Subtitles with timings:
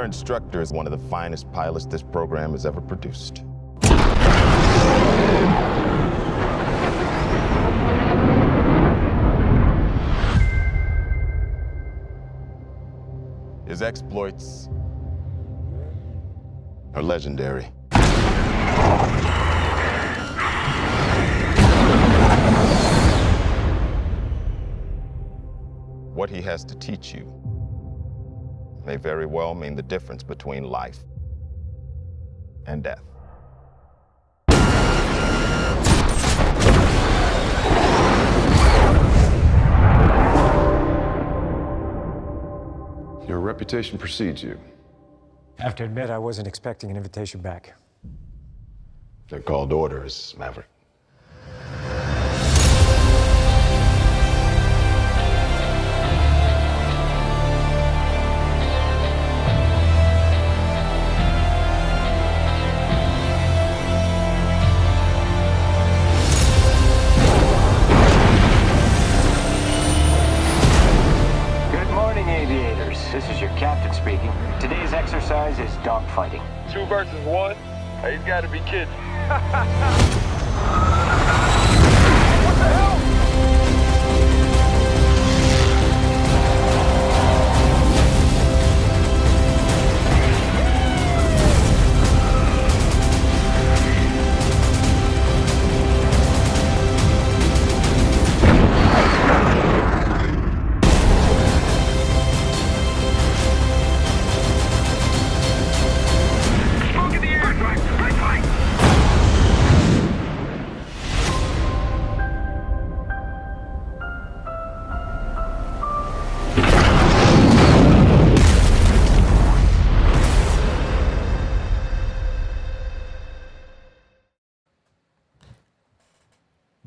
[0.00, 3.42] Your instructor is one of the finest pilots this program has ever produced.
[13.66, 14.70] His exploits
[16.94, 17.64] are legendary.
[26.14, 27.30] What he has to teach you
[28.84, 30.98] may very well mean the difference between life
[32.66, 33.02] and death.
[43.28, 44.58] Your reputation precedes you.
[45.58, 47.74] I have to admit, I wasn't expecting an invitation back.
[49.28, 50.66] They're called orders, Maverick.
[75.82, 76.42] Dogfighting.
[76.72, 77.56] Two versus one?
[78.02, 78.88] He's got to be kidding.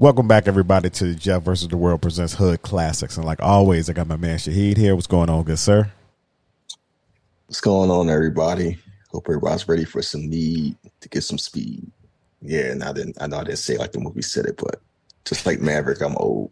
[0.04, 3.16] Welcome back, everybody, to Jeff versus the World presents Hood Classics.
[3.16, 4.96] And like always, I got my man Shahid here.
[4.96, 5.90] What's going on, good sir?
[7.48, 8.78] What's going on, everybody?
[9.14, 11.90] Hope everybody's ready for some need to get some speed.
[12.42, 13.16] Yeah, and I didn't.
[13.22, 14.82] I know I didn't say it like the movie said it, but
[15.24, 16.52] just like Maverick, I'm old.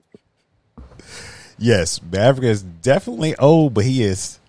[1.57, 4.39] Yes, Maverick is definitely old, but he is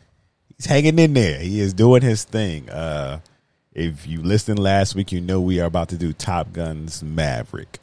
[0.57, 1.41] he's hanging in there.
[1.41, 2.71] He is doing his thing.
[2.71, 3.19] Uh
[3.73, 7.81] if you listened last week, you know we are about to do Top Gun's Maverick.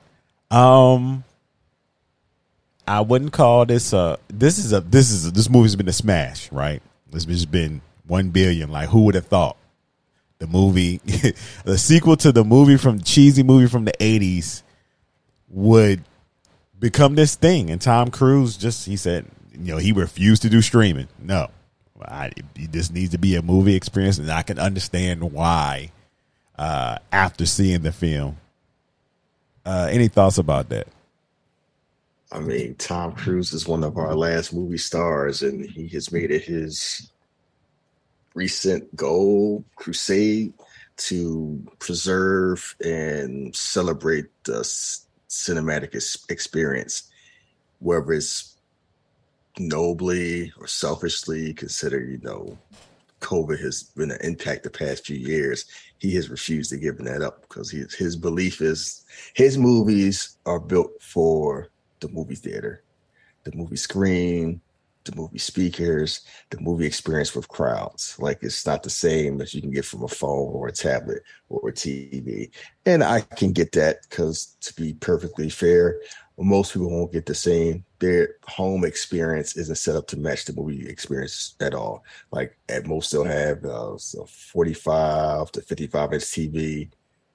[0.52, 1.24] Um
[2.88, 5.94] I wouldn't call this a this is a this is a, this movie's been a
[5.94, 6.82] smash, right?
[7.12, 8.72] This has been one billion.
[8.72, 9.58] Like who would have thought?
[10.40, 10.98] The movie
[11.66, 14.64] the sequel to the movie from cheesy movie from the eighties
[15.50, 16.04] would
[16.80, 17.70] become this thing.
[17.70, 21.08] And Tom Cruise just he said, you know, he refused to do streaming.
[21.20, 21.50] No,
[22.02, 25.92] I, this needs to be a movie experience, and I can understand why
[26.58, 28.38] uh, after seeing the film.
[29.70, 30.88] Uh, any thoughts about that?
[32.32, 36.32] I mean, Tom Cruise is one of our last movie stars, and he has made
[36.32, 37.12] it his
[38.34, 40.54] recent goal, crusade,
[40.98, 44.62] to preserve and celebrate the
[45.30, 47.04] cinematic ex- experience,
[47.78, 48.58] whether it's
[49.60, 52.58] nobly or selfishly consider, you know,
[53.22, 55.66] COVID has been an impact the past few years.
[56.00, 60.60] He has refused to give that up because his his belief is his movies are
[60.60, 62.84] built for the movie theater,
[63.44, 64.62] the movie screen,
[65.04, 68.16] the movie speakers, the movie experience with crowds.
[68.20, 71.24] Like it's not the same as you can get from a phone or a tablet
[71.50, 72.52] or a TV.
[72.86, 76.00] And I can get that because to be perfectly fair,
[76.46, 77.84] most people won't get the same.
[78.00, 82.04] Their home experience isn't set up to match the movie experience at all.
[82.32, 86.90] Like at most, they'll have uh, a 45 to 55 inch TV.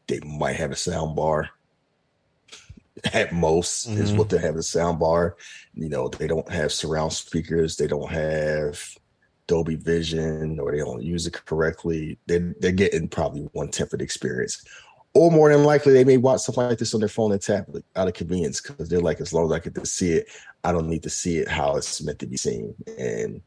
[0.07, 1.51] They might have a sound bar.
[3.13, 4.17] At most, is Mhm.
[4.17, 5.37] what they have a sound bar.
[5.75, 7.77] You know, they don't have surround speakers.
[7.77, 8.81] They don't have
[9.47, 12.19] Dolby Vision, or they don't use it correctly.
[12.27, 14.65] They're, they're getting probably one tenth of the experience
[15.15, 17.85] or more than likely they may watch stuff like this on their phone and tablet
[17.95, 20.27] out of convenience because they're like, as long as I get to see it,
[20.65, 22.75] I don't need to see it how it's meant to be seen.
[22.99, 23.41] And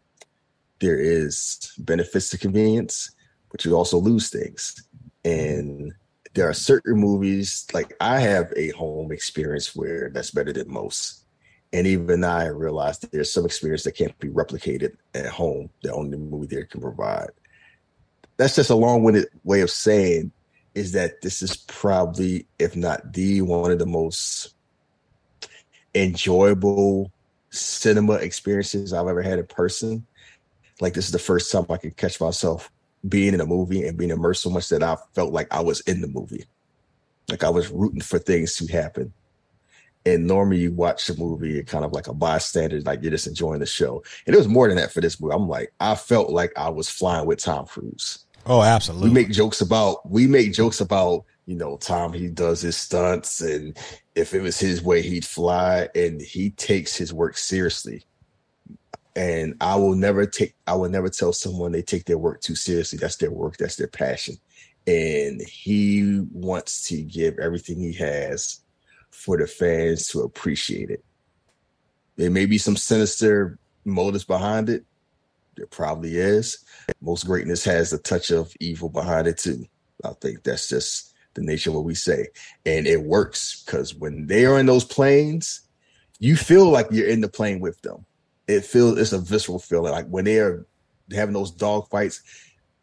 [0.79, 3.11] there is benefits to convenience,
[3.51, 4.81] but you also lose things.
[5.25, 5.93] And
[6.35, 11.25] there are certain movies, like I have a home experience where that's better than most.
[11.73, 16.11] And even I realized there's some experience that can't be replicated at home that only
[16.11, 17.31] the movie there can provide.
[18.37, 20.31] That's just a long-winded way of saying
[20.77, 24.53] is that this is probably, if not the one of the most
[25.95, 27.11] enjoyable
[27.49, 30.05] cinema experiences I've ever had in person.
[30.79, 32.71] Like this is the first time I could catch myself
[33.09, 35.79] being in a movie and being immersed so much that I felt like I was
[35.81, 36.45] in the movie.
[37.27, 39.11] Like I was rooting for things to happen.
[40.05, 43.59] And normally you watch a movie kind of like a bystander, like you're just enjoying
[43.59, 44.03] the show.
[44.27, 45.33] And it was more than that for this movie.
[45.33, 48.26] I'm like, I felt like I was flying with Tom Cruise.
[48.47, 49.09] Oh, absolutely.
[49.09, 53.41] We make jokes about we make jokes about, you know, Tom, he does his stunts,
[53.41, 53.77] and
[54.15, 58.03] if it was his way, he'd fly, and he takes his work seriously.
[59.15, 62.55] And I will never take I will never tell someone they take their work too
[62.55, 62.97] seriously.
[62.97, 64.35] That's their work, that's their passion.
[64.85, 68.61] And he wants to give everything he has
[69.09, 71.03] for the fans to appreciate it.
[72.15, 74.85] There may be some sinister motives behind it.
[75.57, 76.63] There probably is.
[77.01, 79.65] Most greatness has a touch of evil behind it too.
[80.05, 82.27] I think that's just the nature of what we say.
[82.65, 85.61] And it works because when they are in those planes,
[86.19, 88.05] you feel like you're in the plane with them.
[88.47, 89.91] It feels it's a visceral feeling.
[89.91, 90.65] Like when they're
[91.13, 92.21] having those dog fights,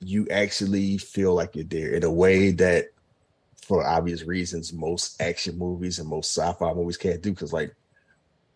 [0.01, 2.87] you actually feel like you're there in a way that
[3.63, 7.75] for obvious reasons, most action movies and most sci-fi movies can't do because like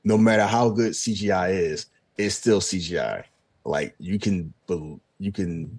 [0.04, 1.86] no matter how good CGI is,
[2.16, 3.24] it's still CGI.
[3.68, 4.52] Like you can
[5.18, 5.78] you can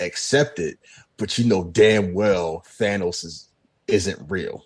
[0.00, 0.78] accept it,
[1.16, 3.48] but you know damn well Thanos is
[3.88, 4.64] isn't real.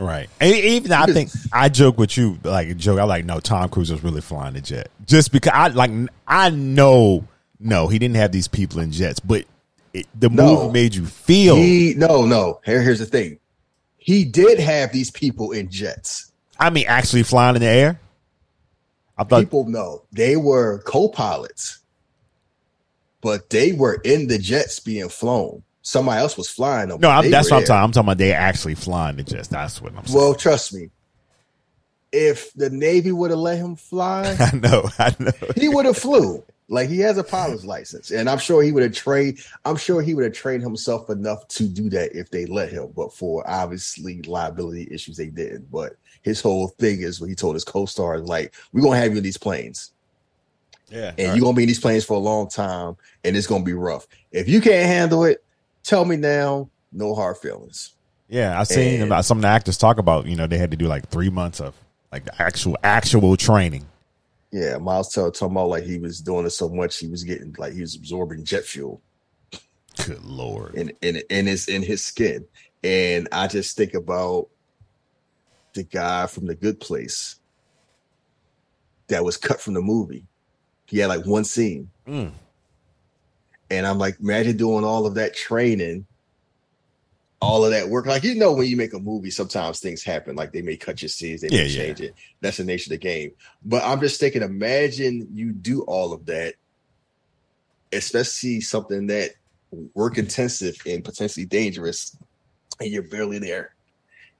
[0.00, 0.28] Right.
[0.40, 2.98] And even I think I joke with you, like joke.
[3.00, 5.90] I like no Tom Cruise was really flying the jet, just because I like
[6.26, 7.26] I know
[7.60, 9.44] no he didn't have these people in jets, but
[9.92, 10.44] it, the No.
[10.62, 11.56] movie made you feel.
[11.56, 12.60] He no no.
[12.64, 13.38] Here here's the thing.
[13.96, 16.32] He did have these people in jets.
[16.58, 18.00] I mean, actually flying in the air.
[19.16, 21.80] I thought People know they were co-pilots,
[23.20, 25.62] but they were in the jets being flown.
[25.82, 27.00] Somebody else was flying them.
[27.00, 27.66] no, I'm, that's what I'm there.
[27.68, 27.84] talking.
[27.84, 29.48] I'm talking about they actually flying the jets.
[29.48, 30.18] That's what I'm saying.
[30.18, 30.90] Well, trust me.
[32.12, 35.30] If the Navy would have let him fly, I know, I know.
[35.56, 36.42] he would have flew.
[36.70, 39.38] Like he has a pilot's license, and I'm sure he would have trained.
[39.64, 42.92] I'm sure he would have trained himself enough to do that if they let him.
[42.94, 45.70] But for obviously liability issues, they didn't.
[45.70, 49.16] But his whole thing is what he told his co-stars, like, "We're gonna have you
[49.18, 49.92] in these planes,
[50.90, 53.64] Yeah, and you're gonna be in these planes for a long time, and it's gonna
[53.64, 54.06] be rough.
[54.32, 55.44] If you can't handle it,
[55.82, 56.70] tell me now.
[56.92, 57.94] No hard feelings."
[58.28, 60.70] Yeah, I've seen And- about some of the actors talk about, you know, they had
[60.70, 61.74] to do like three months of
[62.12, 63.86] like actual actual training.
[64.50, 67.54] Yeah, Miles Teller talking about like he was doing it so much he was getting
[67.58, 69.00] like he was absorbing jet fuel.
[70.06, 70.74] Good lord.
[70.74, 72.46] in in in his in his skin.
[72.84, 74.48] And I just think about
[75.74, 77.36] the guy from the good place
[79.08, 80.24] that was cut from the movie.
[80.88, 81.90] He had like one scene.
[82.06, 82.32] Mm.
[83.70, 86.06] And I'm like, imagine doing all of that training,
[87.40, 88.06] all of that work.
[88.06, 90.34] Like, you know, when you make a movie, sometimes things happen.
[90.34, 91.84] Like they may cut your scenes, they may yeah.
[91.84, 92.14] change it.
[92.40, 93.32] That's the nature of the game.
[93.64, 96.54] But I'm just thinking, imagine you do all of that,
[97.92, 99.32] especially something that
[99.94, 102.16] work intensive and potentially dangerous,
[102.80, 103.74] and you're barely there.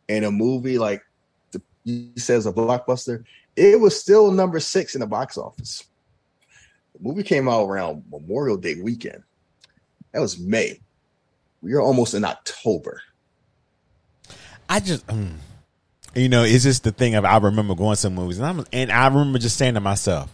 [0.08, 1.02] And a movie like
[1.50, 3.24] the you says a blockbuster,
[3.56, 5.84] it was still number six in the box office.
[6.98, 9.22] The movie came out around Memorial Day weekend.
[10.12, 10.80] That was May.
[11.62, 13.02] We are almost in October.
[14.68, 15.34] I just, mm.
[16.14, 18.66] you know, it's just the thing of I remember going to some movies and I'm
[18.72, 20.30] and I remember just saying to myself,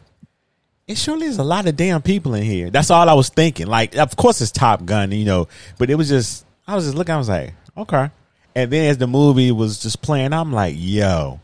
[0.87, 2.71] it surely is a lot of damn people in here.
[2.71, 3.67] That's all I was thinking.
[3.67, 6.97] Like, of course it's Top Gun, you know, but it was just I was just
[6.97, 7.15] looking.
[7.15, 8.11] I was like, okay.
[8.55, 11.41] And then as the movie was just playing, I'm like, yo,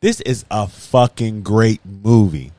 [0.00, 2.52] this is a fucking great movie.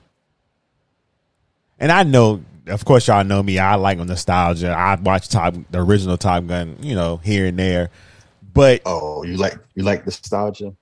[1.79, 3.57] And I know, of course, y'all know me.
[3.59, 4.71] I like nostalgia.
[4.71, 7.89] I watch Top, the original Top Gun, you know, here and there.
[8.53, 10.75] But Oh, you like you like nostalgia?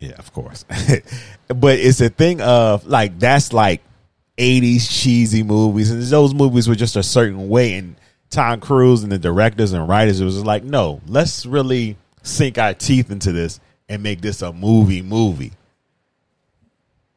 [0.00, 0.64] yeah, of course.
[1.48, 3.82] but it's a thing of like that's like
[4.36, 7.74] '80s cheesy movies, and those movies were just a certain way.
[7.74, 7.96] And
[8.30, 12.74] Tom Cruise and the directors and writers it was like, no, let's really sink our
[12.74, 15.52] teeth into this and make this a movie movie,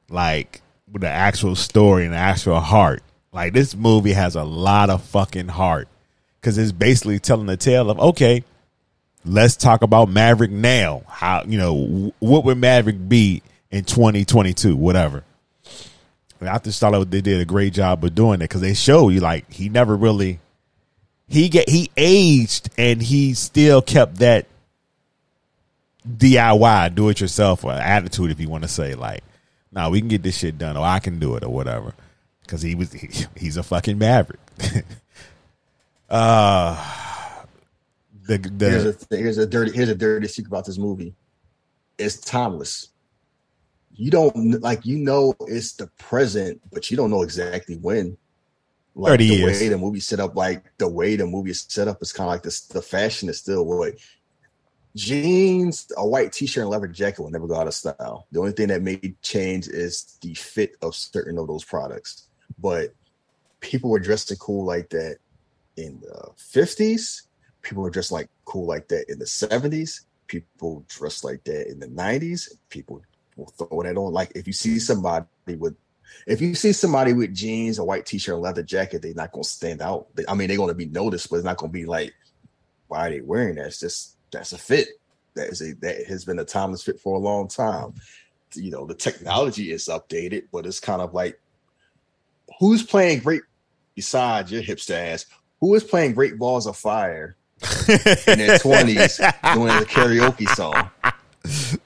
[0.09, 3.03] like with an actual story and an actual heart.
[3.31, 5.87] Like this movie has a lot of fucking heart
[6.39, 8.43] because it's basically telling the tale of okay,
[9.23, 11.03] let's talk about Maverick now.
[11.07, 14.75] How you know what would Maverick be in 2022?
[14.75, 15.23] Whatever.
[16.39, 19.09] And I just thought they did a great job of doing it because they show
[19.09, 20.39] you like he never really
[21.27, 24.47] he get he aged and he still kept that
[26.05, 29.23] DIY do it yourself attitude if you want to say like,
[29.71, 31.93] nah, we can get this shit done or I can do it or whatever
[32.41, 34.39] because he was he, he's a fucking Maverick.
[36.09, 37.01] uh
[38.27, 41.15] the the here's a here's a dirty here's a dirty secret about this movie.
[41.97, 42.89] It's timeless.
[43.93, 48.17] You don't like you know it's the present, but you don't know exactly when.
[48.93, 49.61] Like 30 the years.
[49.61, 52.27] way the movie set up, like the way the movie is set up is kind
[52.27, 53.93] of like this the fashion is still what
[54.95, 58.27] jeans, a white t-shirt, and leather jacket will never go out of style.
[58.31, 62.27] The only thing that may change is the fit of certain of those products.
[62.59, 62.93] But
[63.59, 65.17] people were dressing cool like that
[65.77, 67.21] in the 50s.
[67.61, 70.01] People were dressed like cool like that in the 70s.
[70.27, 72.49] People dressed like that in the 90s.
[72.69, 73.01] People
[73.35, 74.13] will throw that on.
[74.13, 75.25] Like if you see somebody
[75.57, 75.75] with
[76.27, 79.43] if you see somebody with jeans, a white t-shirt, and leather jacket, they're not gonna
[79.43, 80.07] stand out.
[80.27, 82.13] I mean, they're gonna be noticed, but it's not gonna be like,
[82.87, 83.67] why are they wearing that?
[83.67, 84.89] It's just that's a fit.
[85.35, 87.93] That is a that has been a timeless fit for a long time.
[88.53, 91.39] You know, the technology is updated, but it's kind of like
[92.59, 93.43] who's playing great
[93.95, 95.25] besides your hipster ass?
[95.59, 97.35] Who is playing Great Balls of Fire
[98.27, 100.89] in their twenties doing the karaoke song?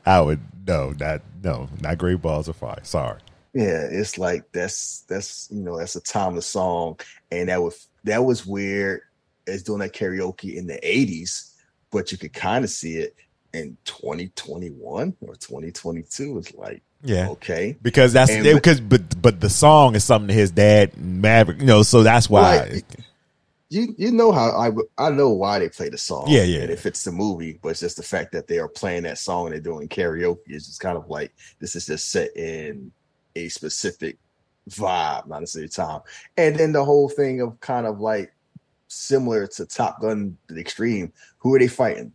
[0.05, 2.79] I would no, not no, not great balls of fire.
[2.83, 3.19] Sorry.
[3.53, 6.99] Yeah, it's like that's that's you know that's a timeless song,
[7.31, 9.01] and that was that was weird
[9.47, 11.51] as doing that karaoke in the '80s,
[11.91, 13.15] but you could kind of see it
[13.53, 16.37] in 2021 or 2022.
[16.39, 17.29] It's like Yeah.
[17.29, 21.65] okay, Because that's And- because but but the song is something his dad Maverick, you
[21.65, 22.83] know, so that's why Right.
[23.69, 24.69] you you know how i
[25.07, 26.25] i know why they play the song.
[26.27, 26.61] Yeah, yeah.
[26.61, 29.17] And if it's the movie, but it's just the fact that they are playing that
[29.17, 32.91] song and they're doing karaoke is just kind of like this is just set in
[33.35, 34.17] a specific
[34.69, 36.01] vibe, not necessarily time.
[36.37, 38.33] And then the whole thing of kind of like
[38.95, 42.11] similar to Top Gun the Extreme, who are they fighting?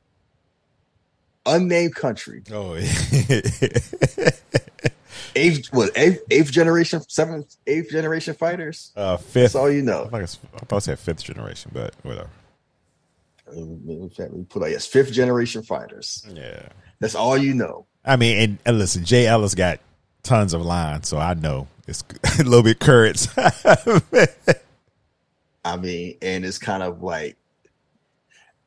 [1.47, 2.43] Unnamed country.
[2.53, 2.75] Oh
[5.37, 8.93] Eighth what eighth, eighth generation, seventh, eighth generation fighters.
[8.97, 10.11] uh fifth That's all you know.
[10.13, 12.31] I thought it said fifth generation, but whatever.
[13.55, 16.27] We put yes, fifth generation fighters.
[16.33, 16.69] Yeah.
[17.01, 17.87] That's all you know.
[18.05, 19.81] I mean, and, and listen, Jay Ellis got
[20.23, 22.05] tons of lines, so I know it's
[22.39, 23.27] a little bit current.
[25.65, 27.37] I mean, and it's kind of like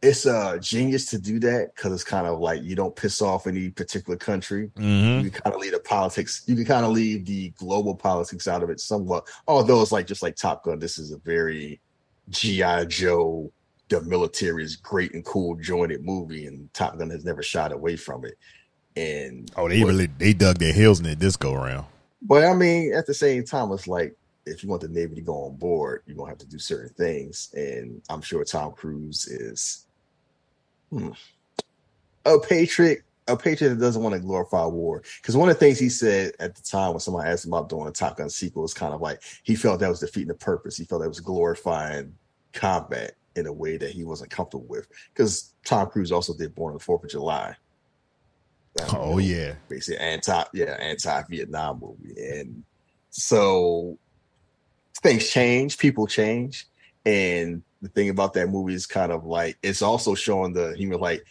[0.02, 3.48] it's a genius to do that because it's kind of like you don't piss off
[3.48, 4.70] any particular country.
[4.76, 5.24] Mhm.
[5.24, 6.44] You kind of leave the politics.
[6.46, 9.26] You can kind of leave the global politics out of it somewhat.
[9.48, 11.80] Although it's like just like Top Gun, this is a very
[12.30, 13.50] GI Joe.
[13.88, 17.96] The military is great and cool, jointed movie, and Top Gun has never shied away
[17.96, 18.38] from it.
[18.98, 21.86] And Oh, they really they dug their heels in it this go around.
[22.22, 25.22] But I mean, at the same time, it's like if you want the Navy to
[25.22, 27.50] go on board, you're gonna have to do certain things.
[27.54, 29.88] And I'm sure Tom Cruise is
[30.90, 31.12] hmm,
[32.26, 35.04] a patriot, a patriot that doesn't want to glorify war.
[35.22, 37.70] Because one of the things he said at the time when somebody asked him about
[37.70, 40.36] doing a Top Gun sequel was kind of like he felt that was defeating the
[40.36, 40.78] purpose.
[40.78, 42.14] He felt that was glorifying
[42.52, 44.88] combat in a way that he wasn't comfortable with.
[45.14, 47.56] Because Tom Cruise also did Born on the Fourth of July.
[48.92, 49.54] Oh know, yeah.
[49.70, 52.64] basically anti yeah anti-vietnam movie and
[53.12, 54.00] so
[55.02, 56.66] things change people change
[57.06, 61.00] and the thing about that movie is kind of like it's also showing the human
[61.00, 61.24] like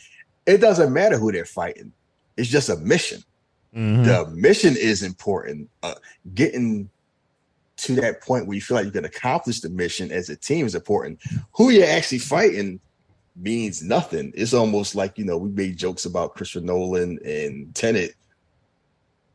[0.47, 1.93] it doesn't matter who they're fighting
[2.37, 3.23] it's just a mission.
[3.75, 4.05] Mhm.
[4.05, 5.95] the mission is important uh,
[6.35, 6.91] getting
[7.79, 10.67] to that point where you feel like you can accomplish the mission as a team
[10.67, 11.19] is important.
[11.55, 12.81] Who you're actually fighting
[13.35, 14.31] means nothing.
[14.37, 18.15] It's almost like you know we made jokes about christopher nolan and tenet.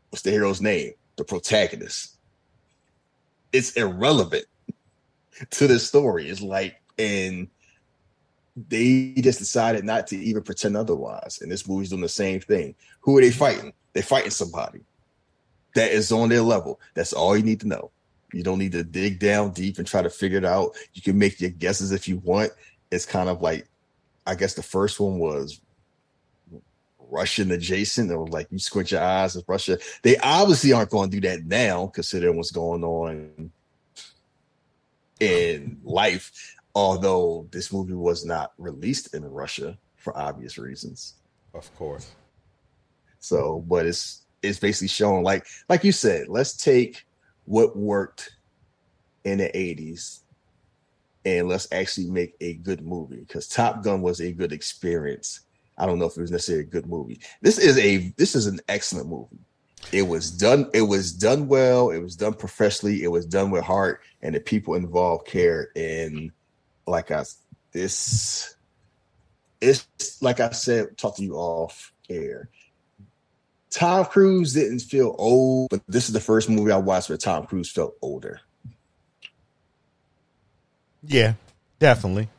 [0.10, 0.94] What's the hero's name?
[1.18, 2.17] The protagonist
[3.58, 4.46] it's irrelevant
[5.52, 6.30] to the story.
[6.30, 7.48] It's like and
[8.70, 11.40] they just decided not to even pretend otherwise.
[11.42, 12.76] And this movie's doing the same thing.
[13.02, 13.74] Who are they fighting?
[13.94, 14.82] They're fighting somebody
[15.76, 16.80] that is on their level.
[16.96, 17.92] That's all you need to know.
[18.34, 20.72] You don't need to dig down deep and try to figure it out.
[20.94, 22.52] You can make your guesses if you want.
[22.92, 23.68] It's kind of like
[24.28, 25.62] i guess the first one was
[27.10, 31.20] russian adjacent or like you squint your eyes at russia they obviously aren't going to
[31.20, 33.52] do that now considering what's going on
[35.20, 41.16] in life although this movie was not released in russia for obvious reasons
[41.54, 42.12] Of course.
[43.20, 47.06] so, but it's it's basically showing like like you said, let's take
[47.46, 48.36] what worked
[49.24, 50.22] in the 80s
[51.26, 55.42] and let's actually make a good movie because Top Gun was a good experience.
[55.78, 57.20] I don't know if it was necessarily a good movie.
[57.42, 59.40] This is a this is an excellent movie.
[59.92, 63.64] It was done, it was done well, it was done professionally, it was done with
[63.64, 65.70] heart, and the people involved care.
[65.76, 66.32] And
[66.86, 67.24] like I
[67.72, 68.56] this
[69.62, 72.50] it's like I said, talk to you off air.
[73.70, 77.46] Tom Cruise didn't feel old, but this is the first movie I watched where Tom
[77.46, 78.42] Cruise felt older.
[81.04, 81.34] Yeah,
[81.80, 82.30] definitely.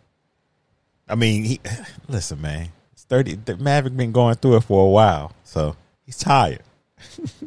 [1.08, 1.60] I mean, he
[2.08, 2.70] listen, man.
[3.08, 3.34] It's thirty.
[3.36, 6.60] The Maverick been going through it for a while, so he's tired.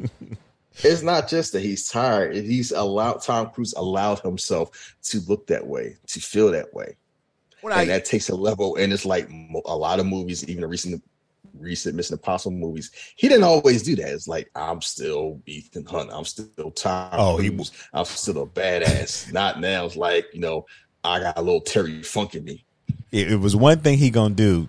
[0.82, 2.34] it's not just that he's tired.
[2.36, 6.96] He's allowed Tom Cruise allowed himself to look that way, to feel that way,
[7.60, 8.76] When and I- that takes a level.
[8.76, 9.28] And it's like
[9.66, 11.02] a lot of movies, even the recent
[11.58, 12.90] recent Mission Impossible movies.
[13.14, 14.08] He didn't always do that.
[14.08, 16.10] It's like I'm still Ethan Hunt.
[16.12, 17.10] I'm still Tom.
[17.12, 19.32] Oh, he- was, I'm still a badass.
[19.34, 19.84] not now.
[19.84, 20.66] It's like you know
[21.04, 22.64] I got a little Terry Funk in me.
[23.12, 24.66] it, it was one thing he gonna do.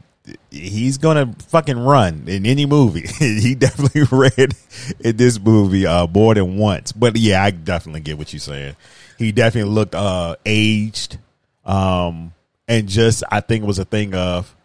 [0.50, 3.06] He's gonna fucking run in any movie.
[3.20, 4.56] he definitely read
[5.00, 6.92] in this movie uh, more than once.
[6.92, 8.76] But yeah, I definitely get what you're saying.
[9.18, 11.18] He definitely looked uh, aged,
[11.66, 12.34] um,
[12.68, 14.56] and just I think it was a thing of,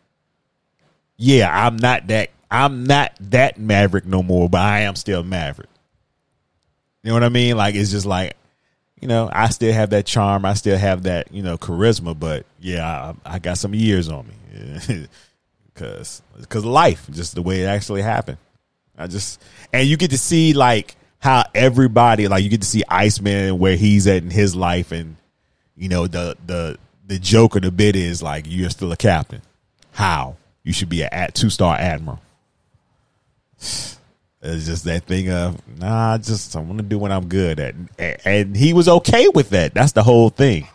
[1.17, 5.69] yeah, I'm not that I'm not that Maverick no more, but I am still Maverick.
[7.03, 7.57] You know what I mean?
[7.57, 8.37] Like it's just like
[9.01, 10.45] you know, I still have that charm.
[10.45, 12.19] I still have that, you know, charisma.
[12.19, 14.35] But yeah, I, I got some years on me
[15.79, 18.39] because because life, just the way it actually happened.
[18.97, 19.41] I just
[19.73, 23.77] and you get to see like how everybody like you get to see Iceman where
[23.77, 25.17] he's at in his life, and
[25.77, 29.43] you know the the the joke of the bit is like you're still a captain.
[29.93, 32.21] How you should be a at two star admiral.
[34.41, 36.13] It's just that thing of nah.
[36.13, 39.27] I just I want to do what I'm good at, and, and he was okay
[39.27, 39.75] with that.
[39.75, 40.69] That's the whole thing.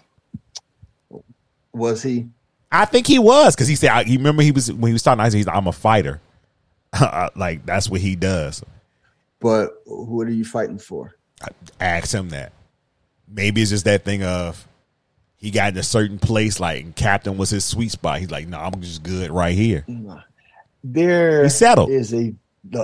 [1.72, 2.27] Was he?
[2.74, 3.92] I think he was because he said.
[3.92, 5.22] I, you remember he was when he was talking.
[5.22, 6.22] I said, he's, "I'm a fighter."
[6.94, 8.63] Uh, like that's what he does.
[9.42, 11.15] But what are you fighting for?
[11.42, 11.50] I
[11.82, 12.53] asked him that.
[13.27, 14.68] Maybe it's just that thing of
[15.38, 16.60] he got in a certain place.
[16.60, 18.20] Like and Captain was his sweet spot.
[18.20, 19.88] He's like, "No, I'm just good right here."
[20.84, 21.89] There He settled.
[21.89, 22.34] is a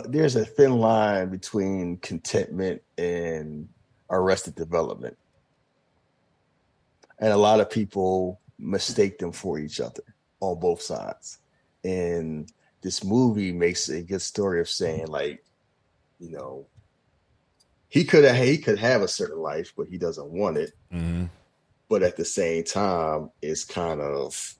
[0.10, 3.70] there's a thin line between contentment and
[4.10, 5.18] arrested development,
[7.20, 10.04] and a lot of people mistake them for each other
[10.40, 11.40] on both sides.
[11.84, 12.52] And
[12.82, 15.44] this movie makes a good story of saying, like,
[16.20, 16.68] you know,
[17.88, 20.74] he could have he could have a certain life, but he doesn't want it.
[20.92, 21.26] hmm
[21.88, 24.56] But at the same time, it's kind of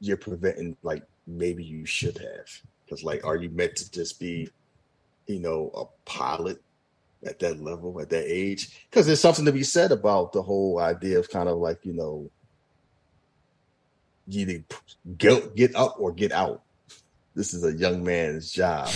[0.00, 2.48] you're preventing like maybe you should have
[2.84, 4.48] because like are you meant to just be
[5.26, 6.62] you know a pilot
[7.26, 10.78] at that level at that age because there's something to be said about the whole
[10.78, 12.30] idea of kind of like you know
[14.28, 14.64] you either
[15.16, 16.62] get, get up or get out
[17.34, 18.88] this is a young man's job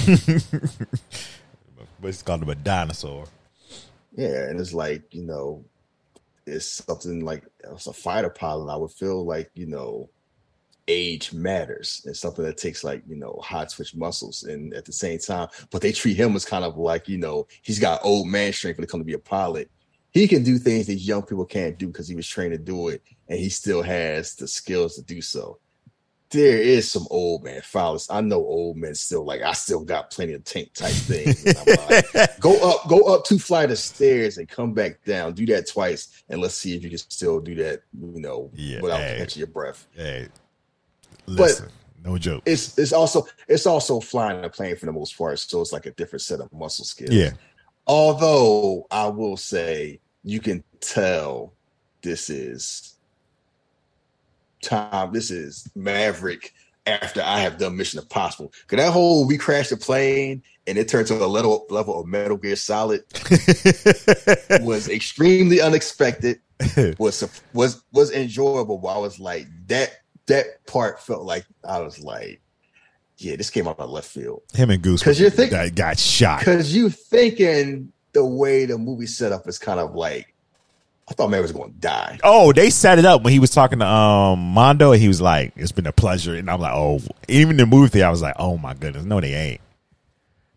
[2.00, 3.26] But it's called him a dinosaur.
[4.16, 5.64] Yeah, and it's like you know,
[6.46, 10.10] it's something like as a fighter pilot, I would feel like you know,
[10.88, 12.02] age matters.
[12.04, 15.48] It's something that takes like you know high twitch muscles, and at the same time,
[15.70, 18.78] but they treat him as kind of like you know he's got old man strength
[18.78, 19.70] when it comes to be a pilot.
[20.10, 22.88] He can do things these young people can't do because he was trained to do
[22.88, 25.58] it, and he still has the skills to do so.
[26.30, 28.08] There is some old man fathers.
[28.08, 31.44] I know old men still like I still got plenty of tank type things.
[31.44, 35.34] Like, go up, go up two flight of stairs and come back down.
[35.34, 37.82] Do that twice, and let's see if you can still do that.
[37.92, 39.16] You know, Yeah, without hey.
[39.18, 39.86] catching your breath.
[39.94, 40.28] Hey,
[41.36, 41.68] listen,
[42.04, 42.42] no joke.
[42.46, 45.86] It's it's also it's also flying a plane for the most part, so it's like
[45.86, 47.10] a different set of muscle skills.
[47.10, 47.32] Yeah,
[47.86, 51.52] Although I will say you can tell
[52.02, 52.96] this is
[54.62, 55.12] Tom.
[55.12, 56.54] This is Maverick.
[56.84, 60.88] After I have done Mission Impossible, because that whole we crashed the plane and it
[60.88, 63.04] turned to a level level of Metal Gear Solid
[64.62, 66.40] was extremely unexpected.
[66.98, 68.78] Was was was enjoyable.
[68.78, 72.40] While I was like that that part felt like I was like,
[73.18, 74.42] yeah, this came out of left field.
[74.54, 76.40] him and Goose because you're think- that got shot.
[76.40, 80.34] Because you thinking the way the movie set up is kind of like,
[81.08, 82.18] I thought man was going to die.
[82.22, 85.20] Oh, they set it up when he was talking to um Hondo, and he was
[85.20, 88.22] like, "It's been a pleasure," and I'm like, "Oh." Even the movie theater, I was
[88.22, 89.60] like, "Oh my goodness, no, they ain't.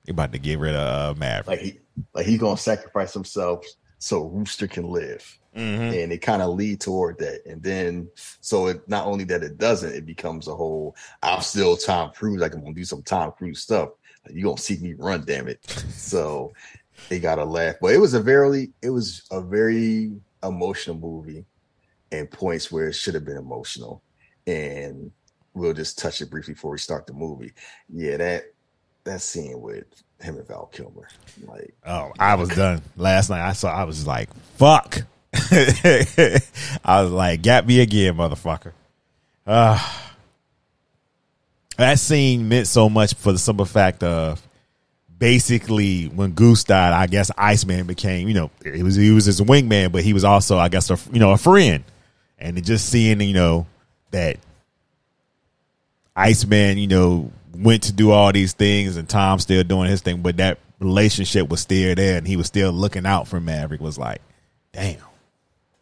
[0.06, 1.80] They about to get rid of uh, Maverick." Like he,
[2.14, 3.66] like he's going to sacrifice himself
[3.98, 6.04] so Rooster can live, Mhm.
[6.04, 7.46] and it kind of lead toward that.
[7.46, 8.10] And then,
[8.42, 10.96] so it not only that it doesn't, it becomes a whole.
[11.24, 12.42] I'm still Tom Cruise.
[12.42, 13.90] Like I'm to do some Tom Cruise stuff.
[14.26, 15.64] Like, you gonna see me run, damn it.
[15.94, 16.54] So
[17.10, 20.12] they got to laugh, but it was a very, it was a very
[20.44, 21.46] emotional movie,
[22.12, 24.02] and points where it should have been emotional.
[24.48, 25.12] And
[25.54, 27.54] we'll just touch it briefly before we start the movie.
[27.90, 28.44] Yeah, that
[29.06, 29.86] that scene with
[30.20, 31.08] him and Val Kilmer,
[31.48, 33.48] like Oh, I was done last night.
[33.48, 33.72] I saw.
[33.72, 35.04] I was like, "Fuck."
[36.86, 38.74] I was like, "Got me again, motherfucker."
[39.46, 39.80] Uh,
[41.78, 44.42] that scene meant so much for the simple fact of
[45.18, 46.94] basically when Goose died.
[46.94, 50.24] I guess Iceman became, you know, he was he was his wingman, but he was
[50.24, 51.84] also, I guess, a you know, a friend.
[52.38, 53.66] And just seeing, you know,
[54.12, 54.38] that
[56.16, 60.22] Iceman, you know, went to do all these things, and Tom's still doing his thing,
[60.22, 63.98] but that relationship was still there and he was still looking out for Maverick was
[63.98, 64.22] like,
[64.72, 64.98] damn,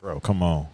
[0.03, 0.67] bro, come on.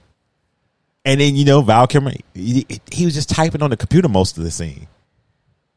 [1.06, 4.40] And then you know Val Kilmer, he, he was just typing on the computer most
[4.40, 4.88] of the scene,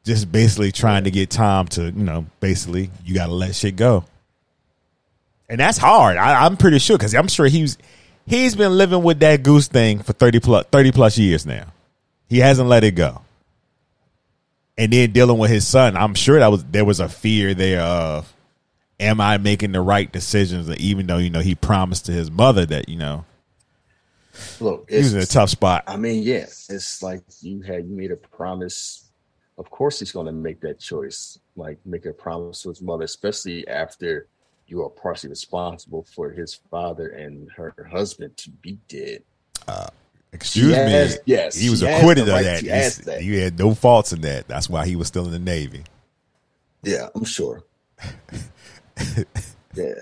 [0.05, 3.77] just basically trying to get Tom to you know basically you got to let shit
[3.77, 4.05] go,
[5.51, 6.17] and that's hard.
[6.17, 7.77] I, I'm pretty sure because I'm sure he's
[8.27, 11.67] he's been living with that goose thing for thirty plus thirty plus years now.
[12.29, 13.21] He hasn't let it go,
[14.79, 17.83] and then dealing with his son, I'm sure that was there was a fear there
[17.83, 18.35] of,
[18.99, 20.71] am I making the right decisions?
[20.79, 23.27] Even though you know he promised to his mother that you know
[24.61, 25.85] Look, he was in a tough spot.
[25.87, 29.11] I mean, yeah, it's like you had you made a promise.
[29.59, 33.05] Of course, he's going to make that choice, like make a promise to his mother,
[33.05, 34.27] especially after
[34.67, 39.23] you are partially responsible for his father and her husband to be dead.
[39.69, 39.89] Uh,
[40.33, 41.21] excuse He has- me.
[41.27, 43.03] yes, he was he acquitted the of right that.
[43.05, 43.21] that.
[43.21, 44.49] He had no faults in that.
[44.49, 45.83] That's why he was still in the Navy.
[46.83, 47.63] Yeah, I'm sure.
[49.75, 49.93] yeah,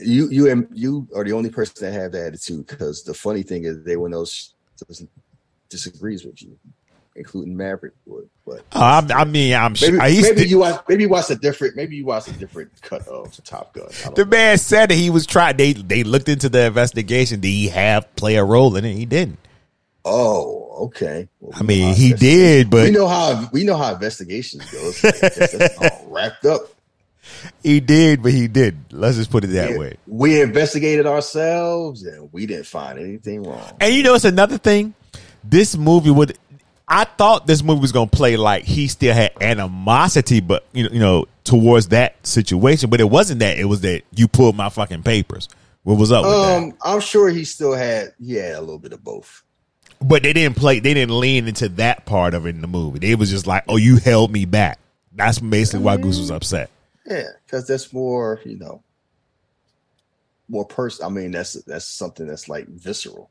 [0.00, 3.42] you you and you are the only person that have that attitude because the funny
[3.42, 4.54] thing is, they everyone else
[4.86, 5.10] doesn't
[5.68, 6.56] disagrees with you,
[7.16, 8.28] including Maverick would.
[8.46, 9.92] But Oh, I, I mean, I'm sure.
[9.92, 12.32] maybe, he's maybe the, you watch maybe you watch a different maybe you watch a
[12.32, 13.88] different cut of Top Gun.
[14.14, 14.30] The know.
[14.30, 15.56] man said that he was trying.
[15.56, 17.40] They they looked into the investigation.
[17.40, 18.94] Did he have play a role in it?
[18.94, 19.38] He didn't.
[20.04, 21.28] Oh, okay.
[21.38, 25.04] Well, I mean, he did, but we know how we know how investigations goes.
[25.04, 26.71] Like, that's, that's all wrapped up.
[27.62, 28.92] He did, but he didn't.
[28.92, 29.96] Let's just put it that we, way.
[30.06, 33.70] we investigated ourselves and we didn't find anything wrong.
[33.80, 34.94] And you know, it's another thing.
[35.44, 36.38] This movie would.
[36.88, 40.90] I thought this movie was gonna play like he still had animosity, but you know,
[40.92, 42.90] you know, towards that situation.
[42.90, 43.58] But it wasn't that.
[43.58, 45.48] It was that you pulled my fucking papers.
[45.84, 46.56] What was up with that?
[46.58, 49.42] Um, I'm sure he still had he had a little bit of both.
[50.00, 50.80] But they didn't play.
[50.80, 52.98] They didn't lean into that part of it in the movie.
[52.98, 54.78] They was just like, "Oh, you held me back."
[55.14, 56.70] That's basically why Goose was upset.
[57.06, 58.82] Yeah, because that's more, you know,
[60.48, 61.04] more person.
[61.04, 63.30] I mean, that's that's something that's like visceral,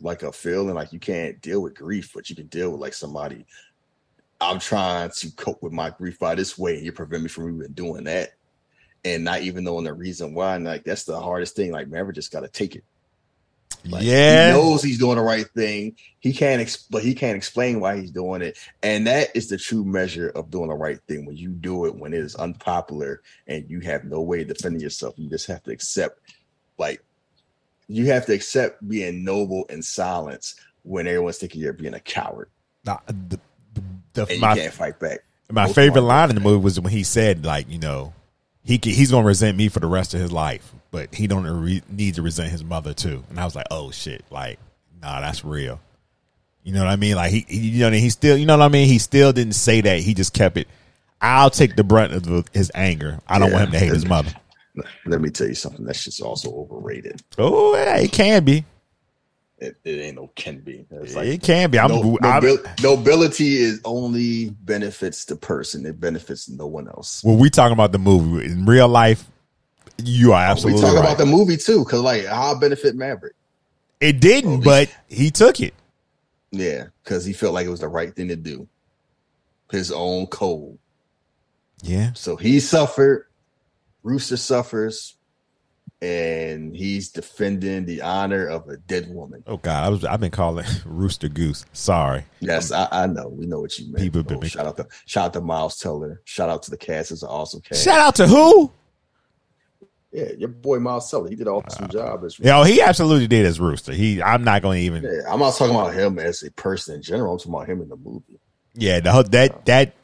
[0.00, 0.74] like a feeling.
[0.74, 3.46] Like you can't deal with grief, but you can deal with like somebody.
[4.40, 7.56] I'm trying to cope with my grief by this way, and you prevent me from
[7.56, 8.34] even doing that,
[9.04, 10.56] and not even knowing the reason why.
[10.56, 11.72] And like that's the hardest thing.
[11.72, 12.84] Like Maverick just got to take it.
[13.88, 15.96] Like, yeah, he knows he's doing the right thing.
[16.18, 19.56] He can't, ex- but he can't explain why he's doing it, and that is the
[19.58, 21.24] true measure of doing the right thing.
[21.24, 24.80] When you do it when it is unpopular and you have no way of defending
[24.82, 26.18] yourself, you just have to accept,
[26.78, 27.00] like,
[27.86, 32.48] you have to accept being noble in silence when everyone's thinking you're being a coward
[32.84, 33.38] Nah, the,
[34.14, 35.20] the, and my you can't fight back.
[35.50, 38.12] my favorite line in the movie was when he said, like, you know,
[38.66, 41.46] he can, he's gonna resent me for the rest of his life, but he don't
[41.46, 43.22] re- need to resent his mother too.
[43.30, 44.58] And I was like, oh shit, like,
[45.00, 45.80] nah, that's real.
[46.64, 47.14] You know what I mean?
[47.16, 48.88] Like he, he you know, he still, you know what I mean?
[48.88, 50.00] He still didn't say that.
[50.00, 50.66] He just kept it.
[51.20, 53.20] I'll take the brunt of his anger.
[53.28, 53.56] I don't Yeah.
[53.56, 54.32] want him to hate his mother.
[55.06, 55.86] Let me tell you something.
[55.86, 57.22] That shit's also overrated.
[57.38, 58.64] Oh, yeah, it can be.
[59.58, 60.84] It, it ain't no can be.
[60.90, 61.78] It's it can be.
[61.78, 65.86] I'm, no, I'm nobil- nobility is only benefits the person.
[65.86, 67.24] It benefits no one else.
[67.24, 69.24] when we talking about the movie in real life,
[70.04, 71.04] you are absolutely we talk right.
[71.06, 73.34] about the movie too, because like how benefit Maverick.
[73.98, 75.72] it didn't, oh, but he took it.
[76.50, 78.68] Yeah, because he felt like it was the right thing to do.
[79.70, 80.78] His own code.
[81.82, 82.12] Yeah.
[82.12, 83.26] So he suffered.
[84.02, 85.16] Rooster suffers,
[86.02, 89.42] and he's defending the honor of a dead woman.
[89.46, 91.64] Oh God, I was I've been calling Rooster Goose.
[91.72, 92.24] Sorry.
[92.40, 93.28] Yes, I, I know.
[93.28, 93.96] We know what you mean.
[94.10, 96.20] People Oh, shout out to shout out to Miles Teller.
[96.24, 97.12] Shout out to the cast.
[97.12, 97.82] It's an awesome cast.
[97.84, 98.70] Shout out to who?
[100.12, 101.28] Yeah, your boy Miles Teller.
[101.28, 103.92] He did an awesome uh, job as Yo, he absolutely did as Rooster.
[103.92, 106.96] He I'm not going to even Yeah, I'm not talking about him as a person
[106.96, 107.32] in general.
[107.32, 108.38] I'm talking about him in the movie.
[108.74, 109.94] Yeah, the whole, that that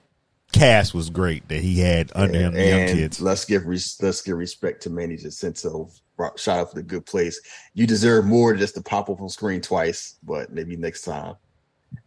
[0.53, 3.21] cast was great that he had under him, the young kids.
[3.21, 5.91] let's give res- let's give respect to Manny Jacinto.
[6.37, 7.41] Shout out for the good place.
[7.75, 11.35] You deserve more just to pop up on screen twice, but maybe next time.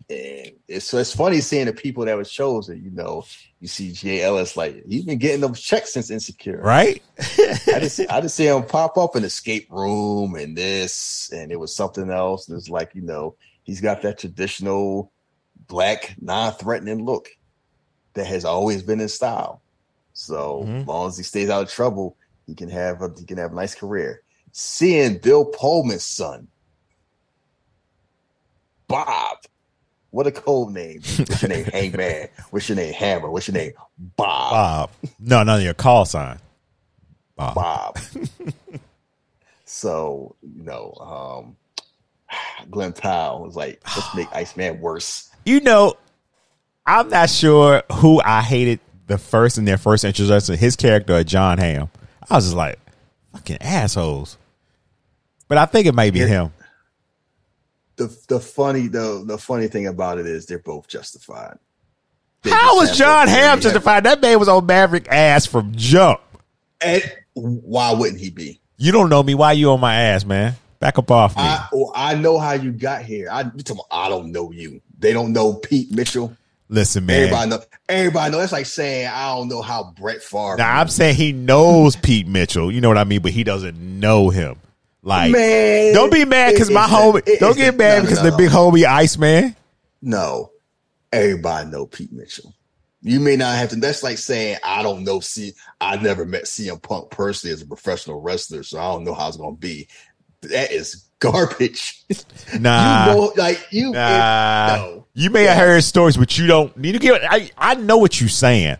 [0.09, 2.81] And it's so it's funny seeing the people that was chosen.
[2.83, 3.25] You know,
[3.59, 7.01] you see Jay Ellis like he's been getting those checks since Insecure, Right?
[7.19, 11.59] I just I just see him pop up in escape room and this, and it
[11.59, 12.47] was something else.
[12.47, 15.11] And it's like you know he's got that traditional
[15.67, 17.29] black non-threatening look
[18.15, 19.61] that has always been his style.
[20.13, 20.81] So Mhm.
[20.81, 22.15] as long as he stays out of trouble,
[22.47, 24.21] he can have a he can have a nice career.
[24.51, 26.47] Seeing Bill Pullman's son,
[28.87, 29.37] Bob.
[30.11, 31.01] What a code name.
[31.17, 31.65] What's your name?
[31.73, 32.29] Hangman.
[32.51, 32.93] What's your name?
[32.93, 33.29] Hammer.
[33.29, 33.73] What's your name?
[33.97, 34.51] Bob.
[34.51, 34.89] Bob.
[35.19, 36.39] No, none of your call sign.
[37.35, 37.55] Bob.
[37.55, 37.97] Bob.
[39.65, 41.55] so, you know, um
[42.71, 45.29] Glen Powell was like, let's make Iceman worse.
[45.45, 45.95] You know,
[46.85, 51.57] I'm not sure who I hated the first in their first introduction, his character John
[51.57, 51.89] Hamm.
[52.29, 52.79] I was just like,
[53.33, 54.37] fucking assholes.
[55.47, 56.51] But I think it might be him.
[57.97, 61.57] The the funny the the funny thing about it is they're both justified.
[62.41, 64.03] They How was John Hamm justified?
[64.03, 66.19] That man was on Maverick ass from jump.
[66.81, 68.59] And why wouldn't he be?
[68.77, 69.33] You don't know me.
[69.33, 70.55] Why you on my ass, man?
[70.79, 71.43] Back up off me.
[71.43, 73.29] I I know how you got here.
[73.31, 74.81] I you talking about, I don't know you.
[74.99, 76.35] They don't know Pete Mitchell.
[76.67, 77.23] Listen, man.
[77.23, 77.59] Everybody know.
[77.87, 78.39] Everybody know.
[78.39, 80.57] That's like saying I don't know how Brett Favre.
[80.57, 82.71] Now I'm saying he knows Pete Mitchell.
[82.71, 84.57] You know what I mean, but he doesn't know him.
[85.03, 87.21] Like, man, don't be mad because my homie.
[87.27, 89.55] it- don't get mad no, because no, the big homie Iceman.
[90.01, 90.51] No,
[91.13, 92.55] everybody know Pete Mitchell.
[93.01, 93.75] You may not have to.
[93.75, 95.19] That's like saying I don't know.
[95.19, 99.13] See, I never met CM Punk personally as a professional wrestler, so I don't know
[99.13, 99.87] how it's going to be.
[100.41, 102.03] That is garbage.
[102.59, 103.91] Nah, you know, like you.
[103.91, 104.75] nah.
[104.75, 105.07] no.
[105.15, 106.71] You may have heard stories, but you don't.
[106.77, 107.21] You get.
[107.27, 108.77] I I know what you're saying.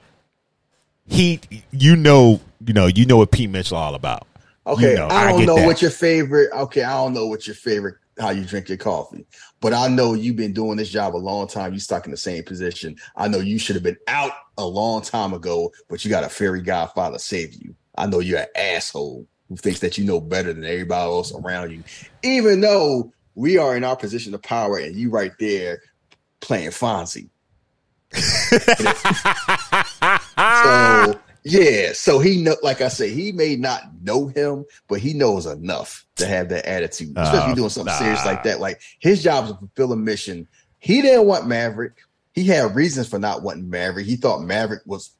[1.07, 1.39] He,
[1.71, 4.27] you know, you know, you know what Pete Mitchell all about.
[4.67, 5.65] Okay, You know, I I don't get know that.
[5.65, 6.51] what your favorite.
[6.53, 9.25] Okay, I don't know what your favorite how you drink your coffee,
[9.59, 11.73] but I know you've been doing this job a long time.
[11.73, 12.95] You stuck in the same position.
[13.15, 16.29] I know you should have been out a long time ago, but you got a
[16.29, 17.75] fairy godfather save you.
[17.97, 21.71] I know you're an asshole who thinks that you know better than everybody else around
[21.71, 21.83] you,
[22.23, 25.81] even though we are in our position of power and you right there
[26.39, 27.29] playing Fonzie.
[30.55, 35.13] So yeah, so he know, like I say, he may not know him, but he
[35.13, 37.99] knows enough to have that attitude, especially Uh, doing something nah.
[37.99, 38.59] serious like that.
[38.59, 40.47] Like his job is to fulfill a mission.
[40.79, 41.93] He didn't want Maverick.
[42.33, 44.07] He had reasons for not wanting Maverick.
[44.07, 45.11] He thought Maverick was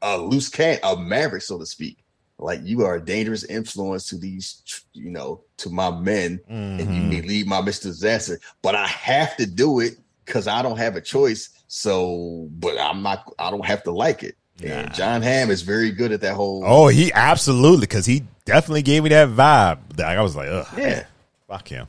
[0.00, 1.98] a loose can, a Maverick, so to speak.
[2.42, 6.86] Like you are a dangerous influence to these, you know, to my men, and you
[6.86, 7.08] Mhm.
[7.08, 7.82] may lead my Mr.
[7.84, 11.50] Disaster, but I have to do it because I don't have a choice.
[11.68, 14.34] So, but I'm not, I don't have to like it.
[14.62, 16.62] And John Hamm is very good at that whole.
[16.64, 19.78] Oh, he absolutely because he definitely gave me that vibe.
[19.96, 21.04] That I was like, ugh, yeah.
[21.48, 21.86] fuck him.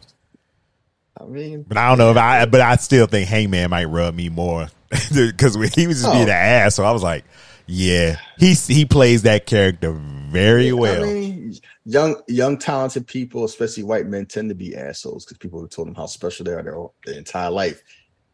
[1.19, 2.45] I mean, But I don't know if I.
[2.45, 6.23] But I still think Hangman might rub me more because he was just being Oh.
[6.23, 6.75] an ass.
[6.75, 7.25] So I was like,
[7.65, 11.03] yeah, he he plays that character very well.
[11.03, 11.53] I mean,
[11.85, 15.87] young, young, talented people, especially white men, tend to be assholes because people have told
[15.87, 17.81] them how special they are their, their entire life,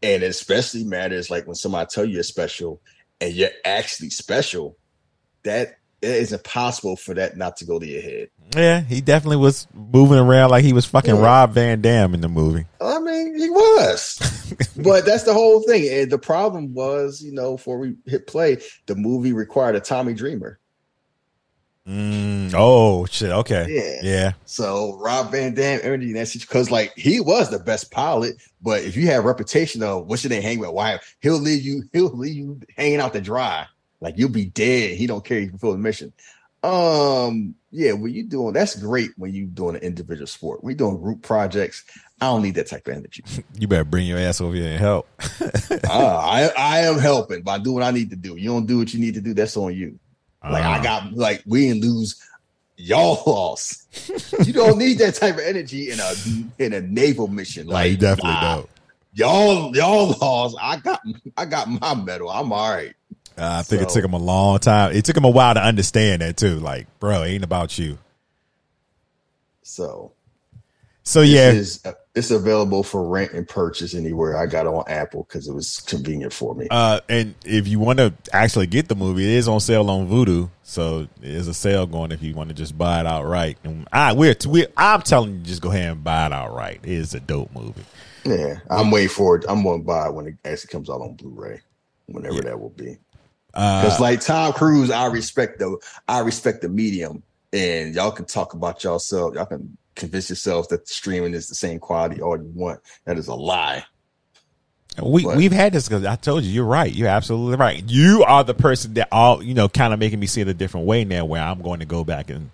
[0.02, 2.82] and it especially matters like when somebody tell you you're special
[3.22, 4.78] and you're actually special.
[5.44, 8.30] That it is impossible for that not to go to your head.
[8.56, 11.22] yeah, he definitely was moving around like he was fucking Yeah.
[11.22, 12.66] Rob Van Dam in the movie.
[12.82, 14.18] I mean, he was,
[14.78, 15.88] but that's the whole thing.
[15.92, 20.14] And the problem was, you know, before we hit play, the movie required a Tommy
[20.14, 20.60] Dreamer.
[21.88, 23.32] Mm, oh shit.
[23.32, 23.66] Okay.
[24.04, 24.10] Yeah.
[24.12, 24.32] Yeah.
[24.46, 28.96] So Rob Van Dam, energy that because like he was the best pilot, but if
[28.96, 32.36] you have reputation of what should they hang with why he'll leave you, he'll leave
[32.36, 33.66] you hanging out to dry.
[34.02, 34.98] Like you'll be dead.
[34.98, 36.14] He don't care you fulfill the mission.
[36.64, 40.64] Um, yeah, when you doing that's great when you doing an individual sport.
[40.64, 41.84] We doing group projects.
[42.22, 43.24] I don't need that type of energy.
[43.58, 45.08] You better bring your ass over here and help.
[45.84, 48.36] uh, I I am helping by doing what I need to do.
[48.38, 50.00] You don't do what you need to do, that's on you.
[50.44, 52.22] Like I Uh, got like we didn't lose,
[52.78, 53.86] y'all lost.
[54.48, 56.14] you don't need that type of energy in a
[56.64, 57.68] in a naval mission.
[57.68, 58.70] like you definitely nah, don't.
[59.14, 60.56] Y'all y'all lost.
[60.62, 61.02] I got
[61.36, 62.30] I got my medal.
[62.30, 62.94] I'm all right.
[63.40, 64.94] Uh, I think it took him a long time.
[64.96, 66.56] It took him a while to understand that too.
[66.60, 67.98] Like, bro, it ain't about you.
[69.62, 70.12] So
[71.04, 71.84] So this yeah, is
[72.16, 74.36] it's available for rent and purchase anywhere.
[74.38, 76.68] I got it on Apple because it was convenient for me.
[76.72, 80.08] uh, and if you want to actually get the movie, it is on sale on
[80.10, 80.50] Vudu.
[80.64, 83.58] So there's a sale going if you want to just buy it outright.
[83.64, 86.82] And I we're, we I'm telling you, just go ahead and buy it outright.
[86.84, 87.86] It is a dope movie.
[88.26, 89.46] yeah, I'm waiting for it.
[89.48, 91.62] I'm gonna buy it when it actually comes out on Blu-ray,
[92.08, 92.42] whenever Yeah.
[92.42, 92.98] that will be.
[93.54, 98.26] Uh, Because like Tom Cruise, I respect the I respect the medium, and y'all can
[98.26, 99.36] talk about yourself.
[99.36, 102.80] Y'all can convince yourselves that the streaming is the same quality all you want.
[103.06, 103.84] That is a lie.
[105.02, 106.94] we But- we've had this because I told you you're right.
[106.94, 107.84] You're absolutely right.
[107.88, 110.54] You are the person that all you know, kind of making me see it a
[110.54, 111.26] different way now.
[111.26, 112.52] Where I'm going to go back and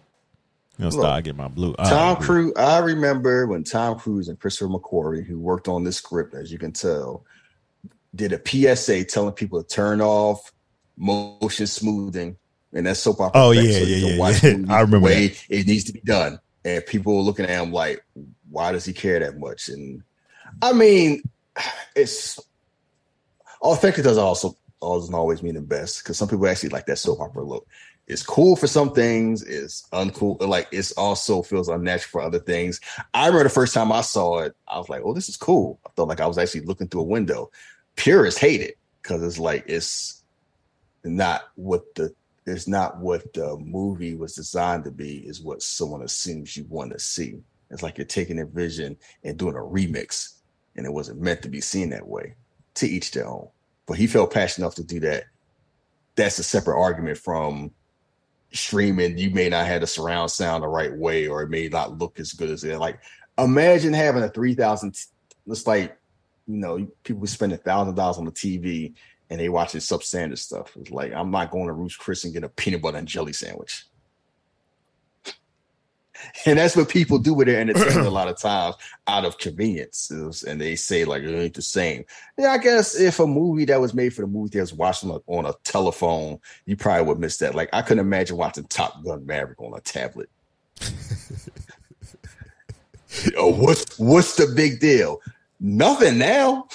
[0.78, 1.74] you know start Look, getting my blue.
[1.78, 2.26] uh, Tom blue.
[2.26, 2.54] Cruise.
[2.58, 6.58] I remember when Tom Cruise and Christopher McQuarrie, who worked on this script, as you
[6.58, 7.24] can tell,
[8.16, 8.40] did a
[8.76, 10.52] PSA telling people to turn off
[10.98, 12.38] motion smoothing
[12.74, 13.42] and that soap opera.
[13.42, 14.50] Oh, effect yeah, you yeah, yeah, watch yeah.
[14.70, 16.40] I remember the way it needs to be done.
[16.64, 18.04] And people looking at him like,
[18.50, 19.70] why does he care that much?
[19.70, 20.04] And
[20.62, 21.24] I mean,
[21.96, 22.40] it's
[23.62, 27.20] authentic doesn't also doesn't always mean the best because some people actually like that soap
[27.20, 27.68] opera look.
[28.08, 32.80] It's cool for some things, it's uncool, like it's also feels unnatural for other things.
[33.16, 35.80] I remember the first time I saw it, I was like, "Oh, this is cool."
[35.88, 37.50] I felt like I was actually looking through a window.
[37.96, 40.24] Purists hate it because it's like it's
[41.06, 42.14] not what the
[42.46, 46.92] it's not what the movie was designed to be is what someone assumes you want
[46.92, 47.40] to see.
[47.72, 50.42] It's like you're taking a vision and doing a remix
[50.76, 52.36] and it wasn't meant to be seen that way
[52.76, 53.48] to each their own.
[53.88, 55.24] But he felt passionate enough to do that.
[56.16, 57.72] That's a separate argument from
[58.54, 59.18] streaming.
[59.18, 62.20] You may not have the surround sound the right way or it may not look
[62.20, 63.00] as good as it like
[63.38, 64.96] imagine having a 3000
[65.48, 65.98] it's like
[66.48, 68.94] you know people spend a thousand dollars on the tv
[69.36, 70.72] and they watching substandard stuff.
[70.80, 73.34] It's like i'm not going to Ruth's chris and get a peanut butter and jelly
[73.34, 73.86] sandwich.
[76.46, 80.10] And that's what people do with their entertainment a lot of times out of convenience.
[80.48, 82.06] And they say like it ain't the same.
[82.38, 85.22] Yeah i guess if a movie that was made for the movie theaters watching on
[85.28, 87.54] a, on a telephone you probably would miss that.
[87.54, 90.30] Like i couldn't imagine watching top gun maverick on a tablet.
[93.38, 95.22] Oh what's what's the big deal?
[95.62, 96.68] Nothing now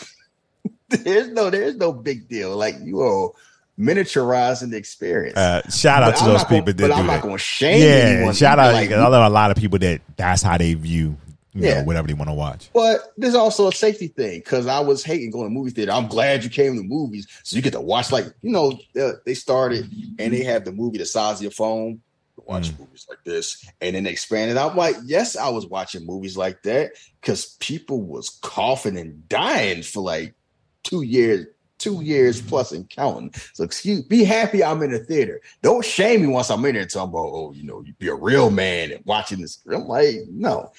[0.90, 3.30] there's no there's no big deal like you are
[3.78, 5.36] miniaturizing the experience.
[5.36, 7.12] Uh, shout out But to I'm those not gonna- people that but I'm that.
[7.14, 8.72] not gonna shame yeah, anyone shout out.
[8.74, 11.16] like, I know a lot of people that that's how they view
[11.52, 11.80] you Yeah.
[11.80, 12.70] know whatever they want to watch.
[12.72, 15.90] But there's also a safety thing because I was hating going to movie theater.
[15.92, 19.12] I'm glad you came to movies so you get to watch like you know uh,
[19.26, 22.00] they started and they have the movie the size of your phone.
[22.36, 24.56] to Watch movies like this, and then they expanded.
[24.56, 29.82] I'm like, yes, I was watching movies like that because people was coughing and dying
[29.82, 30.34] for like
[30.82, 31.46] two years,
[31.78, 33.32] two years plus and counting.
[33.52, 35.40] So excuse, be happy I'm in the theater.
[35.62, 38.14] Don't shame me once I'm in there talking about, oh, you know, you be a
[38.14, 39.60] real man and watching this.
[39.72, 40.72] I'm like, no.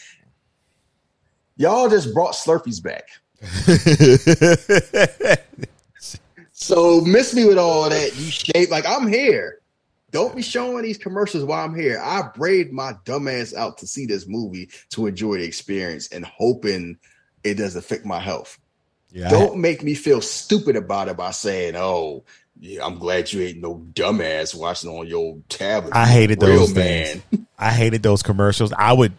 [1.58, 3.04] Y'all just brought Slurpees back.
[6.62, 8.16] So miss me with all that.
[8.16, 9.62] You shape like I'm here.
[10.12, 12.00] Don't be showing these commercials while I'm here.
[12.00, 16.98] I braid my dumbass out to see this movie to enjoy the experience and hoping
[17.44, 18.60] it doesn't affect my health.
[19.12, 22.24] Yeah, Don't make me feel stupid about it by saying, "Oh,
[22.60, 27.22] yeah, I'm glad you ain't no dumbass watching on your tablet." I hated those things.
[27.32, 27.48] man.
[27.60, 28.72] I hated those commercials.
[28.74, 29.14] I would,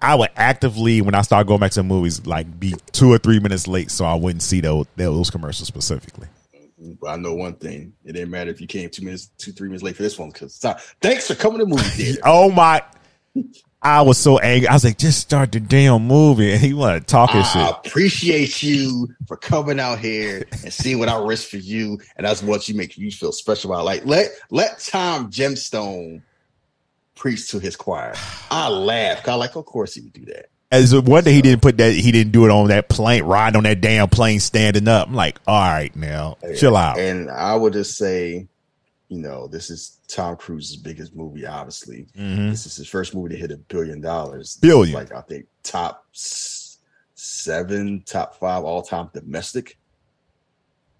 [0.00, 3.18] I would actively when I start going back to the movies, like be two or
[3.18, 6.28] three minutes late, so I wouldn't see those those commercials specifically.
[6.78, 9.68] But I know one thing: it didn't matter if you came two minutes, two three
[9.68, 10.30] minutes late for this one.
[10.30, 10.56] Because
[11.00, 12.20] thanks for coming to the movie theater.
[12.24, 12.82] Oh my!
[13.86, 14.66] I was so angry.
[14.66, 17.66] I was like, just start the damn movie, and he wanted to talk his I
[17.66, 17.76] shit.
[17.86, 22.42] appreciate you for coming out here and seeing what I risk for you, and that's
[22.42, 23.84] what you make you feel special about.
[23.84, 26.22] Like let let Tom Gemstone
[27.14, 28.14] preach to his choir.
[28.50, 29.26] I laugh.
[29.28, 30.46] I like, of course he would do that.
[30.72, 31.92] As a wonder he didn't put that.
[31.94, 35.06] He didn't do it on that plane, riding on that damn plane, standing up.
[35.06, 36.98] I'm like, all right, now chill out.
[36.98, 38.48] And I would just say,
[39.08, 41.46] you know, this is Tom Cruise's biggest movie.
[41.46, 42.50] Obviously, Mhm.
[42.50, 44.56] this is his first movie to hit a billion dollars.
[44.56, 44.94] Billion.
[44.94, 49.78] like I think top seven, top five all time domestic.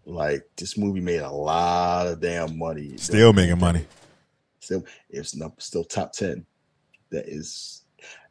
[0.05, 2.97] Like this movie made a lot of damn money.
[2.97, 3.85] Still making money.
[4.61, 6.47] Still, it's not still top ten.
[7.11, 7.83] That is,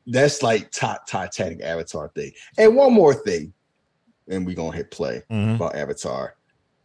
[0.08, 2.32] that's like top Titanic Avatar thing.
[2.58, 3.54] And one more thing,
[4.28, 5.56] and we're gonna hit play Mhm.
[5.56, 6.36] about Avatar.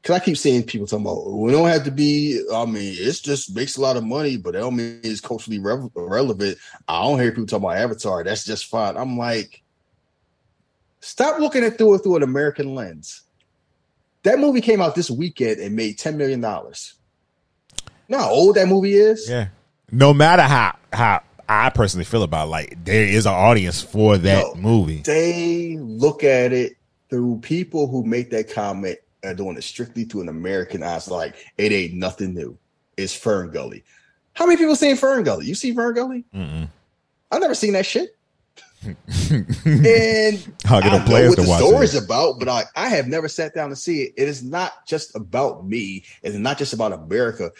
[0.02, 2.42] Cause I keep seeing people talking about "Oh, we don't have to be.
[2.54, 5.58] I mean, it's just makes a lot of money, but it don't mean it's culturally
[5.58, 6.56] rev- relevant.
[6.88, 8.24] I don't hear people talking about Avatar.
[8.24, 8.96] That's just fine.
[8.96, 9.62] I'm like,
[11.00, 13.22] stop looking at through it through an American lens.
[14.22, 16.94] That movie came out this weekend and made ten million dollars.
[18.08, 19.28] You know how old that movie is?
[19.28, 19.48] Yeah.
[19.92, 24.16] No matter how how I personally feel about it, like there is an audience for
[24.16, 24.54] that No.
[24.54, 25.02] movie.
[25.04, 26.76] They look at it
[27.10, 31.08] through people who make that comment are doing it strictly to an American eyes.
[31.08, 32.56] Like it ain't nothing new.
[32.96, 33.84] It's Fern Gully.
[34.34, 35.46] How many people seen Fern Gully?
[35.46, 36.24] You see Fern Gully?
[36.34, 36.68] Mm-mm.
[37.30, 38.16] I've never seen that shit.
[38.82, 38.96] and
[40.64, 42.04] I a know what the story's it.
[42.04, 44.14] about, but I, I have never sat down to see it.
[44.16, 46.04] It is not just about me.
[46.22, 47.50] It's not just about America.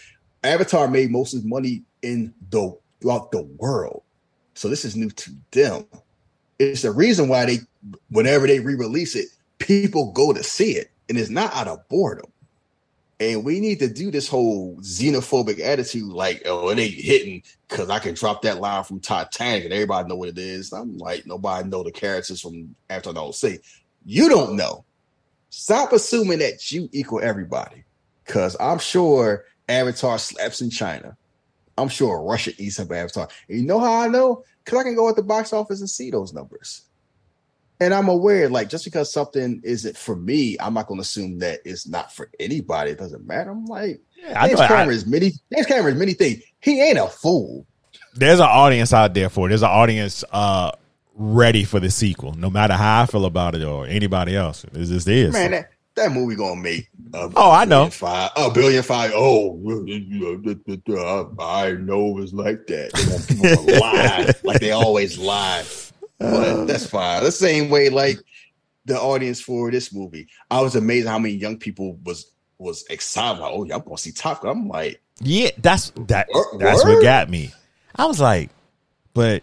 [0.43, 4.03] Avatar made most of his money in the throughout the world.
[4.55, 5.85] So this is new to them.
[6.59, 7.59] It's the reason why they
[8.11, 10.91] whenever they re-release it, people go to see it.
[11.11, 12.33] And it's not out of boredom.
[13.19, 17.91] And we need to do this whole xenophobic attitude, like, oh, it ain't hitting because
[17.91, 20.73] I can drop that line from Titanic and everybody know what it is.
[20.73, 23.59] I'm like, nobody know the characters from after the whole say.
[24.07, 24.87] You don't know.
[25.51, 27.85] Stop assuming that you equal everybody.
[28.25, 31.17] Cause I'm sure Avatar slaps in China.
[31.77, 33.29] I'm sure Russia eats up Avatar.
[33.49, 34.45] And you know how I know?
[34.65, 36.83] Because I can go at the box office and see those numbers.
[37.81, 41.39] And I'm aware, like, just because something isn't for me, I'm not going to assume
[41.39, 42.91] that it's not for anybody.
[42.91, 43.51] It doesn't matter.
[43.51, 44.01] I'm like,
[44.35, 45.33] I James Cameron is many.
[45.53, 46.43] James Cameron is many things.
[46.61, 47.67] He ain't a fool.
[48.15, 49.51] There's an audience out there for it.
[49.51, 50.73] There's an audience uh
[51.15, 54.65] ready for the sequel, no matter how I feel about it or anybody else.
[54.65, 55.33] It just is.
[55.33, 56.89] Man, that, that movie gonna make.
[57.15, 57.91] A Oh, I know.
[57.91, 59.13] Five, a billion five.
[59.15, 60.41] Oh, well, you
[60.87, 62.93] know, I know it was like that.
[62.95, 65.65] They want people to lie, like they always lie.
[66.21, 67.25] But that's fine.
[67.25, 68.19] The same way, like
[68.85, 73.41] the audience for this movie, I was amazed how many young people was was excited.
[73.41, 74.51] Like, oh, yeah, I'm gonna see Top Gun.
[74.51, 76.29] I'm like, Yeah, that's that.
[76.33, 76.61] Word?
[76.61, 77.53] That's what got me.
[77.97, 78.51] I was like,
[79.15, 79.43] but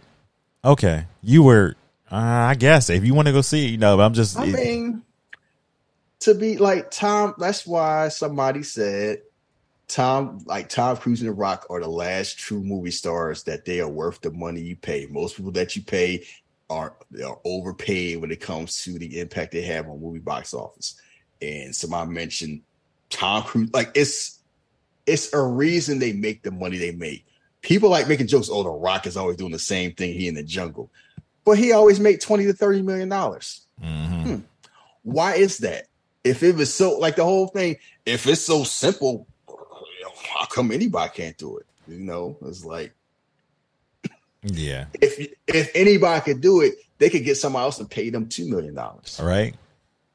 [0.64, 1.74] okay, you were.
[2.10, 3.96] Uh, I guess if you want to go see it, you know.
[3.96, 4.38] But I'm just.
[4.38, 5.02] I it- mean,
[6.20, 9.22] to be like Tom, that's why somebody said
[9.88, 13.80] Tom, like Tom Cruise and The Rock, are the last true movie stars that they
[13.80, 15.06] are worth the money you pay.
[15.10, 16.24] Most people that you pay
[16.70, 20.52] are they are overpaid when it comes to the impact they have on movie box
[20.54, 21.00] office.
[21.40, 22.62] And somebody mentioned
[23.10, 24.40] Tom Cruise, like it's
[25.06, 27.24] it's a reason they make the money they make.
[27.62, 28.48] People like making jokes.
[28.50, 30.12] Oh, The Rock is always doing the same thing.
[30.12, 30.90] He in the jungle,
[31.44, 33.62] but he always make twenty to thirty million dollars.
[33.82, 34.42] Mhm.
[35.02, 35.86] Why is that?
[36.24, 41.10] If it was so like the whole thing, if it's so simple, how come anybody
[41.14, 41.66] can't do it?
[41.86, 42.92] You know, it's like
[44.42, 44.86] Yeah.
[45.00, 48.48] if if anybody could do it, they could get somebody else and pay them two
[48.48, 49.18] million dollars.
[49.20, 49.54] All right.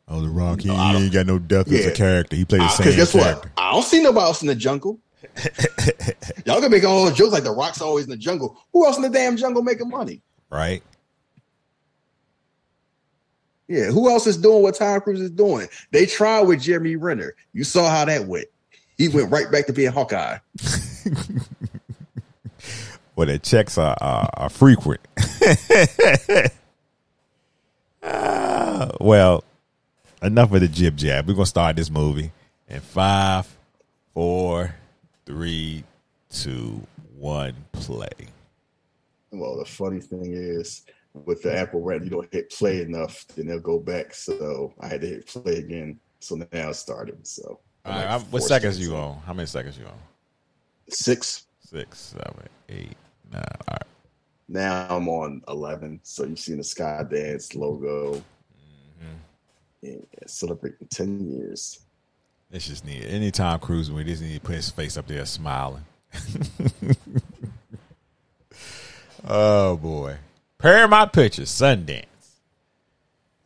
[0.07, 0.61] Oh, the Rock.
[0.61, 2.35] He, No, he ain't got no depth as a character.
[2.35, 3.49] He played the uh, same Because guess character.
[3.55, 3.63] what?
[3.63, 4.99] I don't see nobody else in the jungle.
[6.45, 8.57] Y'all gonna make all the jokes like the Rock's always in the jungle.
[8.73, 10.21] Who else in the damn jungle making money?
[10.49, 10.83] Right.
[13.69, 15.67] Yeah, who else is doing what Tom Cruise is doing?
[15.91, 17.33] They tried with Jeremy Renner.
[17.53, 18.47] You saw how that went.
[18.97, 20.37] He went right back to being Hawkeye.
[23.15, 25.01] Well, the checks are are, are frequent.
[28.05, 29.45] Ah, well,
[30.21, 31.25] enough of the jib jab.
[31.25, 32.33] We're gonna start this movie
[32.67, 33.47] in five,
[34.13, 34.75] four,
[35.25, 35.85] three,
[36.29, 36.85] two,
[37.17, 38.09] one, play.
[39.31, 40.83] Well, the funny thing is,
[41.13, 44.13] with the Apple Red, you don't hit play enough, then they'll go back.
[44.13, 45.99] So I had to hit play again.
[46.19, 47.25] So now it started.
[47.25, 49.19] So All right, like what seconds seconds you on?
[49.25, 49.97] How many seconds you on?
[50.89, 51.45] Six.
[51.65, 52.97] Six, seven, eight,
[53.33, 53.43] nine.
[53.67, 53.87] All right.
[54.47, 55.99] Now I'm on eleven.
[56.03, 58.15] So you've seen the Skydance logo.
[58.15, 59.15] Mm-hmm.
[59.81, 61.79] Yeah, celebrating ten years.
[62.51, 65.83] It's just need anytime Cruise we just need to put his face up there smiling.
[69.27, 70.17] oh boy.
[70.59, 72.05] Paramount Pictures, Skydance.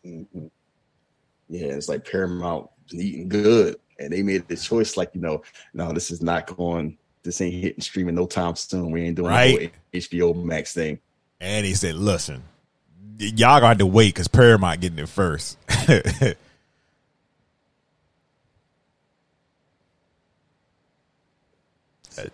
[0.06, 0.52] Mhm.
[1.50, 4.98] Yeah, it's like Paramount eating good, and they made the choice.
[4.98, 5.42] Like you know,
[5.74, 6.98] no, this is not going.
[7.28, 8.90] This ain't hitting streaming no time soon.
[8.90, 9.60] We ain't doing Right.
[9.60, 11.00] whole HBO Max thing.
[11.42, 12.42] And he said, listen,
[13.20, 15.58] y'all got to wait because Paramount getting it first.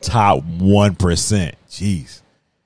[0.02, 1.54] Top 1%.
[1.70, 2.22] Jeez.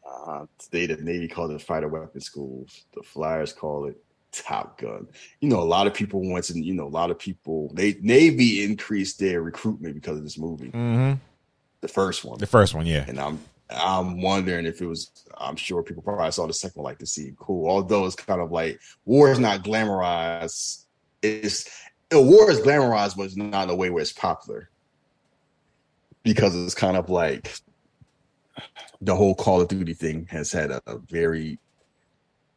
[0.06, 2.84] Uh, today, the Navy called it fighter weapon schools.
[2.94, 3.98] The Flyers call it
[4.32, 5.08] Top Gun.
[5.40, 7.96] You know, a lot of people went to, you know, a lot of people, they
[8.02, 11.14] Navy increased their recruitment because of this movie, Mm-hmm.
[11.82, 12.40] The first one.
[12.40, 13.06] The first one, yeah.
[13.08, 15.12] And I'm I'm wondering if it was.
[15.38, 17.70] I'm sure people probably saw the second one like to see cool.
[17.70, 20.86] Although it's kind of like war is not glamorized.
[21.22, 21.70] It's
[22.10, 24.70] the war is glamorized, but it's not in a way where it's popular
[26.24, 27.54] because it's kind of like
[29.02, 31.60] the whole Call of Duty thing has had a, a very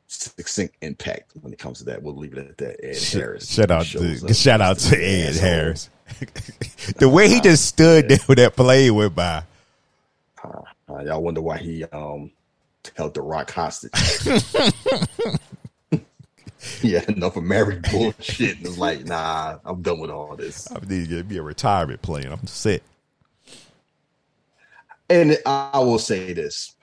[0.06, 2.02] succinct impact when it comes to that.
[2.02, 2.84] We'll leave it at that.
[2.84, 5.36] Ed Sh- Harris Shout out to shout out to Ed.
[5.36, 5.90] Harris.
[6.98, 9.42] the way he just stood there with that play went by.
[10.42, 12.30] Uh, y'all wonder why he um
[12.96, 13.92] held the rock hostage.
[16.82, 18.58] yeah, enough of married bullshit.
[18.58, 20.70] And it's like, nah, I'm done with all this.
[20.72, 22.26] I need to get me a retirement plane.
[22.26, 22.82] I'm set.
[25.08, 26.74] And I will say this: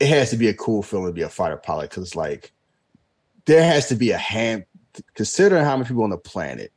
[0.00, 2.52] it has to be a cool feeling to be a fighter pilot because like
[3.44, 4.64] there has to be a hand.
[5.14, 6.72] Considering how many people on the planet,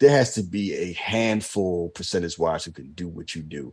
[0.00, 3.72] there has to be a handful percentage wise who can do what you do.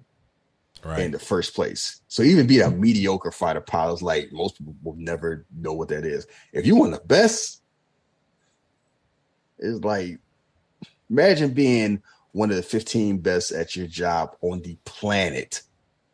[0.85, 0.99] Right.
[0.99, 2.01] in the first place.
[2.07, 5.87] So even being a mediocre fighter pilot is like most people will never know what
[5.87, 6.27] that is.
[6.53, 7.63] If you want the best,
[9.57, 10.19] it's like
[11.09, 15.63] imagine being one of the 15 best at your job on the planet,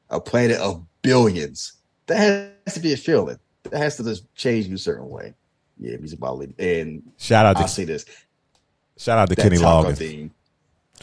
[0.10, 1.74] a planet of billions.
[2.06, 3.40] That has to be a feeling.
[3.64, 5.34] That has to just change you a certain way.
[5.78, 6.42] Yeah, he's about.
[6.58, 8.06] And shout out I'll to say this.
[8.98, 10.32] Shout out to Kenny Loggins.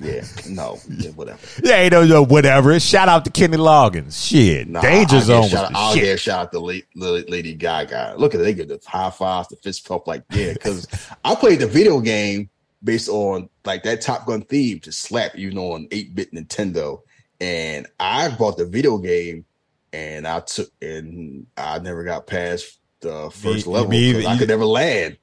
[0.01, 1.39] Yeah, no, yeah, whatever.
[1.63, 2.79] Yeah, ain't no, no whatever.
[2.81, 4.29] Shout out to Kenny Loggins.
[4.29, 4.69] Shit.
[4.69, 6.19] Nah, Danger Zone was shout, I'll shit.
[6.19, 8.15] shout out to late, Lady Gaga.
[8.17, 10.55] Look at it, they give the high fives, the fist pump, like yeah.
[10.55, 10.87] Because
[11.25, 12.49] I played the video game
[12.83, 17.03] based on like that Top Gun theme to slap, even on eight bit Nintendo,
[17.41, 19.45] and I bought the video game,
[19.93, 24.39] and I took and I never got past the first Me- level 'cause I you-
[24.39, 25.17] could never land.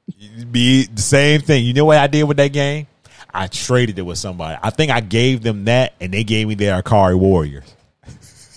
[0.51, 1.65] Be the same thing.
[1.65, 2.87] You know what I did with that game?
[3.33, 4.57] I traded it with somebody.
[4.63, 7.65] I think I gave them that, and they gave me their Ikari Warriors.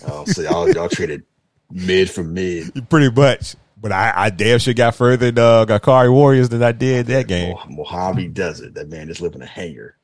[0.06, 1.22] Oh, so y'all y'all traded
[1.70, 2.88] mid for mid.
[2.88, 3.56] Pretty much.
[3.82, 7.26] But I, I damn sure got further than uh, Ikari Warriors than I did that
[7.28, 7.54] game.
[7.68, 8.74] Mo- Mojave Desert.
[8.74, 9.96] That man just living a hangar.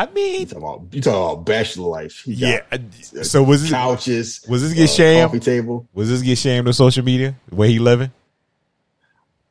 [0.00, 2.22] I You mean, talking about you talking about bachelor life?
[2.24, 2.60] He yeah.
[2.70, 4.46] got So was this couches.
[4.48, 5.26] was this get uh, shamed?
[5.28, 5.86] Coffee table.
[5.92, 7.34] Was this get shamed on social media?
[7.50, 8.10] Way he living?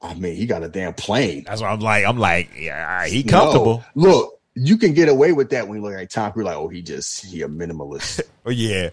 [0.02, 1.44] I mean, he got a damn plane.
[1.46, 2.04] That's what I'm like.
[2.04, 3.84] I'm like, yeah, he comfortable.
[3.94, 6.46] No, look, you can get away with that when you look at Tom Cruise.
[6.46, 8.22] Like, oh, he just he a minimalist.
[8.46, 8.90] Oh yeah,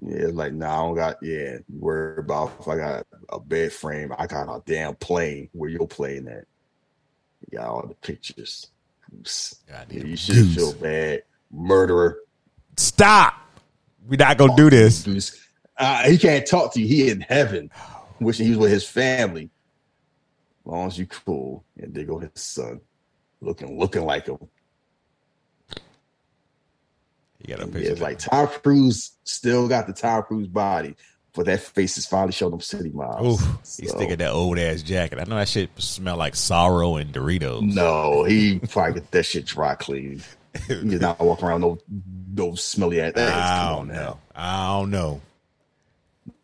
[0.00, 1.22] yeah, it's like nah, I don't got.
[1.22, 4.12] Yeah, you worry about if I got a bed frame.
[4.18, 5.50] I got a damn plane.
[5.52, 6.46] Where you're playing at?
[7.48, 8.66] You got all the pictures.
[9.12, 10.54] Yeah, Goddamn you should goose.
[10.54, 11.22] feel bad.
[11.50, 12.18] Murderer.
[12.76, 13.34] stop.
[14.06, 15.02] We're not gonna do this.
[15.04, 15.24] Dude,
[15.76, 16.86] Uh, he can't talk to you.
[16.86, 17.70] He in heaven,
[18.20, 19.50] wishing he was with his family.
[20.64, 22.80] As long as you cool, and there go his son,
[23.40, 24.38] looking looking like him.
[27.38, 27.92] You got a Yeah, picture.
[27.92, 30.96] it's like Tom Cruise still got the Tom Cruise body,
[31.40, 33.40] but that face is finally showing them city miles.
[33.62, 35.18] He's So, sticking that old ass jacket.
[35.18, 37.62] I know that shit smell like sorrow and Doritos.
[37.62, 40.22] No, he probably get that shit dry clean.
[40.68, 41.78] He's not walking around no
[42.36, 43.14] no smelly ass.
[43.16, 43.94] I don't know.
[43.94, 44.18] now.
[44.36, 45.22] I don't know.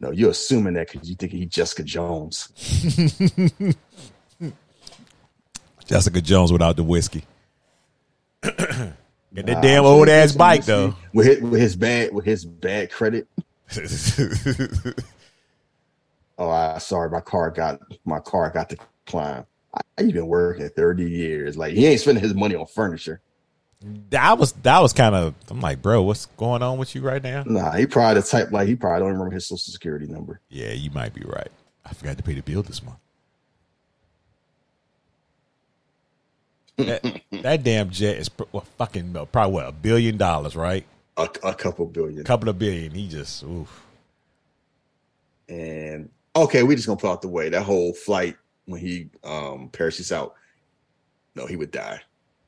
[0.00, 2.48] No, you're assuming that because you think he Jessica Jones.
[5.84, 7.22] Jessica Jones without the whiskey.
[8.42, 8.54] Get
[9.34, 10.94] that Nah, damn old ass bike though.
[11.12, 13.28] With his, with his bad with his bad credit.
[16.38, 18.90] Oh, I sorry, my car got my car got declined.
[19.06, 19.46] climb.
[19.98, 21.56] I've been working 30 years.
[21.56, 23.20] Like he ain't spending his money on furniture.
[24.10, 25.34] that was that was kind of.
[25.48, 27.42] I'm like, bro, what's going on with you right now?
[27.46, 30.40] Nah, he probably the type like he probably don't remember his social security number.
[30.50, 31.48] Yeah, you might be right.
[31.84, 32.98] I forgot to pay the bill this month.
[36.76, 40.84] that, that damn jet is what, fucking uh, probably what a billion dollars, right?
[41.18, 42.20] A, a couple billion.
[42.20, 42.92] A couple of billion.
[42.92, 43.84] He just oof.
[45.48, 48.36] And okay, we just gonna put out the way that whole flight
[48.66, 50.34] when he um parachutes out.
[51.34, 52.00] No, he would die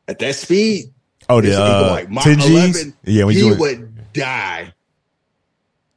[0.07, 0.93] at that speed.
[1.29, 1.51] Oh, the
[1.91, 2.51] like uh, Mach 10 G's.
[2.51, 4.73] 11, Yeah, when he you would die.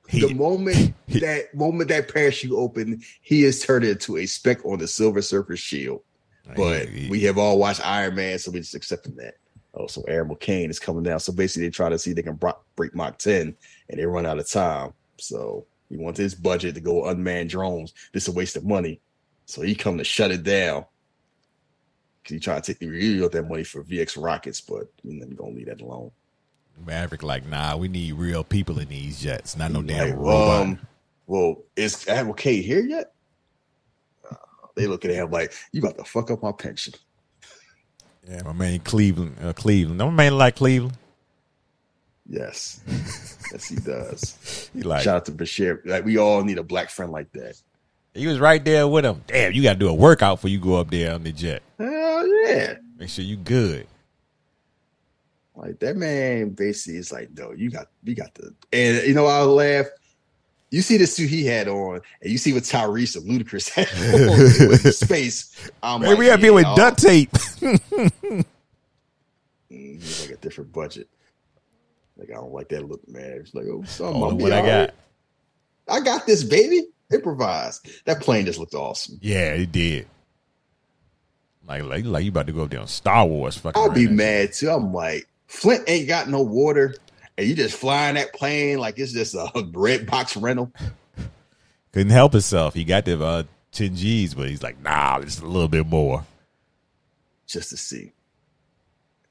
[0.10, 4.80] he, the moment that moment that parachute opened, he is turned into a speck on
[4.80, 6.02] the Silver Surfer shield.
[6.56, 9.36] But he- we have all watched Iron Man, so we just accepting that.
[9.74, 11.20] Oh, so Admiral Cain is coming down.
[11.20, 12.40] So basically, they try to see if they can
[12.76, 13.56] break Mach 10,
[13.90, 14.94] and they run out of time.
[15.18, 17.94] So he wants his budget to go unmanned drones.
[18.12, 19.00] This is a waste of money.
[19.46, 20.86] So he come to shut it down.
[22.24, 25.14] Cause he trying to take the really of that money for VX rockets, but you
[25.20, 26.12] know, you're gonna leave that alone.
[26.86, 30.62] Maverick like, nah, we need real people in these jets, not no Like, damn robot.
[30.62, 30.80] um,
[31.28, 33.14] well, is Admiral K here yet?
[34.30, 34.36] Uh,
[34.76, 36.94] they look at him like, you about to fuck up my pension.
[38.28, 39.98] Yeah, my man Cleveland, uh, Cleveland.
[39.98, 40.98] No man like Cleveland.
[42.28, 42.82] Yes.
[43.52, 44.70] yes, he does.
[44.74, 45.86] He like Shout out to Bashir.
[45.86, 47.62] Like we all need a black friend like that.
[48.14, 49.22] he was right there with him.
[49.28, 51.62] Damn, you got to do a workout before you go up there on the jet.
[51.78, 52.76] Hell yeah.
[52.98, 53.88] Make sure you good.
[55.56, 59.26] Like that man basically is like, no, you got you got the and you know
[59.26, 59.88] I laugh.
[60.72, 63.88] You see the suit he had on, and you see what Tyrese and Ludacris had
[64.86, 65.70] on space.
[65.84, 67.32] I'm Man, like, we have yeah, here with duct tape.
[69.72, 71.08] Mm, like a different budget.
[72.18, 73.32] Like I don't like that look, man.
[73.40, 74.68] It's like, oh, Oh, what I got?
[74.68, 74.92] right.
[75.88, 76.88] I got this, baby.
[77.12, 77.80] Improvise.
[78.06, 79.18] That plane just looked awesome.
[79.22, 80.08] Yeah, it did.
[81.68, 83.58] Like, like, like you about to go up there on Star Wars.
[83.58, 84.16] Fucking I'll be around.
[84.18, 84.70] mad too.
[84.70, 86.96] I'm like, Flint ain't got no water,
[87.38, 90.72] and you just flying that plane like it's just a red box rental.
[91.92, 92.74] Couldn't help himself.
[92.74, 96.26] He got the uh, 10 G's, but he's like, nah, just a little bit more.
[97.48, 98.12] just to see.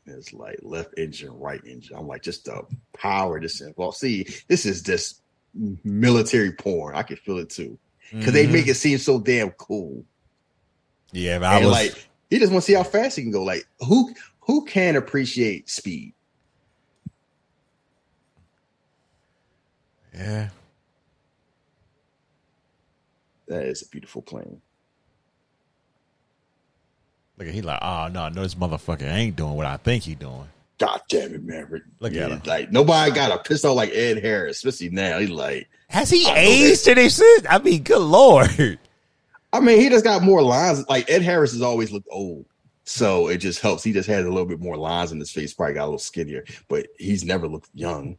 [0.07, 1.96] It's like left engine, right engine.
[1.96, 3.62] I'm like, just the power this.
[3.76, 5.22] Well, see, this is just
[5.84, 6.96] military porn.
[6.96, 7.78] I can feel it too.
[8.12, 8.53] Because they Mhm.
[8.53, 10.05] make it seem so damn cool.
[11.12, 11.94] Yeah, but I was like
[12.28, 13.42] he just want to see how fast he can go.
[13.44, 16.12] Like, who who can appreciate speed?
[20.14, 20.48] Yeah.
[23.48, 24.61] That is a beautiful plane.
[27.36, 30.04] Look at he like, ah, oh no, no, this motherfucker ain't doing what I think
[30.04, 30.46] he doing.
[30.78, 31.82] God damn it, Maverick.
[31.98, 32.42] Look at him.
[32.44, 35.18] Like nobody got a pistol like Ed Harris, especially now.
[35.18, 37.46] He like, Has he I aged to this shit?
[37.50, 38.78] I mean, good lord.
[39.52, 40.88] I mean, he just got more lines.
[40.88, 42.46] Like Ed Harris has always looked old.
[42.84, 43.84] So it just helps.
[43.84, 45.98] He just has a little bit more lines in his face, probably got a little
[45.98, 48.16] skinnier, but he's never looked young.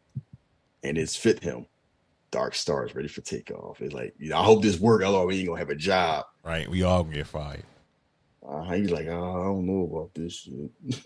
[0.84, 1.66] And it's fit him.
[2.32, 3.82] Dark Stars ready for takeoff.
[3.82, 6.26] It's like, you know, I hope this work, otherwise we ain't gonna have a job.
[6.44, 7.64] Right, we all gonna get fired.
[8.48, 10.72] Uh, he's like, oh, I don't know about this shit.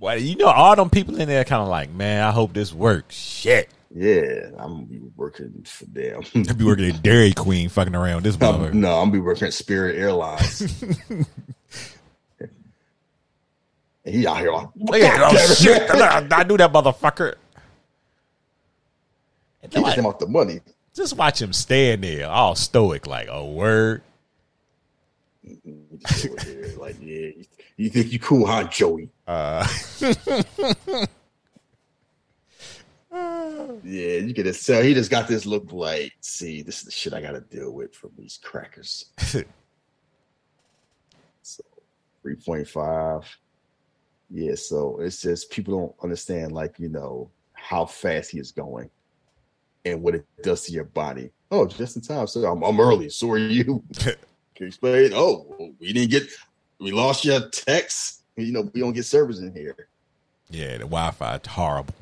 [0.00, 2.72] Well, you know, all them people in there kind of like, man, I hope this
[2.72, 3.16] works.
[3.16, 3.68] Shit.
[3.92, 6.22] Yeah, I'm gonna be working for them.
[6.48, 8.74] I'll be working at Dairy Queen fucking around this motherfucker.
[8.74, 10.84] no, I'm gonna be working at Spirit Airlines.
[14.04, 15.90] he out here like, at oh, shit.
[15.90, 17.34] I knew that motherfucker.
[19.62, 20.60] And He then just like, the money.
[20.94, 24.02] just watch him stand there, all stoic, like a word.
[25.42, 25.58] He
[26.06, 27.30] just over there, like, yeah,
[27.76, 29.08] you, think you cool, huh, Joey?
[29.26, 29.66] Uh,
[33.10, 36.90] Yeah, you can just tell he just got this look like, see, this is the
[36.90, 39.06] shit I gotta deal with from these crackers.
[41.42, 41.62] so
[42.24, 43.24] 3.5.
[44.30, 48.90] Yeah, so it's just people don't understand, like, you know, how fast he is going
[49.92, 51.30] and what it does to your body.
[51.50, 52.26] Oh, just in time.
[52.26, 53.08] So I'm, I'm early.
[53.10, 53.82] So are you.
[53.98, 54.14] Can
[54.60, 55.12] you explain?
[55.14, 56.24] Oh, we didn't get,
[56.80, 58.22] we lost your text.
[58.36, 59.88] You know, we don't get service in here.
[60.50, 61.94] yeah, the Wi Fi is horrible.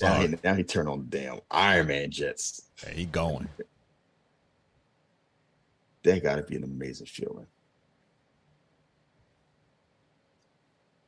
[0.00, 2.62] Now he, now he turned on the damn Iron Man jets.
[2.82, 3.48] Yeah, he going.
[6.02, 7.46] that got to be an amazing feeling.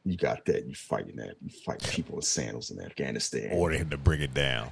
[0.04, 0.66] You got that.
[0.66, 1.34] You fighting that.
[1.42, 3.50] You fight people in sandals in Afghanistan.
[3.52, 4.70] Order him to bring it down.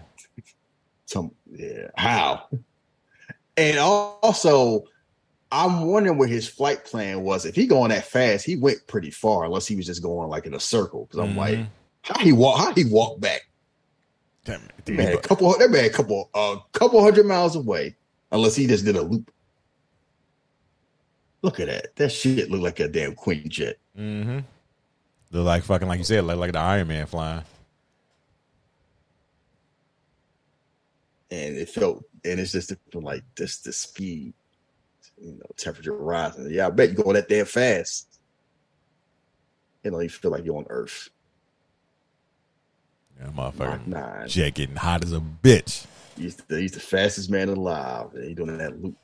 [1.10, 1.88] Some, yeah.
[1.96, 2.46] How?
[3.56, 4.84] And also,
[5.50, 7.44] I'm wondering what his flight plan was.
[7.44, 9.44] If he going that fast, he went pretty far.
[9.44, 11.06] Unless he was just going like in a circle.
[11.06, 11.66] Because I'm like, Mhm.
[12.02, 12.58] how he walk?
[12.60, 13.48] How he walk back?
[14.44, 14.84] Damn it.
[14.84, 15.52] That man, a couple.
[15.58, 17.96] That man, a couple, a couple hundred miles away.
[18.30, 19.32] Unless he just did a loop.
[21.42, 21.96] Look at that.
[21.96, 23.74] That shit look like a damn Quinjet.
[23.98, 24.38] Mm-hmm.
[25.32, 27.42] Look like fucking like you said, like like the Iron Man flying.
[31.30, 34.32] And it felt and it's just like this the speed
[35.20, 38.18] you know temperature rising yeah i bet you going that damn fast
[39.84, 41.08] you know you feel like you're on earth
[43.20, 44.26] Yeah, motherfucker.
[44.28, 45.86] Jet getting hot as a bitch.
[46.16, 48.96] he's the, he's the fastest man alive and he's doing that loop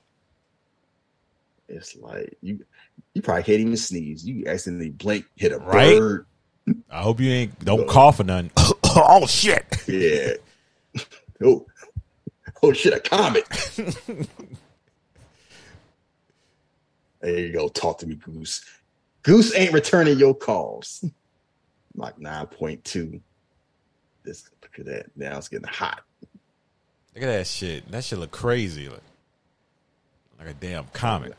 [1.69, 2.65] it's like you
[3.15, 5.99] you probably can't even sneeze you accidentally blink hit a Right?
[5.99, 6.27] bird
[6.91, 8.51] I hope you ain't don't cough or nothing.
[8.85, 9.65] oh shit.
[9.87, 10.33] yeah
[11.45, 11.65] oh
[12.63, 13.45] oh shit a comet.
[17.23, 17.67] There you go.
[17.69, 18.65] Talk to me goose.
[19.23, 21.05] Goose ain't returning your calls.
[21.97, 23.21] Like 9.2
[24.27, 25.07] this look at that.
[25.17, 26.03] Now it's getting hot.
[27.15, 27.91] Look at that shit.
[27.91, 28.89] That shit look crazy.
[28.89, 29.01] Like,
[30.39, 31.35] like a damn comet.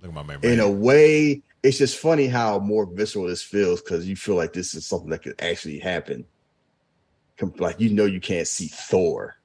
[0.00, 0.40] Look at my man.
[0.42, 4.52] in a way it's just funny how more visceral this feels because you feel like
[4.52, 6.26] this is something that could actually happen.
[7.58, 9.36] Like you know you can't see thor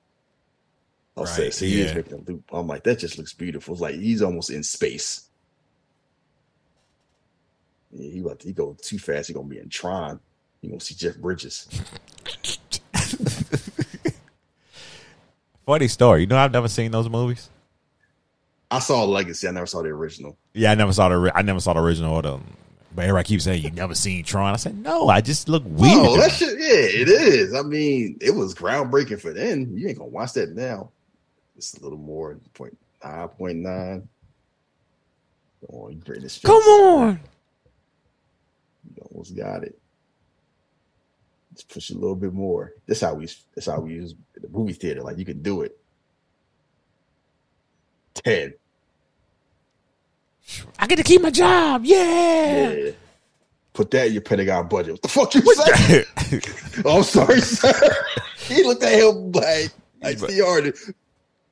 [1.18, 1.96] I'll say Right, so he is yeah.
[1.96, 5.30] making a loop i'm like that just looks beautiful it's like he's almost in space
[7.92, 10.20] yeah, he about to he go too fast he gonna be in tron
[10.62, 11.68] you gonna see jeff bridges
[15.68, 16.22] Funny story.
[16.22, 17.50] You know, I've never seen those movies.
[18.72, 21.32] i saw legacy i never saw the original Yeah, I never saw the.
[21.36, 22.40] I never saw the original or the.
[22.96, 24.54] But everybody keeps saying you never seen Tron.
[24.54, 25.10] I said no.
[25.10, 26.08] I just look oh, weird.
[26.08, 27.54] Oh, that shit, yeah, it is.
[27.54, 29.78] I mean, it was groundbreaking for then.
[29.78, 30.92] You ain't gonna watch that now.
[31.58, 34.08] It's a little more point nine point nine.
[35.66, 36.38] Come on, you bring this.
[36.40, 37.20] Come on.
[38.96, 39.78] you almost got it.
[41.52, 42.74] Let's push a little bit more.
[42.86, 43.28] That's how we.
[43.56, 45.02] That's how we use the movie theater.
[45.02, 45.78] Like you can do it.
[48.14, 48.54] Ten.
[50.78, 51.84] I get to keep my job.
[51.86, 52.72] Yeah.
[52.72, 52.92] Yeah.
[53.74, 54.94] Put that in your Pentagon budget.
[54.94, 56.06] What the fuck you say?
[56.86, 57.74] oh, I'm sorry, sir.
[58.48, 60.72] he looked at him like, like see, already.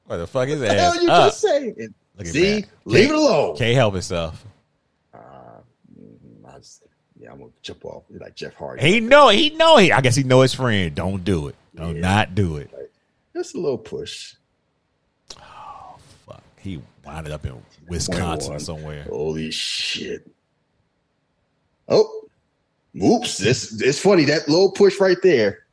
[0.05, 1.27] What the fuck is What the hell you Up.
[1.29, 1.93] just saying?
[2.17, 3.57] Look See, leave it alone.
[3.57, 4.45] Can't help himself.
[5.13, 5.17] Uh,
[5.99, 6.15] mm,
[6.47, 6.83] I just,
[7.19, 8.81] yeah, I'm gonna jump off like Jeff Hardy.
[8.81, 9.29] He know.
[9.29, 9.77] He know.
[9.77, 9.91] He.
[9.91, 10.95] I guess he know his friend.
[10.95, 11.55] Don't do it.
[11.75, 11.99] Do Yeah.
[11.99, 12.69] not do it.
[13.35, 14.35] Just a little push.
[16.25, 16.41] Fuck.
[16.61, 18.59] He wound up in Wisconsin 21.
[18.61, 19.03] somewhere.
[19.09, 20.25] Holy shit!
[21.89, 22.27] Oh,
[23.03, 23.37] oops!
[23.37, 25.65] This it's funny that little push right there.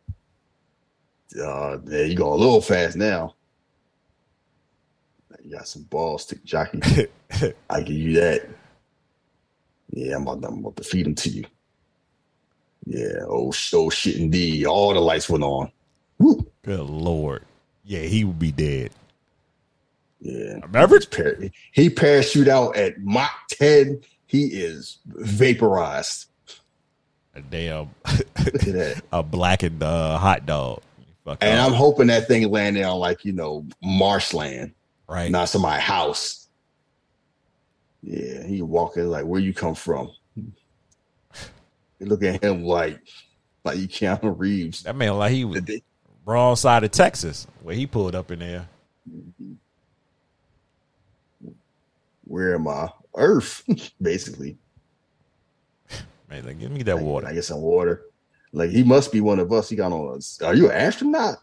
[1.40, 3.34] Uh, there you go a little fast now.
[5.42, 6.80] You got some balls, to jockey.
[7.70, 8.48] I give you that.
[9.90, 11.44] Yeah, I'm about, I'm about to feed them to you.
[12.86, 14.66] Yeah, oh, oh shit, indeed.
[14.66, 15.70] All the lights went on.
[16.18, 16.46] Woo.
[16.62, 17.44] Good lord.
[17.84, 18.92] Yeah, he would be dead.
[20.20, 20.60] Yeah.
[20.70, 21.10] Maverick?
[21.10, 21.36] Par-
[21.72, 24.00] he parachute out at Mach 10.
[24.26, 26.26] He is vaporized.
[27.34, 27.90] A damn
[29.12, 30.82] a blackened uh, hot dog.
[31.24, 31.68] Fuck And off.
[31.68, 34.72] I'm hoping that thing landed on like, you know, marshland,
[35.08, 35.30] right.
[35.30, 36.48] not somebody's house.
[38.02, 40.10] Yeah, he walking like, where you come from?
[40.36, 40.52] You
[42.00, 42.98] look at him like
[43.64, 44.82] like you Keanu Reeves.
[44.82, 45.82] That man, like he was they-
[46.24, 48.68] wrong side of Texas where he pulled up in there.
[52.24, 52.88] Where am I?
[53.14, 53.62] Earth,
[54.02, 54.56] basically.
[56.30, 57.26] Man, like, give me that Like, water.
[57.28, 58.04] I get some water.
[58.54, 59.68] Like he must be one of us.
[59.68, 60.20] He got on.
[60.44, 61.36] Are you an astronaut?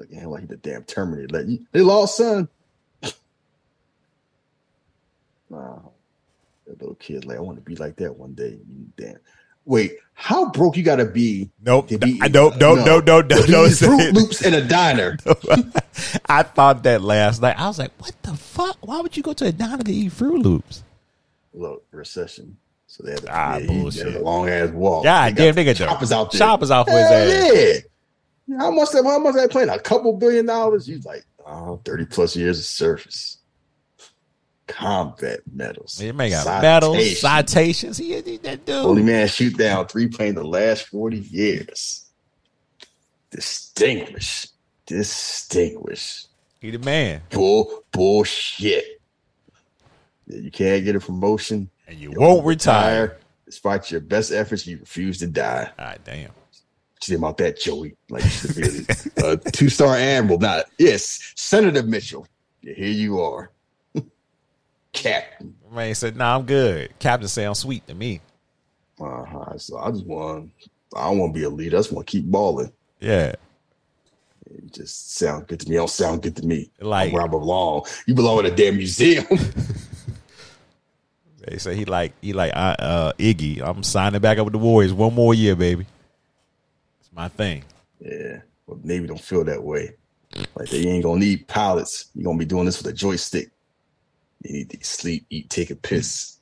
[0.00, 1.28] Like, yeah, like he the damn Terminator.
[1.38, 2.48] Like, they lost son.
[5.50, 5.78] Nah,
[6.66, 7.24] that little kid.
[7.26, 8.58] Like, I want to be like that one day.
[8.96, 9.16] Damn.
[9.66, 11.50] Wait, how broke you got to be?
[11.62, 11.88] Nope.
[11.88, 13.00] to be- I don't, don't, no.
[13.00, 14.14] don't, don't, don't, don't Fruit.
[14.14, 15.18] Loops in a diner.
[16.26, 17.58] I thought that last night.
[17.58, 18.78] I was like, what the fuck?
[18.80, 20.82] Why would you go to a diner to eat Fruit Loops?
[21.52, 22.56] Look, recession.
[22.86, 24.06] So they had to, Ah, yeah, bullshit.
[24.06, 25.04] had a long ass walk.
[25.04, 26.38] God They damn, nigga, choppers out there.
[26.38, 27.52] Choppers off with his ass.
[27.54, 27.89] Yeah.
[28.58, 29.68] How much that how much that playing?
[29.68, 30.88] A couple billion dollars?
[30.88, 33.38] You like oh, 30 plus years of service.
[34.66, 35.98] Combat medals.
[35.98, 36.62] He may got Citation.
[36.62, 37.98] medals, citations.
[37.98, 38.76] He, he that dude.
[38.76, 42.06] Only man shoot down three plane the last 40 years.
[43.30, 44.52] Distinguished.
[44.86, 46.28] Distinguished.
[46.60, 47.22] He the man.
[47.30, 49.00] Bull bullshit.
[50.26, 51.70] You can't get a promotion.
[51.88, 53.18] And you won't retire.
[53.46, 55.70] Despite your best efforts, you refuse to die.
[55.78, 56.30] Ah, damn.
[57.00, 57.96] Think about that, Joey?
[58.10, 58.24] Like
[58.54, 58.84] be
[59.16, 60.38] a two star admiral.
[60.38, 62.26] Not yes, Senator Mitchell.
[62.62, 63.50] Yeah, here you are.
[64.92, 65.54] Captain.
[65.72, 66.92] Man said, nah, I'm good.
[66.98, 68.20] Captain sounds sweet to me.
[69.00, 69.56] Uh-huh.
[69.56, 70.50] So I just want
[70.94, 71.76] I don't want to be a leader.
[71.76, 72.72] I just want to keep balling.
[73.00, 73.34] Yeah.
[74.50, 75.76] It just sound good to me.
[75.76, 76.70] It don't sound good to me.
[76.80, 77.86] Like- I'm where I belong.
[78.06, 79.26] You belong in a damn museum.
[81.46, 83.62] They say he like he like uh, uh Iggy.
[83.62, 85.86] I'm signing back up with the Warriors one more year, baby.
[87.10, 87.64] It's my thing.
[88.00, 88.40] yeah.
[88.66, 89.94] Well, Navy don't feel that way.
[90.54, 92.10] Like they ain't gonna need pilots.
[92.14, 93.50] You're gonna be doing this with a joystick.
[94.42, 96.38] You need to sleep, eat, take a piss.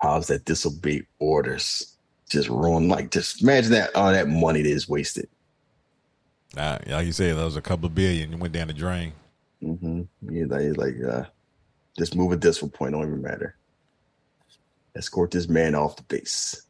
[0.00, 1.96] Pilots that disobey orders
[2.28, 2.88] just ruin.
[2.88, 5.28] Like, just imagine that all that money that is wasted.
[6.54, 8.32] Nah, like you said, that was a couple of billion.
[8.32, 9.12] You went down the drain.
[9.62, 10.02] Mm-hmm.
[10.30, 11.24] Yeah, like, like uh,
[11.98, 12.92] just move a decimal point.
[12.92, 13.56] Don't even matter.
[14.94, 16.62] Escort this man off the base.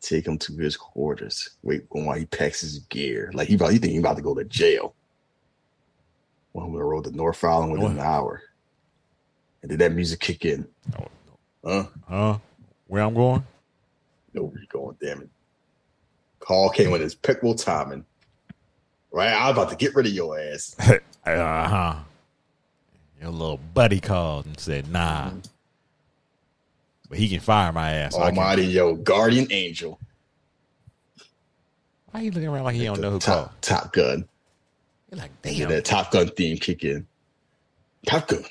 [0.00, 1.50] Take him to his quarters.
[1.62, 3.30] Wait while he packs his gear.
[3.34, 4.94] Like he about, he think he about to go to jail.
[6.56, 8.42] I'm gonna roll the North Island within an hour,
[9.62, 10.66] and did that music kick in?
[10.98, 11.06] Oh,
[11.64, 11.86] Huh?
[12.08, 12.38] Huh?
[12.86, 13.44] Where I'm going?
[14.32, 14.96] Know where you going?
[15.00, 15.28] Damn it!
[16.40, 18.04] Call came with his pickle timing.
[19.10, 20.76] Right, I'm about to get rid of your ass.
[21.26, 21.96] uh huh.
[23.20, 25.32] Your little buddy called and said, nah.
[27.08, 28.14] But he can fire my ass.
[28.14, 29.98] Almighty, yo, guardian angel.
[32.10, 33.50] Why are you looking around like he don't know who called?
[33.60, 34.28] top, Top Gun.
[35.10, 37.06] You're like, Yeah, damn, that Top Gun theme kick in.
[38.06, 38.44] Top Gun.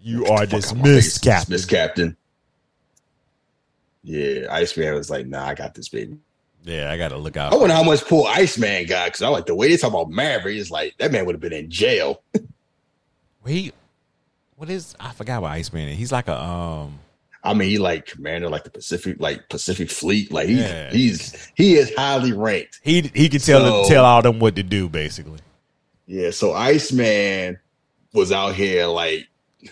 [0.00, 1.52] you are dismissed, Captain.
[1.52, 2.16] Dismissed, Captain.
[4.02, 6.18] Yeah, Iceman was like, nah, I got this, baby.
[6.62, 7.52] Yeah, I gotta look out.
[7.52, 10.10] I wonder how much poor Iceman got because I like the way they talk about
[10.10, 10.56] Maverick.
[10.56, 12.22] It's like that man would have been in jail.
[13.46, 13.72] He,
[14.56, 14.94] what is?
[15.00, 15.98] I forgot what Iceman is.
[15.98, 16.98] He's like a um.
[17.42, 20.32] I mean, he like commander, like the Pacific, like Pacific Fleet.
[20.32, 20.90] Like he's Yeah.
[20.90, 22.80] he's he is highly ranked.
[22.82, 25.40] He he can tell So- tell all them what to do basically.
[26.06, 27.58] Yeah, so Iceman
[28.12, 29.26] was out here like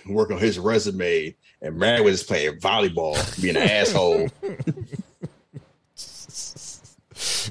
[0.06, 4.28] working on his resume, and Maverick was playing volleyball, being an asshole.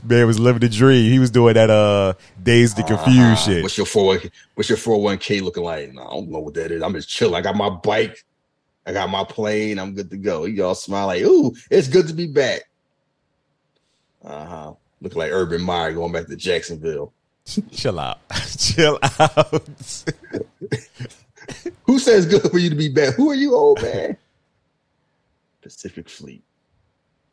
[0.04, 1.12] Man was living the dream.
[1.12, 2.14] He was doing that uh
[2.44, 3.36] dazed to confused Uh-huh.
[3.36, 3.64] shit.
[3.64, 4.20] What's your four?
[4.56, 5.92] What's your four one k looking like?
[5.94, 6.82] No, I don't know what that is.
[6.82, 7.36] I'm just chilling.
[7.36, 8.24] I got my bike.
[8.86, 9.78] I got my plane.
[9.80, 10.46] I'm good to go.
[10.46, 12.62] You all smile like, ooh, it's good to be back.
[14.24, 14.74] Uh huh.
[15.02, 17.14] Looking like Urban Meyer going back to Jacksonville.
[17.72, 18.20] Chill out.
[18.58, 20.04] Chill out.
[21.84, 23.16] Who says good for you to be back?
[23.16, 24.16] Who are you, old man?
[25.62, 26.44] Pacific Fleet.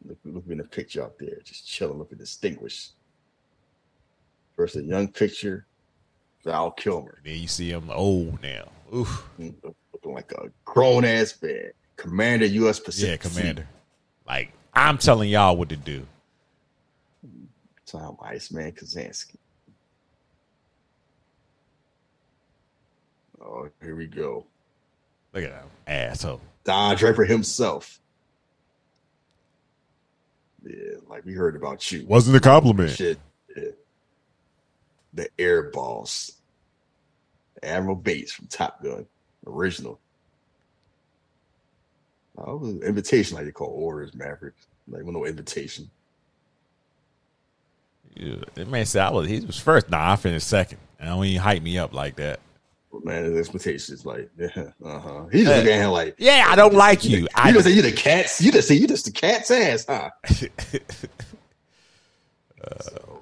[0.05, 2.93] Look, look in the picture out there, just chilling, looking distinguished.
[4.59, 5.67] A young picture,
[6.45, 7.21] Val Kilmer.
[7.25, 8.69] then you see him old now.
[8.93, 9.29] Oof.
[9.39, 9.55] Mm,
[9.93, 11.71] looking like a grown ass man.
[11.97, 12.81] Commander U.S.
[12.81, 13.23] Pacific.
[13.23, 13.69] Yeah, commander.
[14.27, 16.07] Like I'm telling y'all what to do.
[17.87, 19.37] Tom Iceman Kazansky.
[23.41, 24.45] Oh, here we go.
[25.33, 26.41] Look at that asshole.
[26.65, 28.01] Don Draper himself.
[30.65, 32.05] Yeah, like we heard about you.
[32.07, 32.91] Wasn't a compliment.
[32.91, 33.19] Shit.
[35.19, 36.33] The Air Boss.
[37.63, 39.07] Admiral Bates from Top Gun.
[39.47, 39.99] Original.
[42.39, 44.55] Oh, it was an invitation, like they call orders, Maverick.
[44.87, 45.91] Like, with no invitation.
[48.15, 49.91] Yeah, that man said I was he was first.
[49.91, 50.79] Nah, I finished second.
[50.99, 52.41] And don't even hype me up like that.
[53.05, 54.49] Man, his expectations like, yeah,
[54.85, 55.27] uh huh.
[55.31, 57.19] He just looking at him like, Yeah, I don't like you.
[57.21, 58.41] You I gonna say you the cat's?
[58.41, 60.11] You just say you just the cat's ass, huh?
[62.81, 63.18] so,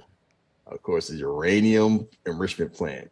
[0.77, 3.11] of course, the uranium enrichment plant.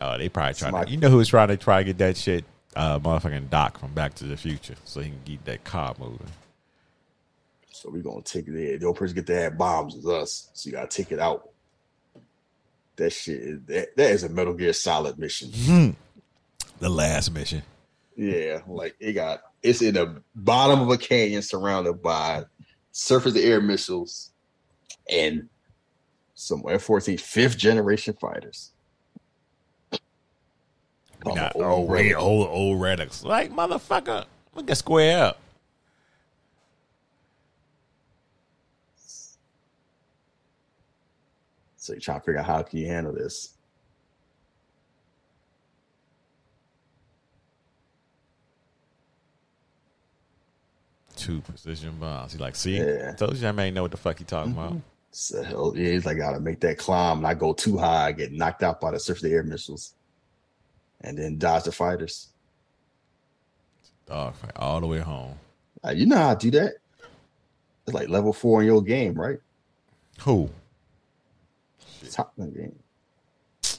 [0.00, 0.90] Oh, they probably trying to.
[0.90, 2.44] You know who's trying to try to get that shit?
[2.74, 6.26] Uh, motherfucking Doc from Back to the Future, so he can keep that car moving.
[7.70, 8.76] So we gonna take it there.
[8.76, 10.50] The only person get to have bombs is us.
[10.52, 11.50] So you gotta take it out.
[12.96, 15.96] That shit is that, that is a Metal Gear Solid mission.
[16.80, 17.62] The last mission.
[18.16, 22.44] Yeah, like it got it's in the bottom of a canyon surrounded by
[22.90, 24.32] surface air missiles
[25.08, 25.48] and
[26.44, 28.72] some F 14 fifth generation fighters.
[29.90, 29.98] We
[31.26, 33.24] Oh, old old, old, old.
[33.24, 35.40] Like motherfucker, we can square up.
[41.76, 43.54] So you're trying to figure out how can you handle this.
[51.16, 52.32] Two precision bombs.
[52.32, 53.10] He like, see, Yeah.
[53.12, 54.60] I told you I may know what the fuck he talking mm-hmm.
[54.60, 54.82] about.
[55.16, 58.32] So hell, yeah, he's like gotta make that climb, not go too high, I get
[58.32, 59.94] knocked out by the surface to air missiles,
[61.02, 62.30] and then dodge the fighters.
[64.06, 65.36] Dog fight all the way home.
[65.84, 66.72] Uh, you know how to do that.
[67.86, 69.38] It's like level four in your game, right?
[70.22, 70.50] Who?
[72.10, 73.78] Top gun game.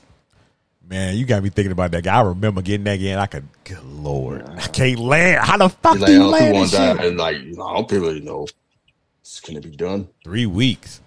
[0.87, 2.15] Man, you got me thinking about that guy.
[2.15, 3.19] I remember getting that game.
[3.19, 5.43] I could, good lord, I can't land.
[5.43, 7.05] How the fuck He's do like, you oh, land this shit?
[7.05, 8.47] and like, I don't really know.
[9.19, 10.07] It's gonna be done.
[10.23, 11.01] Three weeks.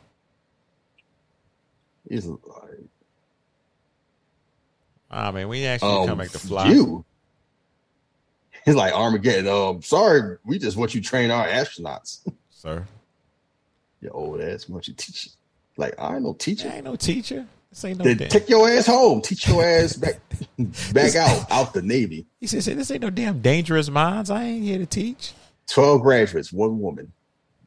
[2.09, 2.39] He's like,
[5.11, 6.69] Ah man, we actually um, come back to fly.
[6.69, 7.05] you.
[8.65, 9.49] He's like Armageddon.
[9.49, 12.29] Um, sorry, we just want you to train our astronauts.
[12.51, 12.87] sir.
[14.01, 15.31] Your old ass, want you teach.
[15.77, 16.69] Like I ain't no teacher.
[16.69, 17.47] I ain't no teacher.
[17.71, 18.29] This ain't no Then damn.
[18.29, 19.21] take your ass home.
[19.23, 20.21] Teach your ass back,
[20.93, 22.27] back out, out the Navy.
[22.41, 24.31] he said, "This ain't no damn dangerous minds.
[24.31, 25.33] I ain't here to teach."
[25.69, 27.13] Twelve graduates, one woman.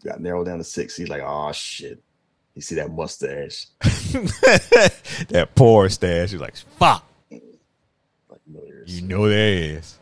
[0.04, 0.96] Got narrowed down to six.
[0.98, 2.02] He's like, oh shit.
[2.56, 3.68] You see that mustache?
[5.30, 6.32] that poor stash.
[6.32, 7.42] He's like, "Fuck." Like,
[8.46, 9.98] you know, there's- You know there is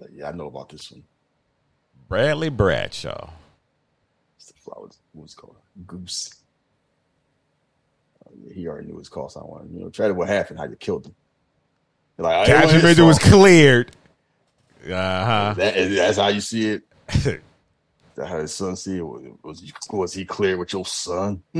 [0.00, 1.02] like, yeah, I know about this one.
[2.08, 3.30] Bradley Bradshaw.
[4.36, 4.96] It's the flowers.
[5.12, 5.56] What's it called?
[5.88, 6.34] Goose.
[8.24, 9.42] Uh, yeah, he already knew his call sign.
[9.42, 9.68] One.
[9.74, 11.14] You know, try to what happened, how you killed him.
[12.16, 13.96] You're Like, oh, it Captain wasn't his Midget was cleared.
[14.84, 16.82] Uh That is, that's how you see it.
[18.18, 19.06] That's how his son see it.
[19.44, 21.40] Was, he, was he clear with your son?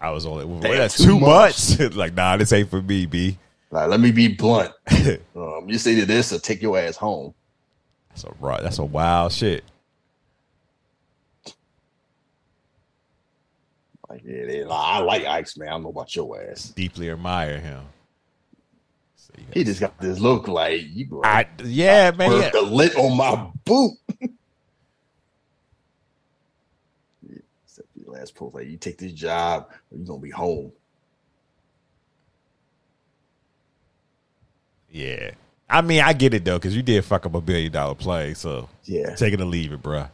[0.00, 1.78] I was only Damn, that's too too much.
[1.78, 1.94] much.
[1.94, 3.38] like, nah, this ain't for me, B.
[3.70, 4.72] Like, let me be blunt.
[5.34, 7.34] Um, you say to this or take your ass home.
[8.10, 8.62] That's a right.
[8.62, 9.64] That's a wild shit.
[14.08, 15.68] Like, yeah, they, like, I like Ice, man.
[15.68, 16.70] I don't know about your ass.
[16.70, 17.82] Deeply admire him.
[19.34, 21.08] So you He just got this look like you.
[21.10, 22.30] Like, I, yeah, man.
[22.30, 22.50] burnt yeah.
[22.52, 23.92] the lint on my boot.
[27.28, 30.72] Yeah, Except the last post, like you take this job, or you gonna be home.
[34.90, 35.30] Yeah.
[35.70, 38.34] I mean, I get it though, because you did fuck up a billion dollar play.
[38.34, 40.08] So Yeah, take it or leave it, bro.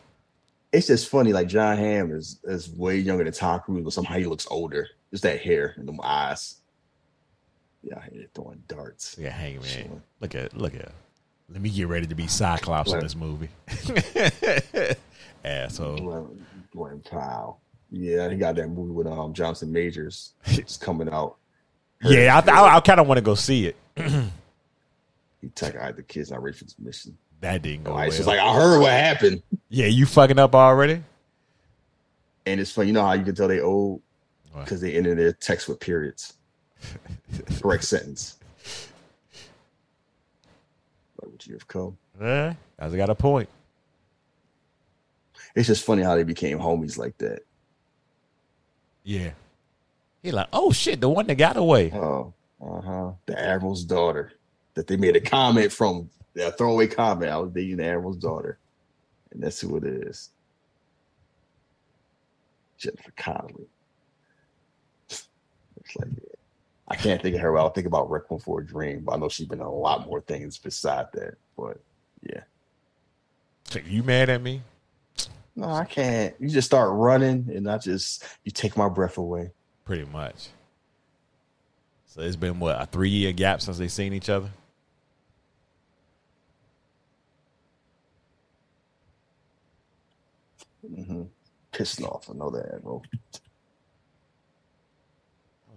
[0.72, 1.32] it's just funny.
[1.32, 4.86] Like John Hamm is is way younger than Tom Cruise, but somehow he looks older.
[5.10, 6.56] Just that hair and them eyes.
[7.82, 9.16] Yeah, I here throwing darts.
[9.18, 9.64] Yeah, hangman.
[9.64, 10.02] Sure.
[10.20, 10.92] Look at look at.
[11.50, 13.48] Let me get ready to be Cyclops in this movie.
[15.44, 15.96] Asshole.
[15.96, 17.60] Glen, Glen Powell.
[17.90, 20.34] Yeah, he got that movie with um Jonathan Majors.
[20.46, 21.36] It's coming out.
[22.02, 23.76] Yeah, I, I, I kind of want to go see it.
[25.40, 27.16] He took out the kids not ready for this mission.
[27.40, 28.06] That didn't go well.
[28.10, 29.40] just like I heard what happened.
[29.68, 31.00] yeah, you fucking up already.
[32.44, 34.02] And it's funny, you know how you can tell they old
[34.58, 36.34] because they ended their text with periods.
[37.60, 38.36] Correct sentence.
[41.20, 41.96] Like would you have come?
[42.20, 43.48] Yeah, I got a point.
[45.54, 47.40] It's just funny how they became homies like that.
[49.02, 49.30] Yeah.
[50.22, 51.90] He like, oh shit, the one that got away.
[51.92, 53.12] Oh, uh huh.
[53.26, 54.32] The admiral's daughter.
[54.74, 57.32] That they made a comment from a throwaway comment.
[57.32, 58.58] I was dating the admiral's daughter,
[59.32, 60.30] and that's who it is.
[62.76, 63.66] Jennifer Connelly.
[65.08, 65.26] It's
[65.96, 66.37] like yeah.
[66.90, 67.52] I can't think of her.
[67.52, 69.70] Well, I'll think about Requiem for a Dream, but I know she's been in a
[69.72, 71.34] lot more things beside that.
[71.56, 71.78] But
[72.22, 72.40] yeah,
[73.86, 74.62] You mad at me?
[75.54, 76.34] no, I can't.
[76.38, 79.50] You just start running, and I just you take my breath away.
[79.84, 80.48] Pretty much.
[82.06, 84.50] So it's been what a three year gap since they seen each other.
[90.88, 91.22] Mm-hmm.
[91.72, 92.30] pissing off.
[92.30, 93.02] I know that, bro.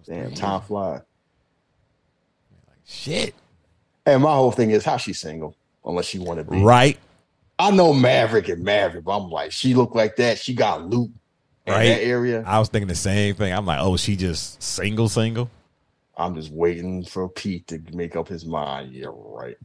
[0.06, 1.00] Damn, time fly.
[2.86, 3.34] Shit.
[4.04, 6.60] And my whole thing is how she's single, unless she wanted to be.
[6.62, 6.98] Right.
[7.58, 10.38] I know Maverick and Maverick, but I'm like, she looked like that.
[10.38, 11.10] She got loot
[11.66, 11.86] in Right.
[11.88, 12.42] that area.
[12.44, 13.52] I was thinking the same thing.
[13.52, 15.48] I'm like, oh, she just single, single.
[16.16, 18.92] I'm just waiting for Pete to make up his mind.
[18.92, 19.56] Yeah, right.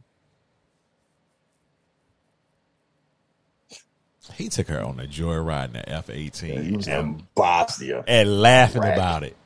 [4.34, 7.26] He took her on a joyride in the F And he eighteen was and, in
[7.34, 8.04] Bosnia.
[8.06, 9.36] and laughing about it.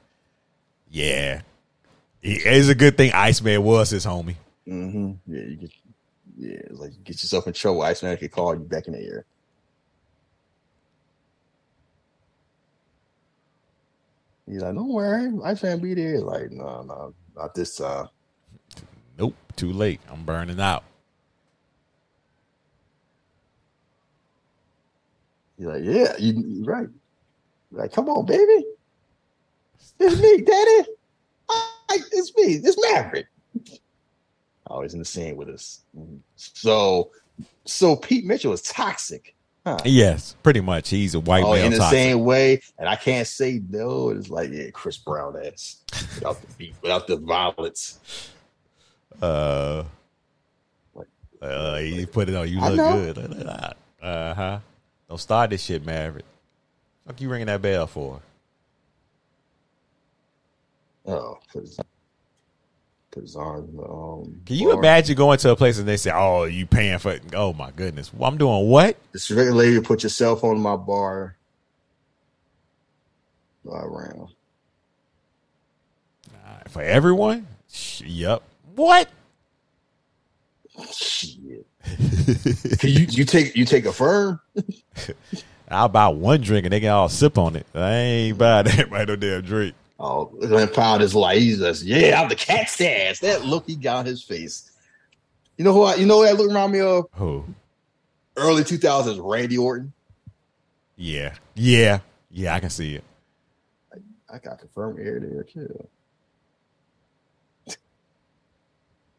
[0.92, 1.42] Yeah,
[2.22, 4.36] It- it's a good thing Iceman was his homie.
[4.66, 5.70] hmm Yeah, you get
[6.38, 7.82] yeah, it's like get yourself in trouble.
[7.82, 9.26] Iceman could call you back in the air.
[14.46, 16.20] He's like, don't worry, Iceman be there.
[16.20, 18.08] Like, no, no, not this time.
[19.18, 20.00] Nope, too late.
[20.10, 20.84] I'm burning out.
[25.58, 26.88] He's like, yeah, you, you right.
[27.72, 28.66] Like, come on, baby.
[29.98, 30.88] It's me, daddy.
[31.48, 32.54] I, it's me.
[32.54, 33.26] It's Maverick.
[34.66, 35.82] Always in the scene with us.
[36.36, 37.10] So,
[37.64, 39.34] so Pete Mitchell is toxic.
[39.64, 39.78] Huh?
[39.84, 40.88] Yes, pretty much.
[40.88, 41.96] He's a white oh, male in the toxic.
[41.96, 44.08] same way, and I can't say no.
[44.08, 45.82] It's like yeah, Chris Brown ass
[46.14, 48.00] without the beat, without the violence.
[49.20, 49.84] Uh,
[51.40, 52.48] uh, he put it on.
[52.48, 53.18] You look good.
[54.02, 54.58] Uh huh.
[55.08, 56.24] Don't start this shit, Maverick.
[57.06, 58.20] Fuck you ringing that bell for?
[61.06, 64.40] Oh, because on um.
[64.46, 64.78] Can you bar.
[64.78, 67.22] imagine going to a place and they say, "Oh, you paying for?" it?
[67.34, 68.96] Oh my goodness, well, I'm doing what?
[69.12, 71.36] This lady put your cell phone in my bar.
[73.64, 74.28] Around.
[76.68, 77.46] For everyone?
[78.04, 78.42] Yep.
[78.74, 79.08] What?
[80.92, 81.66] Shit.
[82.78, 84.40] Can you you take you take a firm?
[85.68, 87.66] I'll buy one drink and they can all sip on it.
[87.74, 89.74] I ain't buying everybody no damn drink.
[89.98, 93.20] Oh, Glen found his like he's just yeah, I'm the cat's ass.
[93.20, 94.70] That look he got on his face.
[95.56, 95.82] You know who?
[95.82, 97.06] I, you know that look remind me of?
[97.14, 97.44] Who?
[98.36, 99.92] Early 2000s, Randy Orton.
[100.96, 101.34] Yeah.
[101.54, 102.00] Yeah.
[102.30, 103.04] Yeah, I can see it.
[104.32, 105.86] I got confirmed air there too.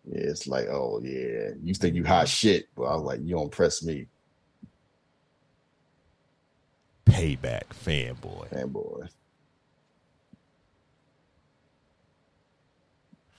[0.05, 3.35] Yeah, it's like, oh yeah, you think you hot shit, but I was like, you
[3.37, 4.07] don't press me,
[7.05, 8.49] Payback fanboy.
[8.49, 9.07] fanboy.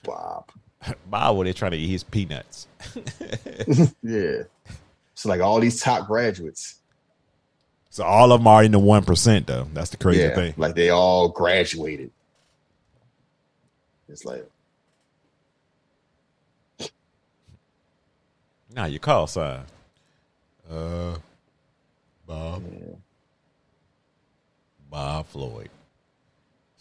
[0.05, 0.49] Bob.
[1.09, 2.67] Bob, they trying to eat his peanuts.
[4.03, 4.43] Yeah.
[5.15, 6.81] So like all these top graduates.
[7.89, 9.67] So all of them are in the one percent though.
[9.73, 10.53] That's the crazy yeah, thing.
[10.57, 12.11] like they all graduated.
[14.09, 14.45] It's like
[18.75, 19.61] Now your call sign.
[20.69, 21.15] Uh,
[22.27, 22.63] Bob.
[22.69, 22.95] yeah.
[24.89, 25.69] Bob Floyd.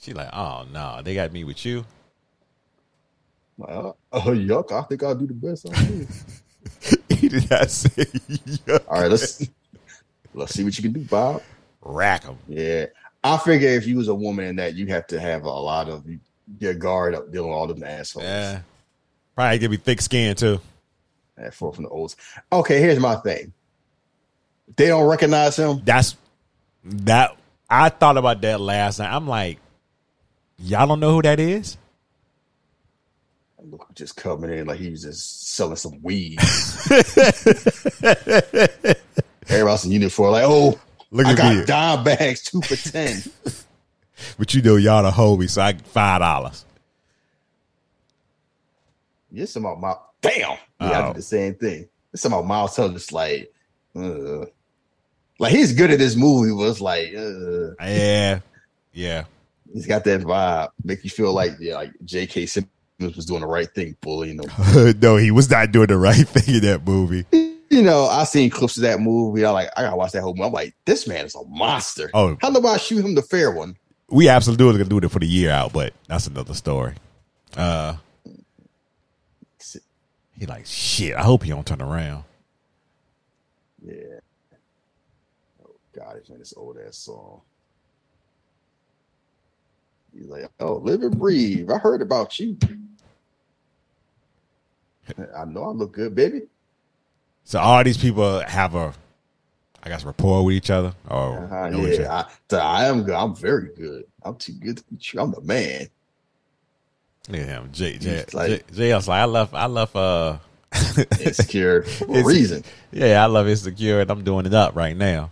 [0.00, 1.86] She like, oh no, they got me with you.
[3.58, 4.72] Like, oh, oh, yuck!
[4.72, 6.08] I think I'll do the best I can.
[7.16, 8.84] he did not say yuck.
[8.88, 9.48] All right, let's
[10.34, 11.42] let's see what you can do, Bob.
[11.82, 12.36] rack him.
[12.48, 12.86] Yeah,
[13.22, 15.88] I figure if you was a woman in that, you have to have a lot
[15.88, 16.04] of
[16.58, 18.24] your guard up dealing with all them assholes.
[18.24, 18.60] Yeah.
[19.34, 20.60] Probably give me thick skin too.
[21.36, 22.16] That four from the olds.
[22.52, 23.52] Okay, here's my thing.
[24.76, 25.82] They don't recognize him.
[25.84, 26.16] That's
[26.84, 27.36] that.
[27.68, 29.12] I thought about that last night.
[29.12, 29.58] I'm like,
[30.58, 31.76] y'all don't know who that is?
[33.70, 36.38] Look, just coming in like he was just selling some weed.
[39.48, 40.78] Everybody's in uniform, like, oh,
[41.10, 41.44] Look at that.
[41.44, 41.64] I got me.
[41.64, 43.22] dime bags two for ten.
[44.38, 46.64] But you know y'all the homie, so I five dollars.
[49.30, 50.32] Yes, some about my damn.
[50.42, 51.06] Yeah, I Oh.
[51.08, 51.88] did the same thing.
[52.12, 53.52] It's some about Miles Teller, just like,
[53.96, 54.46] uh,
[55.38, 58.40] like he's good at this movie, but it's like, uh, Yeah.
[58.92, 59.24] Yeah.
[59.72, 62.46] he's got that vibe, make you feel like, yeah, like J.K.
[62.46, 64.40] Simmons was doing the right thing, bullying
[64.74, 65.00] him.
[65.00, 67.24] no, he was not doing the right thing in that movie.
[67.70, 69.44] you know, I seen clips of that movie.
[69.44, 70.46] I like, I gotta watch that whole movie.
[70.46, 72.10] I'm like, this man is a monster.
[72.14, 72.36] Oh.
[72.40, 73.76] how about I shoot him the fair one?
[74.10, 76.94] We absolutely gonna do it for the year out, but that's another story.
[77.56, 77.96] Uh
[80.36, 81.14] he like shit.
[81.14, 82.24] I hope he don't turn around.
[83.84, 84.18] Yeah.
[85.64, 87.40] Oh God, he's playing this old ass song.
[90.12, 91.70] He's like, oh, live and breathe.
[91.70, 92.56] I heard about you.
[95.36, 96.42] I know I look good, baby.
[97.44, 98.94] So all these people have a,
[99.82, 100.94] I guess, rapport with each other.
[101.08, 102.02] Or Uh-huh, know each other.
[102.50, 103.14] yeah, I, I am good.
[103.14, 104.04] I'm very good.
[104.22, 105.20] I'm too good to be true.
[105.20, 105.88] I'm the man.
[107.28, 108.62] Look at him, J J like- J.
[108.74, 108.92] J.
[108.92, 109.94] I was like, I love, I love.
[109.96, 110.38] uh
[111.20, 112.64] Insecure for a reason.
[112.92, 115.30] Yeah, I love insecure, and I'm doing it up right now.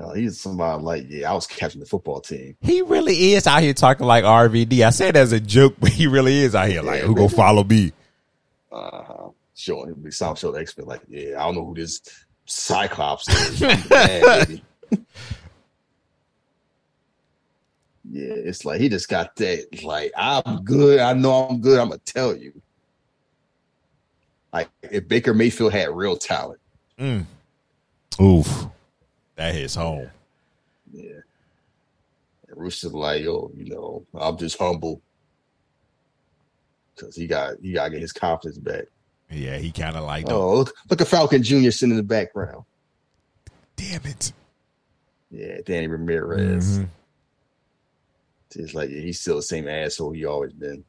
[0.00, 2.56] Uh, he's somebody like, yeah, I was catching the football team.
[2.62, 4.80] He really is out here talking like RVD.
[4.86, 7.28] I said as a joke, but he really is out here like, Yeah, who gonna
[7.28, 7.92] follow me?
[8.72, 9.28] Uh-huh.
[9.54, 12.00] Showing him, some show the expert like, yeah, I don't know who this
[12.46, 13.28] Cyclops
[13.60, 13.60] is.
[18.12, 19.84] Yeah, it's like he just got that.
[19.84, 20.98] Like, I'm good.
[20.98, 21.78] I know I'm good.
[21.78, 22.52] I'm gonna tell you.
[24.52, 26.58] Like, if Baker Mayfield had real talent,
[26.98, 27.24] Mm.
[28.20, 28.66] Oof.
[29.40, 30.10] That hits home.
[30.92, 31.20] yeah.
[32.48, 35.00] And Rooster's like, yo, you know, I'm just humble
[36.94, 38.84] because he got he got to get his confidence back.
[39.30, 41.70] Yeah, he kind of like, Oh, look, look at Falcon Jr.
[41.70, 42.64] sitting in the background.
[43.76, 44.34] damn it.
[45.30, 46.80] Yeah, Danny Ramirez.
[46.80, 46.88] Mhm.
[48.56, 50.84] It's like yeah, he's still the same asshole he always been.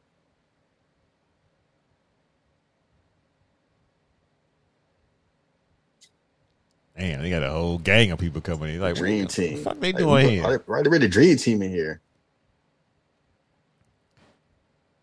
[7.02, 8.80] Damn, they got a whole gang of people coming in.
[8.80, 9.58] Like, Dream what the team.
[9.58, 10.43] fuck they Like, doing here?
[10.43, 11.99] Right, right, they the dream team in here.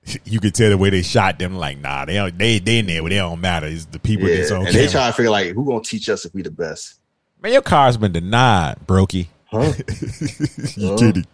[0.25, 1.57] You could tell the way they shot them.
[1.57, 3.67] Like, nah, they don't, they they in there, but they don't matter.
[3.67, 4.87] It's the people Yeah, that's on and camera.
[4.87, 6.95] they try to figure like who gonna teach us if we the best.
[7.43, 9.27] Man, your car's been denied, Brokey.
[9.47, 9.73] Huh?
[10.77, 10.97] you Huh?
[10.97, 11.27] kidding?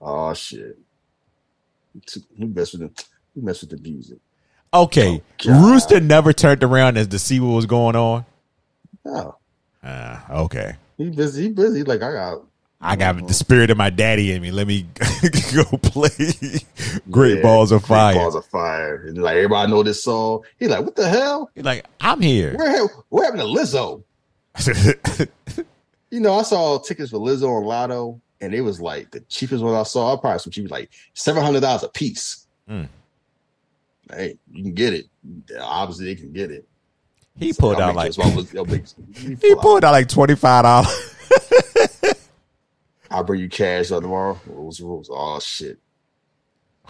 [0.00, 0.78] oh shit.
[2.38, 2.94] Who mess with them?
[3.34, 4.18] Who mess with the music?
[4.74, 8.24] Okay, Oh, Rooster never turned around as to see what was going on.
[9.04, 9.36] Oh,
[9.84, 10.76] Ah, okay.
[10.96, 11.44] he busy.
[11.44, 11.82] He busy.
[11.84, 12.42] Like I got.
[12.84, 14.50] I got the spirit of my daddy in me.
[14.50, 14.86] Let me
[15.54, 16.08] go play
[17.12, 18.12] Great Yeah, Balls of Fire.
[18.12, 18.24] Great Fire.
[18.24, 19.06] Balls of fire.
[19.06, 20.42] And like everybody know this song.
[20.58, 21.48] He like, what the hell?
[21.54, 22.56] Like, I'm here.
[22.56, 24.02] Where ha- what happened to Lizzo?
[26.10, 29.64] You know, I saw tickets for Lizzo and Latto, and it was like the cheapest
[29.64, 30.12] one I saw.
[30.12, 32.46] I probably some cheap, like seven hundred dollars a piece.
[32.68, 32.86] Mm.
[34.12, 35.06] Hey, you can get it.
[35.58, 36.68] Obviously, they can get it.
[37.38, 38.30] He pulled out like I'll
[39.14, 41.08] he pulled out like twenty five dollars.
[43.10, 44.40] I'll bring you cash on tomorrow.
[44.46, 45.10] Rules, rules.
[45.12, 45.78] Oh shit.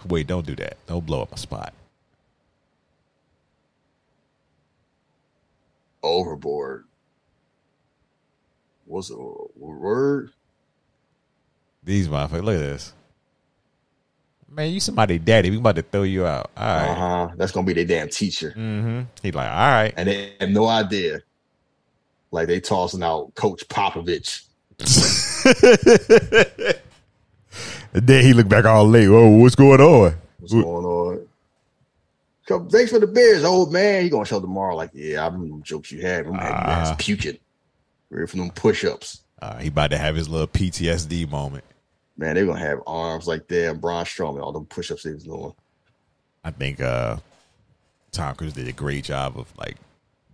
[0.06, 0.76] Wait, don't do that.
[0.86, 1.74] Don't blow up my spot.
[6.02, 6.84] Overboard.
[8.84, 9.16] What's a
[9.56, 10.30] word?
[11.84, 12.42] These motherfuckers.
[12.42, 12.92] Look at this.
[14.54, 15.50] Man, you somebody daddy.
[15.50, 16.50] We about to throw you out.
[16.56, 16.88] All right.
[16.88, 17.28] Uh huh.
[17.36, 19.02] That's gonna be their damn teacher, Mm-hmm.
[19.22, 19.94] He like, all right.
[19.96, 21.22] and they have no idea.
[22.30, 24.42] Like they tossing out Coach Popovich.
[27.94, 29.06] and then he looked back all late.
[29.08, 30.14] Oh, what's going on?
[30.38, 31.26] What's going on?
[32.46, 34.02] Come, thanks for the beers, old man.
[34.02, 34.76] He gonna show tomorrow.
[34.76, 36.26] Like, yeah, I remember them jokes you had.
[36.26, 36.96] Remember having you Ah.
[36.98, 37.38] puking.
[38.10, 39.22] Ready for them push-ups.
[39.40, 41.64] Uh, he about to have his little PTSD moment.
[42.16, 43.70] Man, they're gonna have arms like that.
[43.70, 45.52] And Braun Strowman, all them push-ups they was doing.
[46.44, 47.16] I think uh
[48.10, 49.76] Tom Cruise did a great job of like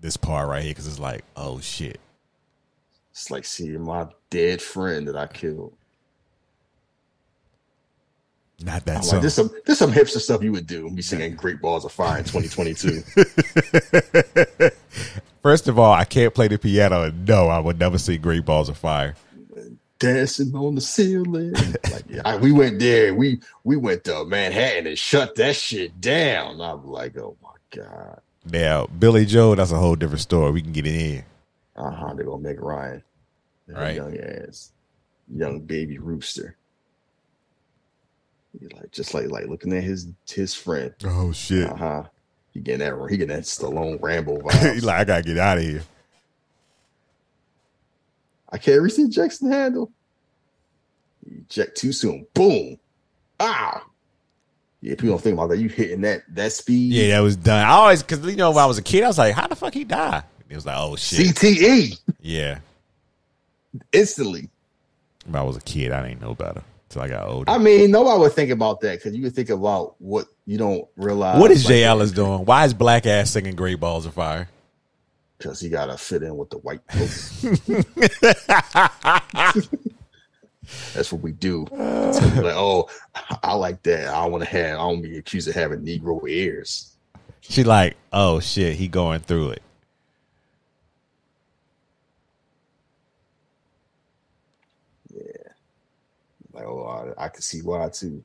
[0.01, 2.01] this part right here because it's like, oh shit.
[3.11, 5.75] It's like seeing my dead friend that I killed.
[8.61, 9.15] Not that I'm song.
[9.15, 10.91] like, this some this some hipster stuff you would do.
[10.91, 13.03] Be singing "Great Balls of Fire" in 2022.
[15.43, 18.45] First of all, I can't play the piano, and no, I would never sing Great
[18.45, 19.15] Balls of Fire.
[19.99, 21.53] Dancing on the ceiling.
[21.91, 23.15] Like, yeah, I- we went there.
[23.15, 26.61] We we went to Manhattan and shut that shit down.
[26.61, 28.21] I'm like, oh my god.
[28.51, 30.53] Now, Billy Joel, that's a whole different story.
[30.53, 31.25] We can get it in.
[31.77, 32.15] Uh huh.
[32.15, 33.03] They're gonna make Ryan,
[33.67, 33.97] Right.
[33.97, 34.71] Young ass,
[35.35, 36.57] young baby rooster.
[38.59, 40.95] He like just like like looking at his his friend.
[41.05, 41.69] Oh shit.
[41.71, 42.03] Uh huh.
[42.55, 44.83] He getting that he getting that Stallone Rambo He's vibes.
[44.85, 45.83] like, I gotta get out of here.
[48.51, 49.91] I can't reach the ejection handle.
[51.27, 52.27] You eject too soon.
[52.35, 52.79] Boom.
[53.41, 53.85] Ah.
[54.81, 55.59] Yeah, people don't think about that.
[55.59, 56.93] You hitting that that speed.
[56.93, 57.65] Yeah, that was done.
[57.65, 59.57] I always because you know when I was a kid, I was like, how the
[59.57, 60.23] fuck he die?
[60.49, 61.35] It was like, oh shit.
[61.37, 62.61] CTE Yeah.
[63.93, 64.49] instantly.
[65.27, 67.51] When I was a kid, I didn't know better until I got older.
[67.51, 70.89] I mean, nobody would think about that because you would think about what you don't
[70.97, 71.39] realize.
[71.39, 72.47] what is Jay Ellis doing?
[72.47, 74.49] Why is Black Ass singing Great Balls of Fire?
[75.39, 77.43] Because he gotta fit in with the white folks.
[80.95, 81.67] That's what we do.
[82.09, 82.89] It's like, oh,
[83.43, 84.09] I like that.
[84.09, 84.77] I want to have.
[84.77, 86.97] I don't want to be accused of having Negro ears.
[87.43, 89.63] She like, oh shit, he going through it.
[95.15, 95.53] Yeah.
[96.55, 98.25] Like, oh, I, I can see why too.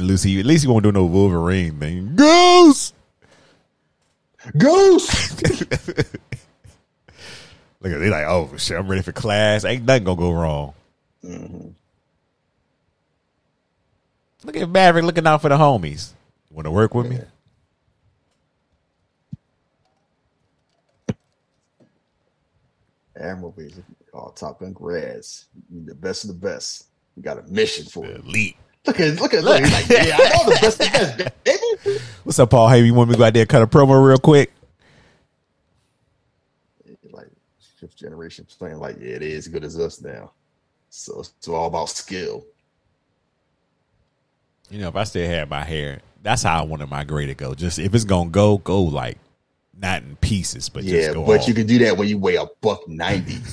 [0.00, 2.14] Lucy, at least he won't do no Wolverine thing.
[2.16, 2.92] Goose.
[4.56, 5.42] Goose.
[7.80, 9.64] Look at they like, oh shit, I'm ready for class.
[9.64, 10.74] Ain't nothing gonna go wrong.
[11.24, 11.72] Mhm.
[14.44, 16.12] Look at Maverick looking out for the homies.
[16.50, 17.18] Want to work with me?
[23.16, 23.84] Admiral Basic.
[24.14, 25.46] all Top Gun grads.
[25.86, 26.86] The best of the best.
[27.16, 28.20] You got a mission for it.
[28.24, 28.56] Elite.
[28.86, 29.60] Look at look at look.
[29.60, 31.34] He's like, yeah, I know the best of best,
[31.84, 32.00] baby.
[32.24, 32.68] What's up, Paul?
[32.68, 34.52] Hey, you want me to go out there and cut a promo real quick?
[37.10, 37.28] Like
[37.80, 40.32] fifth generation playing like, yeah, it is as good as us now.
[40.90, 42.44] So it's all about skill.
[44.70, 47.34] You know, if I still had my hair, that's how I wanted my gray to
[47.34, 47.54] go.
[47.54, 49.18] Just if it's gonna go, go like
[49.78, 52.16] not in pieces, but Yeah, just go but all- you can do that when you
[52.18, 53.38] weigh a buck ninety.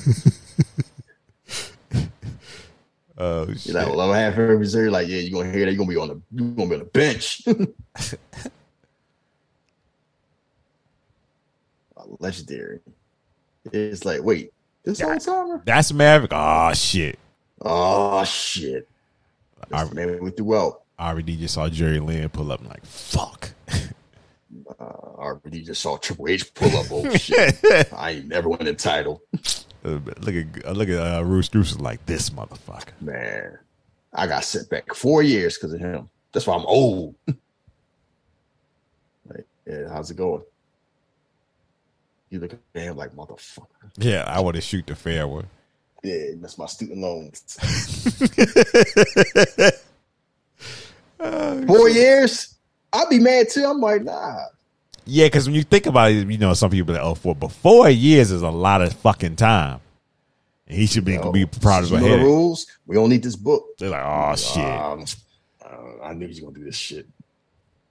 [3.18, 3.66] Oh shit!
[3.66, 4.92] You're like, well, I'm half every reserve.
[4.92, 5.72] Like, yeah, you're gonna hear that.
[5.72, 7.42] You're gonna be on the you're gonna be on the bench.
[11.96, 12.80] Oh, legendary.
[13.72, 14.52] It's like, wait,
[14.84, 15.62] this whole timer?
[15.64, 16.30] that's Maverick.
[16.34, 17.18] Oh shit!
[17.60, 18.86] Oh shit!
[19.72, 20.82] I, This man we threw out.
[20.98, 22.60] I already just saw Jerry Lynn pull up.
[22.60, 23.50] and like, fuck.
[24.78, 24.84] Uh,
[25.18, 26.86] RVD just saw Triple H pull up.
[26.90, 27.56] Oh shit!
[27.92, 29.22] I ain't never won a title,
[29.84, 32.92] Uh, look at uh, look at uh, Roos Roos is like this motherfucker.
[33.00, 33.58] man.
[34.12, 36.08] I got set back four years because of him.
[36.32, 37.14] That's why I'm old.
[39.28, 40.42] like, yeah, how's it going?
[42.30, 43.66] You look at him like motherfucker.
[43.98, 45.46] Yeah, I want to shoot the fair one.
[46.02, 47.56] Yeah, that's my student loans.
[51.66, 52.55] Four years?
[52.92, 53.64] I'd be mad too.
[53.64, 54.38] I'm like, nah.
[55.04, 57.34] Yeah, because when you think about it, you know, some people are like, oh, for
[57.34, 59.80] but four years is a lot of fucking time.
[60.66, 62.66] And he should be Yo, be proud of his know the rules.
[62.86, 63.78] We don't need this book.
[63.78, 64.64] They're like, oh shit.
[64.64, 65.04] Um,
[65.64, 67.06] uh, I knew he's gonna do this shit.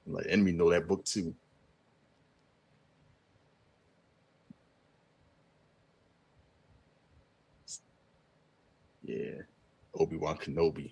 [0.06, 1.34] I'm like, enemy know that book too.
[9.06, 9.42] Yeah,
[9.94, 10.92] Obi Wan Kenobi.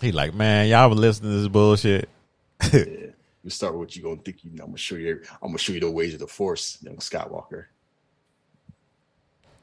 [0.00, 2.08] He like, man, y'all been listening to this bullshit.
[2.72, 3.10] Yeah,
[3.44, 4.44] you start with what you gonna think.
[4.44, 5.20] You, I'm gonna show you.
[5.42, 7.66] I'm gonna show you the ways of the Force, young Skywalker.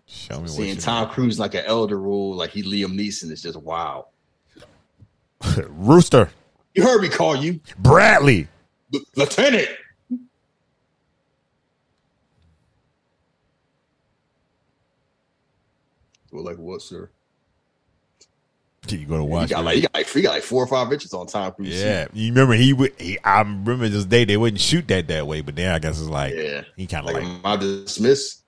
[0.05, 3.41] Show me what Seeing Tom Cruise like an elder rule, like he Liam Neeson is
[3.41, 4.07] just wow.
[5.67, 6.29] Rooster
[6.75, 8.47] You heard me call you Bradley.
[8.93, 9.69] L- Lieutenant.
[16.31, 17.09] Well, like what, sir?
[18.99, 19.49] You go to He watch.
[19.49, 21.81] got like he got like he got like four or five inches on Tom Cruise.
[21.81, 22.93] yeah, you remember he would.
[22.99, 25.99] He, I remember this day they wouldn't shoot that that way, but then I guess
[25.99, 26.63] it's like yeah.
[26.75, 28.41] he kind of Like, like, I dismiss,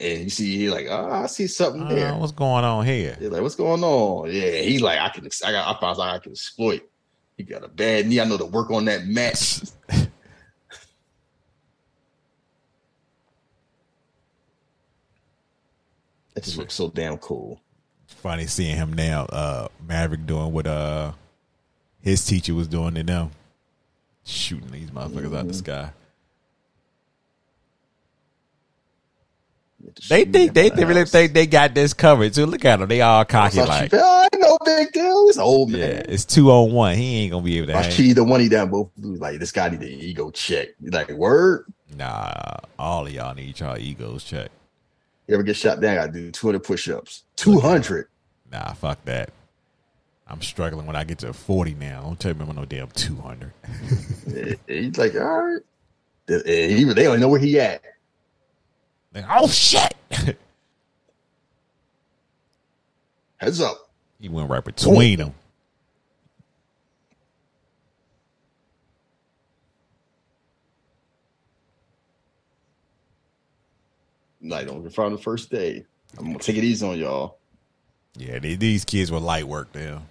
[0.00, 2.12] and you see he like, oh, I see something there.
[2.12, 3.16] "Uh, what's going on here?
[3.18, 4.30] He's like, what's going on?
[4.32, 6.82] Yeah, he like, I can, I got, I found out I can exploit.
[7.36, 8.20] He got a bad knee.
[8.20, 9.60] I know to work on that match.
[16.34, 17.60] That just looks so damn cool.
[18.16, 21.12] Funny seeing him now, uh, Maverick doing what uh
[22.00, 23.30] his teacher was doing to them,
[24.24, 25.52] shooting these motherfuckers out the Mm-hmm.
[25.52, 25.90] sky.
[29.80, 32.34] You have to They think they, they really think they got this covered.
[32.34, 35.28] So look at them, they all cocky like, oh, no big deal.
[35.28, 35.80] It's old man.
[35.80, 36.96] yeah, it's two on one.
[36.96, 37.76] He ain't gonna be able to.
[37.76, 40.68] I cheated the one he done both like this guy need an ego check.
[40.80, 41.66] Like, word.
[41.96, 42.32] Nah,
[42.78, 44.50] all of y'all need y'all egos checked.
[45.26, 45.98] You ever get shot down?
[45.98, 47.24] I do 200 push-ups.
[47.36, 48.06] 200.
[48.52, 49.30] Nah, fuck that.
[50.28, 52.02] I'm struggling when I get to 40 now.
[52.02, 53.52] Don't tell me I'm no damn 200.
[54.36, 55.62] Eh, He's like, all right.
[56.28, 57.82] Eh, eh, They don't know where he at.
[59.14, 59.94] Like, oh shit!
[63.38, 63.88] Heads up.
[64.20, 65.34] he went right between them.
[74.48, 75.84] Like, from the first day.
[76.18, 77.38] I'm gonna take it easy on y'all.
[78.16, 80.02] Yeah, they, these kids were light work now.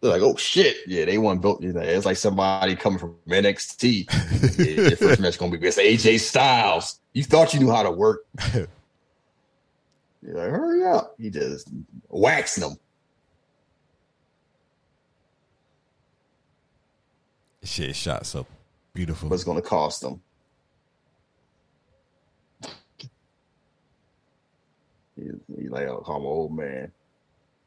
[0.00, 1.62] They're like, oh shit, yeah, they want built.
[1.62, 4.58] You know, it's like somebody coming from NXT.
[4.58, 7.00] yeah, your first match is gonna be against AJ Styles.
[7.12, 8.24] You thought you knew how to work.
[10.22, 11.14] You're like, hurry up.
[11.18, 11.68] He just
[12.08, 12.78] waxing them.
[17.62, 18.46] Shit shot so
[18.94, 19.28] beautiful.
[19.28, 20.22] What's gonna cost them?
[25.20, 26.92] He, he like, oh, call him old man.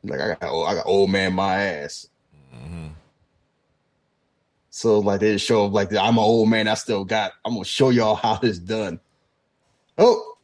[0.01, 2.07] He's Like I got, old, I got old man my ass.
[4.75, 6.67] So like they show like I'm an old man.
[6.67, 7.33] I still got.
[7.45, 8.99] I'm gonna show y'all how this done.
[9.99, 10.35] Oh,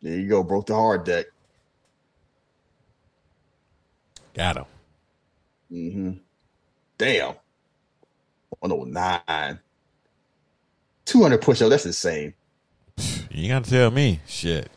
[0.00, 0.42] there you go.
[0.42, 1.26] Broke the hard deck.
[4.32, 4.64] Got him.
[5.70, 6.12] Mm-hmm.
[6.96, 7.34] Damn.
[8.60, 9.58] 109.
[11.04, 11.68] 200 push up.
[11.68, 12.32] That's insane.
[13.30, 14.20] You gotta tell me.
[14.26, 14.70] Shit.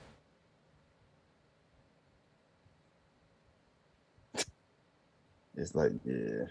[5.55, 6.45] It's like, yeah.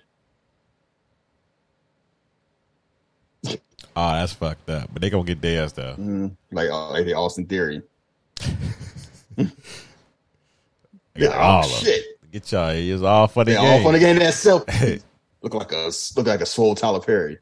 [3.95, 4.89] Oh, that's fucked up.
[4.93, 5.95] But they gonna get theirs though.
[5.99, 6.37] Mhm.
[6.51, 7.83] Like, uh, like the Austin Theory.
[11.15, 12.05] Yeah, all oh, shit.
[12.33, 12.71] Get y'all.
[12.71, 13.71] It's all for the Yeah, game.
[13.71, 14.65] all for the game that self.
[15.43, 17.39] look like a look like a swole Tyler Perry.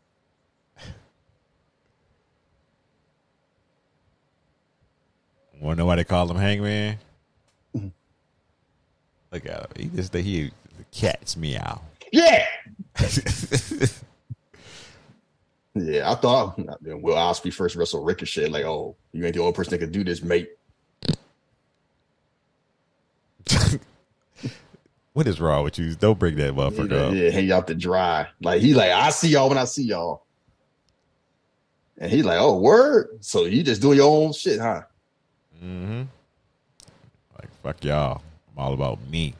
[5.61, 6.99] Want to know why they call him Hangman?
[7.77, 7.89] Mm-hmm.
[9.31, 9.66] Look at him.
[9.77, 10.51] He just he
[10.92, 11.80] cat's meow.
[12.12, 12.46] Yeah.
[15.72, 18.48] Yeah, I thought Will Ospreay first wrestled Ricochet.
[18.48, 20.50] Like, oh, you ain't the only person that can do this, mate.
[25.12, 25.94] What is wrong with you?
[25.96, 27.14] Don't bring that Yeah, motherfucker up.
[27.14, 28.28] yeah, hang out to dry.
[28.40, 30.24] Like he like, I see y'all when I see y'all.
[31.98, 33.18] And he like, oh, word.
[33.20, 34.82] So you just doing your own shit, huh?
[35.62, 36.02] Mm-hmm.
[37.38, 38.22] Like fuck y'all.
[38.56, 39.34] I'm all about me.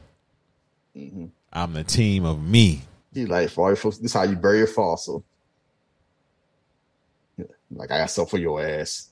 [0.93, 2.83] hmm I'm the team of me.
[3.13, 5.23] He like, your folks, this is how you bury a fossil.
[7.71, 9.09] Like I got stuff for your ass.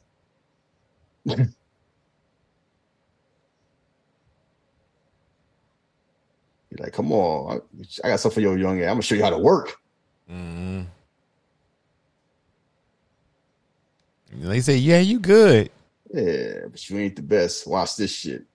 [1.26, 1.36] He
[6.78, 8.88] like, come on, I, I got stuff for your young ass.
[8.90, 9.78] I'm gonna show you how to work.
[10.30, 10.84] Mm-hmm.
[14.32, 15.72] They say, yeah, you good.
[16.14, 17.66] Yeah, but you ain't the best.
[17.66, 18.46] Watch this shit.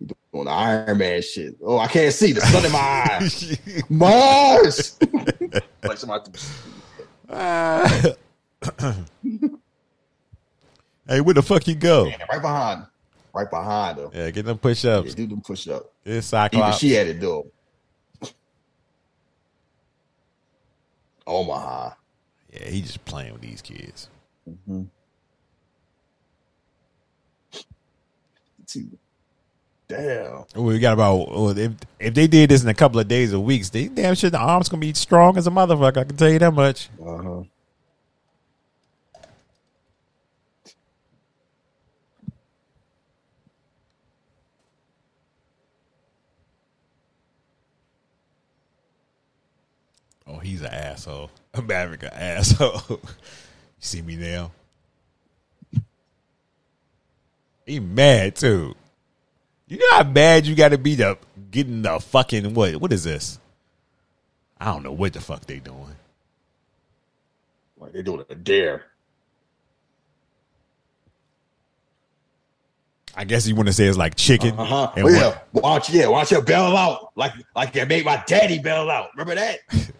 [0.00, 1.56] You doing the Iron Man shit.
[1.62, 2.78] Oh, I can't see the sun in my
[3.20, 3.58] eyes.
[3.88, 4.98] Mars.
[5.84, 6.30] like somebody.
[7.28, 8.02] Ah.
[11.06, 12.04] hey, where the fuck you go?
[12.30, 12.86] Right behind.
[13.32, 14.08] Right behind her.
[14.12, 15.14] Yeah, get them push Yeah, ups.
[15.14, 15.92] do them push up.
[16.04, 16.78] Get Even Cyclops.
[16.78, 17.46] she had it though.
[21.26, 21.90] Omaha.
[22.52, 24.08] Yeah, he just playing with these kids.
[24.48, 24.82] Mm-hmm.
[29.90, 30.44] Damn.
[30.54, 33.40] We got about oh, if if they did this in a couple of days or
[33.40, 35.96] weeks, they damn sure the arms gonna be strong as a motherfucker.
[35.96, 36.88] I can tell you that much.
[37.04, 37.42] Uh-huh.
[50.28, 51.32] Oh, he's an asshole.
[51.54, 52.82] A Maverick, an asshole.
[52.90, 53.00] you
[53.80, 54.52] see me now?
[57.66, 58.76] He mad too.
[59.70, 61.16] You know how bad you got to be to
[61.52, 62.74] getting the fucking what?
[62.76, 63.38] What is this?
[64.58, 65.94] I don't know what the fuck they doing.
[67.78, 68.86] Like they doing a dare.
[73.14, 74.58] I guess you want to say it's like chicken.
[74.58, 74.90] Uh-huh.
[74.96, 75.14] and Well,
[75.54, 75.60] yeah.
[75.60, 77.12] Watch, yeah, watch her bail out.
[77.14, 79.10] Like like they made my daddy bail out.
[79.14, 79.60] Remember that?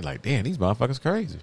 [0.00, 1.38] And like, damn, these motherfuckers crazy.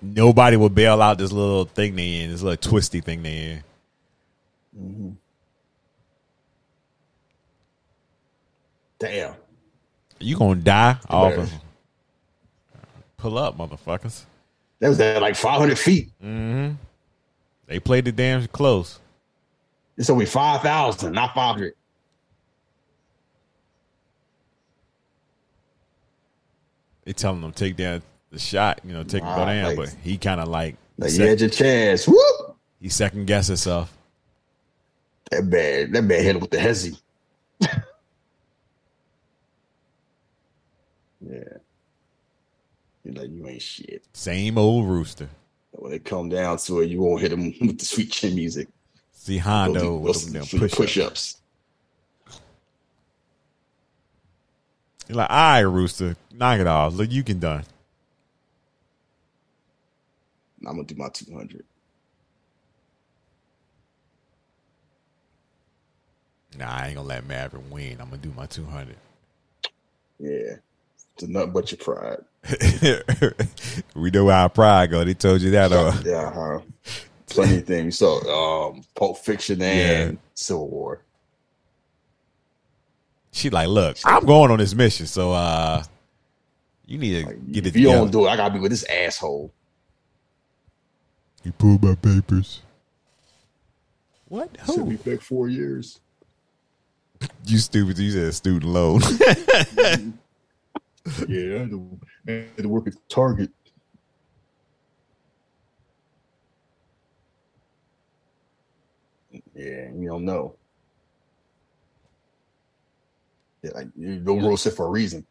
[0.00, 3.64] Nobody will bail out this little thing they in, this little twisty thing they in.
[4.80, 5.10] Mm-hmm.
[9.00, 9.34] Damn.
[10.20, 11.52] You gonna die off of
[13.16, 14.24] pull up, motherfuckers.
[14.78, 16.10] That was at like 500 feet.
[16.22, 16.74] Mm-hmm.
[17.66, 19.00] They played it damn close.
[19.96, 21.74] It's only 5,000, not 500.
[27.08, 29.96] They telling them take down the shot, you know, take Wow, go down, like- but
[30.02, 32.06] he kind of like, Like, sec- you had your chance.
[32.06, 32.56] Whoop!
[32.82, 33.96] he second guess himself.
[35.30, 37.00] That man, that man hit him with the hezzy.
[37.62, 37.70] yeah.
[43.04, 44.04] You're like, you ain't shit.
[44.12, 45.30] Same old rooster.
[45.70, 48.68] When it come down to it, you won't hit him with the sweet chin music.
[49.12, 51.40] See Hondo are- with those them are damn push, push ups.
[52.26, 52.40] ups.
[55.08, 56.94] You're like, all right, rooster, knock it off.
[56.94, 57.64] Look, you can done.
[60.66, 61.64] I'm gonna do my 200.
[66.58, 67.98] Nah, I ain't gonna let Maverick win.
[68.00, 68.96] I'm gonna do my 200.
[70.18, 70.56] Yeah.
[71.14, 72.18] It's nothing but your pride.
[73.94, 75.04] we know how our pride go.
[75.04, 75.72] They told you that.
[75.72, 76.60] Uh, Yeah, huh?
[77.26, 77.98] Plenty of things.
[77.98, 81.02] So, um, Pulp Fiction and Civil War.
[83.38, 85.82] She like, look, I'm going on this mission, so uh,
[86.86, 87.98] you need to get it If you together.
[87.98, 89.52] don't do it, I gotta be with this asshole.
[91.44, 92.62] You pulled my papers.
[94.26, 94.50] What?
[94.66, 94.84] Send Who?
[94.86, 96.00] me back four years.
[97.46, 97.98] You stupid.
[97.98, 99.00] You said student loan.
[101.26, 103.50] Yeah, I had to, I had to work at Target.
[109.54, 110.54] Yeah, you don't know.
[113.62, 115.26] Yeah, like you don't roll sit for a reason.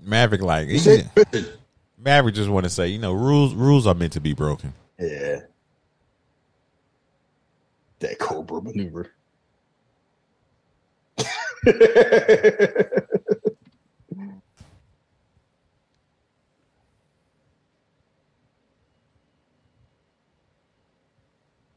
[0.00, 1.02] Maverick like he,
[1.98, 4.74] Maverick just want to say, you know, rules rules are meant to be broken.
[4.98, 5.40] Yeah.
[8.00, 9.10] That Cobra maneuver.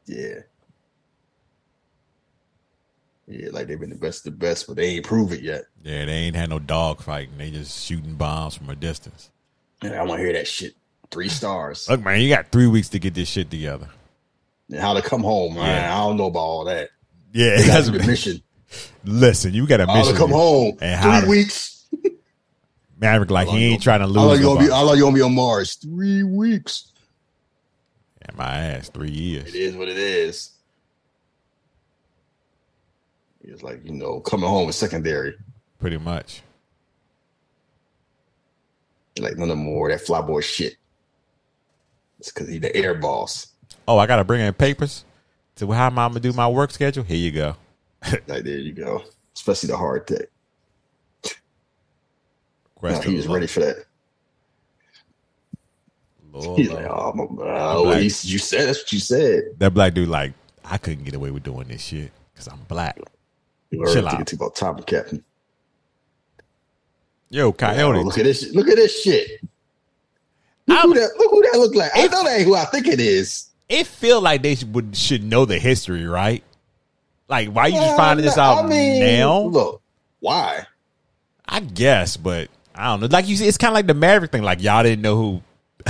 [0.08, 0.40] yeah.
[3.30, 5.64] Yeah, like they've been the best of the best, but they ain't prove it yet.
[5.84, 7.36] Yeah, they ain't had no dog fighting.
[7.36, 9.30] They just shooting bombs from a distance.
[9.82, 10.74] And I want to hear that shit.
[11.10, 11.86] Three stars.
[11.90, 13.88] Look, man, you got three weeks to get this shit together.
[14.70, 15.82] And how to come home, man.
[15.82, 15.94] Yeah.
[15.94, 16.88] I don't know about all that.
[17.32, 18.42] Yeah, They that's a mission.
[19.04, 20.04] Listen, you got a mission.
[20.04, 20.78] How to come home.
[20.80, 21.74] And Three to- weeks.
[23.00, 24.40] Maverick, like he ain't trying to lose.
[24.40, 24.66] you gonna be?
[24.66, 24.88] nobody.
[24.88, 25.74] How you gonna be on Mars?
[25.74, 26.92] Three weeks.
[28.28, 29.48] Yeah, my ass, three years.
[29.48, 30.50] It is what it is.
[33.40, 35.34] It's like you know, coming home is secondary.
[35.78, 36.42] Pretty much.
[39.18, 40.76] Like none of more that flyboy shit.
[42.18, 43.48] It's because he the air boss.
[43.86, 45.04] Oh, I gotta bring in papers
[45.56, 47.04] to how am I gonna do my work schedule?
[47.04, 47.56] Here you go.
[48.26, 49.02] Like there you go.
[49.34, 50.28] Especially the hard deck.
[52.80, 53.87] No, he was ready for that.
[56.38, 57.98] Lord, He's like, oh, my, well, Black.
[57.98, 59.42] you, you said that's what you said.
[59.58, 60.32] that black dude, like,
[60.64, 62.98] I couldn't get away with doing this shit because I'm black.
[63.70, 64.26] You Chill out.
[64.26, 65.22] too about Tom Captain.
[67.30, 67.98] Yo, Coyote.
[67.98, 68.40] Oh, look at this!
[68.40, 69.42] shit- Look at this shit.
[70.66, 71.90] Look I'm- who, that, look who that look like.
[71.94, 73.48] I know that ain't who I think it is.
[73.68, 76.42] it feel like they should, would, should know the history, right?
[77.28, 79.40] Like, why you just finding this out I mean, now?
[79.40, 79.82] Look,
[80.20, 80.66] why?
[81.46, 83.06] I guess, but I don't know.
[83.06, 84.42] Like you see, it's kind of like the Maverick thing.
[84.42, 85.42] Like y'all didn't know who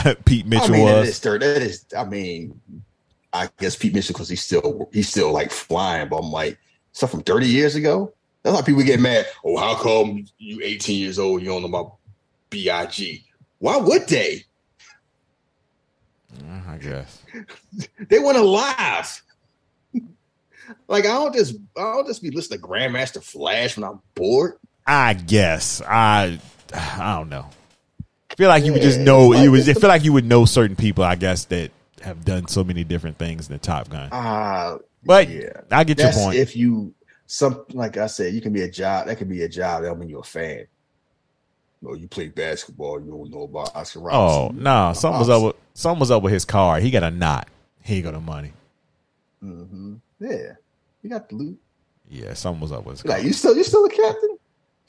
[0.25, 1.09] Pete Mitchell I mean, was.
[1.09, 1.43] is third.
[1.43, 1.85] That is.
[1.97, 2.61] I mean,
[3.33, 6.09] I guess Pete Mitchell because he's still he's still like flying.
[6.09, 6.59] But I'm like
[6.93, 8.12] stuff from 30 years ago.
[8.43, 9.27] That's why people get mad.
[9.45, 11.43] Oh, how come you 18 years old?
[11.43, 11.97] You don't know about
[12.51, 13.25] Big?
[13.59, 14.45] Why would they?
[16.37, 17.23] Mm, I guess.
[18.09, 19.23] They weren't alive.
[20.89, 24.59] like I don't just I don't just be listening to Grandmaster Flash when I'm bored.
[24.87, 25.83] I guess.
[25.83, 26.39] I
[26.73, 27.47] I don't know.
[28.39, 29.69] Feel like you would just know it would.
[29.69, 31.02] I feel like you would know certain people.
[31.02, 34.12] I guess that have done so many different things in the Top Gun.
[34.12, 35.62] Uh But yeah.
[35.73, 36.36] I get your point.
[36.36, 36.94] if you
[37.27, 39.09] some like I said, you can be a job.
[39.09, 39.82] That can be a job.
[39.82, 40.69] That mean you're a fan.
[41.82, 43.01] No, you play basketball.
[43.01, 44.62] You don't know about Oscar oh Robertson.
[44.62, 46.78] no, something was up with something was up with his car.
[46.78, 47.48] He got a knot.
[47.82, 48.52] He got the money.
[49.43, 49.94] Mm-hmm.
[50.20, 50.52] Yeah,
[51.02, 51.59] you got the loot.
[52.09, 53.16] Yeah, something was up with his car.
[53.16, 54.38] Like you still, you still a captain?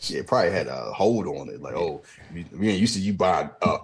[0.02, 1.62] Yeah, probably had a hold on it.
[1.62, 2.02] Like, oh,
[2.32, 3.80] man, you said you buy uh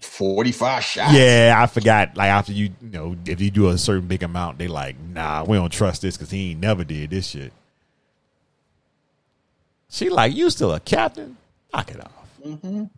[0.00, 1.12] forty five shots.
[1.12, 2.16] Yeah, I forgot.
[2.16, 5.44] Like after you, you know, if you do a certain big amount, they like, nah,
[5.44, 7.52] we don't trust this because he ain't never did this shit.
[9.90, 11.36] She like, you still a captain?
[11.72, 12.90] Knock it off.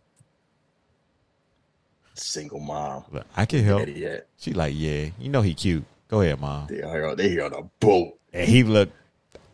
[2.14, 3.04] single mom.
[3.10, 3.82] Look, I can help.
[3.82, 4.28] Idiot.
[4.38, 5.84] She like, yeah, you know he cute.
[6.08, 6.66] Go ahead, mom.
[6.68, 8.18] They here on a boat.
[8.32, 8.92] And he looked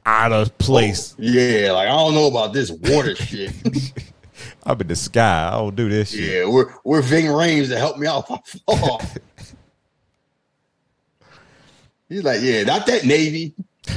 [0.06, 1.14] out of oh, place.
[1.18, 3.52] Yeah, like I don't know about this water shit.
[4.64, 5.48] Up in the sky.
[5.48, 6.20] I don't do this shit.
[6.20, 9.02] Yeah, we're we're Ving Rhames to help me out if I fall.
[12.08, 13.52] He's like, yeah, not that Navy.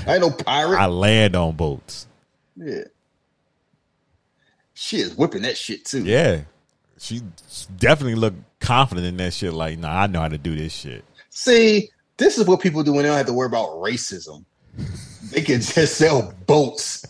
[0.08, 0.80] I ain't no pirate.
[0.80, 2.08] I land on boats.
[2.56, 2.84] yeah.
[4.74, 6.04] She is whipping that shit too.
[6.06, 6.42] Yeah.
[6.98, 7.22] She
[7.78, 9.54] definitely looked confident in that shit.
[9.54, 11.04] Like, nah, I know how to do this shit.
[11.30, 14.46] See, this is what people do when they don't have to worry about racism.
[15.32, 17.06] They can just sell boats.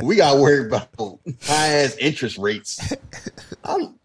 [0.00, 0.88] We got worried about
[1.42, 2.94] high ass interest rates.
[3.64, 3.98] I'm,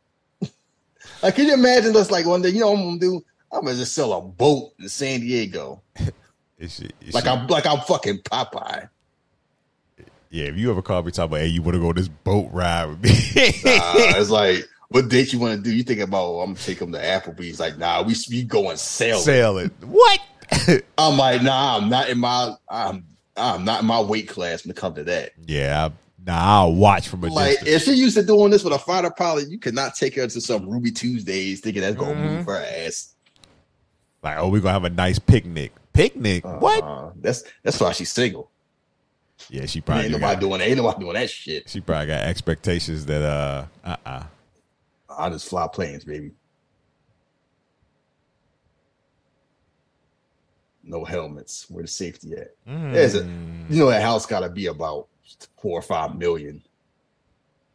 [1.24, 2.50] like, can you imagine us like one day?
[2.50, 3.26] You know what I'm gonna do?
[3.52, 5.82] I'm gonna just sell a boat in San Diego,
[6.58, 7.28] It's it's like.
[7.28, 8.90] I'm like I'm fucking Popeye.
[10.30, 12.08] Yeah, if you ever call me talk about, hey, you want to go on this
[12.08, 13.10] boat ride with me?
[13.10, 13.14] Uh,
[14.18, 15.76] it's like, what date you want to do?
[15.76, 16.24] You think about?
[16.24, 17.60] Oh, I'm gonna take them to Applebee's.
[17.60, 19.24] Like, nah, we we going sailing.
[19.24, 19.72] Sell it.
[19.82, 20.22] What?
[20.98, 23.06] I'm like, nah, I'm not in my I'm
[23.42, 25.32] I'm not in my weight class when it comes to that.
[25.46, 25.94] yeah, I,
[26.26, 27.70] nah, I'll watch from a Like, distance.
[27.70, 30.28] if she used to doing this with a fighter pilot, you could not take her
[30.28, 32.36] to some Ruby Tuesdays thinking that's gonna Mm-hmm.
[32.38, 33.16] move her ass.
[34.24, 35.74] Like, oh, we're gonna have a nice picnic.
[35.94, 36.44] Picnic?
[36.46, 36.84] what?
[36.84, 38.52] Uh, that's that's why she's single.
[39.50, 41.68] Yeah, she probably ain't nobody got, doing ain't nobody doing that shit.
[41.68, 44.24] she probably got expectations that uh uh uh
[45.10, 46.32] I just fly planes, baby.
[50.92, 51.68] No helmets.
[51.70, 52.54] Where the safety at?
[52.68, 53.70] There's a, you mm.
[53.70, 55.08] know that house got to be about
[55.58, 56.62] four or five million.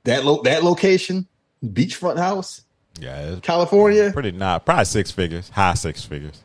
[0.05, 1.27] That lo- that location,
[1.65, 2.63] beachfront house,
[3.01, 4.11] yeah, California.
[4.13, 6.45] pretty not probably six figures, high six figures.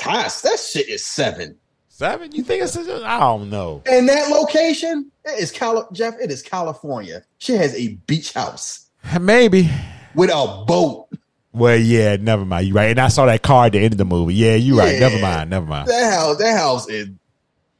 [0.00, 1.56] House, that shit is seven.
[1.88, 2.30] Seven?
[2.30, 2.76] You think it's?
[2.76, 3.82] I don't know.
[3.86, 6.14] And that location, it is Cal- Jeff.
[6.20, 7.24] It is California.
[7.38, 8.86] She has a beach house
[9.20, 9.68] Maybe.
[10.14, 11.08] with a boat.
[11.52, 12.68] Well, yeah, never mind.
[12.68, 12.90] You right.
[12.90, 14.34] And I saw that car at the end of the movie.
[14.34, 14.98] Yeah, you right.
[15.00, 15.50] Never mind.
[15.50, 15.88] Never mind.
[15.88, 17.08] That house, that house is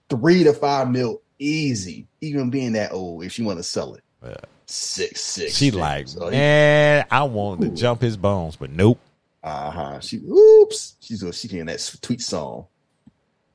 [0.09, 3.25] three to five mil easy, even being that old.
[3.25, 4.37] If she want to sell it, Yeah.
[4.67, 5.55] six six.
[5.55, 8.99] She like, so, man, I want to jump his bones, but nope.
[9.45, 10.01] uh huh.
[10.01, 10.97] She oops.
[11.01, 12.67] She's she can that tweet song.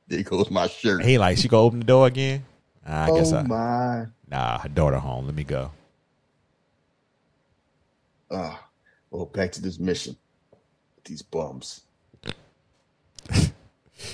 [0.06, 1.04] There goes my shirt.
[1.04, 2.44] He like, she go open the door again.
[2.86, 4.06] I guess oh I, my.
[4.30, 5.26] nah, her daughter home.
[5.26, 5.70] Let me go.
[8.30, 8.54] Uh,
[9.14, 10.16] well, back to this mission.
[11.04, 11.82] These bums.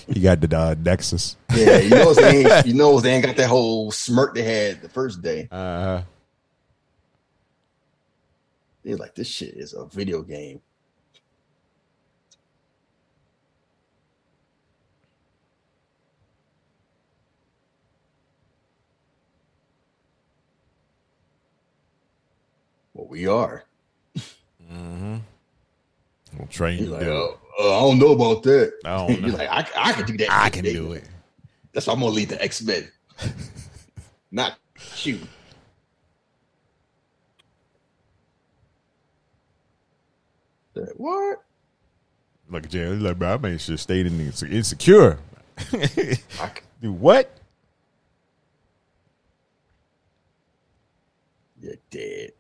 [0.07, 1.37] you got the uh, Nexus.
[1.55, 4.83] Yeah, you know they ain't, you know they ain't got that whole smirk they had
[4.83, 5.49] the first day.
[5.51, 6.03] Uh,
[8.85, 10.61] They're like, this shit is a video game.
[22.93, 23.65] Well, we are.
[24.71, 26.87] We'll train you.
[26.87, 28.73] like, uh, uh, I don't know about that.
[28.85, 29.37] I don't You're know.
[29.39, 30.29] like, I, I can do that.
[30.31, 30.75] I can baby.
[30.79, 31.05] do it.
[31.73, 32.89] That's why I'm gonna lead the X Men,
[34.31, 34.57] not
[35.03, 35.21] you.
[40.75, 41.43] That- What?
[42.49, 42.87] Look at Jay.
[42.87, 45.19] Like, bro, I made sure stayed in the insecure.
[46.81, 47.31] Do what?
[51.61, 52.31] You're dead.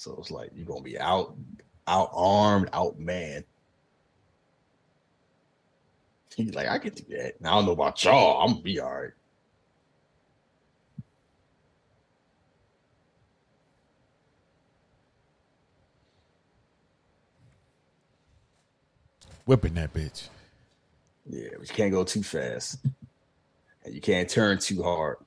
[0.00, 1.34] So it's like you're gonna be out,
[1.86, 3.44] out armed, out man.
[6.34, 7.34] He's like, I can do that.
[7.44, 8.40] I don't know about y'all.
[8.40, 9.10] I'm gonna be all right.
[19.44, 20.28] Whipping that bitch.
[21.28, 22.78] Yeah, but you can't go too fast.
[23.84, 25.18] And you can't turn too hard.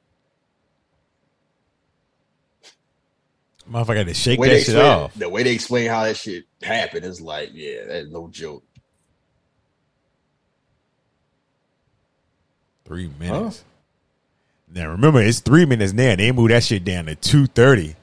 [3.74, 5.16] Motherfucker had to shake that shit explain, off.
[5.16, 8.64] The way they explain how that shit happened is like, yeah, that's no joke.
[12.86, 13.64] Three minutes.
[14.72, 16.16] Now remember, it's three minutes now.
[16.16, 17.95] They moved that shit down to two thirty.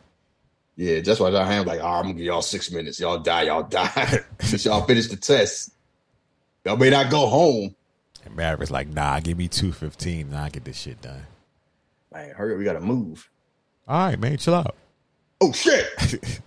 [0.75, 2.99] Yeah, that's why I am like, ah, oh, I'm gonna give y'all six minutes.
[2.99, 4.21] Y'all die, y'all die.
[4.41, 5.71] Since y'all finish the test.
[6.65, 7.77] Y'all may not go home.
[8.25, 11.27] And Maverick's like, nah, give me two fifteen, and I get this shit done.
[12.13, 13.31] Man, hurry up, we gotta move.
[13.87, 14.75] All right, man, chill out.
[15.41, 15.87] Oh shit.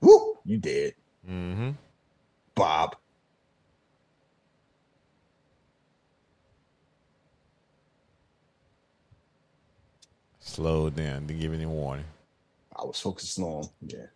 [0.00, 0.94] Whoop, you dead.
[1.28, 1.70] Mm-hmm.
[2.54, 2.96] Bob.
[10.40, 12.04] Slow down, didn't give any warning.
[12.74, 14.06] I was focusing on, yeah.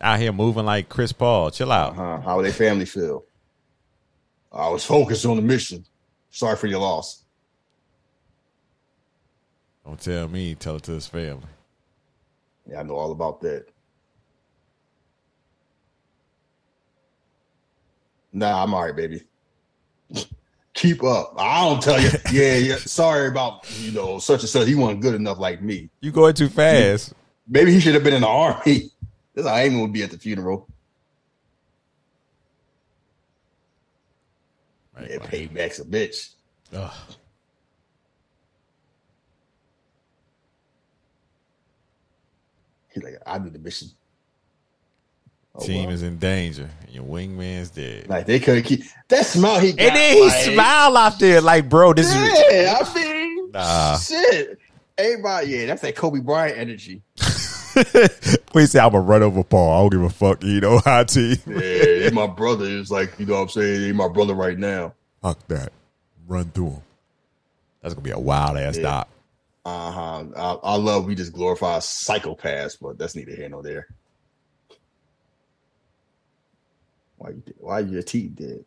[0.00, 1.50] Out here moving like Chris Paul.
[1.50, 1.92] Chill out.
[1.92, 2.20] Uh-huh.
[2.20, 3.24] How would their family feel?
[4.52, 5.84] I was focused on the mission.
[6.30, 7.22] Sorry for your loss.
[9.84, 11.42] Don't tell me, tell it to his family.
[12.68, 13.66] Yeah, I know all about that.
[18.32, 19.22] Nah, I'm all right, baby.
[20.74, 21.34] Keep up.
[21.38, 22.08] I don't tell you.
[22.32, 22.76] Yeah, yeah.
[22.76, 24.66] Sorry about you know such and such.
[24.66, 25.90] He wasn't good enough like me.
[26.00, 27.12] You going too fast.
[27.46, 28.90] Maybe he should have been in the army.
[29.34, 30.68] This I ain't gonna be at the funeral.
[34.94, 36.34] Right, Yeah, payback's a bitch.
[36.74, 36.92] Ugh.
[43.02, 43.88] Like, I do the mission.
[45.54, 45.94] Oh, Team well.
[45.94, 46.68] is in danger.
[46.82, 48.08] And your wingman's dead.
[48.08, 49.80] like they couldn't keep that smile he got.
[49.86, 53.98] and then he like, smiled out there like, bro, this is Yeah, I mean, Nah.
[53.98, 54.58] shit.
[54.96, 57.02] Everybody, yeah, that's that Kobe Bryant energy.
[58.54, 59.72] we say I'm gonna run over Paul.
[59.74, 60.42] I don't give a fuck.
[60.44, 61.36] You know how team.
[61.46, 62.66] Yeah, they my brother.
[62.66, 63.80] It's like you know what I'm saying.
[63.82, 64.94] They my brother right now.
[65.22, 65.72] Fuck that.
[66.26, 66.82] Run through him.
[67.80, 68.82] That's gonna be a wild ass Yeah.
[68.82, 69.08] doc.
[69.64, 70.24] Uh huh.
[70.36, 73.88] I, I love we just glorify psychopaths, but that's neither here nor there.
[77.18, 78.64] Why you did, why your teeth did?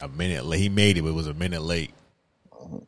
[0.00, 0.60] A minute late.
[0.60, 1.92] He made it, but it was a minute late.
[2.52, 2.80] Uh-huh.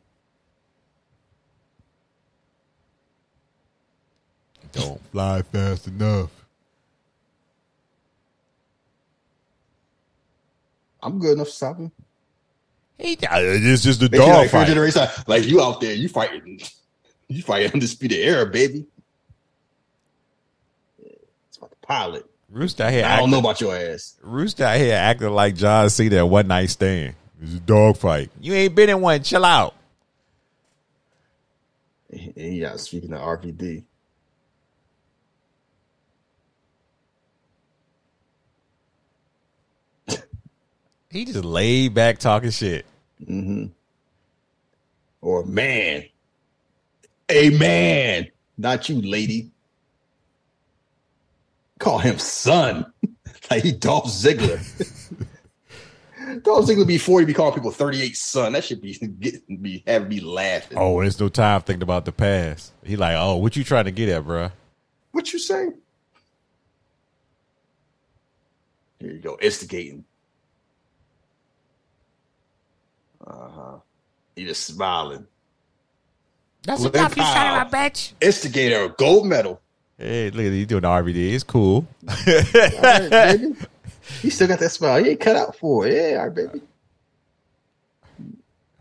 [4.73, 6.31] Don't fly fast enough.
[11.01, 11.91] I'm good enough to stop him.
[13.01, 14.67] He, it's just a They dog like, fight.
[14.67, 16.61] generation, like you out there, you fighting,
[17.27, 18.85] you fighting undisputed era, baby.
[20.99, 22.25] It's about the pilot.
[22.49, 24.17] Rooster out here, I don't know about your ass.
[24.21, 27.15] Rooster out here acting like John Cena at one night stand.
[27.41, 28.29] It's a dog fight.
[28.39, 29.23] You ain't been in one.
[29.23, 29.73] Chill out.
[32.35, 33.83] Yeah, speaking of RVD,
[41.09, 42.85] He just laid back talking shit.
[43.25, 43.65] Hmm
[45.21, 46.03] or man,
[47.29, 48.27] a man,
[48.57, 49.51] not you, lady.
[51.79, 52.91] Call him son,
[53.51, 54.59] like he Dolph Ziggler.
[56.67, 58.53] things would be 40 be calling people 38 son.
[58.53, 60.77] That should be getting be having me laughing.
[60.77, 62.73] Oh, there's no time thinking about the past.
[62.83, 64.51] He like, oh, what you trying to get at, bruh?
[65.11, 65.69] What you say?
[68.99, 70.05] Here you go, instigating.
[73.25, 73.77] Uh-huh.
[74.35, 75.27] He just smiling.
[76.63, 78.13] That's Look enough, you son of a bitch.
[78.21, 79.61] Instigator, gold medal.
[79.97, 81.33] Hey, look at you doing the RVD.
[81.33, 81.85] It's cool.
[82.07, 83.55] All right, baby.
[84.21, 85.03] He still got that smile.
[85.03, 85.93] He ain't cut out for it.
[85.93, 86.61] Yeah, all right, baby.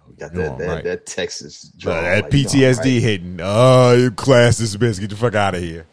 [0.09, 0.85] We got that all that, right.
[0.85, 3.03] that Texas Uh, that like, you know, PTSD right?
[3.03, 3.39] hitting.
[3.43, 5.01] Oh, you class dismissed.
[5.01, 5.87] Get the fuck out of here.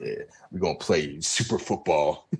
[0.00, 0.14] Yeah,
[0.50, 2.26] we're gonna play super football.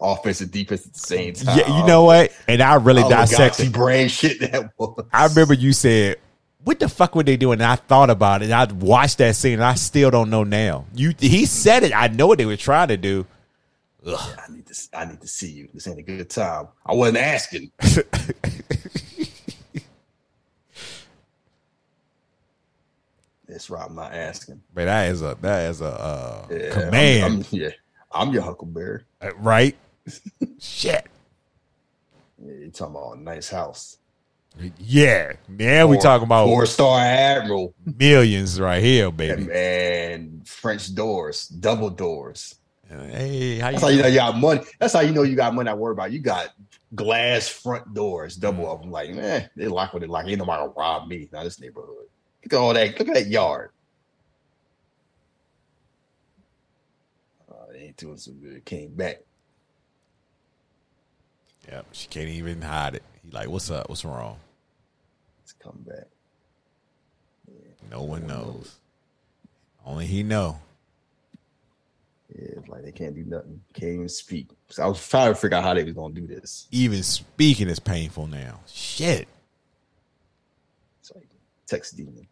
[0.00, 1.58] Offense and defense at the same time.
[1.58, 2.32] Yeah, you know what?
[2.46, 3.72] And I really Oh, dissected.
[3.72, 5.04] Brain shit that was.
[5.12, 6.16] I remember you said,
[6.64, 8.50] "What the fuck were they doing?" And I thought about it.
[8.50, 10.84] I watched that scene, and I still don't know now.
[10.94, 11.92] You, he said it.
[11.94, 13.26] I know what they were trying to do.
[14.06, 14.74] I need to.
[14.92, 15.68] I need to see you.
[15.74, 16.68] This ain't a good time.
[16.86, 17.70] I wasn't asking.
[23.48, 23.84] That's right.
[23.88, 24.60] I'm not asking.
[24.74, 27.70] But that is a that is a uh, Yeah, I'm- command, I'm, yeah,
[28.12, 29.02] I'm your Huckleberry.
[29.20, 29.76] Uh, right?
[30.58, 31.06] Shit.
[32.42, 33.98] You talking about a nice house?
[34.78, 35.32] Yeah.
[35.48, 39.48] Now we talking about four star admiral millions right here, baby.
[39.52, 42.56] and French doors, double doors.
[42.88, 43.72] Hey, how you?
[43.72, 44.60] That's how you know you got money.
[44.78, 45.68] That's how you know you got money.
[45.68, 46.54] I worry about you got
[46.94, 48.90] glass front doors, double of them.
[48.90, 50.26] Like man, they lock what they like.
[50.26, 51.28] Ain't nobody gonna rob me.
[51.30, 52.06] Now this neighborhood.
[52.44, 52.98] Look at all that.
[52.98, 53.70] Look at that yard.
[57.98, 58.64] Doing so good.
[58.64, 59.18] Came back.
[61.68, 63.02] Yep, she can't even hide it.
[63.22, 63.90] He like, what's up?
[63.90, 64.38] What's wrong?
[65.40, 66.06] Let's come back.
[67.90, 68.76] No one knows.
[69.84, 70.60] Only he know.
[72.34, 73.60] Yeah, it's like they can't do nothing.
[73.74, 74.48] Can't even speak.
[74.68, 76.68] So I was trying to figure out how they was gonna do this.
[76.70, 78.60] Even speaking is painful now.
[78.66, 79.26] Shit.
[81.00, 81.28] It's like
[81.66, 82.28] text demon.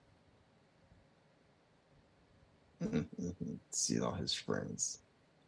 [2.83, 3.59] Mhm.
[3.71, 5.01] Seeing all his friends,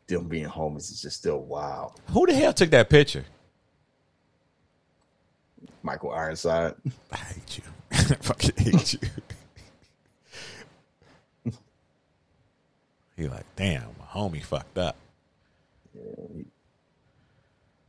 [0.09, 1.93] them being homies is just still wild.
[2.11, 3.25] Who the hell took that picture?
[5.83, 6.75] Michael Ironside.
[7.13, 7.65] I hate you.
[7.93, 9.01] I fucking hate you.
[13.17, 14.97] he like, damn, my homie fucked up.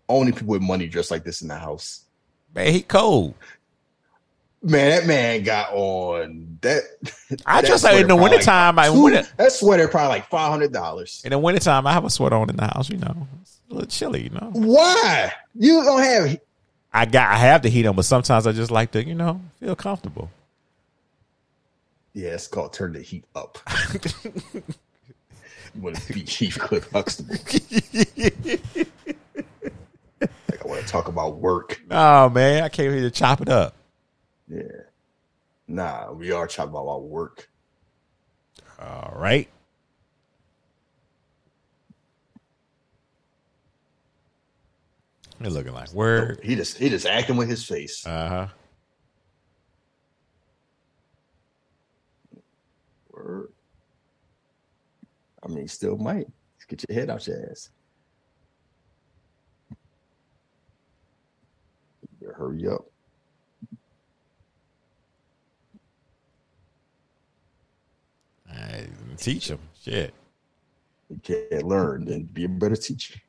[0.08, 2.06] Only people with money dress like this in the house.
[2.54, 3.36] Man, he cold.
[4.62, 6.84] Man, that man got on that.
[7.46, 10.52] I that just like in the wintertime, like I winter- that sweater probably like five
[10.52, 11.22] hundred dollars.
[11.24, 13.28] In the wintertime, I have a sweater on in the house, you know.
[13.42, 14.50] It's a little chilly, you know.
[14.54, 16.38] Why you don't have?
[16.94, 19.40] I got I have the heat on, but sometimes I just like to, you know,
[19.62, 20.30] feel comfortable.
[22.14, 23.60] Yeah, it's called turn the heat up.
[25.74, 27.36] you want to beat Heathcliff Huxtable?
[27.36, 28.88] like
[30.62, 31.82] I want to talk about work.
[31.90, 33.76] Oh man, I came here to chop it up.
[34.50, 34.64] Yeah,
[35.68, 37.50] nah, we are talking about our work.
[38.80, 39.48] All right.
[45.42, 46.42] It looking like word.
[46.44, 48.06] He just he just acting with his face.
[48.06, 48.48] Uh huh.
[53.12, 53.54] Word.
[55.44, 56.28] I mean, still might
[56.68, 57.70] get your head out your ass.
[62.22, 62.89] You hurry up.
[69.18, 69.60] Teach them.
[69.84, 70.14] Shit.
[71.10, 73.20] You can't learn, then be a better teacher.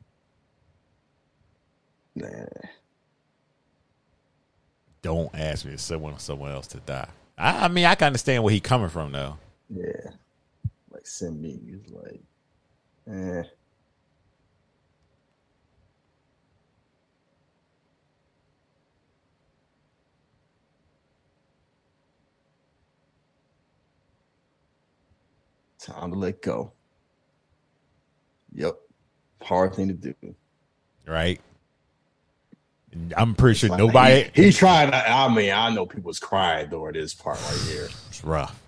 [2.14, 2.28] Nah.
[5.02, 7.08] Don't ask me to someone someone else to die.
[7.38, 9.38] I, I mean, I can understand where he coming from though.
[9.68, 10.10] Yeah.
[10.90, 11.58] Like send me.
[11.64, 12.20] He's like,
[13.10, 13.42] eh.
[25.82, 26.72] Time to let go.
[28.54, 28.76] Yep.
[29.42, 30.14] Hard thing to do.
[31.06, 31.40] Right.
[33.16, 34.30] I'm pretty sure Like, nobody.
[34.34, 34.92] He, he tried.
[34.92, 37.88] I mean, I know people's crying during this part right here.
[38.08, 38.60] It's rough.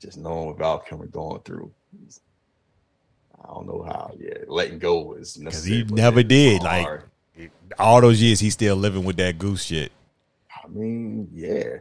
[0.00, 1.72] Just knowing what Val Kilmer going through.
[3.42, 4.12] I don't know how.
[4.18, 6.62] Yeah, letting go is Because he never did.
[6.62, 7.04] hard.
[7.38, 9.92] Like all those years, he's still living with that goose shit.
[10.52, 11.78] I mean, yeah,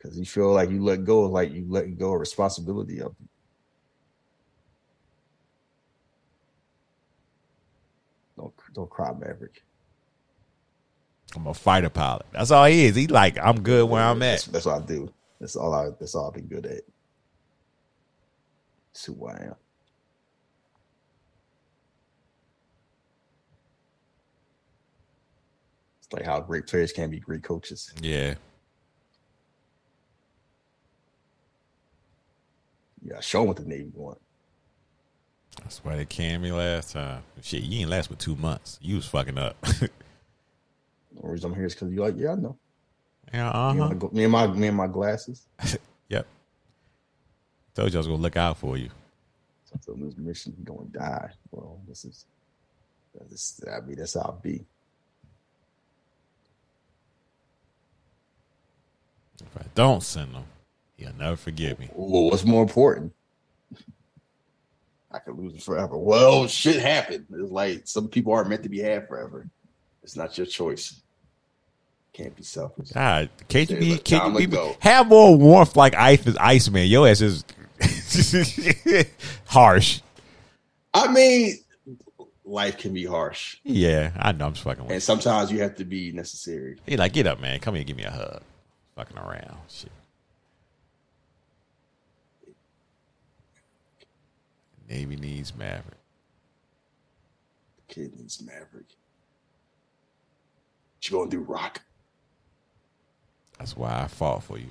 [0.00, 3.14] because you feel like you let go, like you letting go of responsibility of.
[8.36, 9.62] Don't don't cry, Maverick.
[11.36, 12.26] I'm a fighter pilot.
[12.32, 12.96] That's all he is.
[12.96, 14.48] He like, I'm good where I'm at.
[14.50, 15.12] that's what I do.
[15.38, 15.90] That's all I.
[15.98, 16.82] That's all I've been good at.
[18.92, 19.54] That's who I am.
[26.00, 27.92] It's like how great players can be great coaches.
[28.00, 28.34] Yeah.
[33.02, 34.18] Yeah, show them what the Navy want.
[35.62, 37.22] That's why they canned me last time.
[37.42, 38.78] Shit, you ain't last for two months.
[38.80, 39.56] You was fucking up.
[41.22, 42.56] The reason I'm here is because you're like, yeah, I know.
[43.34, 45.46] yeah, Me, uh and my, me and my me and my glasses.
[46.08, 46.26] Yep.
[47.74, 48.90] Told you I was gonna look out for you.
[49.80, 51.30] So this mission he gonna die.
[51.50, 52.24] Well, this is
[53.28, 54.64] this I mean that's how it be.
[59.42, 60.44] If I don't send them,
[61.00, 61.88] he'll never forgive me.
[61.92, 63.12] Well, what's more important?
[65.12, 65.96] I could lose it forever.
[65.98, 67.26] Well, shit happened.
[67.32, 69.46] It's like some people aren't meant to be had forever.
[70.04, 71.00] It's not your choice.
[72.12, 72.90] Can't be selfish.
[72.90, 73.92] God, can't you be?
[73.92, 74.56] "Look, Can't you be?
[74.80, 76.86] Have more warmth like ice is Iceman.
[76.88, 77.44] Your ass is
[79.46, 80.00] harsh.
[80.94, 81.54] I mean,
[82.44, 84.46] life can be harsh, Yeah, I know.
[84.46, 84.92] I'm just fucking with.
[84.92, 86.78] and sometimes you have to be necessary.
[86.86, 87.58] He like, get up, man.
[87.60, 88.42] Come here, give me a hug.
[88.96, 89.90] Fucking around, shit.
[94.90, 95.98] Navy needs Maverick.
[97.88, 98.86] Kid needs Maverick.
[100.96, 101.82] What you gonna do, Rock?
[103.58, 104.70] That's why I fought for you.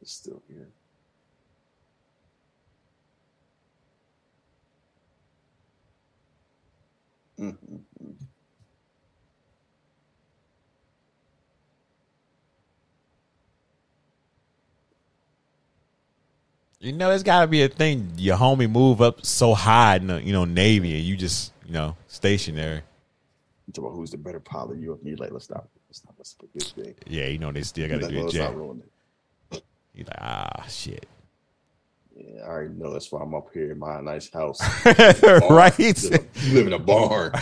[0.00, 0.68] He's still here.
[7.38, 7.85] Mhm.
[16.78, 18.12] You know, it's got to be a thing.
[18.16, 21.72] Your homie move up so high in the you know Navy, and you just you
[21.72, 22.82] know stationary.
[23.66, 25.16] You talk about who's the better pilot, you me.
[25.16, 25.68] Like, let's stop.
[25.88, 26.14] Let's stop.
[26.18, 26.94] Let's put this thing.
[27.06, 28.52] Yeah, you know they still got to Like, do a let's jet.
[29.52, 29.62] it.
[29.94, 31.06] He's like, ah, shit.
[32.14, 34.60] Yeah, I already know that's why I'm up here in my nice house.
[34.84, 35.78] right?
[35.78, 37.32] You live- you in a barn.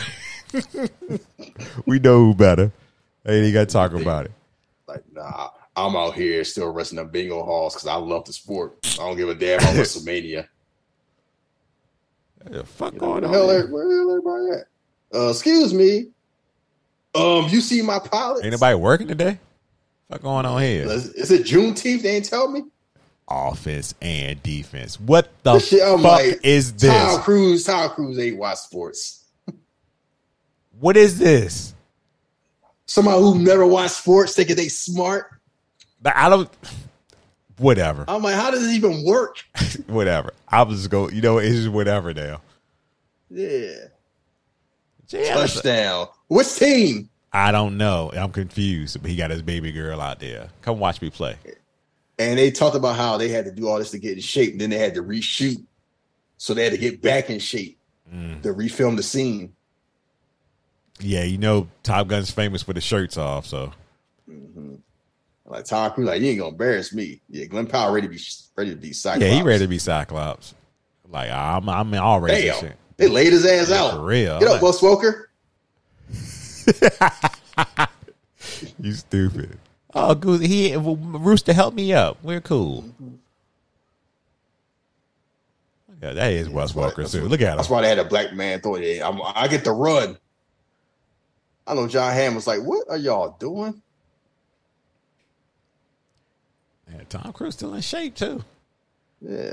[1.86, 2.73] we know who better.
[3.24, 4.32] Hey, you got to talk about it.
[4.86, 8.76] Like, nah, I'm out here still wrestling the bingo halls because I love the sport.
[8.94, 10.46] I don't give a damn about WrestleMania.
[12.44, 13.32] The fuck Where going the on?
[13.34, 13.64] hell, here?
[13.66, 15.18] are- where the hell everybody at?
[15.20, 16.09] Uh, excuse me.
[17.14, 18.44] Um, you see my pilot?
[18.44, 19.38] Ain't nobody working today?
[20.10, 20.84] Fuck going on here?
[20.86, 22.02] Is, is it Juneteenth?
[22.02, 22.62] They ain't tell me.
[23.28, 25.01] Offense and defense.
[25.01, 27.18] What the shit, fuck like, is Tom this?
[27.20, 29.24] Cruise, Tom Cruise ain't watch sports.
[30.80, 31.74] What is this?
[32.86, 35.30] Somebody who never watched sports thinking they smart.
[36.05, 36.48] But I don't.
[37.56, 38.05] Whatever.
[38.09, 39.39] I'm like, how does it even work?
[39.86, 40.32] whatever.
[40.48, 41.09] I'll just go.
[41.09, 42.40] You know, it's just whatever now.
[43.31, 43.70] Yeah.
[45.09, 46.09] Yeah, Touchdown.
[46.28, 47.09] Which team?
[47.32, 48.10] I don't know.
[48.14, 49.01] I'm confused.
[49.01, 50.48] But he got his baby girl out there.
[50.62, 51.36] Come watch me play.
[52.18, 54.52] And they talked about how they had to do all this to get in shape,
[54.52, 55.64] and then they had to reshoot.
[56.36, 57.78] So they had to get back in shape
[58.14, 58.43] Mm.
[58.43, 59.55] to refilm the scene.
[61.01, 63.47] Yeah, you know, Top Gun's famous for the shirts off.
[63.47, 63.72] So
[64.31, 64.81] Mhm.
[65.55, 67.20] Like Tom Cruise, like you ain't gonna embarrass me.
[67.31, 68.20] Yeah, Glen Powell ready to be
[68.56, 69.24] ready to be Cyclops.
[69.24, 70.52] yeah, he ready to be Cyclops.
[71.09, 72.48] Like I'm, I'm already.
[72.48, 73.93] Damn, they laid his ass Yeah, out.
[73.93, 74.40] for real.
[74.40, 75.31] Get I'm up, Bus Smoker.
[78.81, 79.59] You stupid.
[79.94, 80.40] Oh, good.
[80.43, 82.18] He well, Rooster, help me up.
[82.22, 82.85] We're cool.
[86.02, 87.22] Yeah, that is Wes why- Walker too.
[87.28, 87.56] Look at him.
[87.56, 89.02] That's why they had a black man throwing it.
[89.02, 90.18] I get to run.
[91.66, 93.81] I know John Hamm was like, "What are y'all doing?"
[97.12, 98.43] Yeah, Tom Cruise still in shape too.
[99.20, 99.52] Yeah,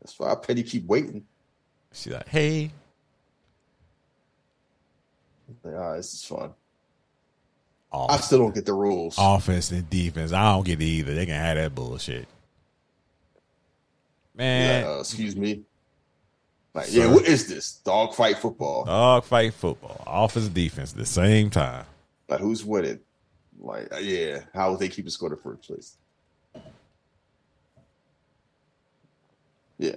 [0.00, 1.24] that's why I petty keep waiting.
[1.92, 2.70] She's like, hey,
[5.64, 6.52] Like, oh, this is fun.
[7.90, 9.14] I still don't get the rules.
[9.18, 10.32] offense and defense.
[10.32, 11.14] I don't get it either.
[11.14, 12.28] They can have that bullshit.
[14.34, 15.62] Man, Yeah, uh, excuse me.
[16.74, 17.76] Like, yeah, what is this?
[17.78, 18.84] Dog fight football.
[18.84, 21.86] dog fight football, offense and defense at the same time.
[22.28, 23.00] Like, who's winning?
[23.58, 25.96] Like, uh, yeah, how would they keep a score to first place?
[29.78, 29.92] Yeah,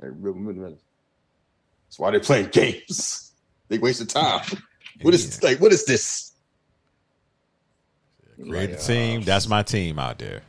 [0.00, 0.82] they real minutes.
[1.88, 3.22] That's why they're playing games.
[3.68, 4.44] They wasted time.
[5.02, 5.60] What is like?
[5.60, 6.32] What is this?
[8.40, 9.22] Great a Like, team.
[9.22, 10.42] That's my team out there.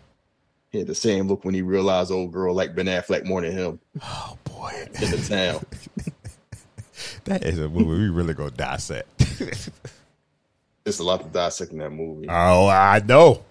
[0.71, 3.51] He had the same look when he realized old girl like Ben Affleck more than
[3.53, 5.65] him Oh boy, in the town.
[7.25, 9.07] that is a movie we really gonna dissect.
[10.83, 12.27] There's a lot to dissect in that movie.
[12.29, 13.43] oh, I know.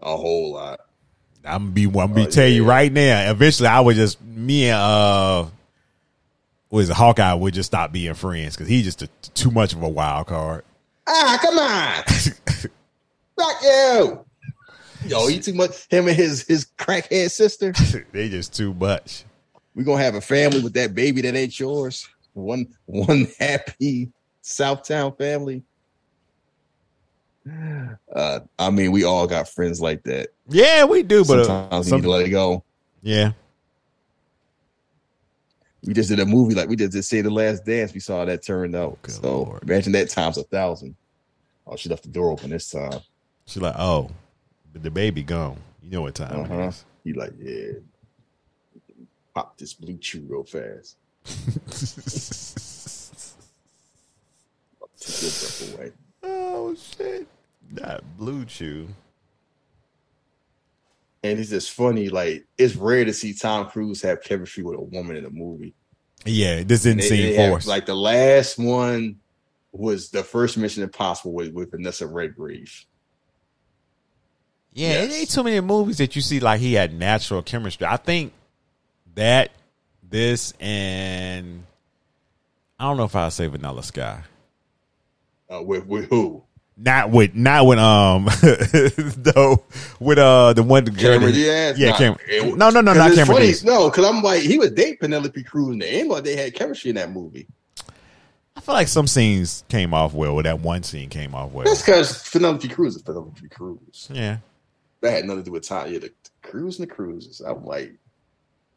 [0.00, 0.80] A whole lot.
[1.44, 2.70] I'm be I'm be Oh, tell you yeah.
[2.70, 3.30] right now.
[3.30, 5.46] Eventually, I would just me and uh,
[6.70, 6.88] was?
[6.88, 10.26] Hawkeye would just stop being friends because he's just a, too much of a wild
[10.26, 10.64] card.
[11.08, 12.04] Ah, come on.
[13.38, 14.24] Fuck you.
[15.06, 15.86] Yo, he too much.
[15.90, 17.72] Him and his his crackhead sister.
[18.12, 19.24] they just too much.
[19.74, 22.06] we gonna have a family with that baby that ain't yours.
[22.34, 24.12] One one happy
[24.44, 25.62] Southtown family.
[28.14, 30.28] Uh, I mean, we all got friends like that.
[30.48, 32.62] Yeah, we do, but uh, Sometimes you need to let it go.
[33.02, 33.32] yeah,
[35.84, 37.94] We just did a movie like we just did say the last dance.
[37.94, 38.98] We saw that turned out.
[39.02, 39.62] Good so Lord.
[39.62, 40.94] imagine that times a thousand.
[41.66, 43.00] Oh, she left the door open this time.
[43.46, 44.10] she's like, oh,
[44.72, 45.56] but the baby gone.
[45.82, 46.68] You know what time it Uh-huh.
[46.68, 46.84] is.
[47.04, 47.72] He like, yeah.
[49.34, 50.96] Pop this BlueChew real fast.
[55.00, 55.92] Take your breath away.
[56.22, 57.26] Oh shit,
[57.72, 58.88] that BlueChew.
[61.22, 64.80] And it's just funny, like it's rare to see Tom Cruise have chemistry with a
[64.82, 65.74] woman in a movie.
[66.24, 67.66] Yeah, this didn't They- seem they have- forced.
[67.66, 69.20] like the last one
[69.72, 72.84] was the first Mission Impossible with, with Vanessa Redgrave.
[74.72, 77.86] Yeah, it ain't too many movies that you see like he had natural chemistry.
[77.86, 78.32] I think
[79.14, 79.50] that
[80.08, 81.64] this and
[82.78, 84.22] I don't know if I'll say Vanilla Sky.
[85.52, 86.42] Uh, with with who?
[86.76, 88.24] Not with not with um
[89.16, 89.62] though
[89.98, 91.78] with uh the one the Cameron Diaz?
[91.78, 93.64] Yeah, Nah, Cam- it- no, no, no, not Cameron funny- Diaz.
[93.64, 96.54] No, because I'm like he was dating Penelope Cruz, and they ain't like they had
[96.54, 97.46] chemistry in that movie.
[98.56, 100.32] I feel like some scenes came off well.
[100.32, 101.64] Or that one scene came off well.
[101.64, 104.08] That's because Penelope Cruz is Penelope Cruz.
[104.12, 104.38] Yeah,
[105.00, 105.92] That had nothing to do with time.
[105.92, 106.08] Yeah, the,
[106.42, 107.40] the Cruz and the Cruises.
[107.40, 107.94] I'm like,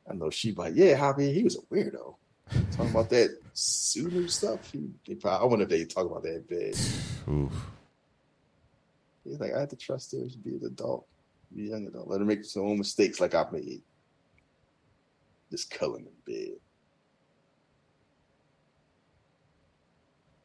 [0.09, 2.15] I know she like, yeah, Javi, he was a weirdo.
[2.71, 4.71] Talking about that Sulu stuff.
[4.71, 6.75] He, they probably, I wonder if they talk about that bed.
[7.31, 7.51] Oof.
[9.23, 11.05] He's like, I have to trust her to be an adult,
[11.55, 12.07] be a young adult.
[12.07, 13.81] Let her make some own mistakes like I've made.
[15.51, 16.55] Just culling in bed.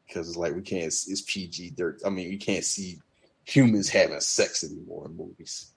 [0.07, 0.85] Because it's like we can't.
[0.85, 2.01] It's PG dirt.
[2.05, 2.99] I mean, we can't see
[3.45, 5.71] humans having sex anymore in movies.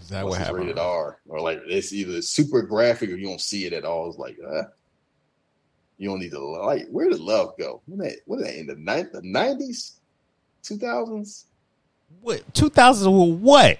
[0.00, 0.58] Is that Unless what happened?
[0.58, 4.08] rated R, or like it's either super graphic or you don't see it at all.
[4.08, 4.62] It's like, uh,
[6.00, 6.88] you don't need to like.
[6.88, 7.82] Where did love go?
[7.84, 8.16] When that?
[8.24, 10.00] When that in the ninth, the nineties,
[10.62, 11.44] two thousands?
[12.22, 13.42] What two thousand?
[13.42, 13.78] What?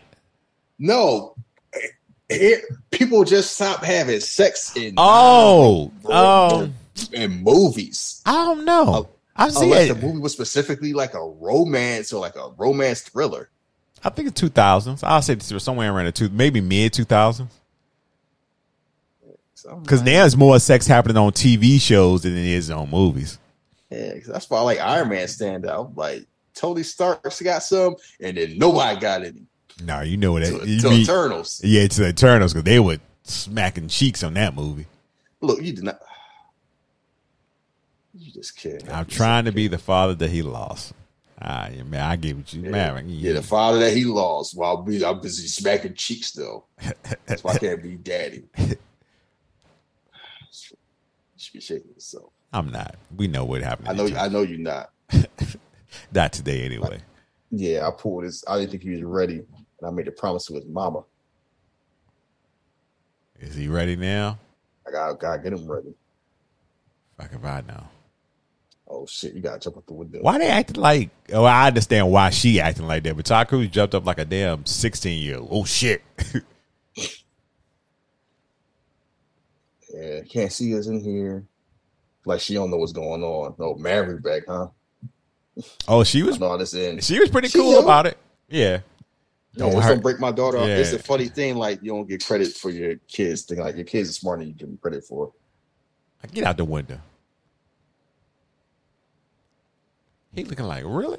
[0.79, 1.35] No,
[2.29, 6.75] it, people just stopped having sex in Oh, um,
[7.13, 8.21] in movies.
[8.27, 9.09] I don't know.
[9.35, 9.89] I've seen it.
[9.89, 13.49] the movie was specifically like a romance or like a romance thriller.
[14.05, 15.03] I think it's two thousands.
[15.03, 17.51] I'll say this was somewhere around the two, maybe mid two thousands.
[19.61, 23.39] So Because now it's more sex happening on TV shows than it is on movies.
[23.91, 25.95] yeah, that's why I like Iron Man stand out.
[25.95, 26.25] Like
[26.55, 29.43] Tony Stark's got some, and then nobody got any.
[29.85, 31.61] No, you know what To, you to Eternals.
[31.63, 34.87] Yeah, to the Eternals because they were smacking cheeks on that movie.
[35.43, 36.01] Look, you did not.
[38.15, 38.83] You just can't.
[38.85, 40.93] I'm yourself, trying to be the father that he lost.
[41.41, 43.09] Ah, yeah, man, I give it you, Yeah, man.
[43.09, 46.65] yeah, the father that he lost while be, I'm busy smacking cheeks though.
[47.27, 48.45] That's why I can't be daddy.
[51.53, 52.33] Should shaking yourself.
[52.53, 52.97] I'm not.
[53.17, 53.89] We know what happened.
[53.89, 54.07] I know.
[54.17, 54.91] I know you're not.
[56.13, 57.01] not today anyway.
[57.51, 58.45] Yeah, I pulled this.
[58.47, 61.03] I didn't think he was ready, and I made a promise to his mama.
[63.41, 64.39] Is he ready now?
[64.87, 65.95] I gotta, gotta get him ready.
[67.17, 67.85] Fuck if I know.
[68.87, 70.19] Oh shit, you gotta jump up the window.
[70.21, 71.11] Why they acting like?
[71.33, 74.25] Oh, I understand why she acting like that, but Todd Cruz jumped up like a
[74.25, 75.49] damn sixteen year old.
[75.51, 76.03] Oh shit!
[79.93, 81.45] Yeah, can't see us in here.
[82.25, 83.55] Like she don't know what's going on.
[83.59, 84.69] No, Mary back, huh?
[85.89, 87.01] oh, she was No, this in.
[87.01, 88.17] she was pretty She cool about it.
[88.49, 88.81] Yeah.
[89.55, 90.59] Yeah, Don't gonna break my daughter.
[90.59, 90.69] off.
[90.69, 91.57] It's a funny thing.
[91.57, 93.43] Like you don't get credit for your kids.
[93.43, 95.33] Thing like your kids are smarter than you give them credit for.
[96.23, 97.01] I get out the window.
[100.33, 101.19] He looking like really?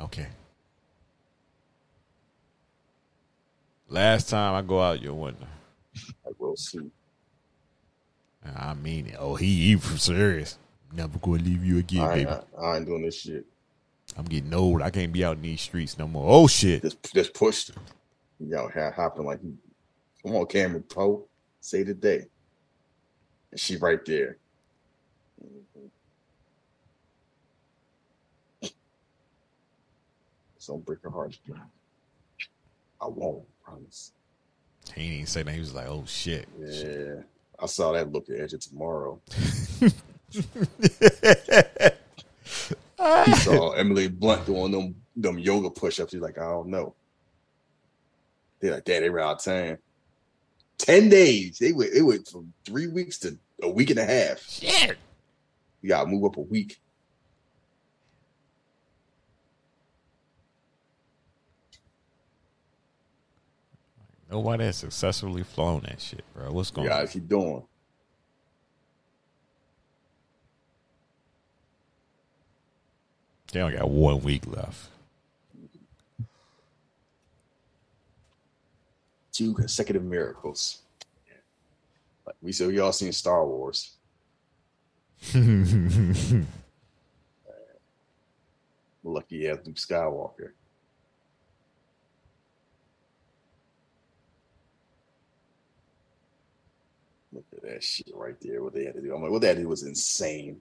[0.00, 0.28] Okay.
[3.88, 5.46] Last time I go out your window.
[6.24, 6.90] Like we'll see.
[8.44, 9.16] I mean it.
[9.18, 10.58] Oh, he, he for serious.
[10.92, 12.30] Never gonna leave you again, I, baby.
[12.30, 13.44] I, I ain't doing this shit.
[14.16, 14.82] I'm getting old.
[14.82, 16.24] I can't be out in these streets no more.
[16.26, 16.82] Oh shit.
[16.82, 17.72] Just just pushed.
[18.40, 19.40] Y'all hopping like.
[20.22, 21.26] Come on, Cameron Poe.
[21.60, 22.26] Say the day.
[23.50, 24.36] And she right there.
[30.58, 31.38] So don't break her heart.
[33.00, 34.12] I won't, promise.
[34.94, 35.54] He didn't even say that.
[35.54, 36.46] He was like, oh shit.
[36.58, 37.22] Yeah.
[37.62, 39.20] I saw that look at Edge of Tomorrow.
[39.80, 39.90] he
[43.36, 46.12] saw Emily Blunt doing them them yoga push-ups.
[46.12, 46.94] He's like, I don't know.
[48.60, 49.78] They're like, Dad, they were out of time.
[50.78, 51.58] Ten days.
[51.58, 54.40] They went it went from three weeks to a week and a half.
[54.48, 54.96] Shit.
[55.82, 56.80] You gotta move up a week.
[64.30, 66.52] Nobody has successfully flown that shit, bro.
[66.52, 66.86] What's going?
[66.86, 67.08] Yeah, on?
[67.12, 67.64] you doing?
[73.52, 74.88] They only got one week left.
[79.32, 80.82] Two consecutive miracles.
[82.24, 83.96] Like we said, we all seen Star Wars.
[89.02, 90.52] Lucky Adam Skywalker.
[97.62, 98.62] That shit right there.
[98.62, 99.14] What they had to do.
[99.14, 100.60] I'm like, what they had to do was insane.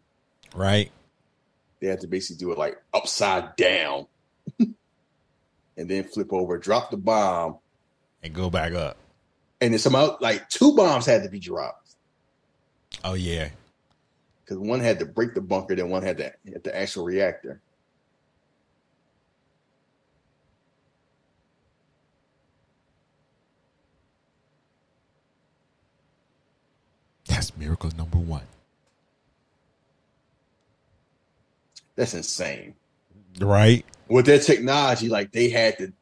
[0.56, 0.92] right?
[1.80, 4.08] They had to basically do it like upside down.
[4.60, 4.76] and
[5.76, 7.58] then flip over, drop the bomb,
[8.24, 8.98] And go back up.
[9.62, 11.96] and then somehow like two bombs had to be dropped.
[13.04, 13.50] Oh yeah.
[14.44, 17.62] Because one had to break the bunker, then one had to hit the actual reactor.
[27.40, 28.44] That's miracle number one.
[31.96, 32.74] That's insane.
[33.40, 33.86] Right?
[34.10, 35.94] With their technology, like they had to,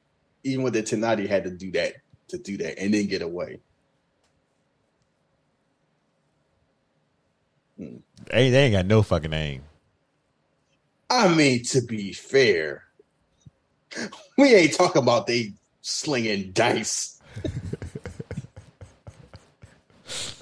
[0.43, 1.93] even with their technology, had to do that
[2.30, 3.59] to do that and then get away.
[7.77, 7.97] Hmm.
[8.31, 9.61] They, they ain't got no fucking aim.
[11.07, 12.85] I mean, to be fair,
[14.39, 17.22] we ain't talking about they slinging dice.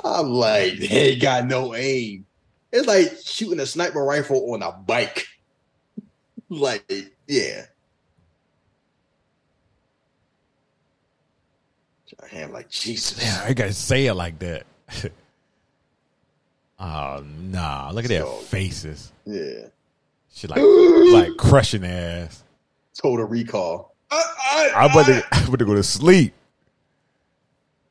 [0.05, 2.25] I'm like, they ain't got no aim.
[2.71, 5.25] It's like shooting a sniper rifle on a bike.
[6.49, 7.65] like, yeah.
[12.33, 13.23] I'm like, Jesus.
[13.23, 14.65] Yeah, I gotta say it like that.
[16.79, 19.11] oh nah, look at their faces.
[19.25, 19.67] Yeah.
[20.33, 20.61] Shit like
[21.13, 22.43] like crushing ass.
[22.93, 23.95] Total recall.
[24.11, 25.21] Uh, uh, I'm about to uh.
[25.31, 26.33] I'm about to go to sleep.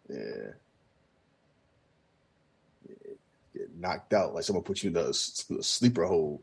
[0.09, 0.17] Yeah.
[3.55, 5.05] Get knocked out like someone put you in the
[5.51, 6.43] the sleeper hole.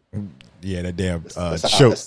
[0.62, 1.98] Yeah, that damn uh, That's choke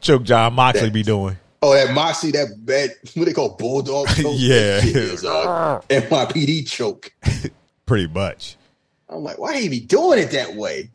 [0.00, 1.36] choke Jon Moxley that- be doing.
[1.66, 4.34] Oh, that Moxie, that bad, what they call bulldog choke?
[4.36, 4.80] Yeah.
[4.84, 7.10] Is a NYPD choke.
[7.86, 8.56] Pretty much.
[9.08, 10.90] I'm like, why he be doing it that way?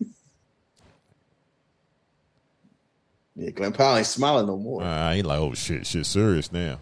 [3.36, 4.84] Yeah, Glen Powell ain't smiling no more.
[4.84, 6.80] Uh, he like, oh shit, shit serious now.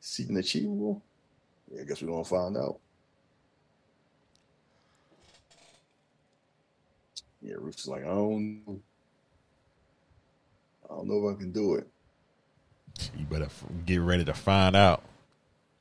[0.00, 1.02] Seeking achievable?
[1.72, 2.78] Yeah, I guess we're gonna find out.
[7.44, 8.80] Yeah, Rooster's like, I don't know.
[10.90, 11.86] I don't know if I can do it.
[13.18, 13.48] You better
[13.84, 15.02] get ready to find out.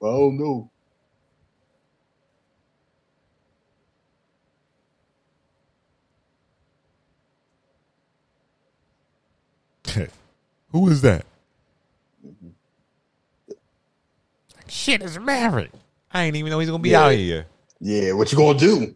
[0.01, 0.69] I don't know.
[10.71, 11.25] Who is that?
[12.25, 12.49] Mm-hmm.
[14.67, 15.71] Shit, it's Maverick.
[16.11, 17.05] I ain't even know he's gonna be Yeah.
[17.05, 17.45] out here.
[17.79, 18.93] Yeah, what you gonna do?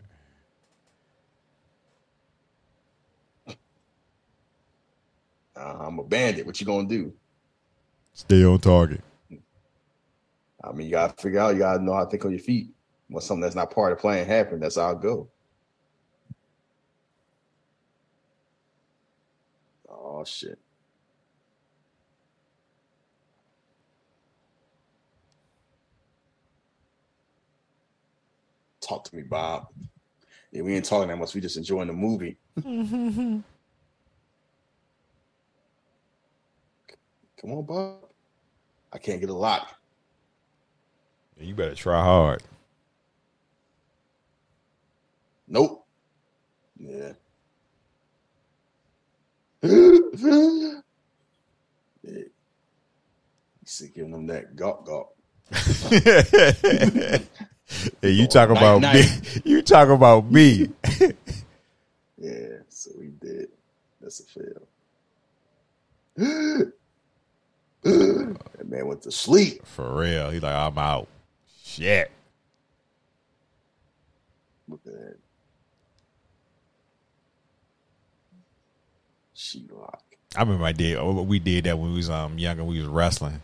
[5.58, 6.46] Uh, I'm a bandit.
[6.46, 7.14] What you gonna do?
[8.14, 9.02] Stay on target.
[10.64, 11.54] I mean, you gotta figure out.
[11.54, 12.70] You gotta know how to think on your feet.
[13.08, 15.30] When something that's not part of the plan happen, that's how it go.
[19.90, 20.60] Oh shit!
[28.82, 29.68] Talk to me, Bob.
[30.52, 31.34] Yeah, we ain't talking that much.
[31.34, 32.38] We just enjoying the movie.
[37.42, 37.98] Come on, Bob.
[38.92, 39.76] I can't get a lock.
[41.40, 42.42] You better try hard.
[45.48, 45.86] Nope.
[46.80, 47.14] Yeah.
[49.64, 50.82] yeah.
[53.62, 55.14] He's giving them that gawk gawk.
[58.02, 59.06] Hey, you talk Night, about night.
[59.36, 59.42] me.
[59.52, 60.70] You talk about me.
[62.18, 63.50] Yeah, so we did.
[64.02, 64.24] That's a
[66.18, 66.72] fail.
[67.88, 69.66] that man went to sleep.
[69.66, 70.30] For real.
[70.30, 71.08] He's like, I'm out.
[71.64, 72.12] Shit.
[74.68, 75.18] Look at that.
[79.34, 80.02] She-Lock.
[80.36, 80.98] I remember I did.
[80.98, 82.64] oh, We did that when we was um younger.
[82.64, 83.42] We was wrestling,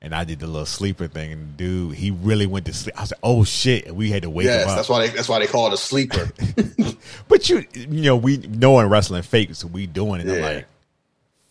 [0.00, 1.32] and I did the little sleeper thing.
[1.32, 2.96] And dude, he really went to sleep.
[2.96, 4.76] I was like, "Oh shit!" And we had to wake Yes, him up.
[4.76, 6.30] that's why they that's why they call it a sleeper.
[7.28, 10.28] But you, you know, we knowing wrestling fake, so we doing it.
[10.32, 10.66] I'm like,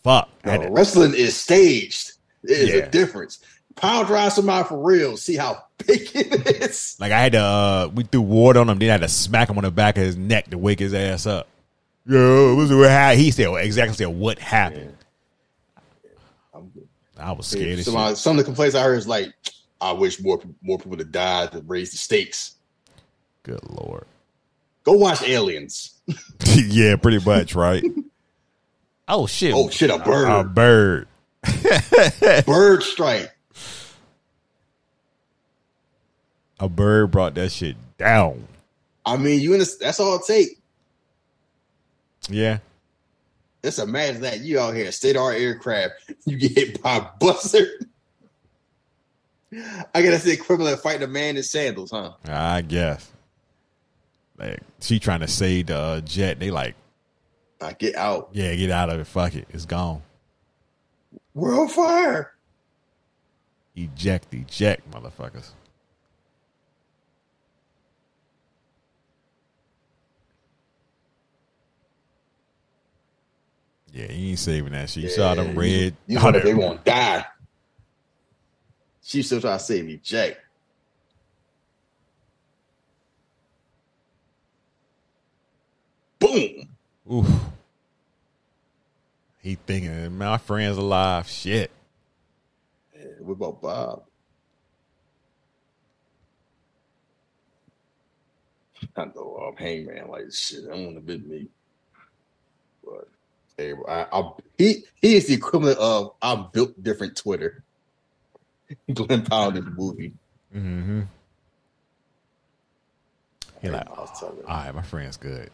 [0.03, 0.29] fuck.
[0.45, 2.13] No, wrestling is staged.
[2.43, 2.75] There's Yeah.
[2.75, 3.39] a difference.
[3.75, 5.15] Power drive somebody for real.
[5.17, 6.97] See how big it is.
[6.99, 7.39] like I had to.
[7.39, 8.79] uh We threw water on him.
[8.79, 10.93] Then I had to smack him on the back of his neck to wake his
[10.93, 11.47] ass up.
[12.05, 13.21] Yo, what's what happened?
[13.21, 14.95] He said well, exactly said what happened.
[16.53, 16.71] I'm.
[17.17, 19.31] I was scared as some, some of the complaints I heard is like,
[19.79, 22.55] I wish more more people to die to raise the stakes.
[23.43, 24.05] Good lord.
[24.83, 26.01] Go watch Aliens.
[26.55, 27.83] yeah, pretty much, right?
[29.07, 29.53] oh shit!
[29.55, 30.27] Oh shit, a bird.
[30.27, 31.07] A bird.
[32.45, 33.31] bird strike.
[36.59, 38.47] A bird brought that shit down.
[39.05, 40.59] I mean, you in this, that's all it take.
[42.29, 42.59] Yeah.
[43.63, 45.93] Just imagine that you out here, state art aircraft,
[46.25, 47.67] you get hit by a buster.
[49.51, 52.13] I guess that's the equivalent of fighting a man in sandals, huh?
[52.25, 53.11] I guess.
[54.37, 56.39] Like she trying to save the uh, jet.
[56.39, 56.75] They like,
[57.59, 58.29] I get out.
[58.31, 59.07] yeah, get out of it.
[59.07, 59.47] Fuck it.
[59.51, 60.01] It's gone.
[61.33, 62.33] We're on fire.
[63.75, 65.51] Eject, eject, motherfuckers.
[73.93, 75.03] Yeah, he ain't saving that shit.
[75.03, 75.67] You saw them red.
[75.67, 77.25] You, you know they won't die.
[79.01, 80.37] She still trying to save me, Jack.
[86.19, 86.69] Boom.
[87.11, 87.27] Oof.
[89.41, 91.27] He thinking, my friend's alive.
[91.27, 91.71] Shit.
[92.95, 94.03] Yeah, what about Bob?
[98.95, 100.65] I know I'm um, Hangman like shit.
[100.65, 101.47] I don't want to be me,
[102.83, 103.07] but
[103.57, 107.15] hey, I, I, he he is the equivalent of I'm built different.
[107.15, 107.63] Twitter.
[108.93, 110.13] Glen Powell in the movie.
[110.55, 111.01] Mm-hmm.
[113.61, 114.07] He like, all
[114.47, 115.51] right, my friend's good.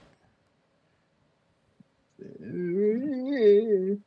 [2.20, 4.02] You.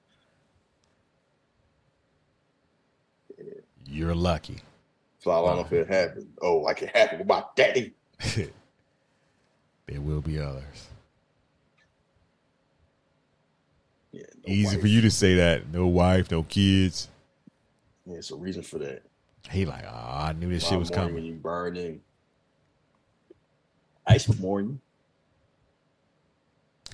[3.87, 4.59] You're lucky.
[5.19, 6.32] So I don't know if it happened.
[6.41, 7.93] Oh, like it happened with my daddy.
[8.35, 10.89] there will be others.
[14.12, 14.81] Yeah, no Easy wife.
[14.81, 15.69] for you to say that.
[15.69, 17.09] No wife, no kids.
[18.07, 19.03] Yeah, it's a reason for that.
[19.51, 21.15] He like, oh, I knew this shit was coming.
[21.15, 22.01] When you burn in
[24.07, 24.81] ice morning.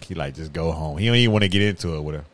[0.05, 0.99] He like, just go home.
[0.99, 2.25] He don't even want to get into it with her.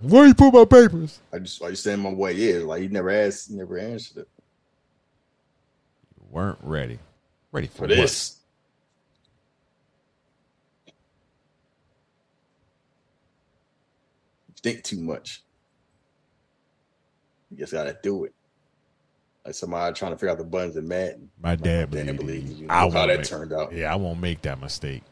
[0.00, 1.20] Where you put my papers?
[1.32, 2.32] I just I just stand my way.
[2.32, 4.28] Yeah, like he never asked, he never answered it
[6.30, 6.98] Weren't ready.
[7.52, 8.38] Ready for, for this.
[14.62, 15.42] Think too much.
[17.50, 18.34] You just gotta do it.
[19.44, 21.28] Like somebody trying to figure out the buttons in Madden.
[21.40, 22.58] My dad Dad believed.
[22.58, 22.66] you.
[22.70, 23.72] I Look how that make- turned out.
[23.72, 25.02] Yeah, I won't make that mistake.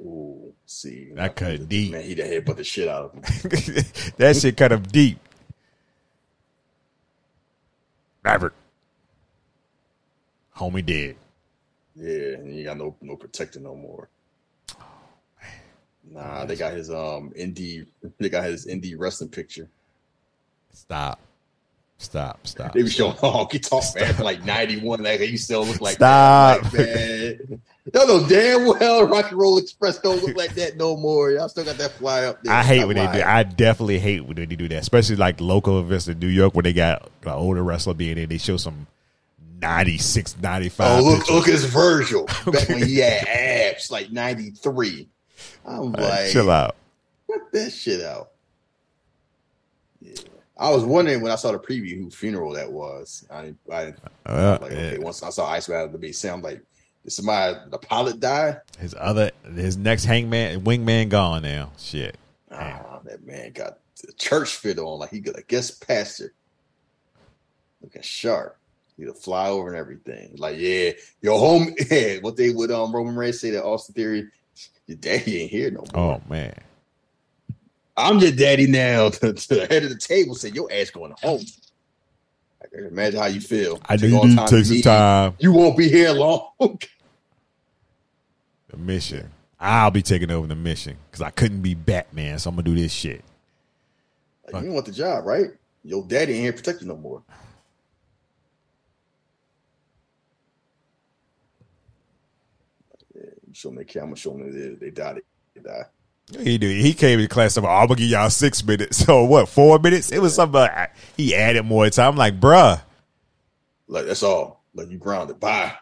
[0.00, 1.90] Ooh, see, That cut deep.
[1.90, 3.22] Man, he done headbutt the shit out of him.
[4.18, 5.18] that shit cut him deep.
[8.22, 8.52] Maverick.
[10.56, 11.16] Homie dead.
[11.96, 14.08] Yeah, and you got no no protector no more.
[16.10, 17.86] Nah, they got his um indie.
[18.18, 19.68] They got his indie wrestling picture.
[20.72, 21.18] Stop.
[22.00, 22.46] Stop.
[22.46, 22.72] Stop.
[22.74, 25.02] They was showing Honky Tonk Man from like ninety one.
[25.02, 26.62] Like he still look like Stop.
[26.70, 27.38] That.
[27.40, 27.62] Like, man.
[27.94, 31.30] Y'all know damn well Rock and Roll Express don't look like that no more.
[31.32, 32.52] Y'all still got that fly up there.
[32.54, 33.24] I hate Stop when they do.
[33.24, 36.62] I definitely hate when they do that, especially like local events in New York where
[36.62, 38.26] they got an older wrestler being there.
[38.26, 38.86] They show some
[39.60, 40.86] 96, 95.
[40.86, 41.34] Oh look, pictures.
[41.34, 45.08] look at this Virgil back when he had abs like ninety three.
[45.66, 46.76] I'm Like, like, chill out.
[47.28, 48.30] Cut that shit out.
[50.00, 50.14] Yeah.
[50.58, 53.26] I was wondering when I saw the preview who funeral that was.
[53.30, 53.94] I, I
[54.26, 54.98] Uh, like okay.
[54.98, 56.60] Once I saw Iceman at the beat, sound like
[57.04, 58.58] did somebody the pilot die?
[58.78, 61.70] His other, his next hangman, wingman gone now.
[61.78, 62.16] Shit.
[62.50, 66.32] Ah, that man got the church fit on like he got a guest pastor.
[67.80, 68.58] Looking sharp.
[68.96, 70.34] He'd fly over and everything.
[70.36, 70.90] Like, yeah,
[71.22, 71.74] your home.
[71.90, 74.28] Yeah, what they would um Roman Reigns say that Austin Theory,
[74.86, 76.16] your daddy ain't here no more.
[76.16, 76.54] Oh man.
[77.98, 79.10] I'm your daddy now.
[79.18, 81.40] To, to the head of the table, said your ass going home.
[82.62, 83.80] I can imagine how you feel.
[83.88, 85.34] I know Take you need time to take some time.
[85.40, 86.50] You won't be here long.
[88.68, 89.30] The mission.
[89.58, 92.74] I'll be taking over the mission because I couldn't be Batman, so I'm gonna do
[92.74, 93.24] this shit.
[94.52, 95.46] Like, you want the job, right?
[95.82, 97.22] Your daddy ain't here to protect you no more.
[103.14, 103.22] Yeah,
[103.54, 105.22] show them the camera, show them they, they died.
[105.54, 105.86] They died.
[106.40, 106.68] He do.
[106.68, 107.56] He came to class.
[107.56, 108.98] I'm I'm gonna give y'all six minutes.
[109.06, 109.48] So what?
[109.48, 110.12] Four minutes?
[110.12, 110.60] It was something.
[110.60, 112.10] Like, he added more time.
[112.10, 112.80] I'm like, bruh.
[113.86, 114.62] Like that's all.
[114.74, 115.40] Like you grounded.
[115.40, 115.72] Bye.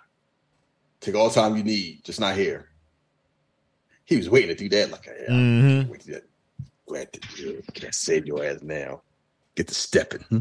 [1.00, 2.04] Take all the time you need.
[2.04, 2.68] Just not here.
[4.04, 4.90] He was waiting to do that.
[4.92, 5.88] Like, yeah, Mhm.
[5.88, 6.24] wait to do that.
[6.86, 7.74] Glad to do it.
[7.74, 9.02] Can I save your ass now.
[9.56, 10.20] Get to stepping.
[10.28, 10.38] Hmm?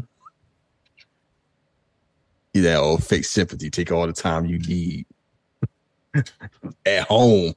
[2.54, 3.68] You that old fake sympathy.
[3.70, 5.06] Take all the time you need.
[6.86, 7.54] At home.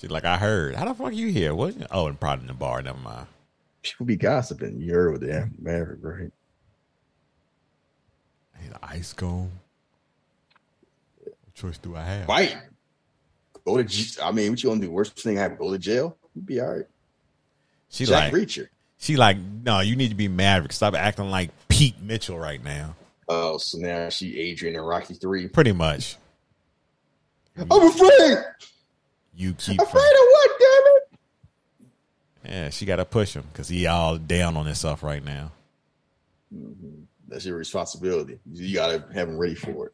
[0.00, 0.76] She like, I heard.
[0.76, 1.54] How the fuck you here?
[1.54, 1.74] What?
[1.90, 2.80] Oh, and probably in the bar.
[2.80, 3.26] Never mind.
[3.82, 4.80] People be gossiping.
[4.80, 6.30] You heard with they married, right?
[8.58, 9.50] He's like, ice cone.
[11.22, 12.26] What choice do I have?
[12.26, 12.56] Fight.
[13.66, 14.24] Go to.
[14.24, 14.90] I mean, what you gonna do?
[14.90, 15.58] Worst thing happen?
[15.58, 16.16] Go to jail.
[16.34, 16.86] You be all right.
[17.90, 18.68] She Jack like, Reacher.
[18.96, 20.72] she like, no, you need to be Maverick.
[20.72, 22.94] Stop acting like Pete Mitchell right now.
[23.28, 25.48] Oh, so now she Adrian and Rocky three.
[25.48, 26.16] Pretty much.
[27.70, 28.44] Oh, I'm afraid.
[29.40, 29.80] You keep.
[29.80, 30.50] Afraid of what?
[30.60, 32.52] Damn it!
[32.52, 35.50] Yeah, she got to push him because he all down on himself right now.
[36.54, 37.04] Mm-hmm.
[37.26, 38.38] That's your responsibility.
[38.52, 39.92] You gotta have him ready for it.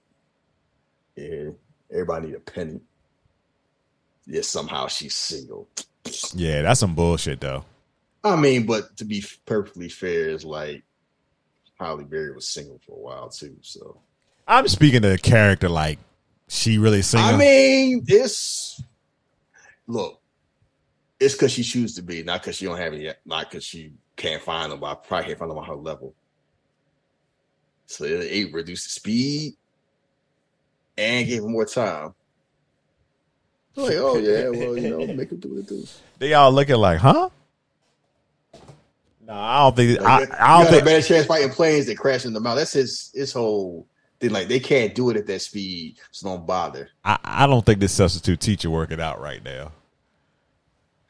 [1.14, 1.51] Yeah,
[1.93, 2.81] everybody need a penny.
[4.27, 5.68] Yeah, somehow she's single.
[6.35, 7.64] Yeah, that's some bullshit though.
[8.24, 10.82] I mean, but to be perfectly fair, is like
[11.78, 13.55] Halle Berry was single for a while too.
[13.60, 14.01] So
[14.48, 16.01] I'm speaking to the character like
[16.48, 17.32] she really single.
[17.32, 18.82] I mean, it's
[19.87, 20.21] look,
[21.19, 23.65] it's because she chooses to be, not because she don't have it yet, not because
[23.65, 24.81] she can't find them.
[24.81, 26.15] But I probably can't find them on her level.
[27.87, 29.55] So it reduced the speed
[30.99, 32.15] and gave her more time.
[33.77, 35.85] Like, oh yeah, well, you know, make him do what it do.
[36.19, 37.29] they all looking like, huh?
[39.27, 40.01] No, I don't think.
[40.01, 40.83] I, Like, I you don't think.
[40.83, 42.57] a better chance fighting planes that crash in the mouth.
[42.57, 43.87] That's his his whole
[44.21, 44.31] thing.
[44.31, 46.89] Like they can't do it at that speed, so don't bother.
[47.05, 49.73] I, I don't think this substitute teacher working out right now.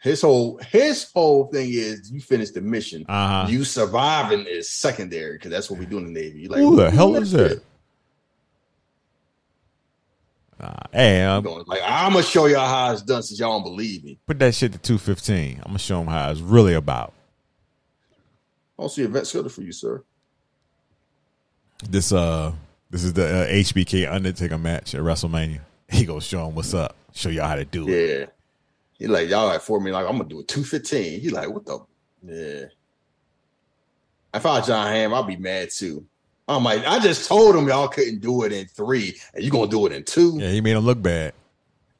[0.06, 3.04] His whole his whole thing is you finish the mission.
[3.08, 3.48] Uh-huh.
[3.50, 6.46] You surviving is secondary because that's what we do in the Navy.
[6.46, 7.50] Like Who the hell is that?
[7.50, 7.64] it."
[10.60, 13.58] Uh, hey, I'm um, going, like I'm gonna show y'all how it's done since y'all
[13.58, 14.16] don't believe me.
[14.28, 15.56] put that shit to two fifteen.
[15.56, 17.12] I'm gonna show them how it's really about.
[18.78, 20.04] I don't see a vet schedule for you, sir.
[21.90, 22.52] This uh,
[22.90, 25.62] this is the uh, HBK Undertaker match at WrestleMania.
[25.88, 28.32] He goes show him what's up, show y'all how to do it.
[28.98, 29.06] Yeah.
[29.06, 30.00] He like y'all at four million.
[30.00, 31.20] Like I'm gonna do a two fifteen.
[31.20, 31.78] He like what the
[32.22, 32.66] yeah.
[34.34, 36.06] If I was John Hamm, I'd be mad too.
[36.48, 39.70] I'm like, I just told him y'all couldn't do it in three, and you gonna
[39.70, 40.38] do it in two.
[40.38, 41.34] Yeah, he made him look bad.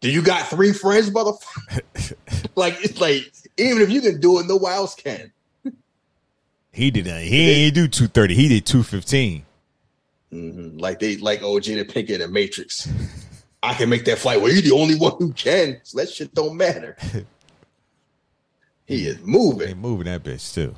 [0.00, 2.14] Do you got three friends, motherfucker?
[2.54, 5.32] like it's like even if you can do it, nobody else can.
[6.72, 7.06] He did.
[7.06, 8.34] not He ain't do two thirty.
[8.34, 9.44] He did two fifteen.
[10.32, 10.80] Mhm.
[10.80, 12.88] Like they like OJ the Pinkett in the Matrix.
[13.66, 14.40] I can make that flight.
[14.40, 15.80] Well, you're the only one who can.
[15.82, 16.96] So that shit don't matter.
[18.86, 19.78] he is They moving.
[19.78, 20.74] moving that bitch too.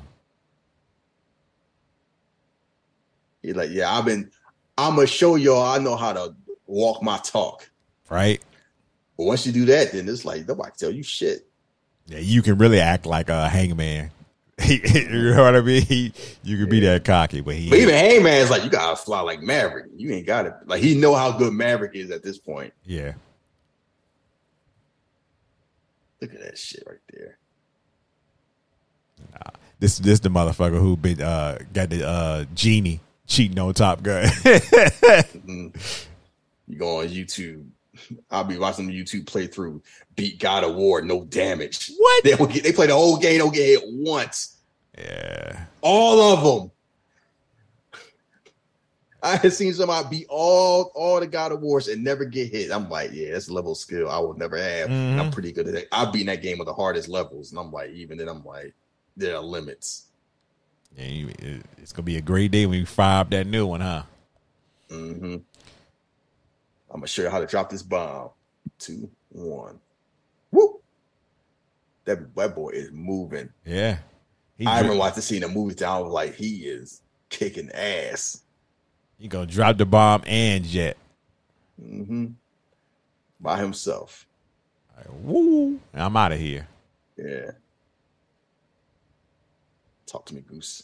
[3.41, 4.31] He's like, yeah, I've been.
[4.77, 6.35] I'm gonna show y'all I know how to
[6.65, 7.69] walk my talk.
[8.09, 8.41] Right?
[9.17, 11.47] But once you do that, then it's like nobody can tell you shit.
[12.07, 14.11] Yeah, you can really act like a hangman.
[14.67, 15.81] you know what I mean?
[15.83, 16.13] He,
[16.43, 19.41] you can be that cocky, but he But even Hangman's like, you gotta fly like
[19.41, 19.87] Maverick.
[19.95, 20.53] You ain't got it.
[20.65, 22.73] Like he know how good Maverick is at this point.
[22.85, 23.13] yeah.
[26.21, 27.37] Look at that shit right there.
[29.79, 34.25] This this the motherfucker who been uh got the uh genie cheating on Top Gun.
[34.49, 35.73] Mhm.
[36.67, 37.65] You go on YouTube.
[38.31, 39.81] I'll be watching the YouTube playthrough.
[40.15, 41.91] Beat God of War, no damage.
[41.97, 42.23] What?
[42.23, 42.63] They get.
[42.63, 43.39] They play the whole game.
[43.39, 44.57] Don't get hit once.
[44.97, 45.65] yeah.
[45.81, 46.71] All of them.
[49.21, 52.71] I had seen somebody beat all all the God of Wars and never get hit.
[52.71, 54.89] I'm like, yeah, that's a level of skill I will never have.
[54.89, 55.87] And I'm pretty good at it.
[55.91, 58.45] I've been in that game with the hardest levels, and I'm like, even then, I'm
[58.45, 58.73] like,
[59.17, 60.05] there are limits.
[60.97, 61.25] Yeah,
[61.77, 64.03] it's gonna be a great day when you fire up that new one, huh?
[64.89, 65.37] hmm
[66.91, 68.29] I'm gonna show you how to drop this bomb.
[68.77, 69.79] Two, one.
[70.51, 70.81] Whoop.
[72.05, 73.49] That web boy is moving.
[73.65, 73.99] Yeah.
[74.57, 75.97] He, I remember watching scene a movie down.
[75.97, 78.41] I was like, he is kicking ass.
[79.17, 80.97] he gonna drop the bomb and jet.
[81.81, 82.27] Mm-hmm.
[83.39, 84.25] By himself.
[85.23, 85.79] Woo!
[85.93, 86.67] I'm out of here.
[87.15, 87.51] Yeah.
[90.05, 90.83] Talk to me, Goose.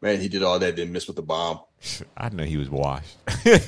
[0.00, 1.60] Man, he did all that, didn't miss with the bomb.
[2.16, 3.16] I know he was washed.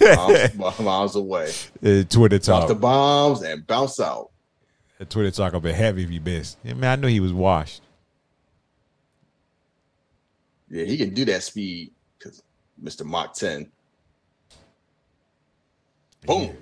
[0.00, 1.52] Miles, miles away.
[1.84, 2.68] Uh, Twitter Drop talk.
[2.68, 4.30] the bombs and bounce out.
[4.98, 6.58] The Twitter talk a bit heavy if you missed.
[6.64, 7.82] Yeah, man, I know he was washed.
[10.68, 12.42] Yeah, he can do that speed because
[12.82, 13.04] Mr.
[13.04, 13.70] Mach 10.
[16.26, 16.42] Boom.
[16.42, 16.52] Yeah.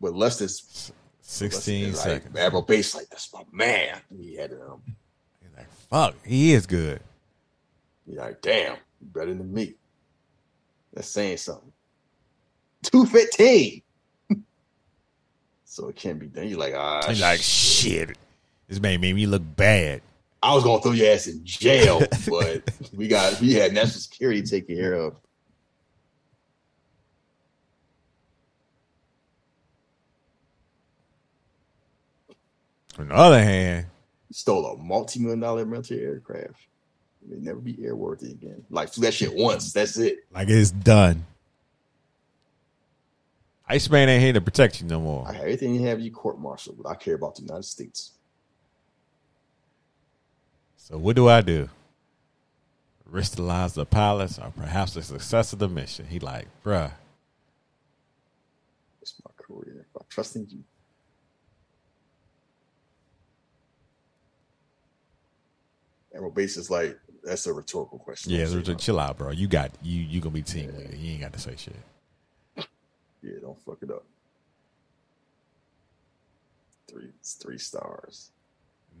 [0.00, 0.92] With less than less
[1.22, 2.36] 16 than, like, seconds.
[2.38, 4.00] Admiral Base, like, that's my man.
[4.16, 4.82] He had um,
[5.40, 7.00] He's like, fuck, he is good.
[8.06, 9.74] You're like, damn, better than me.
[10.92, 11.72] That's saying something.
[12.84, 13.82] 215.
[15.64, 16.48] so it can't be done.
[16.48, 18.16] You're like, ah, He's like, shit.
[18.68, 20.02] This man made me look bad.
[20.42, 22.62] I was gonna throw your ass in jail, but
[22.94, 25.16] we got we had national security taken care of.
[32.98, 33.86] On the other hand,
[34.30, 36.54] stole a multi-million dollar military aircraft.
[37.26, 38.64] It may never be airworthy again.
[38.70, 39.72] Like flew that shit once.
[39.72, 40.18] That's it.
[40.32, 41.26] like it's done.
[43.68, 45.26] Iceman ain't here to protect you no more.
[45.26, 48.12] I have everything you have you court martial, but I care about the United States.
[50.76, 51.68] So what do I do?
[53.08, 56.06] risk the lives of the pilots or perhaps the success of the mission.
[56.06, 56.92] He like, bruh,
[59.00, 59.86] It's my career.
[59.96, 60.64] I'm trusting you.
[66.14, 68.32] Admiral Base is like, that's a rhetorical question.
[68.32, 68.76] yeah, just nothing.
[68.76, 69.32] chill out, bro.
[69.32, 70.96] You got you you gonna be team leader.
[70.96, 71.74] You ain't got to say shit.
[73.22, 74.04] Yeah, don't fuck it up.
[76.88, 78.30] Three, three stars.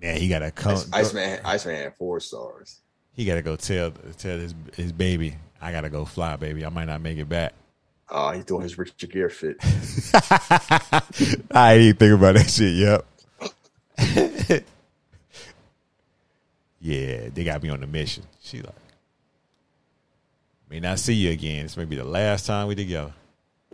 [0.02, 0.72] Man, he gotta come.
[0.72, 2.80] Ice, Iceman, Iceman had four stars.
[3.12, 6.66] He gotta go tell tell his his baby, I gotta go fly, baby.
[6.66, 7.54] I might not make it back.
[8.08, 9.56] Oh, he doing his Richard Gere fit.
[11.50, 12.74] I ain't even think about that shit.
[12.74, 14.64] Yep.
[16.86, 18.22] yeah, they got me on the mission.
[18.40, 18.72] She like,
[20.70, 21.64] may not see you again.
[21.64, 23.12] This may be the last time we together.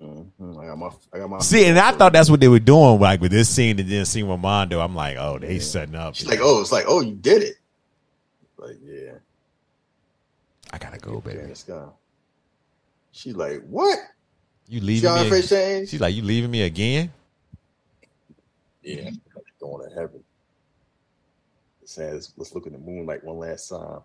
[0.03, 1.39] Mhm, I got my, I got my.
[1.41, 2.99] See, and I thought that's what they were doing.
[2.99, 6.15] Like with this scene and then scene with Hondo, I'm like, oh, they setting up.
[6.15, 7.57] She's like, oh, it's like, oh, you did it.
[8.57, 9.13] Like, yeah,
[10.73, 11.55] I gotta go, yeah, baby.
[13.13, 13.99] She's like, what?
[14.69, 15.87] You She leaving her me?
[15.87, 17.13] She's like, you leaving me again?
[18.83, 19.11] yeah,
[19.61, 20.25] going to heaven.
[21.93, 24.01] Says, let's look at the moon like one last time.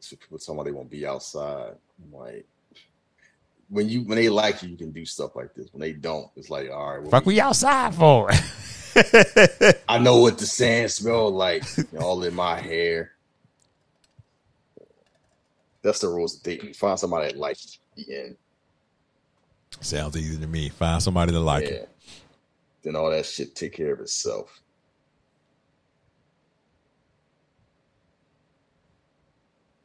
[0.00, 1.74] So people talking about they won't be outside.
[2.02, 2.46] I'm like,
[3.68, 5.68] when you when they like you, you can do stuff like this.
[5.72, 8.30] When they don't, it's like, all right, Fuck, we outside for?
[9.88, 11.64] I know what the sand smell like,
[11.98, 13.12] all in my hair.
[15.82, 16.74] That's the rules of dating.
[16.74, 18.04] Find somebody that likes you.
[18.06, 18.32] Yeah,
[19.80, 20.68] Sounds easy to me.
[20.68, 21.70] Find somebody that like yeah.
[21.70, 21.88] it.
[22.82, 24.60] Then all that shit take care of itself.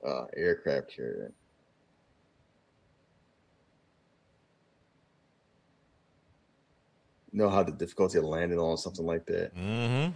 [0.06, 1.32] Uh, aircraft carrier.
[7.32, 9.56] You know how the difficulty of landing on something like that?
[9.56, 10.12] Mm-hmm.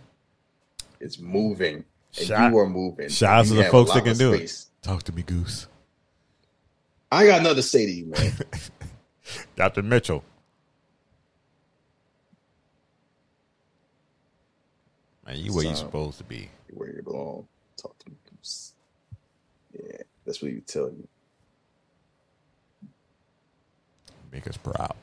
[0.99, 1.85] It's moving.
[2.17, 3.09] And Shout- you are moving.
[3.09, 4.37] shout out to the folks that can do it.
[4.37, 4.69] space.
[4.81, 5.67] Talk to me, Goose.
[7.11, 8.33] I got nothing to say to you, man.
[9.55, 9.83] Dr.
[9.83, 10.23] Mitchell.
[15.25, 16.49] Man, you where you supposed to be.
[16.71, 17.47] where you belong.
[17.77, 18.15] Talk to me.
[19.73, 21.07] Yeah, that's what you tell you.
[24.31, 24.95] Make us proud.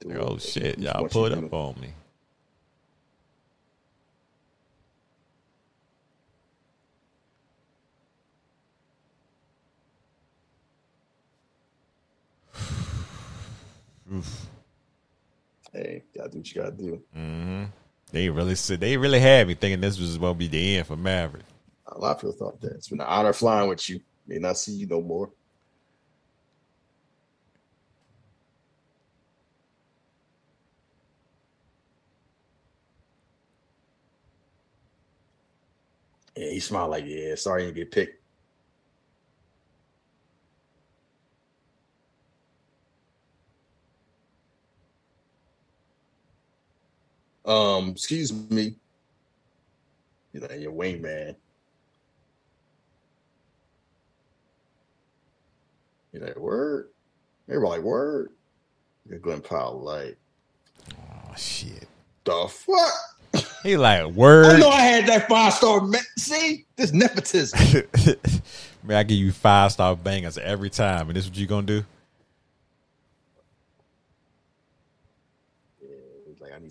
[0.00, 1.92] Do Oh shit, y'all put up on me.
[15.72, 17.02] Hey, gotta do what you gotta do.
[17.16, 17.64] Mm-hmm.
[18.12, 20.96] They really said they really had me thinking this was gonna be the end for
[20.96, 21.44] Maverick.
[21.86, 22.72] A lot of people thought that.
[22.72, 24.00] It's been an honor flying with you.
[24.26, 25.30] May not see you no more.
[36.36, 38.19] Yeah, he smiled like, yeah, sorry you didn't get picked.
[47.50, 48.76] Um, excuse me.
[50.32, 51.34] You know, your wingman.
[56.12, 56.90] You're like, word?
[57.48, 58.30] Like, word?
[59.08, 60.16] You're Glen Powell, like,
[60.96, 61.88] Oh shit.
[62.24, 63.44] the fuck?
[63.62, 64.46] He like word.
[64.46, 65.80] I know I had that five star.
[65.80, 67.58] Me- See, this nepotism.
[68.82, 71.84] Man, I give you five star bangers every time, and this what you gonna do?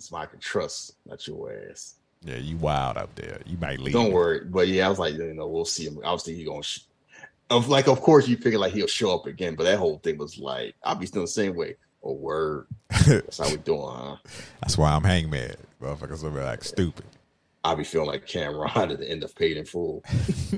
[0.00, 1.94] I need somebody I can trust, not your ass.
[2.22, 3.40] Yeah, you wild out there.
[3.46, 3.94] You might leave.
[3.94, 4.44] Don't worry.
[4.44, 5.98] But yeah, I was like, you know, we'll see him.
[6.04, 6.62] Obviously, he gonna.
[6.62, 6.80] Sh-
[7.48, 10.18] of like, of course, you figure like he'll show up again, but that whole thing
[10.18, 11.76] was like, I'll be still the same way.
[12.02, 12.66] Oh, word.
[13.06, 14.16] That's how we doing, huh?
[14.60, 15.56] That's why I'm hangman.
[15.82, 17.04] Motherfuckers will be like stupid.
[17.64, 20.02] I'll be feeling like Cameron at the end of Paid in Full.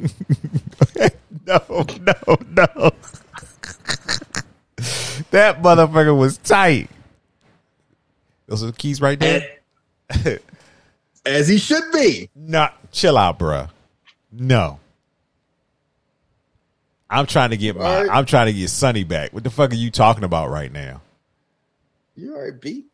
[1.46, 2.92] no, no, no.
[5.30, 6.88] that motherfucker was tight.
[8.46, 9.58] Those are the keys right there.
[11.26, 12.28] As he should be.
[12.34, 13.70] Not chill out, bruh.
[14.32, 14.78] No.
[17.08, 18.10] I'm trying to get my All right.
[18.10, 19.32] I'm trying to get Sonny back.
[19.32, 21.02] What the fuck are you talking about right now?
[22.16, 22.86] You all right, B?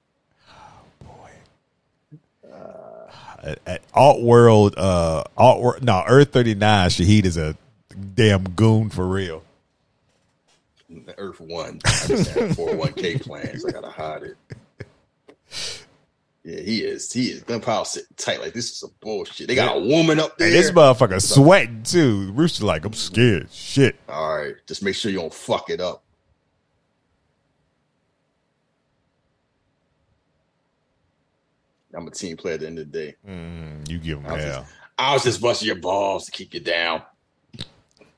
[3.41, 7.57] At, at Alt World, uh, Alt World, no, Earth 39, Shahid is a
[8.15, 9.45] damn goon for real.
[11.17, 11.81] Earth One.
[11.85, 13.65] I just had 401k plans.
[13.65, 14.37] I gotta hide it.
[16.45, 17.13] Yeah, he is.
[17.13, 17.43] He is.
[17.43, 19.49] Glen Powell sitting tight like this is some bullshit.
[19.49, 20.49] They got a woman up there.
[20.49, 22.33] And this motherfucker sweating too.
[22.33, 23.51] Rooster like, I'm scared.
[23.53, 23.97] Shit.
[24.09, 26.03] All right, just make sure you don't fuck it up.
[31.95, 33.17] I'm a team player at the end of the day.
[33.29, 34.67] Mm, you give him I was hell.
[34.99, 37.03] I was just busting your balls to keep you down.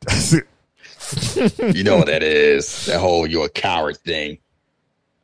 [1.59, 2.87] You know what that is?
[2.87, 4.39] That whole "you're a coward" thing.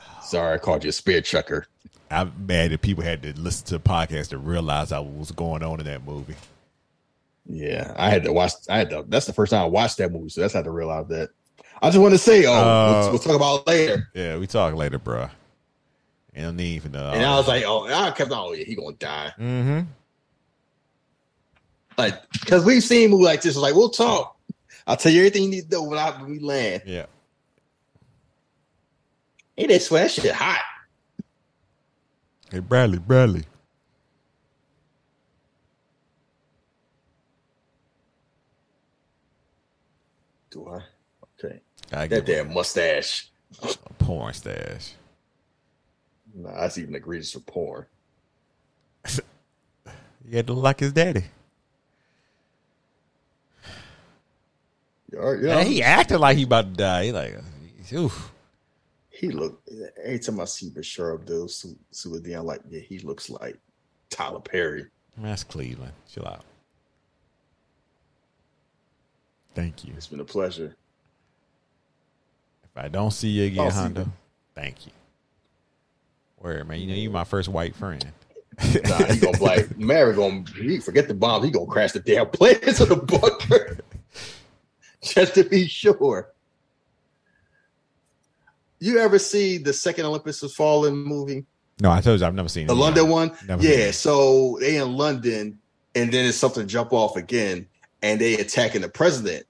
[0.22, 1.66] Sorry, I called you a spear chucker.
[2.10, 5.62] I'm mad that people had to listen to the podcast to realize what was going
[5.62, 6.36] on in that movie.
[7.48, 8.52] Yeah, I had to watch.
[8.68, 9.04] I had to.
[9.06, 11.30] That's the first time I watched that movie, so that's how to realize that.
[11.80, 14.08] I just want to say, oh, Uh, we'll, we'll talk about it later.
[14.14, 15.28] Yeah, we talk later, bro.
[16.34, 17.10] Ain't no need for no.
[17.10, 18.38] And I was like, oh, I kept on.
[18.38, 19.32] Oh, yeah, he gonna die.
[19.38, 19.80] mm-hmm.
[21.98, 23.54] Like, because we've seen movies like this.
[23.54, 24.36] It's like we'll talk.
[24.86, 26.82] I'll tell you everything you need to know when, I, when we land.
[26.86, 27.06] Yeah.
[29.56, 30.60] Hey, that sweat that shit hot.
[32.50, 33.44] Hey, Bradley, Bradley.
[40.50, 40.80] Do I?
[41.44, 41.60] Okay.
[41.92, 43.28] I That damn mustache.
[43.62, 44.92] a porn stash.
[46.34, 47.86] Nah, that's even egregious for porn.
[50.28, 51.22] He had to look like his daddy.
[55.12, 55.62] You all right, yeah.
[55.62, 57.04] He acted like he about to die.
[57.04, 58.32] He like, uh, oof.
[59.16, 59.62] He look
[60.04, 61.48] every time I see Bashar Abdul
[61.90, 63.58] Suleiman, I'm like, yeah, he looks like
[64.10, 64.86] Tyler Perry.
[65.16, 65.92] That's Cleveland.
[66.12, 66.44] Chill out.
[69.54, 69.94] Thank you.
[69.96, 70.76] It's been a pleasure.
[72.64, 74.12] If I don't see you again, Hondo, you.
[74.54, 74.92] thank you.
[76.38, 76.78] Word, man.
[76.78, 78.04] You know you my first white friend.
[78.84, 81.42] Nah, he gonna like Mary gonna he forget the bomb.
[81.42, 83.78] He gonna crash the damn plane into the bunker
[85.02, 86.32] just to be sure.
[88.78, 91.44] You ever see the second Olympus Has Fallen movie?
[91.80, 92.76] No, I told you I've never seen The it.
[92.76, 93.36] London one?
[93.46, 95.58] Never yeah, so they in London
[95.94, 97.66] and then it's something jump off again
[98.02, 99.46] and they attacking the president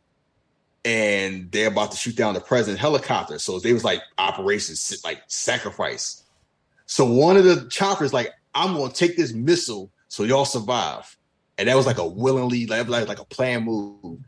[0.85, 3.39] and they're about to shoot down the president helicopter.
[3.39, 6.23] So they was like operations like sacrifice.
[6.87, 11.17] So one of the choppers like, I'm gonna take this missile so y'all survive.
[11.59, 14.21] And that was like a willingly like, like, like a plan move.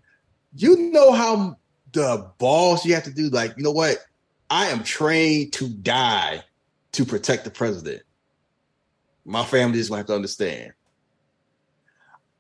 [0.55, 1.57] You know how
[1.93, 3.99] the balls you have to do, like, you know what?
[4.51, 6.43] I am trained to die
[6.93, 8.03] to protect the president.
[9.25, 10.73] My family is gonna have to understand.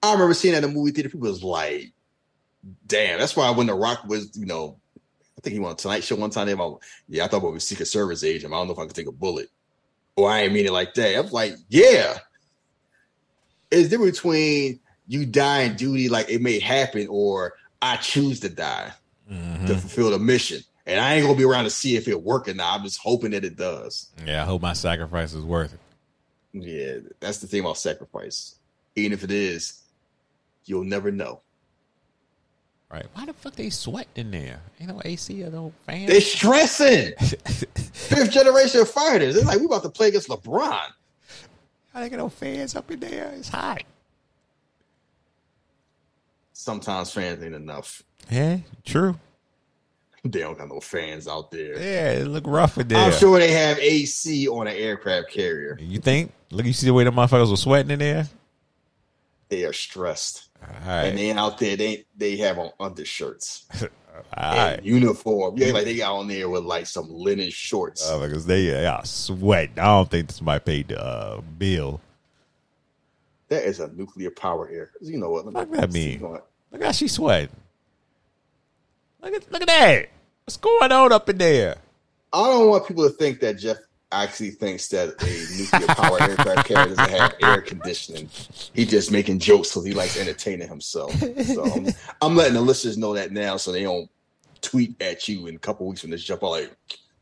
[0.02, 1.10] I remember seeing that in the movie theater.
[1.10, 1.92] People was like,
[2.86, 4.78] "Damn!" That's why when The Rock was, you know,
[5.36, 6.48] I think he went won Tonight Show one time.
[7.08, 8.52] Yeah, I thought about was Secret Service agent.
[8.52, 9.48] I don't know if I could take a bullet.
[10.16, 11.16] Or I ain't mean it like that.
[11.16, 12.18] I was like, yeah.
[13.70, 18.92] It's different between you dying duty, like it may happen, or I choose to die
[19.30, 19.66] Mm-hmm.
[19.66, 20.62] to fulfill the mission.
[20.88, 22.78] And I ain't gonna be around to see if it work or not.
[22.78, 24.08] I'm just hoping that it does.
[24.24, 25.80] Yeah, I hope my sacrifice is worth it.
[26.54, 28.56] Yeah, that's the thing about sacrifice.
[28.96, 29.82] Even if it is,
[30.64, 31.42] you'll never know.
[32.90, 33.04] Right?
[33.12, 34.60] Why the fuck they sweating in there?
[34.80, 36.06] Ain't no AC or no fan.
[36.06, 37.12] They stressing.
[37.18, 39.34] Fifth generation fighters.
[39.34, 40.86] They're like, we about to play against LeBron.
[41.92, 43.30] How they got no fans up in there?
[43.36, 43.82] It's hot.
[46.54, 48.02] Sometimes fans ain't enough.
[48.30, 49.16] Yeah, true.
[50.30, 51.78] They don't got no fans out there.
[51.78, 52.98] Yeah, it look rough in there.
[52.98, 55.78] I'm sure they have AC on an aircraft carrier.
[55.80, 56.32] You think?
[56.50, 58.28] Look, you see the way the motherfuckers were sweating in there.
[59.48, 60.48] They are stressed.
[60.76, 63.66] And then out there, they they have on undershirts
[64.36, 64.80] right.
[64.82, 65.56] uniform.
[65.56, 68.06] Yeah, like they got on there with like some linen shorts.
[68.08, 69.78] Uh, because they, they are sweating.
[69.78, 72.00] I don't think somebody paid the uh, bill.
[73.48, 74.90] that is a nuclear power air.
[75.00, 75.46] You know what?
[75.46, 76.38] Let me- Fuck that see mean?
[76.72, 77.54] Look how she sweating.
[79.22, 80.08] Look at look at that.
[80.48, 81.76] What's going on up in there?
[82.32, 83.76] I don't want people to think that Jeff
[84.10, 88.30] actually thinks that a nuclear power aircraft carrier doesn't have air conditioning.
[88.72, 91.12] He's just making jokes because he likes entertaining himself.
[91.44, 91.88] So I'm,
[92.22, 94.08] I'm letting the listeners know that now, so they don't
[94.62, 96.74] tweet at you in a couple weeks when this jump like,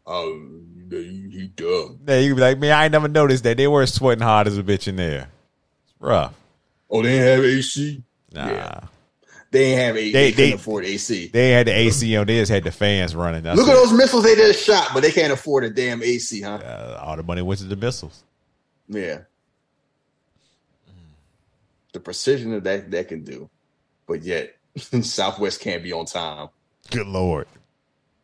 [0.07, 3.87] "Oh, he, dumb." Yeah, you be like, man, I ain't never noticed that they were
[3.87, 5.31] sweating hard as a bitch in there.
[5.83, 6.33] It's rough.
[6.89, 8.05] Oh, they have AC.
[8.33, 8.81] Nah, Yeah.
[9.57, 10.01] They ain't have a.
[10.01, 11.29] They, They- couldn't they- afford AC.
[11.29, 12.27] they had the AC on.
[12.27, 13.43] They just had the fans running.
[13.43, 16.43] That's Look at those missiles they just shot, but they can't afford a damn AC,
[16.43, 16.57] huh?
[16.57, 18.23] Uh, all the money went to the missiles.
[18.89, 19.21] Yeah.
[21.95, 23.49] The precision of that that can do,
[24.07, 26.49] but yet Southwest can't be on time.
[26.91, 27.47] Good lord.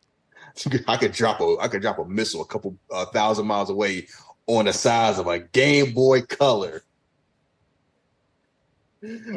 [0.87, 4.07] I could drop a I could drop a missile a couple uh, thousand miles away
[4.45, 6.83] on the size of a Game Boy Color.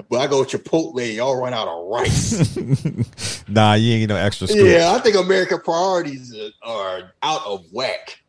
[0.09, 2.57] But I go Chipotle, y'all run out of rice.
[3.49, 4.65] nah, you ain't no extra scoop.
[4.65, 8.21] yeah, I think American priorities are, out of whack.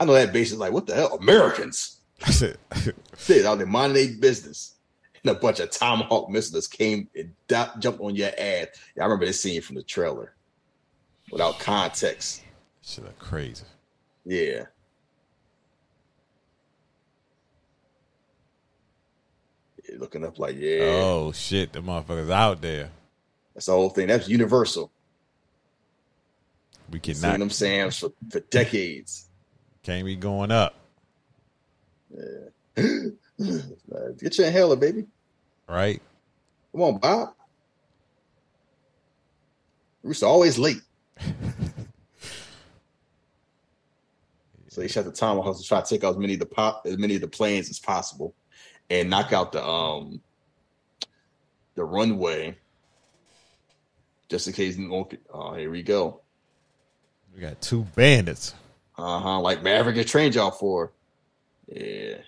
[0.00, 1.16] I know that base is like, what the hell?
[1.20, 2.00] Americans.
[2.24, 4.74] Shit, out there minding their business.
[5.22, 8.66] And a bunch of Tomahawk missiles came and do- jumped on your ass.
[8.96, 10.34] Yeah, I remember this scene from the trailer
[11.30, 12.42] without context.
[12.82, 13.64] Shit look crazy.
[14.24, 14.64] Yeah.
[19.98, 22.90] Looking up like, yeah, Oh shit, the motherfuckers out there.
[23.54, 24.08] that's the whole thing.
[24.08, 24.90] That's universal.
[26.90, 29.28] We Seen cannot them Sams for, for decades.
[29.82, 30.74] can't be going up,
[32.10, 32.50] Yeah.
[34.18, 35.06] Get your inhaler, baby.
[35.68, 36.00] right?
[36.72, 37.30] Come on, Bob.
[40.02, 40.80] Rooster always late.
[44.68, 46.46] so they shut the time on to try to take out as many of the
[46.46, 48.34] pop as many of the planes as possible
[48.90, 50.20] and knock out the um
[51.74, 52.56] the runway
[54.28, 56.20] just in case you won't get- oh here we go.
[57.34, 58.54] We got two bandits.
[58.96, 59.40] Uh-huh.
[59.40, 60.92] Like Maverick get trained y'all for.
[61.66, 62.18] Yeah.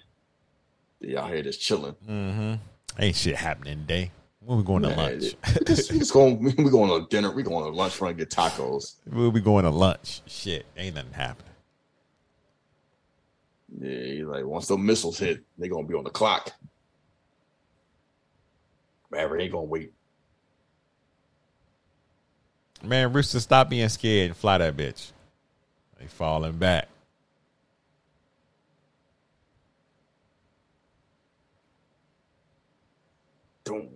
[1.01, 1.95] Y'all here just chilling.
[2.09, 2.55] Mm-hmm.
[2.99, 4.11] Ain't shit happening today.
[4.41, 5.35] When we going to Man, lunch?
[5.59, 7.31] We just, just going we going to dinner.
[7.31, 8.95] We going to lunch run and get tacos.
[9.07, 10.23] we'll be going to lunch.
[10.27, 11.45] Shit, ain't nothing happening.
[13.78, 16.53] Yeah, he's like once those missiles hit, they're gonna be on the clock.
[19.11, 19.93] Maverick ain't gonna wait.
[22.82, 25.12] Man, Rooster, stop being scared and fly that bitch.
[25.98, 26.89] They falling back.
[33.65, 33.95] Boom.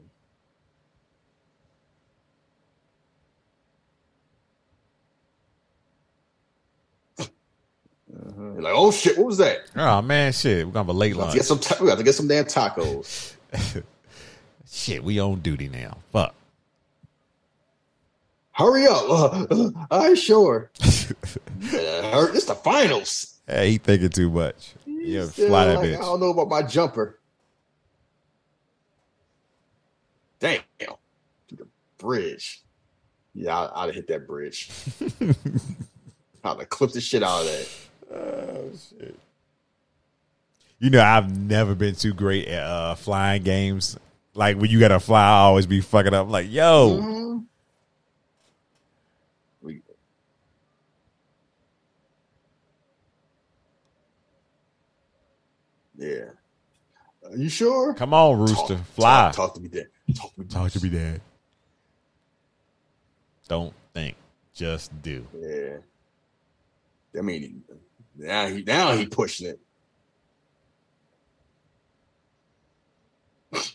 [8.40, 9.58] You're like, oh shit, what was that?
[9.76, 11.32] Oh man, shit, we're gonna have a late got lunch.
[11.32, 11.58] to get some.
[11.58, 13.34] Ta- we got to get some damn tacos.
[14.72, 15.98] Shit, we on duty now.
[16.12, 16.34] Fuck.
[18.52, 19.02] Hurry up!
[19.50, 20.70] Uh, uh, I sure.
[20.80, 20.86] uh,
[22.32, 23.40] it's the finals.
[23.46, 24.74] Hey, he thinking too much.
[24.86, 27.18] Yeah, fly that like, I don't know about my jumper.
[30.38, 30.62] Damn.
[30.78, 31.66] To the
[31.98, 32.62] bridge.
[33.34, 34.70] Yeah, I, I'd have hit that bridge.
[35.20, 37.68] I'd have clipped the shit out of that.
[40.78, 43.98] You know, I've never been too great at uh, flying games.
[44.34, 46.28] Like when you gotta fly, I always be fucking up.
[46.28, 47.44] Like, yo, Mhm.
[55.96, 56.30] Yeah.
[57.28, 57.94] Are you sure?
[57.94, 59.32] come on, Rooster, Talk- fly.
[59.34, 59.86] Talk, talk to me, Dad.
[60.14, 60.46] Talk to me.
[60.46, 61.20] Talk to me, Dad.
[63.48, 64.16] Don't think,
[64.54, 65.26] just do.
[65.38, 65.78] Yeah.
[67.18, 67.62] I mean,
[68.16, 69.60] now he now he pushing it.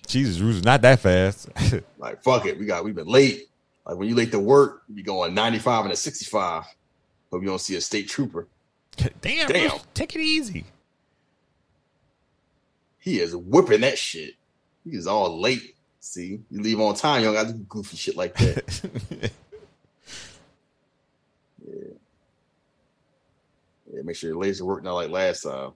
[0.08, 1.50] Jesus, Rooster, not that fast.
[1.98, 3.46] Like fuck it, we got we've been late.
[3.86, 6.64] Like when you late to work, you going ninety five and a sixty five.
[7.32, 8.48] Hope you don't see a state trooper.
[9.22, 9.80] Damn, Damn.
[9.94, 10.66] Take it easy.
[13.00, 14.36] He is whipping that shit.
[14.84, 15.76] He is all late.
[16.00, 18.82] See, you leave on time, you don't got to do goofy shit like that.
[21.68, 21.94] yeah,
[24.04, 25.72] make sure your laser work not like last time.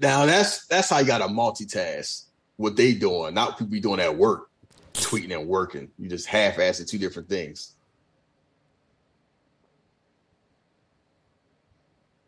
[0.00, 2.24] Now that's that's how you got to multitask.
[2.56, 4.50] What they doing, not people doing at work,
[4.94, 5.90] tweeting and working.
[5.98, 7.74] You just half-assing two different things.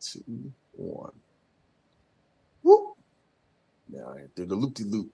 [0.01, 1.13] Two, one.
[2.63, 2.97] Whoop.
[3.89, 5.11] Now I do the loop de loop.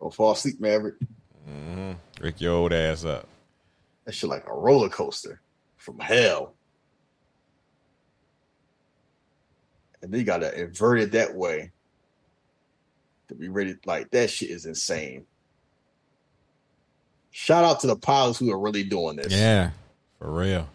[0.00, 0.94] Don't fall asleep, Maverick.
[1.46, 3.28] Hmm Rick your old ass up.
[4.06, 5.40] That shit like a roller coaster
[5.76, 6.54] from hell.
[10.02, 11.72] And they gotta invert it that way
[13.28, 13.74] to be ready.
[13.86, 15.26] Like that shit is insane.
[17.30, 19.32] Shout out to the pilots who are really doing this.
[19.32, 19.70] Yeah,
[20.18, 20.68] for real.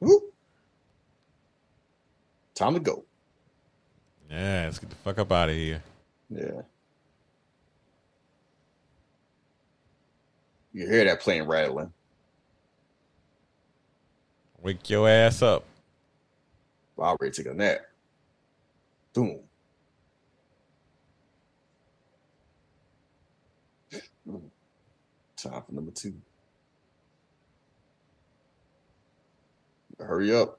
[0.00, 0.22] Whoop.
[2.58, 3.04] Time to go.
[4.28, 5.80] Yeah, let's get the fuck up out of here.
[6.28, 6.62] Yeah.
[10.72, 11.92] You hear that plane rattling.
[14.60, 15.64] Wake your ass up.
[16.96, 17.78] Well, I'm ready to take a nap.
[19.12, 19.38] Boom.
[25.36, 26.14] Time for number two.
[30.00, 30.58] Hurry up.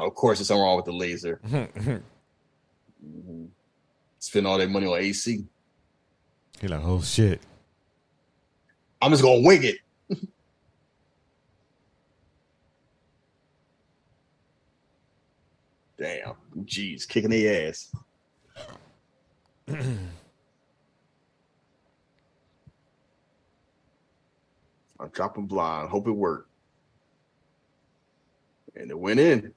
[0.00, 1.40] Of course, there's something wrong with the laser.
[3.06, 3.48] Mhm.
[4.18, 5.44] Spend all that money on AC.
[6.60, 7.40] He like, oh shit.
[9.00, 9.76] I'm just gonna wing it.
[15.98, 17.90] Damn, jeez, kicking their ass.
[24.98, 25.88] I'm dropping blind.
[25.90, 26.48] Hope it worked.
[28.74, 29.54] And it went in.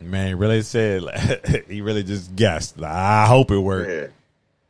[0.00, 2.78] Man, really said like, he really just guessed.
[2.78, 4.14] Like, I hope it worked.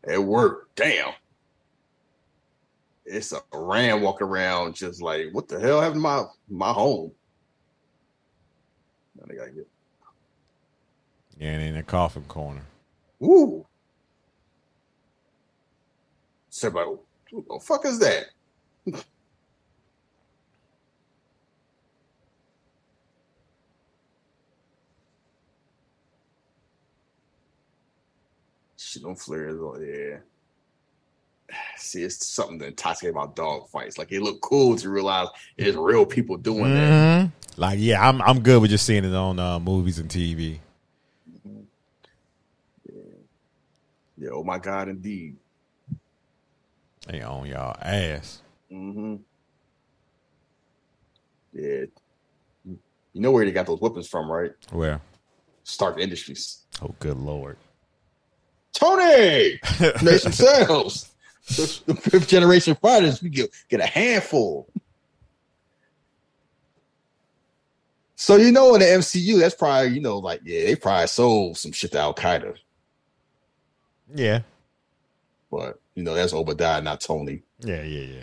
[0.06, 0.76] Yeah, it worked.
[0.76, 1.12] Damn.
[3.06, 7.12] It's a ram walking around just like, what the hell happened to my my home?
[9.16, 9.68] Now they gotta get
[11.38, 12.62] Yeah, and in the coffin corner.
[13.22, 13.66] Ooh.
[16.50, 16.96] So everybody,
[17.30, 18.26] who the fuck is that?
[28.94, 30.18] Shit don't flares on yeah.
[31.76, 33.98] See, it's something that intoxicating about dog fights.
[33.98, 35.26] Like it looked cool to realize
[35.56, 37.26] it's real people doing that.
[37.26, 37.32] Mhm.
[37.56, 40.58] Like, yeah, I'm I'm good with just seeing it on uh, movies and TV.
[41.44, 43.02] Yeah.
[44.16, 45.36] Yeah, oh my god, indeed.
[47.08, 48.42] They on y'all ass.
[48.72, 49.16] Mm-hmm.
[51.52, 51.84] Yeah.
[52.64, 54.52] You know where they got those weapons from, right?
[54.70, 55.00] Where?
[55.64, 56.60] Stark Industries.
[56.80, 57.56] Oh, good lord.
[58.74, 59.60] Tony!
[60.02, 61.10] Make some sales.
[61.46, 64.68] The fifth generation fighters, we get, get a handful.
[68.16, 71.58] So you know in the MCU, that's probably, you know, like, yeah, they probably sold
[71.58, 72.56] some shit to Al Qaeda.
[74.14, 74.40] Yeah.
[75.50, 77.42] But you know, that's Obadiah, not Tony.
[77.60, 78.22] Yeah, yeah, yeah.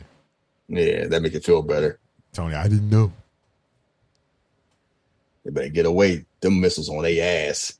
[0.67, 1.99] Yeah, that make it feel better.
[2.33, 3.11] Tony, I didn't know.
[5.43, 6.25] They better get away.
[6.39, 7.77] Them missiles on their ass.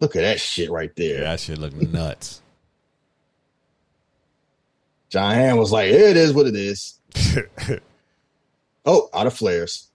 [0.00, 1.18] Look at that shit right there.
[1.22, 2.42] Yeah, that shit look nuts.
[5.10, 6.98] John Hamm was like, "It is what it is."
[8.86, 9.88] oh, out of flares.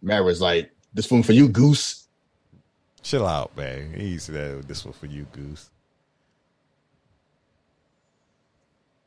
[0.00, 2.06] Mary was like, "This one for you, Goose."
[3.02, 3.94] Chill out, man.
[3.94, 5.70] He said this one for you, Goose.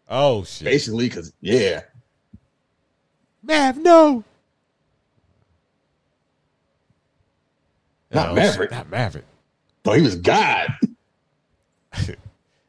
[0.09, 0.65] Oh shit.
[0.65, 1.81] Basically, because yeah,
[3.43, 4.23] Mav, no.
[8.15, 8.69] Not Oh, Maverick.
[8.71, 9.25] shit, Not Maverick.
[9.83, 10.67] thought he was God.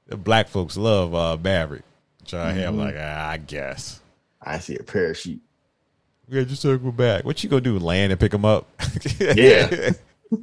[0.09, 1.83] The black folks love uh Maverick.
[2.27, 2.79] Try to have Mhm.
[2.79, 4.01] like ah, I guess.
[4.41, 5.41] I see a parachute.
[6.29, 7.25] Yeah, just circle back.
[7.25, 7.77] What you gonna do?
[7.79, 8.69] Land and pick him up?
[9.21, 9.91] Yeah.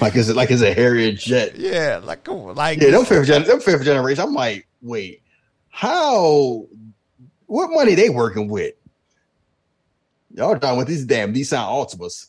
[0.00, 1.56] Like is it like it's a Harrier jet?
[1.56, 2.00] yeah.
[2.02, 4.22] Like, on, like Yeah, them fifth, gen- them fifth generation.
[4.24, 5.22] I'm like, wait,
[5.70, 6.66] how?
[7.46, 8.74] What money they working with?
[10.34, 12.26] Y'all done with these damn Nissan Altimas?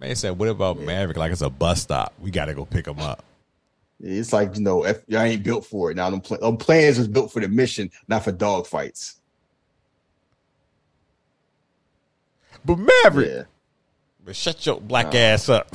[0.00, 1.16] Man said, what about Maverick?
[1.16, 2.12] Like it's a bus stop.
[2.20, 3.24] We gotta go pick him up.
[4.00, 5.96] It's like you know, if y'all ain't built for it.
[5.96, 9.16] Now them, pl- them plans was built for the mission, not for dog fights.
[12.64, 13.42] But Maverick, Yeah,
[14.24, 15.68] but shut your black ass up.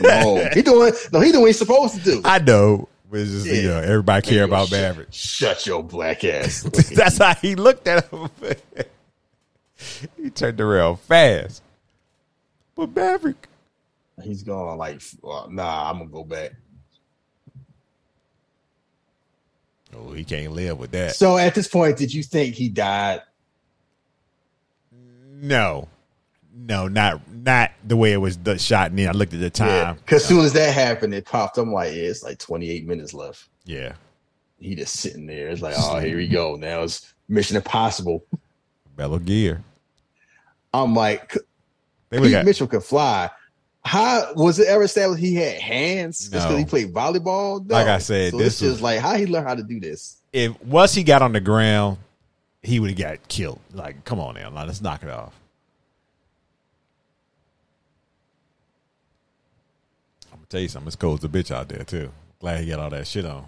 [0.00, 2.22] no, he doing no, he doing what he's supposed to do.
[2.24, 5.08] I know, but it's just you know everybody care about Maverick.
[5.10, 6.62] Shut your black ass.
[6.94, 8.28] That's how he looked at him.
[10.16, 11.62] he turned around fast.
[12.74, 13.48] But Maverick,
[14.22, 16.52] He's going like, uh, nah, I'm gonna go back.
[19.96, 21.16] oh, he can't live with that.
[21.16, 23.22] So at this point, did you think he died?
[24.92, 25.88] No,
[26.54, 28.90] no, not not the way it was the shot.
[28.90, 29.96] And then I looked at the time.
[29.96, 31.58] Because as soon as that happened, it popped.
[31.58, 33.48] I'm like, yeah, it's like 28 minutes left.
[33.64, 33.94] Yeah,
[34.58, 35.48] He just sitting there.
[35.48, 36.54] It's like, oh, here we go.
[36.54, 38.24] Now it's Mission Impossible.
[38.96, 39.62] Bellow Gear.
[40.72, 41.40] I'm like, They
[42.10, 43.30] Pete got Mitchell could fly.
[43.84, 46.18] How was it ever established he had hands?
[46.20, 46.56] Just because No.
[46.56, 47.66] he played volleyball?
[47.66, 47.74] No.
[47.74, 49.78] Like I said, so this this is was- like how he learned how to do
[49.80, 50.16] this.
[50.32, 51.98] if once he got on the ground,
[52.62, 53.60] he would have got killed.
[53.72, 55.34] Like, come on now, let's knock it off.
[60.32, 60.86] I'm gonna tell you something.
[60.86, 62.10] It's cold as a bitch out there too.
[62.40, 63.46] Glad he got all that shit on.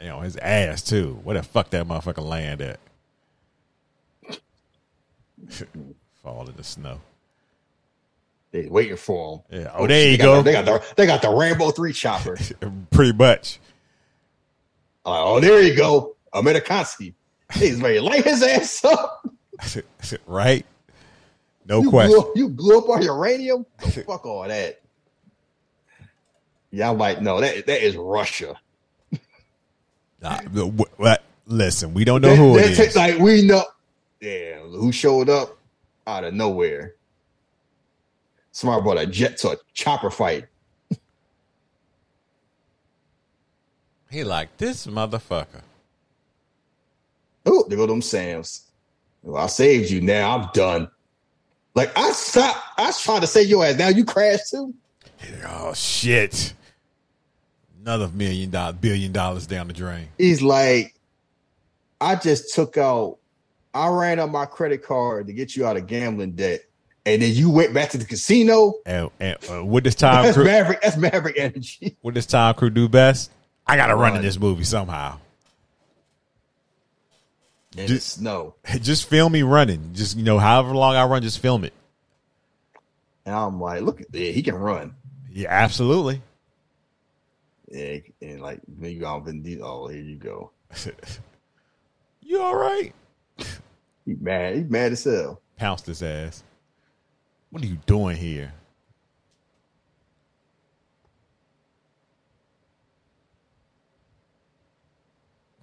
[0.00, 1.20] You know, his ass too.
[1.22, 2.80] Where the fuck that motherfucker land at?
[6.22, 7.00] Fall in the snow.
[8.52, 9.60] They waiting for him.
[9.60, 9.70] Yeah.
[9.72, 10.36] Oh, oh there you go.
[10.36, 12.38] the- they got the they got the Rambo three chopper.
[12.90, 13.58] Pretty much.
[15.04, 17.14] I'm oh, there you go, Amerikanski.
[17.54, 19.26] He's ready to light his ass up.
[20.26, 20.64] right?
[21.66, 22.20] No you question.
[22.20, 23.66] Blew, you blew up all uranium.
[23.84, 24.80] Oh, fuck all that.
[26.70, 28.54] Y'all might know that that is Russia.
[30.22, 31.22] Nah, the- wh- what?
[31.46, 32.94] Listen, we don't know who it is.
[32.94, 33.64] Like we know,
[34.20, 35.58] yeah, who showed up
[36.06, 36.94] out of nowhere?
[38.52, 40.46] Somebody brought a jet to a chopper fight.
[44.10, 45.62] He like this motherfucker.
[47.46, 48.64] Oh, there go them Sams.
[49.22, 50.02] Well, I saved you.
[50.02, 50.90] Now I'm done.
[51.74, 52.62] Like I stop.
[52.76, 53.78] I was trying to save your ass.
[53.78, 54.74] Now you crashed too.
[55.46, 56.52] Oh shit!
[57.80, 60.08] Another million dollar billion dollars down the drain.
[60.18, 60.94] He's like,
[62.00, 63.18] I just took out,
[63.74, 66.60] I ran up my credit card to get you out of gambling debt,
[67.06, 68.74] and then you went back to the casino.
[68.84, 70.46] And, and uh, what does Tom That's Cruise?
[70.46, 70.82] Maverick.
[70.82, 71.96] That's Maverick energy.
[72.02, 73.30] What does Tom Cruise do best?
[73.66, 75.18] I gotta run in this movie somehow.
[77.76, 78.56] And Ju- it's snow.
[78.80, 79.94] Just film me running.
[79.94, 81.72] Just you know, however long I run, just film it.
[83.24, 84.94] And I'm like, look at he can run.
[85.30, 86.20] Yeah, absolutely.
[87.70, 90.50] Yeah, and like maybe Vin been Oh, here you go.
[92.24, 92.94] You all right?
[94.06, 94.56] He mad.
[94.56, 95.40] He mad as hell.
[95.56, 96.42] Pounced his ass.
[97.50, 98.52] What are you doing here?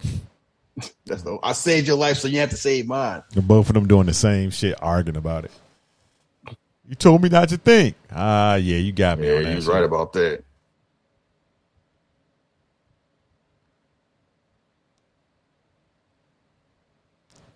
[1.06, 1.38] That's the.
[1.44, 3.24] I saved your life, so you have to save mine.
[3.36, 5.52] And both of them doing the same shit, arguing about it.
[6.88, 7.96] You told me not to think.
[8.12, 9.50] Ah, yeah, you got me Yeah, on that.
[9.50, 10.44] he was right about that.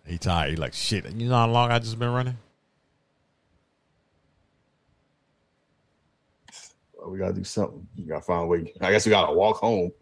[0.05, 0.49] He tired.
[0.51, 1.05] He like shit.
[1.11, 2.37] You know how long I just been running?
[6.93, 7.87] Well, we gotta do something.
[7.95, 8.73] You gotta find a way.
[8.81, 9.91] I guess we gotta walk home.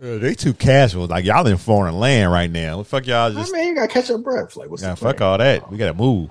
[0.00, 1.08] Uh, they too casual.
[1.08, 2.76] Like y'all in foreign land right now.
[2.76, 3.52] What fuck y'all just?
[3.52, 4.54] I mean, you gotta catch your breath.
[4.54, 5.28] Like, what's Yeah, the fuck plan?
[5.28, 5.68] all that.
[5.72, 6.30] We gotta move.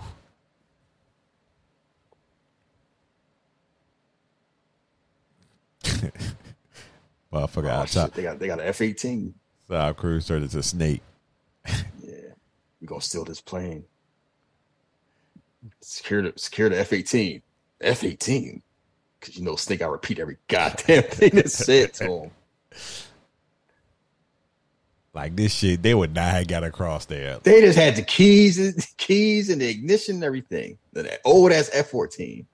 [7.38, 8.14] Motherfucker Oh, out top.
[8.14, 9.33] they got they got an F eighteen.
[9.69, 11.01] South Cruise turned into a snake.
[11.67, 11.75] Yeah,
[12.82, 13.83] we gonna steal this plane.
[15.82, 17.41] Secure the secure the F eighteen.
[17.82, 18.61] F eighteen,
[19.19, 19.82] because you know Snake.
[19.82, 22.32] I repeat every goddamn thing that's said to him.
[25.14, 27.40] Like this shit, they would not have got across there.
[27.43, 30.77] They just had the keys, and keys, and the ignition, and everything.
[30.93, 32.48] That old ass F fourteen.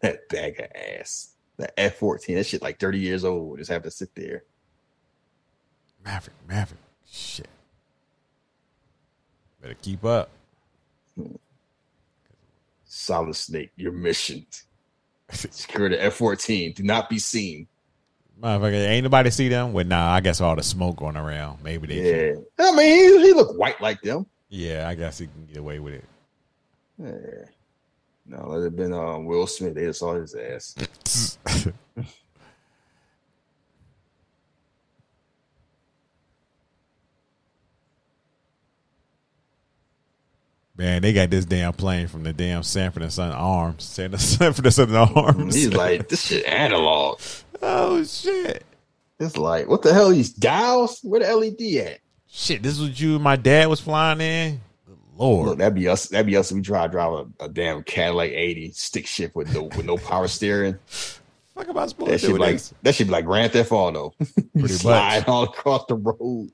[0.00, 1.34] That bag of ass.
[1.60, 2.36] That F fourteen.
[2.36, 3.58] That shit like thirty years old.
[3.58, 4.44] Just have to sit there.
[6.04, 6.80] Maverick, Maverick.
[7.06, 7.48] Shit.
[9.60, 10.30] Better keep up.
[12.84, 14.46] Solid Snake, your mission.
[15.30, 16.72] Secure the F fourteen.
[16.72, 17.66] Do not be seen.
[18.40, 19.74] Motherfucker, ain't nobody see them?
[19.74, 21.62] Well, nah, I guess all the smoke going around.
[21.62, 24.24] Maybe they Yeah, I mean, he, he look white like them.
[24.48, 26.04] Yeah, I guess he can get away with it.
[26.98, 27.44] Yeah.
[28.30, 29.74] No, let it have been um, Will Smith.
[29.74, 30.76] They just saw his ass.
[40.76, 43.82] Man, they got this damn plane from the damn Sanford and Son Arms.
[43.82, 45.56] San- Sanford and Son Arms.
[45.56, 47.20] He's like, this shit analog.
[47.60, 48.64] oh shit.
[49.18, 50.10] It's like, what the hell?
[50.10, 51.00] These dials?
[51.02, 51.98] Where the LED at?
[52.28, 54.60] Shit, this was you and my dad was flying in?
[55.20, 55.48] Lord.
[55.48, 56.06] Look, that'd be us.
[56.08, 59.34] That'd be us if we try to drive a, a damn Cadillac 80 stick shift
[59.36, 60.78] with no with no power steering.
[60.86, 62.74] fuck am I supposed to That do should be like this?
[62.82, 64.14] that should be like Grand Theft Auto.
[64.54, 65.28] Pretty Slide much.
[65.28, 66.50] all across the road.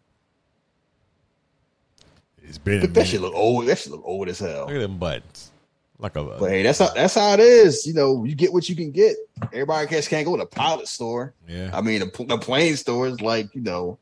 [2.42, 3.66] It's been But that should look old.
[3.66, 4.66] That should look old as hell.
[4.66, 5.50] Look at them buttons.
[5.98, 7.86] Like a But hey, that's how that's how it is.
[7.86, 9.16] You know, you get what you can get.
[9.52, 11.32] Everybody can't, can't go to the pilot store.
[11.48, 11.70] yeah.
[11.72, 13.98] I mean, the, the plane stores like you know,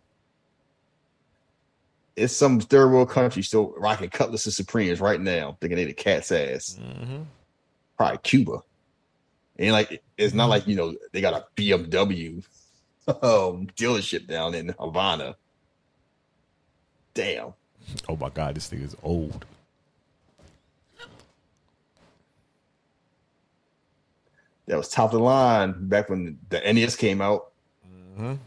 [2.16, 5.92] it's some third world country still rocking Cutlass and Supremes right now, thinking they the
[5.92, 6.78] cat's ass.
[6.80, 7.22] hmm
[7.96, 8.58] Probably Cuba.
[9.56, 12.44] And like, it's not like you know they got a BMW
[13.08, 15.36] um, dealership down in Havana.
[17.14, 17.54] Damn.
[18.08, 19.44] Oh my god, this thing is old.
[24.66, 27.52] That was top of the line back when the NES came out.
[28.18, 28.38] Mhm.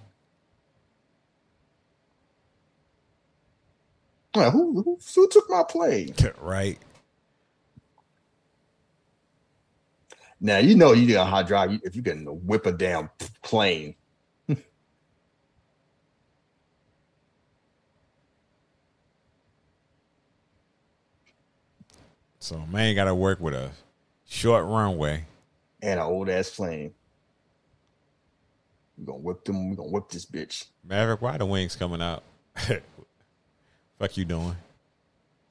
[4.38, 6.14] Like, who, who who took my plane?
[6.41, 6.80] right.
[10.40, 13.09] Now you know you got a hot drive if you can whip a damn
[13.41, 13.95] plane.
[22.40, 23.72] So man gotta work with a
[24.25, 25.25] short runway.
[25.82, 26.93] and an old ass plane.
[28.98, 30.66] We're gonna whip them, we're gonna whip this bitch.
[30.83, 32.24] Maverick, why the wings coming out?
[34.00, 34.56] Fuck you doing?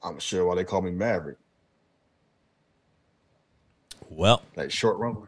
[0.03, 1.37] I'm sure why they call me Maverick.
[4.09, 5.27] Well, Like short run.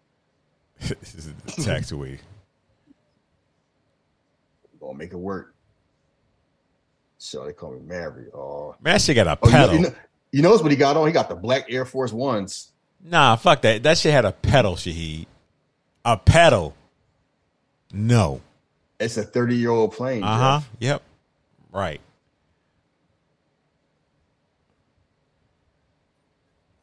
[0.80, 2.18] this is the taxiway.
[4.80, 5.54] Gonna make it work.
[7.18, 8.34] So they call me Maverick.
[8.34, 9.74] Oh, Man, that shit got a oh you, know, pedal.
[9.74, 9.80] you,
[10.42, 11.06] know, you what he got on?
[11.06, 12.72] He got the black Air Force Ones.
[13.04, 13.82] Nah, fuck that.
[13.82, 15.26] That shit had a pedal, Shahid.
[16.04, 16.74] A pedal.
[17.92, 18.40] No.
[19.00, 20.22] It's a 30 year old plane.
[20.22, 20.60] Uh huh.
[20.80, 21.02] Yep.
[21.72, 22.00] Right.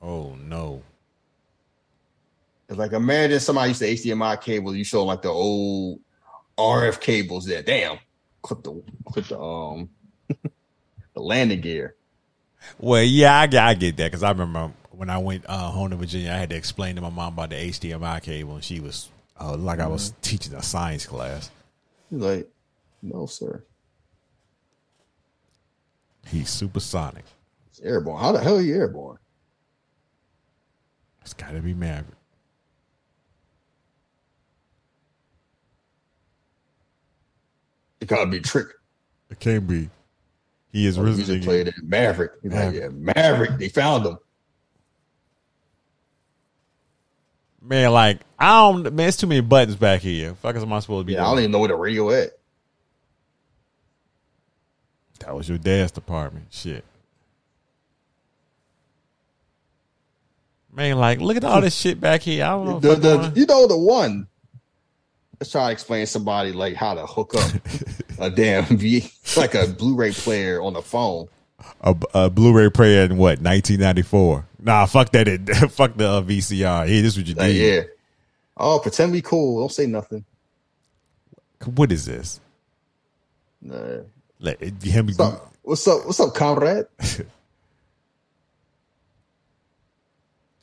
[0.05, 0.83] Oh no.
[2.67, 5.99] It Cause like imagine somebody used to HDMI cable, you show like the old
[6.57, 7.63] RF cables there.
[7.63, 7.97] Damn,
[8.43, 9.89] clip the clip the um
[10.29, 11.95] the landing gear.
[12.79, 15.89] Well, yeah, I, get- I get that because I remember when I went uh, home
[15.89, 18.79] to Virginia, I had to explain to my mom about the HDMI cable, and she
[18.79, 19.09] was
[19.39, 21.51] uh, like I was teaching a science class.
[22.09, 22.49] He's like,
[23.01, 23.63] no, sir.
[26.27, 27.25] He's supersonic.
[27.69, 28.19] It's airborne.
[28.21, 29.17] How the hell are you airborne?
[31.25, 32.15] It's got to be Maverick.
[38.01, 38.67] It gotta be trick.
[39.29, 39.89] It can't be.
[40.71, 41.43] He is Oh, risen again.
[41.43, 41.73] played.
[41.83, 42.33] Maverick.
[42.43, 42.81] He's like, Maverick.
[42.81, 43.59] yeah, Maverick.
[43.59, 44.17] They found him.
[47.61, 48.93] Man, like I don't.
[48.93, 50.35] Man, it's too many buttons back here.
[50.35, 51.13] Fuck, am I supposed to be?
[51.13, 52.31] Yeah, I don't even know where the radio at.
[55.19, 56.47] That was your dad's department.
[56.51, 56.83] Shit.
[60.75, 62.43] Man, like, look at all this shit back here.
[62.43, 62.79] I don't know.
[62.79, 64.27] The, the, the, you know the one.
[65.39, 67.51] Let's try to explain to somebody like how to hook up
[68.19, 71.27] a damn V like a Blu-ray player on the phone.
[71.81, 74.45] a, a Blu-ray player in what 1994.
[74.61, 75.27] Nah, fuck that.
[75.27, 76.87] It, fuck the uh, VCR.
[76.87, 77.75] Hey, this is what you Like, did.
[77.85, 77.91] yeah.
[78.57, 79.59] Oh, pretend we cool.
[79.61, 80.23] Don't say nothing.
[81.65, 82.39] What is this?
[83.61, 84.03] Nah.
[84.39, 85.53] Let it- him What's up?
[85.63, 86.05] What's up?
[86.05, 86.85] What's up, comrade?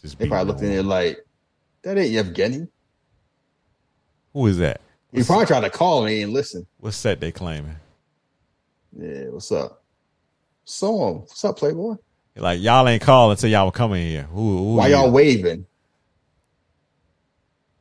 [0.03, 1.25] Just They probably looked in there like,
[1.83, 2.69] that ain't Yevgeny.
[4.35, 4.81] Who is that?
[5.13, 6.67] He probably tried to call me and listen.
[6.79, 7.77] What set they claiming?
[8.99, 9.83] Yeah, what's up?
[10.65, 11.97] So, what's up, Playboy?
[12.35, 14.27] Like y'all ain't calling until y'all were coming here.
[14.31, 15.67] Why y'all waving?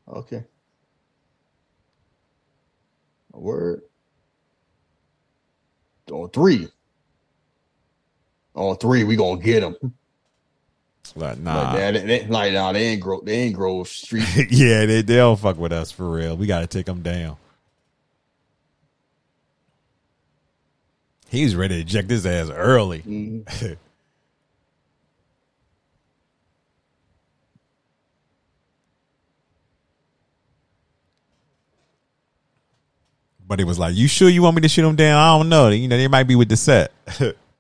[0.08, 0.44] Okay.
[3.34, 3.84] A word.
[6.12, 6.68] On three.
[8.56, 9.94] On three, we gonna get them.
[11.16, 11.74] Like, Like, nah.
[11.74, 14.26] nah, they, they- like, nah, they ain't grow, They ain't grow Street.
[14.52, 16.36] yeah, they, they don't fuck with us for real.
[16.38, 17.38] We got to take them down.
[21.30, 23.00] He's ready to eject his ass early.
[23.04, 23.78] Mhm.
[33.48, 35.18] But it was like, you sure you want me to shoot him down?
[35.20, 35.70] I don't know.
[35.70, 36.92] You know, they might be with the set.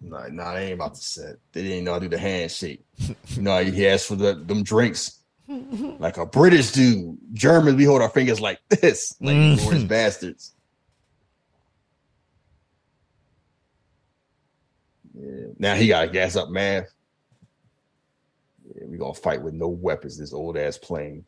[0.00, 1.40] Nah, nah, they ain't about to sit.
[1.52, 2.84] They didn't know how to do the handshake.
[2.98, 5.20] You know, he asked for the them drinks.
[5.98, 7.16] Like a British dude.
[7.32, 9.14] Germans, we hold our fingers like this.
[9.20, 10.54] Like glorious bastards.
[15.14, 15.46] Yeah.
[15.58, 16.86] Now he gotta gas up man.
[18.74, 21.24] Yeah, we gonna fight with no weapons, this old ass plane.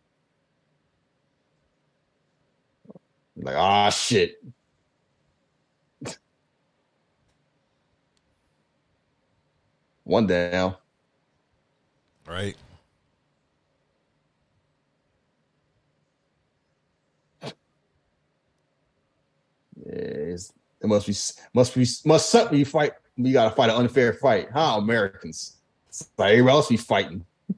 [3.36, 4.42] Like, ah shit.
[10.08, 10.74] One down.
[12.26, 12.56] right.
[19.76, 20.50] Yeah, it
[20.84, 21.14] must be
[21.52, 22.92] must be must suck you fight.
[23.18, 24.48] We gotta fight an unfair fight.
[24.50, 25.58] How Americans?
[25.88, 27.24] It's like everybody else be fighting.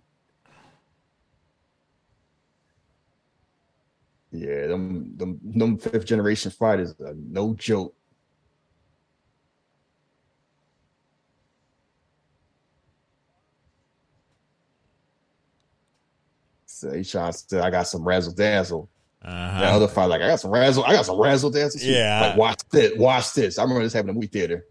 [4.33, 7.97] Yeah, them them them fifth generation fighters no joke.
[16.81, 18.89] So he trying to say, I got some razzle dazzle.
[19.23, 19.61] Uh-huh.
[19.61, 21.79] The other fight, like I got some razzle, I got some razzle dazzle.
[21.79, 21.91] shit.
[21.91, 22.29] Yeah.
[22.29, 23.59] like watch this, watch this.
[23.59, 24.65] I remember this happening in the movie theater.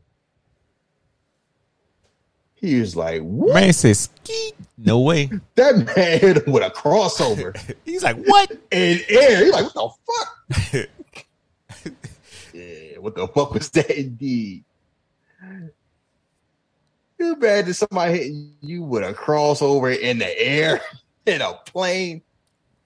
[2.55, 5.29] He was like, "What?" Man says, "Skeet." No way.
[5.53, 7.55] That man hit him with a crossover
[7.85, 8.51] He's like, what?
[8.71, 9.45] in air.
[9.45, 9.95] He's like, "What
[10.63, 10.89] the fuck?"
[12.53, 13.97] yeah, what the fuck was that?
[13.97, 14.63] Indeed.
[17.19, 20.81] You bad that somebody hitting you with a crossover in the air
[21.25, 22.21] in a plane.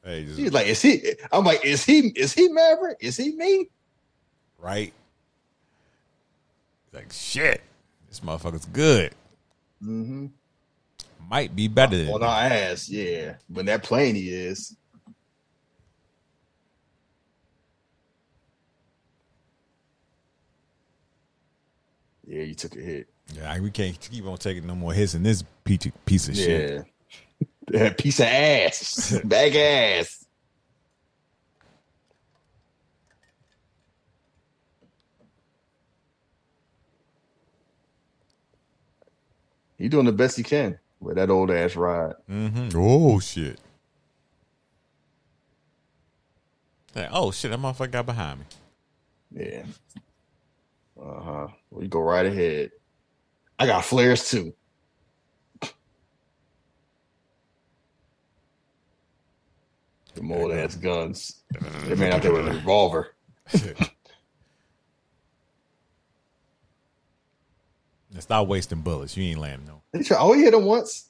[0.04, 2.10] Hey, just- He's like, "Is he?" I'm like, "Is he?
[2.16, 2.98] Is he Maverick?
[3.00, 3.70] Is he me?"
[4.60, 4.94] right?
[6.94, 7.62] Like, shit.
[8.10, 9.14] This motherfucker's good.
[9.84, 10.28] Mm-hmm.
[11.30, 13.36] Might be better than On our ass, yeah.
[13.48, 14.76] When that plane he is.
[22.28, 23.08] Yeah, you took a hit.
[23.36, 26.72] Yeah, we can't keep on taking no more hits in this piece of shit.
[26.72, 26.78] Yeah.
[26.78, 26.86] That
[27.98, 29.20] piece of ass.
[29.24, 30.26] Bag ass.
[39.78, 42.14] He doing the best he can with that old ass ride.
[42.28, 43.60] hmm Oh shit.
[46.96, 48.46] Like, oh shit, that motherfucker got behind me.
[49.46, 49.64] Yeah.
[51.00, 51.48] Uh huh.
[51.72, 52.72] Well, you go right ahead.
[53.58, 54.54] I got flares too.
[60.16, 61.42] Them old ass guns.
[61.88, 63.16] That man out there with a revolver.
[68.20, 69.18] Stop wasting bullets.
[69.18, 69.82] You ain't landing no.
[69.98, 71.10] He tried, oh, he hit him once.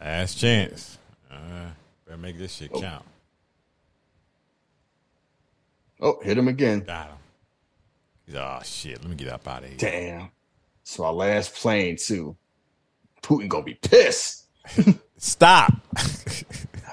[0.00, 0.98] Last chance.
[1.30, 1.70] Uh,
[2.06, 2.80] better make this shit Oh.
[2.80, 3.04] count.
[6.00, 6.80] Oh, hit him again.
[6.80, 7.16] Got him.
[8.24, 9.00] He's oh shit.
[9.00, 9.78] Let me get up out of here.
[9.78, 10.30] Damn.
[10.88, 12.34] It's my last plane too.
[13.22, 14.46] Putin gonna be pissed.
[15.18, 15.72] Stop.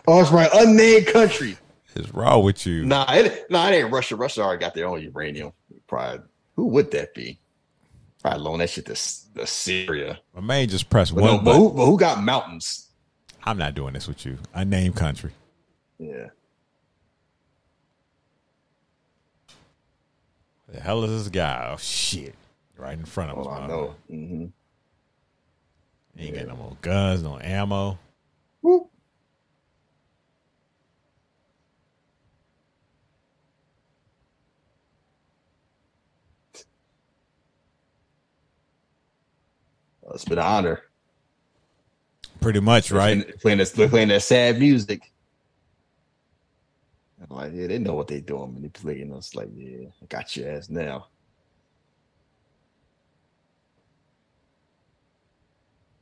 [0.07, 1.57] Oh, it's my Unnamed country.
[1.93, 2.85] What's wrong with you?
[2.85, 4.15] Nah, it, nah, it ain't Russia.
[4.15, 5.51] Russia already got their own uranium.
[5.87, 6.19] Probably.
[6.55, 7.39] Who would that be?
[8.21, 10.19] Probably loan that shit to, to Syria.
[10.35, 12.87] My man just press But, one no, but, who, but who got mountains?
[13.43, 14.37] I'm not doing this with you.
[14.53, 15.31] Unnamed country.
[15.97, 16.27] Yeah.
[20.71, 21.71] The hell is this guy?
[21.73, 22.35] Oh shit!
[22.77, 23.45] Right in front of us.
[23.47, 23.95] Oh, I know.
[24.09, 24.45] hmm
[26.15, 27.97] He ain't got no more guns, no ammo.
[28.61, 28.89] Whoop.
[40.01, 40.83] Well, It's been an honor.
[42.41, 43.21] Pretty much, right?
[43.23, 45.11] Playing, playing this, playing that sad music.
[47.29, 49.33] I'm like, yeah, they know what they're doing manipulating us.
[49.35, 51.07] Like, yeah, I got your ass now.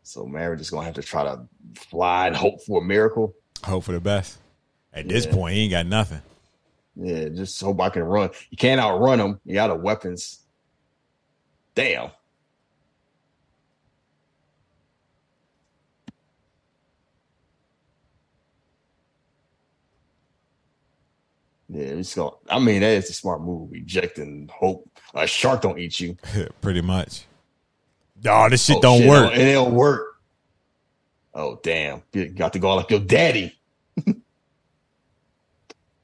[0.04, 3.34] So Mary just gonna have to try to fly and hope for a miracle.
[3.64, 4.38] Hope for the best.
[4.94, 5.34] At this Yeah.
[5.34, 6.22] point, he ain't got nothing.
[6.96, 8.30] Yeah, just hope I can run.
[8.50, 9.40] You can't outrun them.
[9.46, 10.40] You got the weapons.
[11.74, 12.12] Damn.
[21.70, 22.34] Yeah, it's going.
[22.50, 23.72] I mean, that is a smart move.
[23.72, 24.88] Rejecting hope.
[25.16, 26.18] A shark don't eat you.
[26.62, 27.26] Pretty much.
[28.26, 29.32] Oh, this shit Oh, don't shit, work.
[29.32, 30.08] Oh, it don't work.
[31.36, 32.04] Oh damn!
[32.14, 33.58] You got to go like your daddy.
[34.08, 34.14] oh,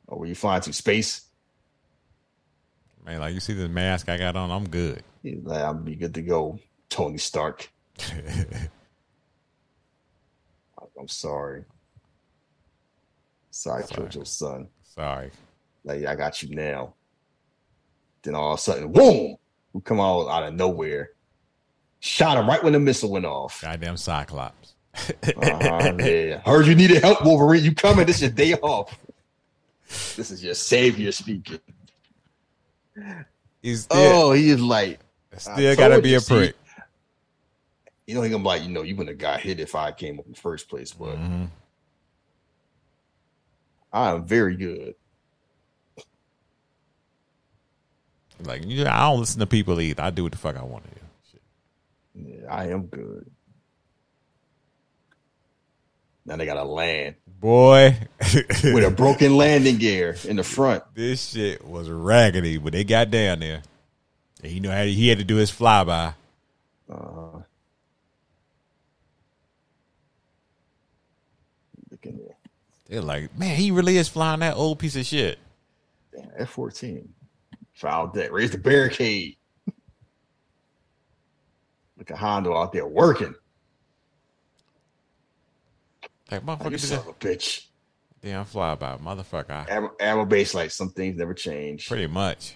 [0.07, 1.21] where you flying to space?
[3.05, 5.03] Man, like you see the mask I got on, I'm good.
[5.21, 7.71] He's like, I'll be good to go, Tony Stark.
[10.99, 11.63] I'm sorry.
[13.51, 14.67] Sorry, I killed your son.
[14.83, 15.31] Sorry.
[15.83, 16.95] Like, I got you now.
[18.21, 19.37] Then all of a sudden, boom!
[19.71, 21.11] We come out out of nowhere.
[21.99, 23.61] Shot him right when the missile went off.
[23.61, 24.73] Goddamn Cyclops.
[24.95, 26.39] Uh-huh, yeah.
[26.41, 27.63] Heard you needed help, Wolverine.
[27.63, 28.05] You coming?
[28.05, 28.97] This is your day off.
[30.15, 31.59] This is your savior speaking.
[33.61, 34.99] He's still, Oh, he is like,
[35.37, 36.55] still gotta be a see, prick.
[38.07, 40.25] You know, be like, you know, you wouldn't have got hit if I came up
[40.25, 41.49] in the first place, but Mhm.
[43.91, 44.95] I am very good.
[48.43, 50.01] Like, you know, I don't listen to people either.
[50.01, 51.01] I do what the fuck I want to do.
[52.49, 53.29] I am good.
[56.25, 60.83] Now they got to land Boy, with a broken landing gear in the front.
[60.93, 63.63] this shit was raggedy, but they got down there.
[64.43, 66.13] And you know how he had to do his flyby.
[66.91, 67.39] Uh,
[71.91, 72.35] look in there.
[72.87, 75.39] They're like, man, he really is flying that old piece of shit.
[76.37, 77.13] F fourteen.
[77.73, 78.31] Foul deck.
[78.31, 79.37] Raise the barricade.
[81.99, 83.35] Look at Hondo out there working.
[86.31, 87.65] Like, motherfucker, you son of a bitch.
[88.21, 89.69] damn flyby, motherfucker.
[89.69, 91.87] Ammo, ammo base, like some things never change.
[91.87, 92.55] Pretty much.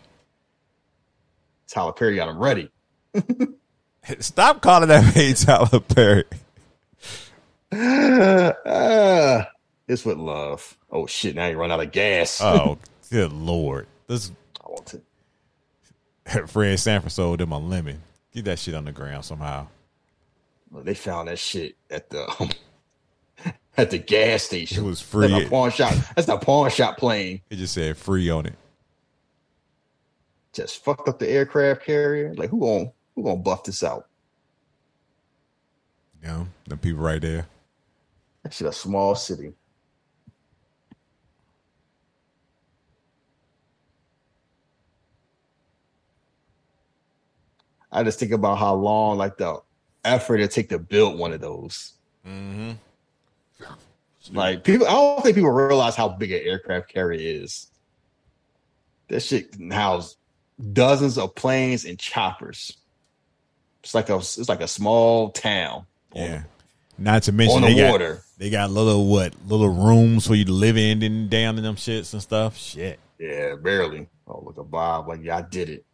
[1.67, 2.69] Tyler Perry got him ready.
[4.19, 6.25] Stop calling that man Tyler Perry.
[8.65, 9.49] Ah,
[9.88, 10.77] it's with love.
[10.91, 11.35] Oh shit!
[11.35, 12.39] Now you run out of gas.
[12.39, 12.77] Oh,
[13.09, 13.88] good lord.
[14.05, 14.31] This
[14.63, 14.85] I want
[16.27, 16.47] to.
[16.47, 18.03] Fred Sanford sold them a lemon.
[18.33, 19.67] Get that shit on the ground somehow.
[20.71, 22.49] Well, they found that shit at the um,
[23.77, 24.83] at the gas station.
[24.83, 25.27] It was free.
[25.27, 25.93] That's a pawn shop.
[26.15, 27.41] That's a pawn shop plane.
[27.49, 28.55] It just said free on it.
[30.51, 32.33] Just fucked up the aircraft carrier.
[32.33, 34.07] Like who gonna who gonna buff this out?
[36.21, 37.47] You know, the people right there.
[38.41, 39.53] That shit a small city.
[47.93, 49.61] I just think about how long, like the
[50.03, 51.93] effort it take to build one of those.
[52.27, 52.72] Mm-hmm.
[54.31, 57.67] Like people, I don't think people realize how big an aircraft carrier is.
[59.09, 60.15] That shit can house
[60.72, 62.77] dozens of planes and choppers.
[63.83, 65.85] It's like a it's like a small town.
[66.15, 66.43] Yeah.
[66.97, 68.23] Not to mention on they the got, water.
[68.38, 71.75] they got little what little rooms for you to live in and down in them
[71.75, 72.57] shits and stuff.
[72.57, 72.99] Shit.
[73.19, 74.07] Yeah, barely.
[74.27, 75.09] Oh, look at Bob.
[75.09, 75.85] Like, yeah, I did it.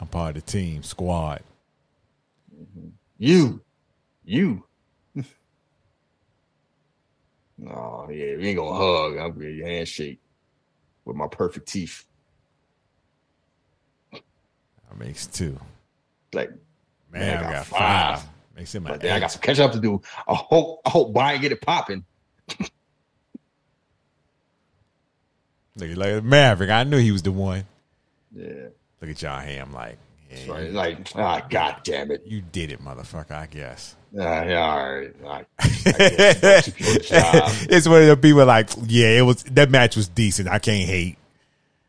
[0.00, 1.42] I'm part of the team, squad.
[2.54, 2.88] Mm-hmm.
[3.18, 3.60] You,
[4.24, 4.64] you.
[7.46, 9.12] oh yeah, we ain't gonna hug.
[9.18, 10.20] I'm gonna give you a handshake
[11.04, 12.04] with my perfect teeth.
[14.88, 15.58] That makes two.
[16.32, 16.50] Like
[17.12, 18.20] Man, Man, I I got got five.
[18.20, 18.28] five.
[18.56, 20.00] Makes him But an then I got some catch up to do.
[20.28, 22.04] I hope I hope Brian get it popping.
[25.76, 26.70] Look like Maverick.
[26.70, 27.64] I knew he was the one.
[28.34, 28.68] Yeah.
[29.00, 29.98] Look at y'all ham like,
[30.30, 30.72] yeah, Right.
[30.72, 32.22] Like, ah, god damn it.
[32.26, 33.32] you did it, motherfucker.
[33.32, 33.96] I guess.
[34.18, 35.46] Ah, yeah, all right.
[35.58, 37.50] I guess you keep your job.
[37.70, 40.48] it's one of the people like, yeah, it was that match was decent.
[40.48, 41.16] I can't hate.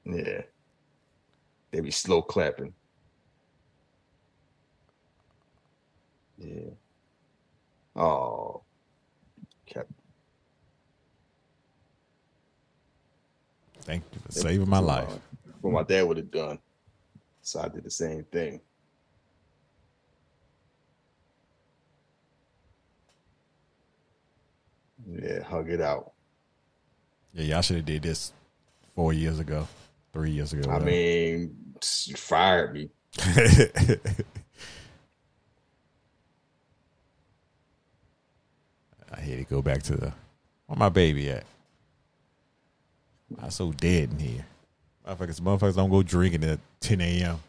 [0.05, 0.41] Yeah.
[1.71, 2.73] They be slow clapping.
[6.38, 6.69] Yeah.
[7.95, 8.61] Oh.
[9.65, 9.91] Kept
[13.81, 15.09] Thank you for saving my life.
[15.61, 16.59] What my dad would have done.
[17.50, 18.61] So I did the same thing.
[25.08, 26.11] Yeah, hug it out.
[27.34, 28.34] Yeah, y'all should have did this
[28.95, 29.68] four years ago,
[30.14, 30.69] three years ago.
[30.69, 31.56] I mean,
[32.06, 32.90] you fired me.
[33.19, 33.32] I
[39.22, 40.14] had to go back to the
[40.68, 41.45] where my baby at.
[43.42, 44.45] I'm so dead in here.
[45.09, 47.39] Motherfuckers, motherfuckers don't go drinking at 10 a.m.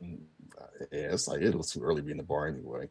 [0.00, 2.88] Yeah, it's like it was too early to be in the bar anyway.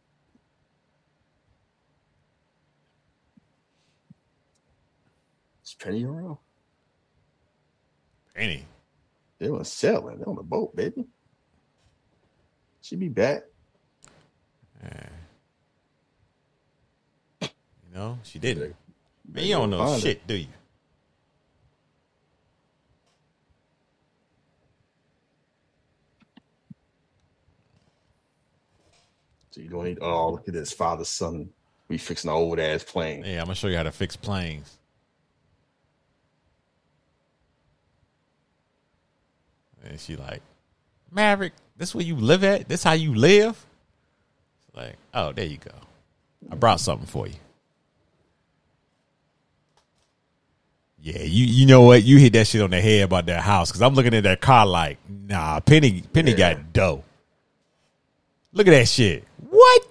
[5.61, 6.38] It's Penny around?
[8.33, 8.65] Penny.
[9.39, 10.19] They was sailing.
[10.19, 11.06] They on the boat, baby.
[12.81, 13.43] She be back.
[14.83, 15.07] Eh.
[17.41, 17.49] You
[17.93, 18.75] know, she didn't.
[19.27, 20.47] Man, you don't know shit, do you?
[29.51, 29.97] So you don't need.
[30.01, 31.49] Oh, look at this father son.
[31.88, 33.23] We fixing an old ass plane.
[33.25, 34.77] Yeah, I'm gonna show you how to fix planes.
[39.83, 40.41] And she like,
[41.11, 42.67] Maverick, this where you live at?
[42.67, 43.65] This how you live?
[44.73, 45.72] Like, oh, there you go.
[46.51, 47.35] I brought something for you.
[51.00, 52.03] Yeah, you you know what?
[52.03, 54.42] You hit that shit on the head about that house because I'm looking at that
[54.42, 56.53] car like, nah, Penny Penny Yeah.
[56.56, 57.03] got dough.
[58.51, 59.24] Look at that shit.
[59.50, 59.88] What?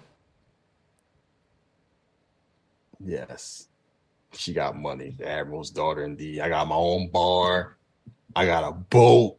[3.04, 3.68] Yes.
[4.32, 5.14] She got money.
[5.16, 6.40] The Admiral's daughter, indeed.
[6.40, 7.76] I got my own bar.
[8.34, 9.38] I got a boat.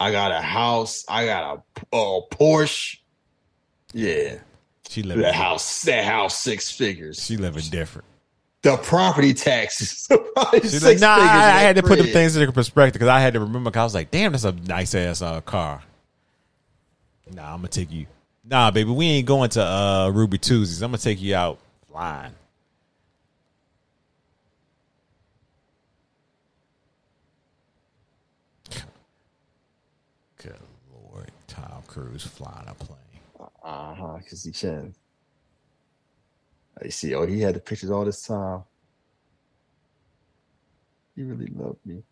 [0.00, 1.04] I got a house.
[1.08, 1.56] I got
[1.92, 2.98] a, a Porsche.
[3.92, 4.38] Yeah.
[4.88, 5.22] She living.
[5.22, 7.22] That house, that house, six figures.
[7.22, 8.06] She living different.
[8.62, 10.06] The property taxes.
[10.34, 13.20] probably She's like, nah, I, I had to put the things into perspective because I
[13.20, 13.70] had to remember.
[13.70, 15.82] Cause I was like, damn, that's a nice ass uh, car.
[17.30, 18.06] Nah, I'm gonna take you.
[18.44, 20.82] Nah, baby, we ain't going to uh, Ruby Tuesdays.
[20.82, 21.58] I'm gonna take you out
[21.90, 22.32] flying.
[30.38, 30.56] Good
[30.92, 32.98] lord, Tom Cruise flying a plane.
[33.64, 34.18] Uh huh.
[34.18, 34.94] Because he can.
[36.84, 37.14] I see.
[37.14, 38.62] Oh, he had the pictures all this time.
[41.14, 42.02] He really loved me.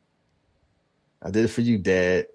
[1.22, 2.26] I did it for you, Dad.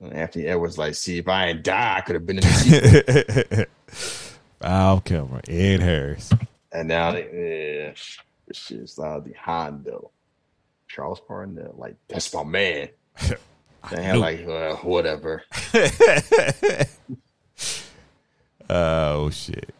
[0.00, 3.66] And Anthony Edwards, like, see, if I ain't die, I could have been in the
[3.88, 4.26] sequel.
[4.60, 6.30] Val Kilmer, Ed Harris.
[6.72, 7.92] and now, they, yeah,
[8.46, 10.10] this shit's uh, the Hondo.
[10.88, 12.88] Charles Parnell, like, that's my man.
[13.90, 15.44] They had like, uh, whatever.
[18.68, 19.74] Oh shit.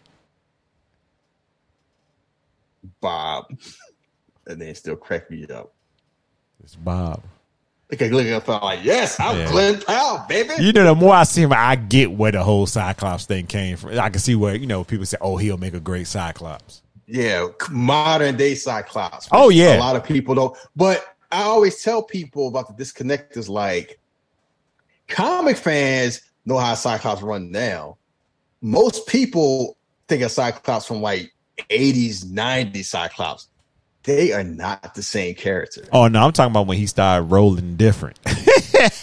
[3.01, 3.47] Bob.
[4.47, 5.73] And then still crack me up.
[6.63, 7.23] It's Bob.
[7.91, 9.51] Look at look I'm like, yes, I'm Yeah.
[9.51, 10.55] Glen Powell, baby.
[10.59, 13.77] You know, the more I see him, I get where the whole Cyclops thing came
[13.77, 13.99] from.
[13.99, 16.83] I can see where, you know, people say, oh, he'll make a great Cyclops.
[17.07, 19.29] yeah, modern day Cyclops.
[19.31, 19.77] Oh, yeah.
[19.77, 20.57] a lot of people don't.
[20.75, 24.01] But I always tell people about the disconnect is like
[25.07, 27.99] comic fans know how Cyclops run now.
[28.63, 29.77] Most people
[30.09, 31.33] think of Cyclops from like
[31.71, 33.49] 80s, 90s Cyclops.
[34.05, 35.83] They are not the same character.
[35.93, 38.19] Oh, no, I'm talking about when he started rolling different.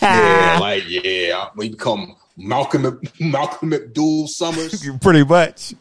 [0.01, 4.87] Yeah, like yeah, we become Malcolm Malcolm McDougall Summers.
[5.01, 5.73] Pretty much.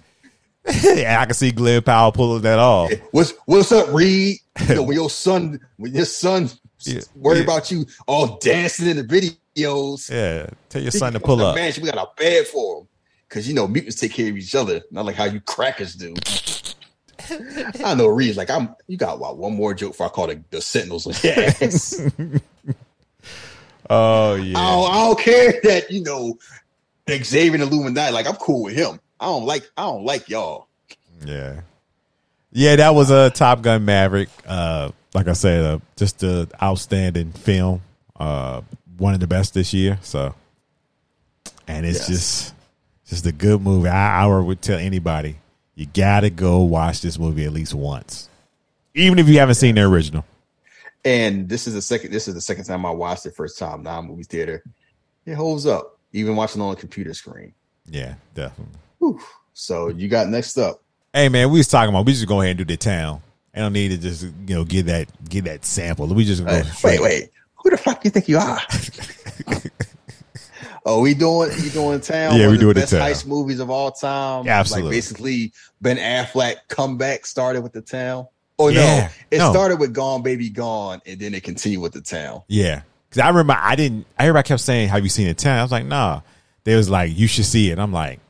[0.83, 2.93] yeah, I can see Glen Powell pulling that off.
[3.13, 4.39] What's what's up, Reed?
[4.69, 7.45] You know, when your son, when your son Yeah, worry yeah.
[7.45, 11.55] about you all dancing in the videos, Yeah, tell your son to pull up.
[11.55, 12.89] Man, we got a bed for him
[13.33, 16.13] because you know mutants take care of each other, not like how you crackers do.
[17.83, 18.75] I know Reed's like I'm.
[18.89, 19.39] You got what?
[19.39, 21.07] One more joke before I call the, the Sentinels.
[21.07, 21.99] Like, yes,
[23.89, 24.59] Oh yeah.
[24.59, 26.39] I don't, I don't care that you know
[27.09, 28.13] Xavier and Illuminati.
[28.13, 29.01] Like I'm cool with him.
[29.19, 30.67] I don't like I don't like y'all.
[31.25, 31.63] Yeah.
[32.53, 34.29] Yeah, that was a Top Gun Maverick.
[34.47, 37.81] Uh, like I said, uh, just an outstanding film.
[38.15, 38.61] Uh,
[38.99, 39.99] one of the best this year.
[40.03, 40.35] So,
[41.67, 42.09] and it's Yes.
[42.09, 42.55] just
[43.13, 43.91] just a good movie.
[43.91, 45.37] I, I would tell anybody
[45.75, 48.31] you gotta go watch this movie at least once,
[48.95, 50.25] even if you haven't seen the original.
[51.05, 52.11] And this is the second.
[52.11, 53.35] This is the second time I watched it.
[53.35, 54.65] First time now movie theater.
[55.27, 55.99] It holds up.
[56.15, 57.53] Even watching on a computer screen.
[57.87, 58.79] Yeah, definitely.
[58.99, 59.21] Whew.
[59.53, 60.83] So you got next up.
[61.13, 63.21] Hey man, we was talking about we just go ahead and do the town.
[63.55, 66.07] I don't need to just you know get that get that sample.
[66.07, 67.31] We just go wait, wait.
[67.57, 68.61] Who the fuck do you think you are?
[70.85, 72.37] oh, we doing you doing town?
[72.39, 73.01] Yeah, we doing the best town.
[73.01, 74.49] heist movies of all time.
[74.49, 74.89] Absolutely.
[74.91, 78.27] Like basically, Ben Affleck comeback started with the town.
[78.59, 79.51] Oh Yeah, no, it no.
[79.51, 82.43] started with Gone Baby Gone, and then it continued with the town.
[82.49, 84.07] Yeah, because I remember I didn't.
[84.19, 85.59] I Everybody kept saying, "Have you seen the Town.
[85.59, 86.21] I was like, "Nah."
[86.65, 88.21] They was like, "You should see it." I'm like,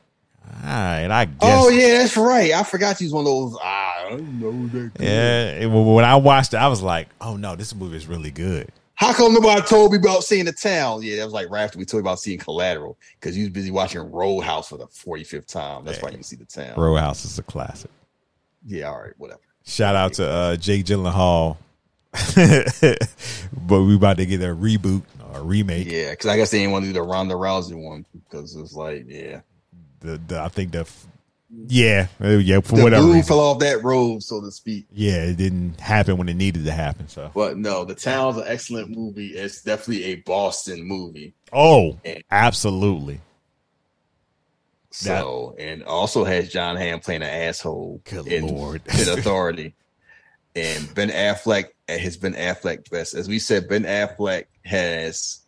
[0.47, 2.53] "All right, I oh, guess." Oh yeah, that's right.
[2.53, 3.57] I forgot was one of those.
[3.61, 4.93] Ah, I don't know that.
[5.01, 5.51] yeah.
[5.61, 8.71] it- when I watched it, I was like, "Oh no, this movie is really good."
[9.03, 11.03] How come nobody told me about seeing the town?
[11.03, 13.51] Yeah, that was like right after we told you about seeing Collateral because you was
[13.51, 15.85] busy watching Roadhouse for the forty fifth time.
[15.85, 16.79] That's why you see the town.
[16.79, 17.91] Roadhouse is a classic.
[18.65, 19.41] Yeah, all right, whatever.
[19.65, 21.57] Shout out to uh, Jake Gyllenhaal.
[23.67, 25.91] but we about to get a reboot or a remake.
[25.91, 28.75] Yeah, because I guess they didn't want to do the Ronda Rousey one because it's
[28.75, 29.41] like, yeah,
[29.99, 30.87] The, the I think the
[31.67, 33.23] yeah uh, yeah for the whatever reason.
[33.23, 34.87] fell off that road, so to speak.
[34.93, 37.09] yeah, it didn't happen when it needed to happen.
[37.09, 39.29] So But no, the town's an excellent movie.
[39.29, 41.35] It's definitely a Boston movie.
[41.53, 41.99] oh,
[42.31, 43.21] absolutely.
[44.91, 48.83] So and also has John Hamm playing an asshole Good in, Lord.
[49.01, 49.75] in Authority,
[50.55, 53.15] and Ben Affleck at his Ben Affleck best.
[53.15, 55.41] As we said, Ben Affleck has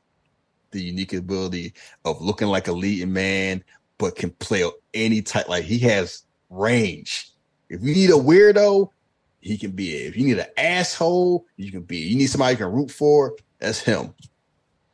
[0.71, 1.75] the unique ability
[2.05, 3.63] of looking like a leading man,
[3.99, 5.49] but can play any type.
[5.49, 7.31] Like he has range.
[7.69, 8.91] If you need a weirdo,
[9.41, 10.09] he can be it.
[10.09, 12.03] If you need an asshole, you can be.
[12.03, 12.09] It.
[12.09, 13.37] You need somebody you can root for.
[13.59, 14.15] That's him.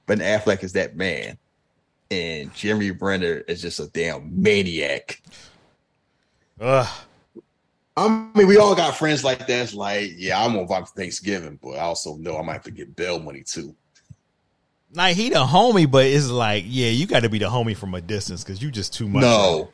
[0.06, 1.38] Ben Affleck is that man
[2.10, 5.22] and Jeremy Renner is just a damn maniac.
[6.60, 6.88] Ugh.
[7.96, 9.50] I mean, we all got friends like that.
[9.50, 12.62] It's like, yeah, I'm gonna vibe for Thanksgiving, but I also know I might have
[12.64, 13.74] to get bail money too.
[14.92, 17.94] Like he the homie, but it's like, yeah, you got to be the homie from
[17.94, 19.22] a distance because you just too much.
[19.22, 19.70] No,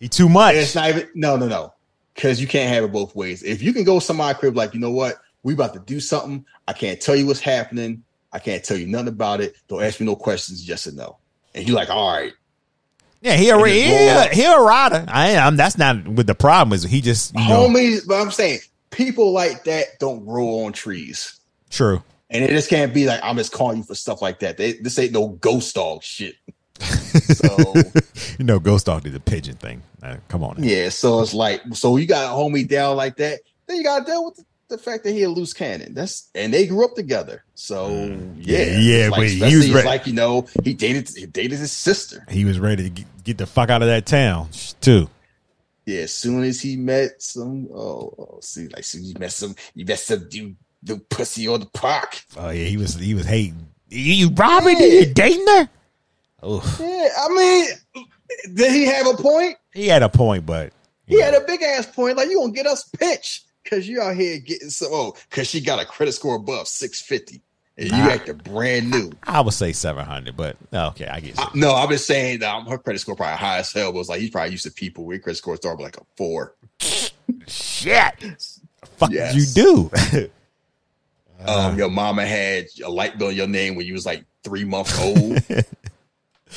[0.00, 0.54] he too much.
[0.54, 1.08] it's not even.
[1.14, 1.74] No, no, no,
[2.14, 3.42] because you can't have it both ways.
[3.42, 6.44] If you can go somebody crib, like, you know what, we about to do something.
[6.66, 8.02] I can't tell you what's happening.
[8.32, 9.56] I can't tell you nothing about it.
[9.68, 10.66] Don't ask me no questions.
[10.66, 11.18] Yes or no.
[11.54, 12.32] And you're like, all right,
[13.20, 15.04] yeah, he a he, a- he a rider.
[15.08, 15.56] I am.
[15.56, 16.82] That's not what the problem is.
[16.82, 18.06] He just you know homies.
[18.06, 18.60] But I'm saying
[18.90, 21.38] people like that don't grow on trees.
[21.70, 22.02] true.
[22.28, 24.56] And it just can't be like I'm just calling you for stuff like that.
[24.56, 26.34] They, this ain't no ghost dog shit.
[26.80, 27.74] So
[28.38, 29.82] you know, Ghost Dog did the pigeon thing.
[30.02, 30.66] Uh, come on, now.
[30.66, 33.40] yeah, so it's like so you got a homie down like that.
[33.66, 35.94] Then you got to deal with the, the fact that he a loose cannon.
[35.94, 37.44] That's and they grew up together.
[37.54, 37.88] So
[38.36, 41.58] yeah, Yeah, yeah, like, but he was re- like you know he dated he dated
[41.58, 42.24] his sister.
[42.28, 44.48] he was ready to get, get the fuck out of that town
[44.80, 45.08] too.
[45.86, 49.54] Yeah, as soon as he met some, oh, oh see, like so you met some,
[49.72, 50.56] you met some dude,
[50.86, 52.22] the pussy on the park.
[52.36, 53.66] Oh yeah, he was he was hating.
[53.88, 54.78] You, robbing?
[54.80, 55.68] You dating her?
[56.42, 58.06] Oh, Yeah, I mean,
[58.54, 59.56] did he have a point?
[59.72, 60.72] he had a point, but
[61.06, 62.16] He had a big ass point.
[62.16, 64.88] Like you gonna get us pitch because you out here getting some.
[64.90, 67.42] Oh, because she got a credit score above six fifty,
[67.78, 68.10] and you Nah.
[68.10, 69.12] acting brand new.
[69.24, 70.36] I would say seven hundred.
[70.36, 71.38] But okay, I it.
[71.54, 73.92] No, I've been saying um, her credit score probably high as hell.
[73.92, 76.04] But it's like he's probably used to people with credit score start with like a
[76.16, 76.54] four.
[77.48, 78.24] Shit,
[78.98, 79.34] fuck Yes.
[79.56, 80.30] you do?
[81.44, 84.64] Um, your mama had a light bill in your name when you was like three
[84.64, 85.16] months old.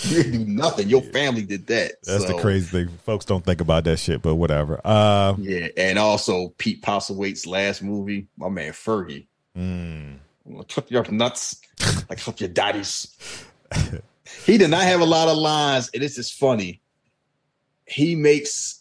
[0.04, 0.90] you didn't do nothing.
[0.90, 1.94] Your family did that.
[2.04, 2.98] That's the crazy thing.
[3.00, 4.80] Folks don't think about that shit, but whatever.
[4.84, 9.28] Uh, Yeah, and also Pete Postlethwaite's last movie, my man Fergie.
[9.58, 11.60] mm, I'm gonna trip your nuts
[12.10, 13.16] like up your daddies.
[14.46, 16.82] he did not have a lot of lines, and it's just funny.
[17.86, 18.80] He makes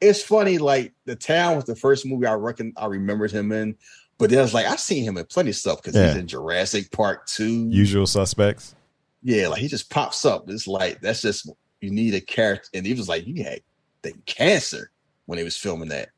[0.00, 3.76] it's funny, like the town was the first movie I reckon I remembered him in,
[4.18, 6.26] but then I was like, I've seen him in plenty of stuff because he's in
[6.26, 7.68] Jurassic Park 2.
[7.70, 8.74] usual suspects.
[9.22, 10.48] yeah, like he just pops up.
[10.50, 11.48] It's like that's just
[11.80, 13.60] you need a character, and he was like, he had
[14.02, 14.90] the cancer
[15.26, 16.08] when he was filming that.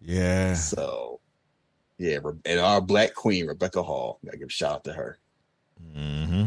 [0.00, 0.54] Yeah.
[0.54, 1.20] So
[1.98, 4.18] yeah, and our black queen, Rebecca Hall.
[4.24, 5.18] Gotta give a shout out to her.
[5.94, 6.46] hmm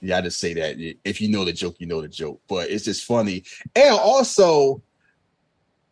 [0.00, 0.76] Yeah, I just say that.
[1.04, 2.40] If you know the joke, you know the joke.
[2.48, 3.44] But it's just funny.
[3.74, 4.82] And also,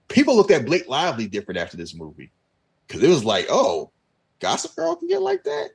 [0.09, 2.31] people looked at Blake Lively different after this movie.
[2.87, 3.91] Because it was like, oh,
[4.41, 5.71] Gossip Girl can get like that.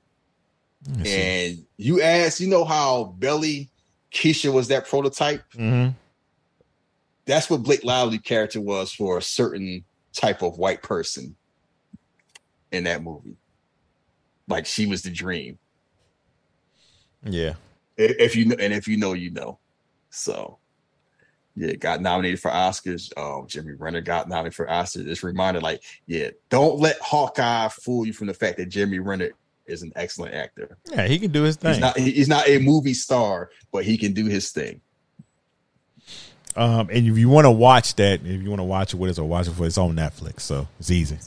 [1.06, 3.70] And you ask, you know how Belly
[4.12, 5.44] Keisha was that prototype?
[5.54, 5.92] Mm-hmm.
[7.26, 11.36] That's what Blake Lively character was for a certain type of white person
[12.72, 13.36] in that movie.
[14.48, 15.60] Like she was the dream.
[17.24, 17.54] Yeah.
[17.98, 19.60] If you know, and if you know, you know.
[20.10, 20.58] So,
[21.60, 23.12] yeah, got nominated for Oscars.
[23.18, 25.06] Um, Jimmy Renner got nominated for Oscars.
[25.08, 29.32] It's reminded, like, yeah, don't let Hawkeye fool you from the fact that Jimmy Renner
[29.66, 30.78] is an excellent actor.
[30.90, 31.74] Yeah, he can do his thing.
[31.74, 34.80] He's not he's not a movie star, but he can do his thing.
[36.56, 39.12] Um, and if you want to watch that, if you want to watch it with
[39.12, 41.18] us or watch it for, it's on Netflix, so it's easy.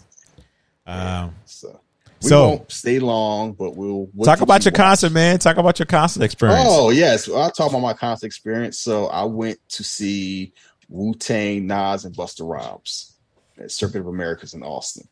[0.86, 1.78] Um, So
[2.22, 5.38] we So- won't stay long, but we'll, talk about you your concert, man.
[5.38, 6.66] Talk about your concert experience.
[6.70, 8.78] Oh yes, I'll talk about my concert experience.
[8.78, 10.52] So I went to see
[10.88, 13.16] Wu Tang, Nas, and Busta Rhymes
[13.58, 15.08] at Circuit of Americas in Austin.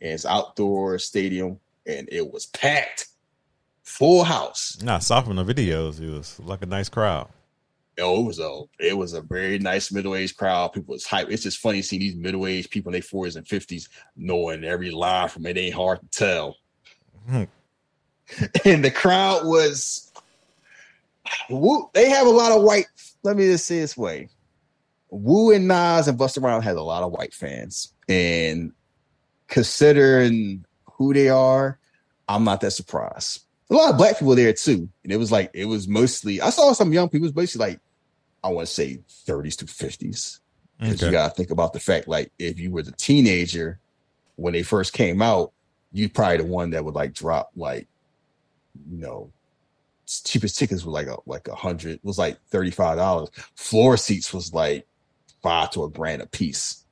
[0.00, 3.06] And it's outdoor stadium, and it was packed,
[3.82, 4.78] full house.
[4.82, 7.28] Nah, I saw from the videos, it was like a nice crowd.
[7.98, 10.72] Oh, it was a it was a very nice middle aged crowd.
[10.72, 11.30] People was hype.
[11.30, 14.90] It's just funny seeing these middle aged people in their forties and fifties knowing every
[14.90, 15.56] line from it.
[15.56, 16.56] Ain't hard to tell.
[17.28, 17.44] Hmm.
[18.64, 20.08] and the crowd was
[21.50, 22.86] Wu, they have a lot of white.
[23.22, 24.28] Let me just say this way:
[25.10, 28.72] Wu and Nas and Busta Rhymes has a lot of white fans, and
[29.48, 31.78] considering who they are,
[32.28, 33.42] I'm not that surprised.
[33.70, 36.40] A lot of black people there too, and it was like it was mostly.
[36.40, 37.26] I saw some young people.
[37.26, 37.80] It was basically like
[38.48, 40.40] I want to say 30s to 50s.
[40.80, 43.80] Because you gotta think about the fact, like if you were the teenager
[44.36, 45.52] when they first came out,
[45.90, 47.88] you probably the one that would like drop like,
[48.88, 49.32] you know,
[50.06, 53.28] cheapest tickets were like a like a hundred was like thirty five dollars.
[53.56, 54.86] Floor seats was like
[55.42, 56.84] five to a grand a piece,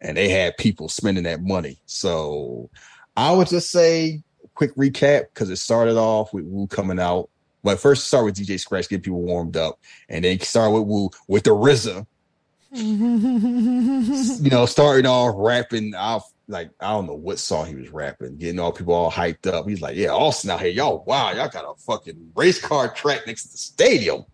[0.00, 1.78] and they had people spending that money.
[1.86, 2.68] So
[3.16, 7.30] I would just say quick recap because it started off with Wu coming out.
[7.64, 11.10] Well, first start with DJ Scratch, get people warmed up, and then start with Wu
[11.26, 12.06] with the RZA
[12.74, 18.36] you know, starting off rapping off like I don't know what song he was rapping,
[18.36, 19.68] getting all people all hyped up.
[19.68, 23.28] He's like, "Yeah, Austin out here, y'all, wow, y'all got a fucking race car track
[23.28, 24.24] next to the stadium."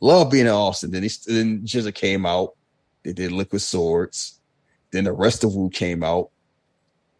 [0.00, 0.90] Love being in Austin.
[0.90, 2.54] Then he then GZA came out.
[3.04, 4.40] They did Liquid Swords.
[4.90, 6.30] Then the rest of Wu came out.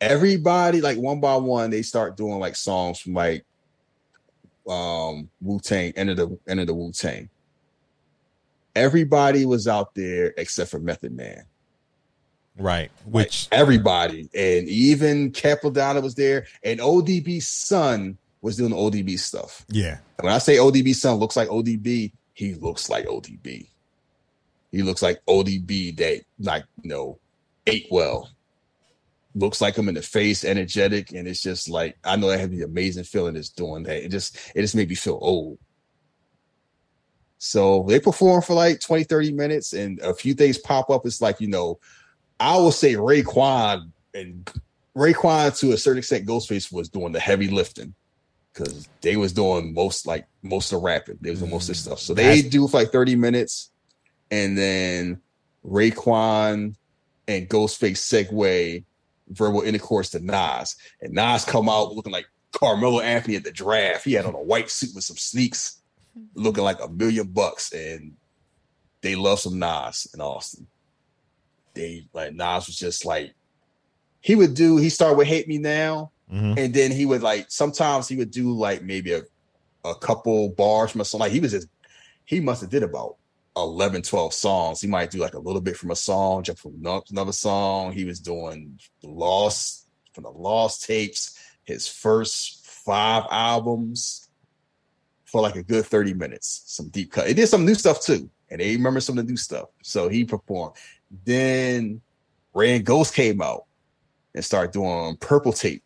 [0.00, 3.46] Everybody, like one by one, they start doing like songs from like
[4.70, 7.28] um Wu Tang, Enter the Enter the Wu Tang
[8.74, 11.44] everybody was out there except for Method Man.
[12.58, 12.90] Right.
[13.04, 19.64] Like, Which everybody, and even Cappadonna was there, and ODB's son was doing ODB stuff.
[19.68, 19.98] yeah.
[20.18, 23.66] And when I say ODB son looks like ODB, he looks like ODB.
[24.72, 27.18] He looks like ODB that like you know
[27.66, 28.30] ate well.
[29.34, 32.50] Looks like him in the face, energetic, and it's just like I know I have
[32.50, 34.04] the amazing feeling is doing that.
[34.04, 35.58] It just it just made me feel old.
[37.38, 41.06] So they perform for like 20, 30 minutes, and a few things pop up.
[41.06, 41.78] It's like, you know,
[42.38, 44.50] I will say Raekwon and
[44.96, 47.94] Raekwon to a certain extent, Ghostface was doing the heavy lifting
[48.52, 51.18] because they was doing most like most of the rapping.
[51.20, 51.88] They was doing most of the mm-hmm.
[51.88, 52.00] stuff.
[52.00, 53.70] So they That's- do for like 30 minutes,
[54.30, 55.20] and then
[55.64, 56.74] Raekwon
[57.28, 58.84] and Ghostface segue
[59.30, 60.76] verbal intercourse to Nas.
[61.00, 64.04] And Nas come out looking like Carmelo Anthony at the draft.
[64.04, 65.80] He had on a white suit with some sneaks,
[66.34, 67.72] looking like a million bucks.
[67.72, 68.12] And
[69.02, 70.66] they love some Nas in Austin.
[71.74, 73.32] They like Nas was just like
[74.20, 76.58] he would do, he started with Hate Me Now, Mhm.
[76.58, 79.22] and then he would like sometimes he would do like maybe a,
[79.84, 81.20] a couple bars from a song.
[81.20, 81.68] Like he was just
[82.24, 83.16] he must have did about
[83.56, 84.80] 11, 12 songs.
[84.80, 86.74] He might do like a little bit from a song, jump from
[87.10, 87.92] another song.
[87.92, 94.28] He was doing Lost from the Lost tapes, his first five albums
[95.24, 96.62] for like a good 30 minutes.
[96.66, 97.28] Some deep cut.
[97.28, 98.30] It did some new stuff too.
[98.50, 99.68] And they remember some of the new stuff.
[99.82, 100.74] So he performed.
[101.24, 102.00] Then
[102.52, 103.64] Ray and Ghost came out
[104.34, 105.84] and started doing purple tape.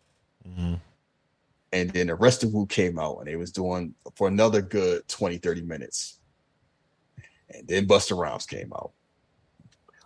[0.48, 0.80] Mhm.
[1.72, 5.06] And then the rest of Wu came out and they was doing for another good
[5.08, 6.20] 20, 30 minutes.
[7.54, 8.92] And then Busta Rhymes came out.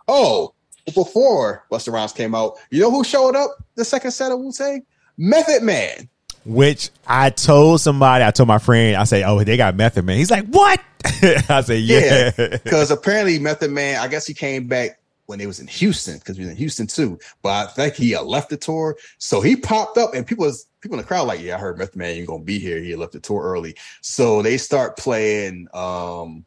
[0.07, 0.53] Oh,
[0.93, 4.51] before Busta Rhymes came out, you know who showed up the second set of Wu
[4.51, 4.85] Tang?
[5.17, 6.09] Method Man.
[6.45, 10.17] Which I told somebody, I told my friend, I say, "Oh, they got Method Man."
[10.17, 10.79] He's like, "What?"
[11.49, 15.59] I say, "Yeah." Because apparently Method Man, I guess he came back when they was
[15.59, 17.19] in Houston, because he was in Houston too.
[17.43, 18.97] But I think he left the tour.
[19.19, 21.77] So he popped up and people was people in the crowd like, yeah, I heard
[21.77, 22.79] Method Man ain't gonna be here.
[22.81, 23.75] He left the tour early.
[24.01, 26.45] So they start playing um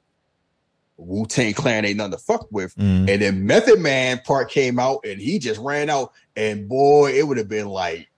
[0.97, 2.75] Wu Tang Clan ain't nothing to fuck with.
[2.77, 3.09] Mhm.
[3.09, 6.13] And then Method Man part came out and he just ran out.
[6.37, 8.09] And boy, it would have been like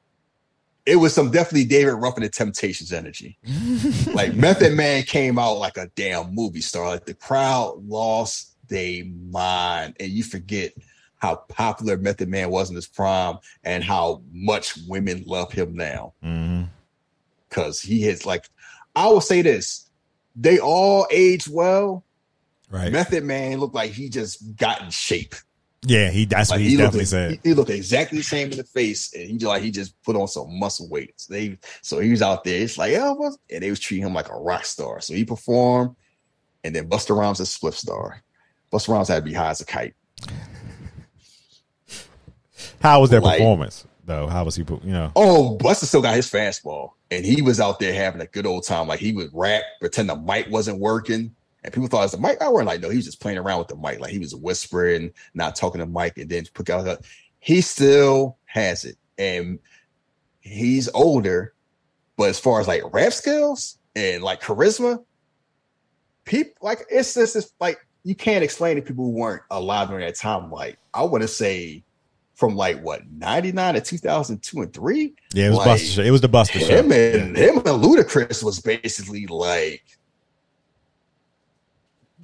[0.86, 3.38] it was some definitely David Ruffin and Temptations energy.
[4.12, 6.88] like Method Man came out like a damn movie star.
[6.88, 10.72] Like the crowd lost their mind, and you forget
[11.18, 16.12] how popular Method Man was in his prime and how much women love him now.
[16.22, 16.68] Mhm.
[17.48, 18.44] Because he has like,
[18.94, 19.88] I will say this:
[20.36, 22.04] they all age well.
[22.70, 22.90] Right.
[22.92, 25.34] Method Man looked like he just got in shape.
[25.82, 27.30] yeah, he that's Like what he, he looked, definitely said.
[27.42, 30.00] he, he looked exactly the same in the face, and he just like he just
[30.02, 31.26] put on some muscle weights.
[31.26, 32.62] They so he was out there.
[32.62, 33.14] It's like yeah,
[33.50, 35.00] and they was treating him like a rock star.
[35.00, 35.94] So he performed,
[36.64, 38.22] and then Busta Rhymes is a Spliff Star.
[38.72, 39.94] Busta Rhymes had to be high as a kite.
[42.80, 44.26] How was their like- performance though?
[44.26, 44.64] How was he?
[44.68, 45.12] You know.
[45.16, 48.66] Oh, Busta still got his fastball, and he was out there having a good old
[48.66, 48.88] time.
[48.88, 51.34] Like he would rap, pretend the mic wasn't working,
[51.64, 52.40] and people thought it was the mic.
[52.42, 54.34] I weren't like, no, he was just playing around with the mic, like he was
[54.34, 57.04] whispering, not talking to Mike, and then put out.
[57.40, 59.58] He still has it, and
[60.40, 61.54] he's older,
[62.16, 65.02] but as far as like rap skills and like charisma,
[66.24, 70.04] people like it's just it's like you can't explain to people who weren't alive during
[70.04, 70.50] that time.
[70.50, 71.82] Like I want to say.
[72.36, 75.80] From like what ninety nine to two thousand two and three, Yeah, it was like,
[75.80, 75.94] Busta.
[75.94, 76.02] Show.
[76.02, 76.66] It was the Busta show.
[76.66, 79.84] him and him and Ludacris was basically like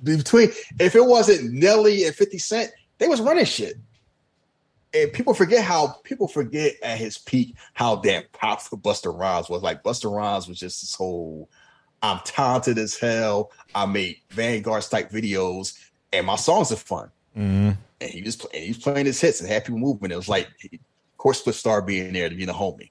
[0.02, 3.74] between if it wasn't Nelly and 50 Cent, they was running shit.
[4.92, 9.62] And people forget how people forget at his peak how damn powerful Busta Rhymes was.
[9.62, 11.48] Like Busta Rhymes was just this whole
[12.02, 13.52] I'm talented as hell.
[13.74, 15.78] I made Vanguard type videos
[16.12, 17.10] and my songs are fun.
[17.36, 17.76] Mhm.
[18.00, 20.10] And he was pl- and he was playing his hits and had people moving.
[20.10, 22.90] It was like of course Spliff Star being there to be the homie.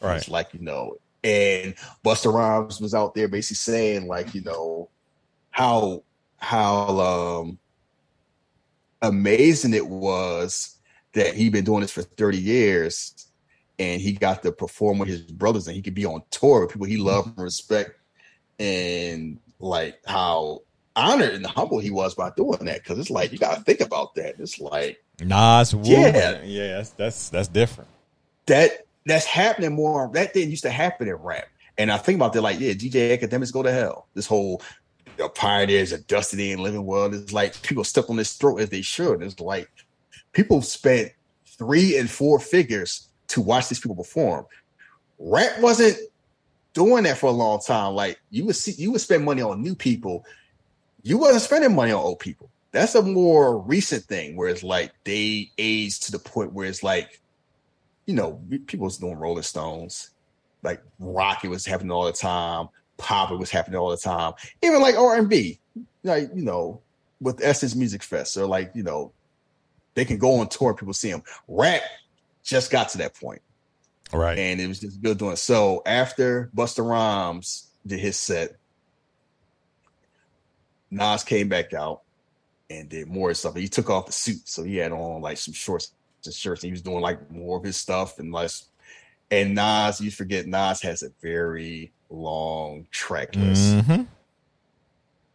[0.00, 0.16] Right.
[0.16, 4.88] It's like, you know, and Busta Rhymes was out there basically saying, like, you know,
[5.50, 6.02] how
[6.40, 7.58] how um
[9.02, 10.76] amazing it was
[11.12, 13.26] that he'd been doing this for 30 years
[13.78, 16.70] and he got to perform with his brothers and he could be on tour with
[16.72, 17.92] people he loved and respect
[18.58, 20.60] and like how
[20.96, 24.14] honored and humble he was by doing that because it's like you gotta think about
[24.14, 25.74] that it's like Nas.
[25.74, 26.42] Wu, Yeah.
[26.42, 26.76] yeah.
[26.76, 27.90] That's that's that's different.
[28.46, 30.10] that that's happening more.
[30.14, 31.46] That didn't used to happen in rap.
[31.78, 34.06] And I think about that, like, yeah, DJ academics go to hell.
[34.14, 34.60] This whole
[35.20, 38.70] the pioneers of Dusty and Living World is like people step on this throat as
[38.70, 39.22] they should.
[39.22, 39.70] It's like
[40.32, 41.12] people spent
[41.46, 44.46] three and four figures to watch these people perform.
[45.18, 45.98] Rap wasn't
[46.72, 47.94] doing that for a long time.
[47.94, 50.24] Like you would see, you would spend money on new people.
[51.02, 52.50] You wasn't spending money on old people.
[52.72, 56.82] That's a more recent thing where it's like they age to the point where it's
[56.82, 57.20] like
[58.06, 60.10] you know, people was doing Rolling Stones,
[60.62, 61.44] like rock.
[61.44, 62.68] It was happening all the time.
[63.00, 64.32] Pop, it was happening all the time.
[64.62, 65.58] Even like R and B,
[66.04, 66.80] like you know,
[67.20, 69.12] with Essence Music Fest, or like you know,
[69.94, 70.74] they can go on tour.
[70.74, 71.22] People see them.
[71.48, 71.82] Rap
[72.44, 73.42] just got to that point,
[74.12, 74.38] Right.
[74.38, 75.36] and it was just good doing.
[75.36, 78.56] So after Busta Rhymes did his set,
[80.90, 82.02] Nas came back out
[82.68, 83.54] and did more stuff.
[83.56, 85.92] He took off the suit, so he had on like some shorts
[86.24, 86.62] and shirts.
[86.62, 88.66] And he was doing like more of his stuff and less.
[89.30, 94.06] And Nas, you forget Nas has a very long track list, Mhm.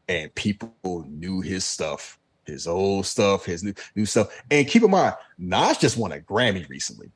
[0.07, 4.27] and people knew his stuff, his old stuff, his new new stuff.
[4.51, 7.09] And keep in mind, Nas just won a Grammy recently,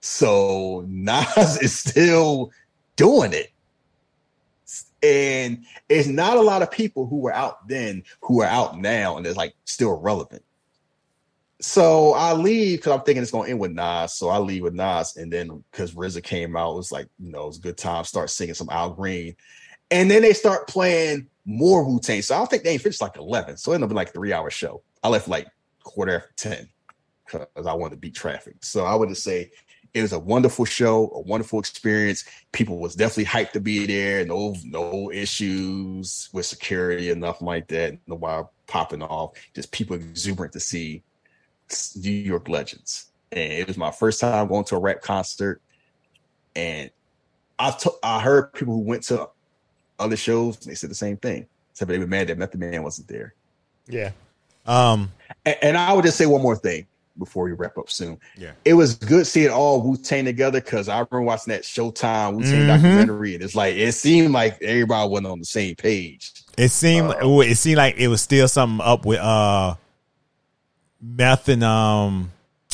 [0.00, 2.50] so Nas is still
[2.96, 3.52] doing it.
[5.02, 9.16] And it's not a lot of people who were out then who are out now
[9.16, 10.42] and they're like still relevant.
[11.60, 14.12] So I leave because I'm thinking it's gonna end with Nas.
[14.12, 17.32] So I leave with Nas, and then because RZA came out, it was like you
[17.32, 18.04] know it was a good time.
[18.04, 19.34] Start singing some Al Green,
[19.90, 22.20] and then they start playing more Wu Tang.
[22.20, 23.56] So I don't think they finished like eleven.
[23.56, 24.82] So it ended up like a three hour show.
[25.02, 25.46] I left like
[25.82, 26.68] quarter after ten
[27.24, 28.56] because I wanted to beat traffic.
[28.60, 29.50] So I would just say
[29.94, 32.24] it was a wonderful show, a wonderful experience.
[32.52, 34.26] People was definitely hyped to be there.
[34.26, 37.96] No, no issues with security and nothing like that.
[38.06, 39.38] No wild popping off.
[39.54, 41.02] Just people exuberant to see
[41.96, 43.06] New York legends.
[43.32, 45.60] And it was my first time going to a rap concert.
[46.54, 46.90] And
[47.58, 49.28] I t- I heard people who went to
[49.98, 51.46] other shows and they said the same thing.
[51.72, 53.34] Except they were mad that Method Man wasn't there.
[53.88, 54.12] Yeah.
[54.66, 55.12] Um.
[55.44, 56.86] And, and I would just say one more thing
[57.18, 58.18] before we wrap up soon.
[58.36, 58.52] Yeah.
[58.64, 62.42] It was good seeing all Wu Tang together because I remember watching that Showtime Wu
[62.42, 62.66] Tang Mhm.
[62.66, 66.32] documentary, and it's like it seemed like everybody wasn't on the same page.
[66.58, 69.74] It seemed Uh, it seemed like it was still something up with uh
[71.06, 72.32] meth and um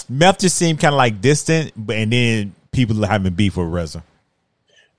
[0.08, 4.02] meth just seemed kind of like distant, but and then people having beef with RZA.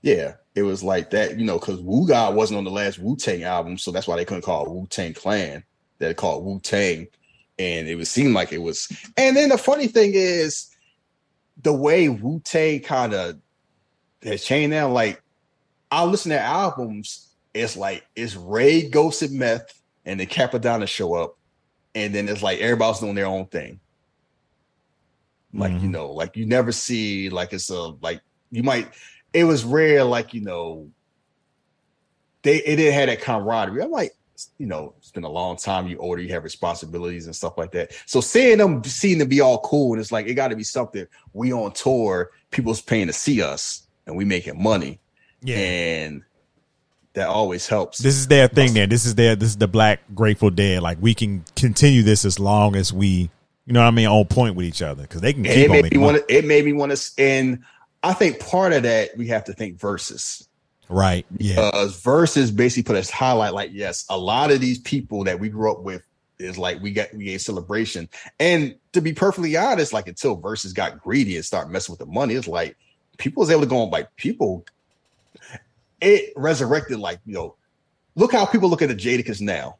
[0.02, 3.42] Yeah, it was like that, you know, because U-God wasn't on the last Wu Tang
[3.42, 5.64] album, so that's why they couldn't call it Wu Tang Clan.
[5.98, 7.08] They called Wu Tang,
[7.58, 8.88] and it would seem like it was.
[9.16, 10.70] And then the funny thing is,
[11.62, 13.38] the way Wu Tang kind of
[14.22, 14.88] has changed now.
[14.88, 15.22] Like
[15.90, 21.14] I listen to albums, it's like it's Ray Ghost and Meth and the Cappadonna show
[21.14, 21.38] up,
[21.94, 23.80] and then it's like everybody's doing their own thing.
[25.52, 25.90] Like you Mhm.
[25.92, 28.88] know, like you never see like it's a like you might.
[29.32, 30.90] It was rare, like you know,
[32.42, 33.82] they it didn't have that camaraderie.
[33.82, 34.12] I'm like,
[34.58, 35.86] you know, it's been a long time.
[35.86, 37.92] You older, you have responsibilities and stuff like that.
[38.06, 40.64] So seeing them, seeing them be all cool, and it's like it got to be
[40.64, 41.06] something.
[41.32, 45.00] We on tour, people's paying to see us, and we making money,
[45.42, 45.56] Yeah.
[45.58, 46.22] and
[47.14, 47.98] that always helps.
[47.98, 48.88] This is their thing then.
[48.88, 50.82] This is their this is the black Grateful Dead.
[50.82, 53.30] Like we can continue this as long as we
[53.66, 55.02] you know what I mean, on point with each other.
[55.02, 56.22] Because they can keep it on made me want.
[56.28, 57.12] It made me want to.
[57.18, 57.64] And
[58.02, 60.46] I think part of that we have to think Verzuz.
[60.88, 61.24] Right.
[61.38, 61.60] Yeah.
[61.60, 65.48] Uh, Verzuz basically put us highlight like yes, a lot of these people that we
[65.48, 66.02] grew up with
[66.38, 68.08] is like we got we gave celebration.
[68.38, 72.06] And to be perfectly honest, like until Verzuz got greedy and start messing with the
[72.06, 72.76] money, it's like
[73.16, 74.66] people was able to go on like people.
[76.04, 77.54] It resurrected like you know,
[78.14, 79.76] look how people look at the Jadakiss now.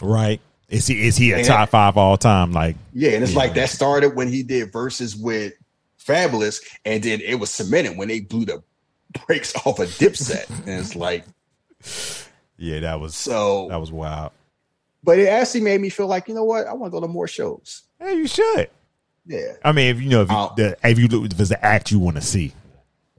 [0.00, 0.40] right.
[0.68, 2.52] Is he is he a And- top five all time?
[2.52, 3.38] Like Yeah, and it's Yeah.
[3.38, 5.54] like that started when he did Verzuz with
[5.98, 8.62] Fabolous, and then it was cemented when they blew the
[9.26, 11.24] brakes off a Dipset, and it's like
[12.58, 13.68] yeah, that was so.
[13.70, 14.32] that was wild.
[15.04, 17.10] But it actually made me feel like you know what, I want to go to
[17.10, 17.82] more shows.
[18.00, 18.68] Yeah, you should.
[19.26, 21.64] Yeah, I mean, if you know if you, I'll- the, if you if it's the
[21.64, 22.52] act you want to see.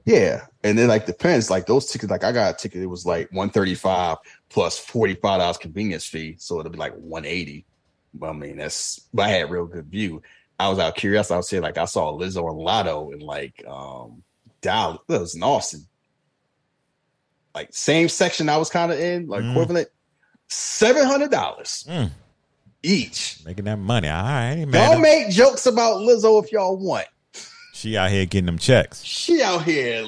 [0.04, 1.50] yeah, and then like depends.
[1.50, 4.78] Like those tickets, like I got a ticket, it was like one thirty five plus
[4.78, 7.64] forty five dollars convenience fee, so it'll be like one eighty.
[8.22, 10.22] I mean, that's but I had real good view.
[10.58, 11.30] I was out curious.
[11.30, 14.22] I was saying like I saw Lizzo and Latto and like um
[14.60, 14.98] Dallas.
[15.08, 15.86] It was in Austin.
[17.54, 19.50] Like same section I was kind of in, like Mm.
[19.52, 19.88] equivalent,
[20.48, 22.10] seven hundred dollars Mm.
[22.82, 23.38] each.
[23.44, 24.08] Making that money.
[24.08, 25.00] All right, man.
[25.00, 27.06] make jokes about Lizzo if y'all want.
[27.72, 29.02] She out here getting them checks.
[29.02, 30.04] She out here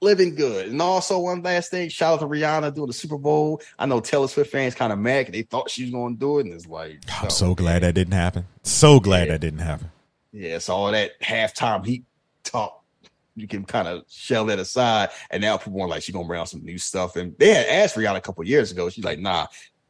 [0.00, 0.68] living good.
[0.68, 3.60] And also one last thing, shout out to Rihanna doing the Super Bowl.
[3.78, 6.38] I know Taylor Swift fans kind of mad they thought she was going to do
[6.38, 8.46] it, and it's like I'm no, so glad that didn't happen.
[8.62, 9.32] So glad Yeah.
[9.34, 9.90] that didn't happen.
[10.32, 12.04] Yeah, so all that halftime heat
[12.44, 12.82] talk,
[13.36, 15.10] you can kind of shell that aside.
[15.30, 17.16] And now people are like, she gonna bring out some new stuff.
[17.16, 18.88] And they had asked Rihanna a couple years ago.
[18.90, 19.46] She's like, nah,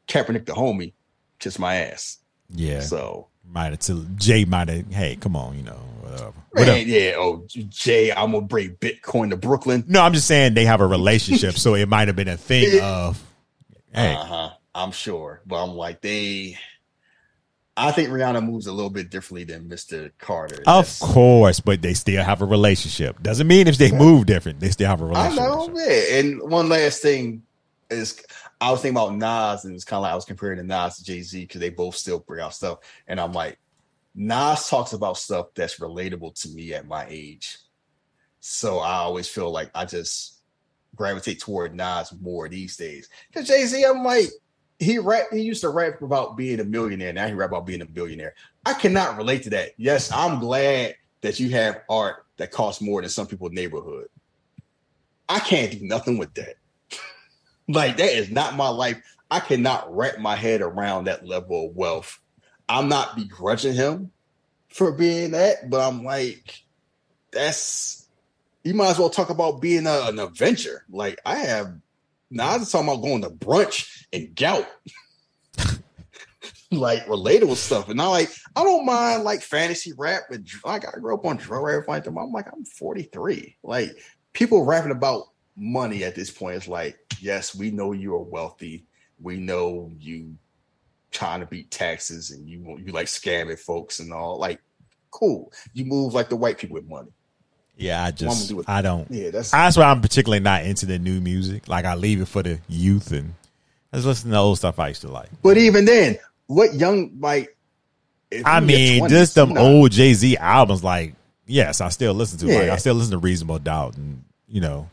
[0.08, 0.92] Kaepernick the homie,
[1.38, 2.18] kiss my ass.
[2.52, 3.80] Yeah, So might have.
[3.80, 4.86] to Jay might have.
[4.92, 6.22] Hey, come on, you know, whatever.
[6.24, 6.78] man, Whatever.
[6.80, 9.84] yeah, oh Jay, I'm gonna bring Bitcoin to Brooklyn.
[9.88, 12.80] No, I'm just saying they have a relationship, so it might have been a thing
[12.82, 13.22] of,
[13.94, 14.50] hey, Uh-huh.
[14.74, 15.42] I'm sure.
[15.46, 16.56] But I'm like, they
[17.76, 20.10] I think Rihanna moves a little bit differently than Mr.
[20.18, 20.56] Carter.
[20.58, 23.22] of That's- course, but they still have a relationship.
[23.22, 25.42] Doesn't mean if they move different, they still have a relationship.
[25.42, 26.18] I know, yeah.
[26.18, 27.42] And one last thing
[27.88, 28.22] is
[28.60, 30.96] I was thinking about Nas, and it's kind of like I was comparing to Nas
[30.96, 32.80] to Jay Z because they both still bring out stuff.
[33.06, 33.58] And I'm like,
[34.14, 37.58] Nas talks about stuff that's relatable to me at my age.
[38.40, 40.42] So I always feel like I just
[40.94, 43.08] gravitate toward Nas more these days.
[43.28, 44.28] Because Jay Z, I'm like,
[44.78, 47.12] he rap, he used to rap about being a millionaire.
[47.12, 48.34] Now he rap about being a billionaire.
[48.64, 49.70] I cannot relate to that.
[49.76, 54.08] Yes, I'm glad that you have art that costs more than some people's neighborhood.
[55.28, 56.56] I can't do nothing with that.
[57.72, 59.02] Like that is not my life.
[59.30, 62.20] I cannot wrap my head around that level of wealth.
[62.68, 64.10] I'm not begrudging him
[64.68, 66.62] for being that, but I'm like,
[67.32, 68.08] that's
[68.64, 70.84] you might as well talk about being a, an adventure.
[70.90, 71.74] Like I have
[72.30, 74.66] now I'm talking about going to brunch and gout.
[76.70, 77.88] like relatable stuff.
[77.88, 81.36] And I like I don't mind like fantasy rap, but like I grew up on
[81.36, 81.84] drill rap.
[81.88, 83.56] I'm like, I'm 43.
[83.62, 83.90] Like
[84.32, 88.84] people rapping about money at this point is like, yes, we know you are wealthy.
[89.20, 90.36] We know you
[91.10, 94.38] trying to beat taxes and you you like scamming folks and all.
[94.38, 94.60] Like,
[95.10, 95.52] cool.
[95.74, 97.10] You move like the white people with money.
[97.76, 98.62] Yeah, I just do.
[98.66, 99.10] I don't.
[99.10, 101.68] Yeah, that's That's why I'm particularly not into the new music.
[101.68, 103.34] Like I leave it for the youth and
[103.92, 105.28] I just listen to old stuff I used to like.
[105.42, 107.56] but even then, what young like
[108.44, 110.84] I you in your mean, 20s, just them you old Jay Z albums.
[110.84, 111.14] Like,
[111.46, 112.46] yes, I still listen to.
[112.46, 114.88] Like, I still listen to Reasonable Doubt, and you know,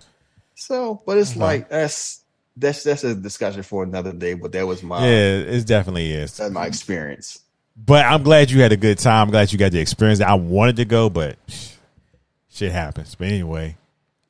[0.60, 2.22] So, but it's like that's
[2.56, 4.34] that's that's a discussion for another day.
[4.34, 6.36] But that was my yeah, it definitely is.
[6.36, 7.42] that's my experience.
[7.78, 9.28] But I'm glad you had a good time.
[9.28, 10.18] I'm glad you got the experience.
[10.18, 11.38] that I wanted to go, but
[12.50, 13.14] shit happens.
[13.14, 13.78] But anyway,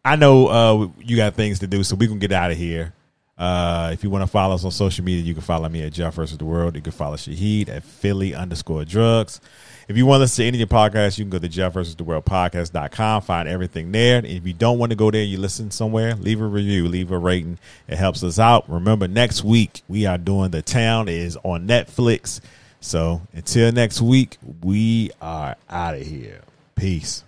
[0.03, 2.93] I know uh, you got things to do, so we can get out of here.
[3.37, 5.93] Uh, if you want to follow us on social media, you can follow me at
[5.93, 6.75] Jeff versus the World.
[6.75, 9.39] You can follow Shahid at Philly underscore drugs.
[9.87, 11.71] If you want to listen to any of your podcasts, you can go to Jeff
[11.71, 14.17] versus the World podcast.com, find everything there.
[14.17, 17.09] And if you don't want to go there, you listen somewhere, leave a review, leave
[17.11, 17.57] a rating.
[17.87, 18.69] It helps us out.
[18.69, 22.41] Remember, next week we are doing The Town is on Netflix.
[22.81, 26.41] So until next week, we are out of here.
[26.75, 27.23] Peace.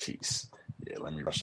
[0.00, 0.48] Peace.
[0.86, 1.34] Yeah, let me rush.